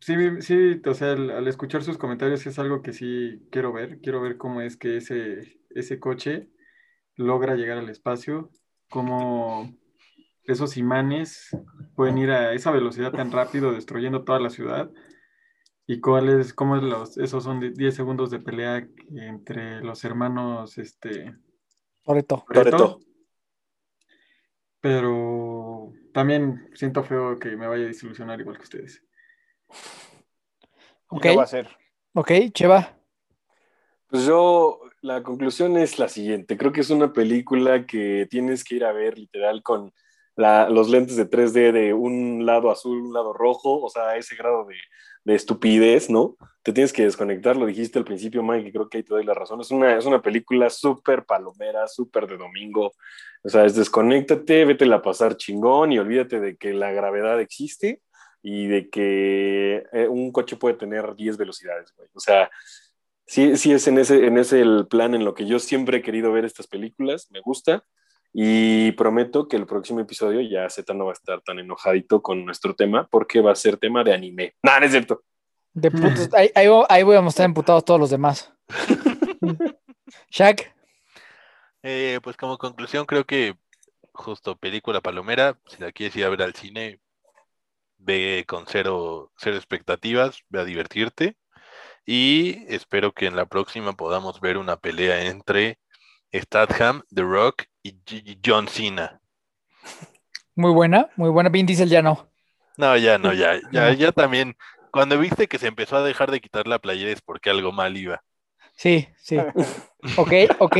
sí, 0.00 0.14
sí, 0.40 0.80
o 0.86 0.94
sea, 0.94 1.12
al, 1.12 1.30
al 1.30 1.48
escuchar 1.48 1.82
sus 1.82 1.98
comentarios 1.98 2.46
es 2.46 2.58
algo 2.58 2.82
que 2.82 2.92
sí 2.92 3.42
quiero 3.50 3.72
ver, 3.72 4.00
quiero 4.00 4.20
ver 4.20 4.36
cómo 4.36 4.60
es 4.60 4.76
que 4.76 4.98
ese, 4.98 5.60
ese 5.70 5.98
coche 6.00 6.48
logra 7.16 7.56
llegar 7.56 7.78
al 7.78 7.90
espacio, 7.90 8.50
cómo 8.90 9.74
esos 10.44 10.76
imanes 10.76 11.50
pueden 11.96 12.18
ir 12.18 12.30
a 12.30 12.54
esa 12.54 12.70
velocidad 12.70 13.12
tan 13.12 13.32
rápido 13.32 13.72
destruyendo 13.72 14.24
toda 14.24 14.40
la 14.40 14.50
ciudad. 14.50 14.90
¿Y 15.90 16.00
cuáles, 16.02 16.52
cómo 16.52 16.76
es 16.76 16.82
los, 16.82 17.16
esos 17.16 17.42
son 17.42 17.60
de 17.60 17.70
10 17.70 17.94
segundos 17.94 18.30
de 18.30 18.40
pelea 18.40 18.86
entre 19.10 19.80
los 19.80 20.04
hermanos, 20.04 20.76
este, 20.76 21.34
Toreto. 22.04 22.44
Toretto. 22.52 23.00
Pero 24.82 25.94
también 26.12 26.68
siento 26.74 27.02
feo 27.02 27.38
que 27.38 27.56
me 27.56 27.66
vaya 27.66 27.84
a 27.84 27.86
desilusionar 27.86 28.38
igual 28.38 28.58
que 28.58 28.64
ustedes. 28.64 29.02
Ok, 31.08 31.24
lo 31.24 31.36
va 31.36 31.42
a 31.42 31.44
hacer. 31.44 31.68
ok, 32.12 32.32
Cheva. 32.52 32.94
Pues 34.08 34.26
yo, 34.26 34.80
la 35.00 35.22
conclusión 35.22 35.78
es 35.78 35.98
la 35.98 36.10
siguiente. 36.10 36.58
Creo 36.58 36.70
que 36.70 36.82
es 36.82 36.90
una 36.90 37.14
película 37.14 37.86
que 37.86 38.26
tienes 38.28 38.62
que 38.62 38.76
ir 38.76 38.84
a 38.84 38.92
ver 38.92 39.16
literal 39.18 39.62
con 39.62 39.94
la- 40.36 40.68
los 40.68 40.88
lentes 40.88 41.16
de 41.16 41.24
3D 41.24 41.72
de 41.72 41.94
un 41.94 42.46
lado 42.46 42.70
azul, 42.70 43.00
un 43.00 43.12
lado 43.12 43.32
rojo, 43.32 43.82
o 43.82 43.88
sea, 43.88 44.16
ese 44.16 44.36
grado 44.36 44.66
de, 44.66 44.76
de 45.28 45.34
estupidez, 45.34 46.08
¿no? 46.08 46.38
Te 46.62 46.72
tienes 46.72 46.90
que 46.90 47.04
desconectar, 47.04 47.54
lo 47.54 47.66
dijiste 47.66 47.98
al 47.98 48.06
principio, 48.06 48.42
Mike, 48.42 48.68
y 48.68 48.72
creo 48.72 48.88
que 48.88 48.96
ahí 48.96 49.02
te 49.02 49.12
doy 49.12 49.24
la 49.24 49.34
razón. 49.34 49.60
Es 49.60 49.70
una, 49.70 49.98
es 49.98 50.06
una 50.06 50.22
película 50.22 50.70
súper 50.70 51.26
palomera, 51.26 51.86
súper 51.86 52.26
de 52.26 52.38
domingo. 52.38 52.92
O 53.42 53.48
sea, 53.50 53.66
es 53.66 53.74
desconéctate, 53.74 54.64
vete 54.64 54.90
a 54.90 55.02
pasar 55.02 55.36
chingón 55.36 55.92
y 55.92 55.98
olvídate 55.98 56.40
de 56.40 56.56
que 56.56 56.72
la 56.72 56.92
gravedad 56.92 57.42
existe 57.42 58.00
y 58.42 58.68
de 58.68 58.88
que 58.88 59.84
eh, 59.92 60.08
un 60.08 60.32
coche 60.32 60.56
puede 60.56 60.76
tener 60.76 61.14
10 61.14 61.36
velocidades, 61.36 61.92
güey. 61.94 62.08
O 62.14 62.20
sea, 62.20 62.50
sí, 63.26 63.58
sí 63.58 63.72
es 63.72 63.86
en 63.86 63.98
ese, 63.98 64.24
en 64.24 64.38
ese 64.38 64.62
el 64.62 64.86
plan 64.88 65.14
en 65.14 65.26
lo 65.26 65.34
que 65.34 65.44
yo 65.44 65.58
siempre 65.58 65.98
he 65.98 66.02
querido 66.02 66.32
ver 66.32 66.46
estas 66.46 66.68
películas, 66.68 67.30
me 67.30 67.42
gusta. 67.42 67.84
Y 68.32 68.92
prometo 68.92 69.48
que 69.48 69.56
el 69.56 69.66
próximo 69.66 70.00
episodio 70.00 70.40
ya 70.40 70.68
Z 70.68 70.92
no 70.94 71.06
va 71.06 71.12
a 71.12 71.14
estar 71.14 71.40
tan 71.40 71.58
enojadito 71.58 72.22
con 72.22 72.44
nuestro 72.44 72.74
tema 72.74 73.06
porque 73.10 73.40
va 73.40 73.52
a 73.52 73.56
ser 73.56 73.78
tema 73.78 74.04
de 74.04 74.12
anime. 74.12 74.54
No, 74.62 74.78
no 74.78 74.84
es 74.86 74.92
cierto. 74.92 75.22
De 75.72 75.90
putos, 75.90 76.32
ahí, 76.34 76.50
ahí, 76.54 76.68
ahí 76.88 77.02
voy 77.02 77.16
a 77.16 77.26
estar 77.26 77.44
emputados 77.44 77.84
todos 77.84 78.00
los 78.00 78.10
demás. 78.10 78.52
Shaq. 80.30 80.74
Eh, 81.82 82.20
pues 82.22 82.36
como 82.36 82.58
conclusión, 82.58 83.06
creo 83.06 83.24
que 83.24 83.56
justo 84.12 84.56
película 84.56 85.00
palomera, 85.00 85.58
si 85.68 85.80
la 85.80 85.92
quieres 85.92 86.16
ir 86.16 86.24
a 86.24 86.28
ver 86.28 86.42
al 86.42 86.54
cine, 86.54 87.00
ve 87.98 88.44
con 88.46 88.66
cero, 88.66 89.32
cero 89.36 89.56
expectativas, 89.56 90.42
ve 90.48 90.60
a 90.60 90.64
divertirte. 90.64 91.36
Y 92.04 92.64
espero 92.72 93.12
que 93.12 93.26
en 93.26 93.36
la 93.36 93.46
próxima 93.46 93.92
podamos 93.92 94.40
ver 94.40 94.56
una 94.56 94.76
pelea 94.76 95.26
entre 95.26 95.78
Statham, 96.32 97.02
The 97.14 97.22
Rock 97.22 97.64
y 98.10 98.38
John 98.44 98.68
Cena. 98.68 99.20
Muy 100.54 100.72
buena, 100.72 101.08
muy 101.16 101.30
buena. 101.30 101.48
Vin 101.50 101.66
Diesel 101.66 101.88
ya 101.88 102.02
no. 102.02 102.28
No, 102.76 102.96
ya 102.96 103.18
no, 103.18 103.32
ya, 103.32 103.60
ya, 103.72 103.92
ya 103.92 104.12
también. 104.12 104.56
Cuando 104.90 105.18
viste 105.18 105.48
que 105.48 105.58
se 105.58 105.66
empezó 105.68 105.96
a 105.96 106.02
dejar 106.02 106.30
de 106.30 106.40
quitar 106.40 106.66
la 106.66 106.78
playera 106.78 107.12
es 107.12 107.20
porque 107.20 107.50
algo 107.50 107.72
mal 107.72 107.96
iba. 107.96 108.22
Sí, 108.74 109.08
sí. 109.18 109.36
Ok, 110.16 110.32
ok. 110.58 110.76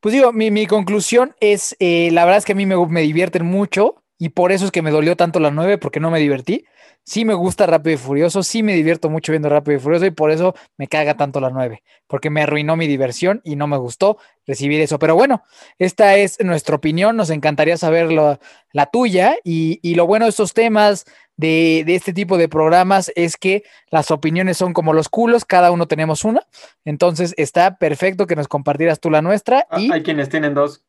Pues 0.00 0.12
digo, 0.12 0.32
mi, 0.32 0.50
mi 0.50 0.66
conclusión 0.66 1.34
es, 1.40 1.76
eh, 1.78 2.10
la 2.12 2.24
verdad 2.24 2.38
es 2.38 2.44
que 2.44 2.52
a 2.52 2.56
mí 2.56 2.66
me, 2.66 2.74
me 2.86 3.02
divierten 3.02 3.44
mucho 3.44 4.02
y 4.20 4.28
por 4.28 4.52
eso 4.52 4.66
es 4.66 4.70
que 4.70 4.82
me 4.82 4.90
dolió 4.90 5.16
tanto 5.16 5.40
la 5.40 5.50
9 5.50 5.78
porque 5.78 5.98
no 5.98 6.10
me 6.10 6.20
divertí. 6.20 6.66
Sí 7.04 7.24
me 7.24 7.32
gusta 7.32 7.64
Rápido 7.66 7.94
y 7.94 7.96
Furioso, 7.96 8.42
sí 8.42 8.62
me 8.62 8.74
divierto 8.74 9.08
mucho 9.08 9.32
viendo 9.32 9.48
Rápido 9.48 9.78
y 9.78 9.80
Furioso 9.80 10.04
y 10.04 10.10
por 10.10 10.30
eso 10.30 10.54
me 10.76 10.86
caga 10.88 11.16
tanto 11.16 11.40
la 11.40 11.48
9, 11.48 11.82
porque 12.06 12.28
me 12.28 12.42
arruinó 12.42 12.76
mi 12.76 12.86
diversión 12.86 13.40
y 13.42 13.56
no 13.56 13.66
me 13.66 13.78
gustó 13.78 14.18
recibir 14.46 14.82
eso. 14.82 14.98
Pero 14.98 15.14
bueno, 15.14 15.42
esta 15.78 16.16
es 16.16 16.38
nuestra 16.44 16.76
opinión, 16.76 17.16
nos 17.16 17.30
encantaría 17.30 17.78
saber 17.78 18.12
la, 18.12 18.38
la 18.72 18.86
tuya 18.86 19.36
y, 19.42 19.80
y 19.82 19.94
lo 19.94 20.06
bueno 20.06 20.26
de 20.26 20.30
estos 20.30 20.52
temas, 20.52 21.06
de, 21.38 21.84
de 21.86 21.94
este 21.94 22.12
tipo 22.12 22.36
de 22.36 22.50
programas, 22.50 23.10
es 23.16 23.38
que 23.38 23.62
las 23.88 24.10
opiniones 24.10 24.58
son 24.58 24.74
como 24.74 24.92
los 24.92 25.08
culos, 25.08 25.46
cada 25.46 25.70
uno 25.70 25.88
tenemos 25.88 26.26
una, 26.26 26.46
entonces 26.84 27.32
está 27.38 27.78
perfecto 27.78 28.26
que 28.26 28.36
nos 28.36 28.46
compartieras 28.48 29.00
tú 29.00 29.08
la 29.10 29.22
nuestra 29.22 29.66
Ah, 29.70 29.80
y 29.80 29.90
Hay 29.90 30.02
quienes 30.02 30.28
tienen 30.28 30.52
dos 30.52 30.84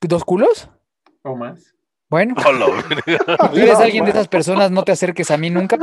dos 0.00 0.24
culos. 0.24 0.70
o 1.22 1.34
más. 1.34 1.74
Bueno, 2.10 2.34
Hola, 2.44 2.66
si 3.06 3.16
tú 3.54 3.60
eres 3.60 3.78
alguien 3.78 4.04
de 4.04 4.10
esas 4.10 4.26
personas, 4.26 4.72
no 4.72 4.82
te 4.82 4.90
acerques 4.90 5.30
a 5.30 5.36
mí 5.36 5.48
nunca. 5.48 5.78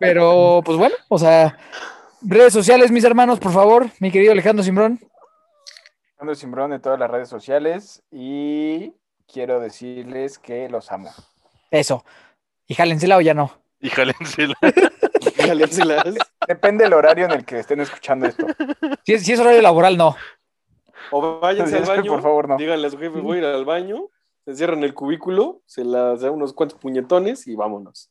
Pero, 0.00 0.62
pues 0.64 0.76
bueno, 0.76 0.96
o 1.08 1.16
sea, 1.16 1.56
redes 2.20 2.52
sociales, 2.52 2.90
mis 2.90 3.04
hermanos, 3.04 3.38
por 3.38 3.52
favor, 3.52 3.86
mi 4.00 4.10
querido 4.10 4.32
Alejandro 4.32 4.64
Simbrón. 4.64 4.98
Alejandro 6.08 6.34
Simbrón 6.34 6.70
de 6.72 6.80
todas 6.80 6.98
las 6.98 7.08
redes 7.08 7.28
sociales 7.28 8.02
y 8.10 8.92
quiero 9.32 9.60
decirles 9.60 10.40
que 10.40 10.68
los 10.68 10.90
amo. 10.90 11.12
Eso. 11.70 12.04
Y 12.66 12.74
jálensela 12.74 13.16
o 13.16 13.20
ya 13.20 13.32
no. 13.32 13.52
Y 13.80 13.90
jálensela. 13.90 14.56
Depende 16.48 16.84
del 16.84 16.94
horario 16.94 17.26
en 17.26 17.32
el 17.32 17.44
que 17.44 17.60
estén 17.60 17.80
escuchando 17.80 18.26
esto. 18.26 18.46
Si 19.04 19.12
es, 19.12 19.24
si 19.24 19.32
es 19.32 19.40
horario 19.40 19.62
laboral, 19.62 19.96
no. 19.96 20.16
O 21.10 21.38
váyanse 21.38 21.76
al 21.76 21.84
baño. 21.84 22.10
por 22.10 22.22
favor, 22.22 22.48
no. 22.48 22.56
Díganle 22.56 22.88
a 22.88 22.90
su 22.90 22.98
jefe, 22.98 23.20
voy 23.20 23.36
a 23.36 23.40
ir 23.40 23.46
al 23.46 23.64
baño. 23.64 24.08
Se 24.44 24.50
encierran 24.50 24.78
en 24.78 24.84
el 24.84 24.94
cubículo, 24.94 25.62
se 25.66 25.84
las 25.84 26.20
da 26.20 26.30
unos 26.30 26.52
cuantos 26.52 26.78
puñetones 26.78 27.46
y 27.46 27.54
vámonos. 27.54 28.10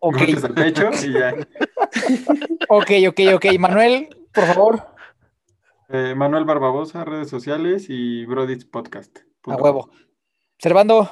Ok, 0.00 0.16
Golpes 0.18 0.44
al 0.44 0.54
pecho 0.54 0.90
y 1.04 1.12
ya. 1.12 1.34
ok, 2.68 2.90
ok, 3.08 3.20
ok. 3.34 3.46
Manuel, 3.58 4.08
por 4.32 4.44
favor, 4.44 4.86
Eh, 5.88 6.14
Manuel 6.16 6.44
Barbabosa, 6.44 7.04
redes 7.04 7.28
sociales 7.28 7.86
y 7.88 8.24
Brody's 8.26 8.64
Podcast. 8.64 9.18
a 9.46 9.56
huevo. 9.56 9.90
Servando, 10.58 11.08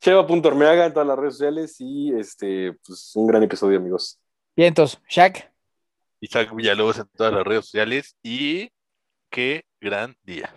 Cheva.ormeaga 0.00 0.86
en 0.86 0.92
todas 0.92 1.08
las 1.08 1.18
redes 1.18 1.34
sociales 1.34 1.76
y 1.80 2.12
este, 2.14 2.74
pues 2.86 3.12
un 3.16 3.26
gran 3.26 3.42
episodio, 3.42 3.78
amigos. 3.78 4.20
vientos. 4.54 5.00
Shaq, 5.08 5.50
Isaac 6.20 6.54
Villalobos 6.54 6.98
en 6.98 7.08
todas 7.16 7.32
las 7.32 7.44
redes 7.44 7.64
sociales. 7.66 8.16
Y 8.22 8.70
qué 9.30 9.64
gran 9.80 10.14
día. 10.22 10.54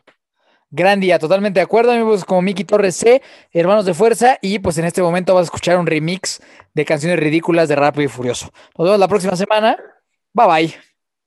Gran 0.71 0.99
día, 0.99 1.17
totalmente 1.17 1.59
de 1.59 1.63
acuerdo, 1.63 1.91
amigos, 1.91 2.25
como 2.25 2.43
Miki 2.43 2.63
Torres 2.63 2.95
C, 2.95 3.23
Hermanos 3.51 3.85
de 3.85 3.95
Fuerza, 3.95 4.37
y 4.41 4.59
pues 4.59 4.77
en 4.77 4.85
este 4.85 5.01
momento 5.01 5.33
vas 5.33 5.41
a 5.41 5.45
escuchar 5.45 5.79
un 5.79 5.87
remix 5.87 6.41
de 6.75 6.85
canciones 6.85 7.19
ridículas 7.19 7.67
de 7.69 7.75
Rápido 7.75 8.03
y 8.03 8.07
Furioso. 8.07 8.51
Nos 8.77 8.85
vemos 8.85 8.99
la 8.99 9.07
próxima 9.07 9.35
semana. 9.35 9.77
Bye 10.33 10.47
bye. 10.47 10.75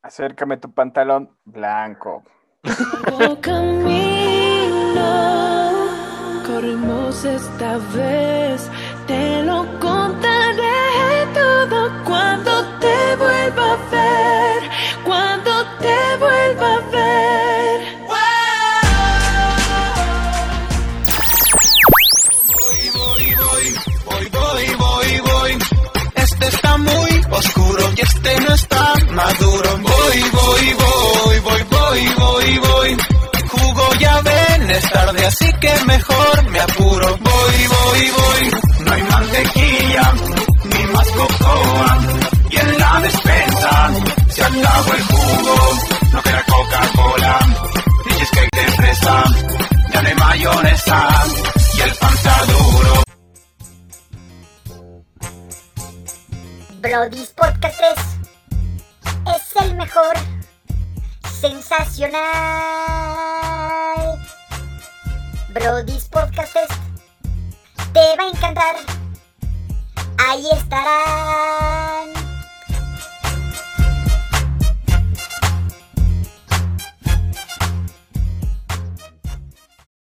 Acércame 0.02 0.58
tu 0.58 0.72
pantalón 0.72 1.36
blanco. 1.44 2.22
Camino 3.40 4.22
corremos 6.46 7.24
esta 7.24 7.78
vez. 7.94 8.70
Te 9.06 9.42
lo 9.42 9.66
oscuro 27.36 27.92
y 27.96 28.00
este 28.00 28.40
no 28.40 28.54
está 28.54 28.94
maduro. 29.10 29.78
Voy, 29.78 30.22
voy, 30.32 30.74
voy, 30.74 31.40
voy, 31.40 31.62
voy, 31.70 32.14
voy, 32.18 32.58
voy. 32.58 32.96
Jugo 33.48 33.94
ya 33.98 34.20
ven, 34.20 34.70
es 34.70 34.90
tarde, 34.90 35.26
así 35.26 35.52
que 35.60 35.72
mejor 35.86 36.50
me 36.50 36.60
apuro. 36.60 37.18
Voy, 37.18 37.66
voy, 37.68 38.10
voy. 38.10 38.84
No 38.84 38.92
hay 38.92 39.02
mantequilla, 39.02 40.12
ni 40.64 40.84
más 40.92 41.08
cocoa. 41.08 41.98
Y 42.50 42.56
en 42.56 42.78
la 42.78 43.00
despensa 43.00 43.90
se 44.28 44.44
acabó 44.44 44.94
el 44.94 45.02
jugo. 45.02 45.78
No 46.12 46.22
queda 46.22 46.44
Coca-Cola, 46.44 47.38
ni 48.06 48.12
cheesecake 48.14 48.56
de 48.56 48.72
fresa. 48.72 49.24
Ya 49.92 50.02
no 50.02 50.08
hay 50.08 50.14
mayonesa 50.14 51.24
y 51.76 51.80
el 51.80 51.94
pan 51.96 52.14
está 52.14 52.44
duro. 52.46 53.02
Brody's 56.82 57.30
Podcast 57.30 57.78
3 57.78 59.36
es 59.36 59.56
el 59.62 59.76
mejor. 59.76 60.16
Sensacional. 61.40 62.18
Brody's 65.50 66.08
Podcast 66.08 66.52
3 66.52 66.66
te 67.92 68.16
va 68.18 68.24
a 68.24 68.28
encantar. 68.30 68.74
Ahí 70.28 70.44
estará 70.50 72.04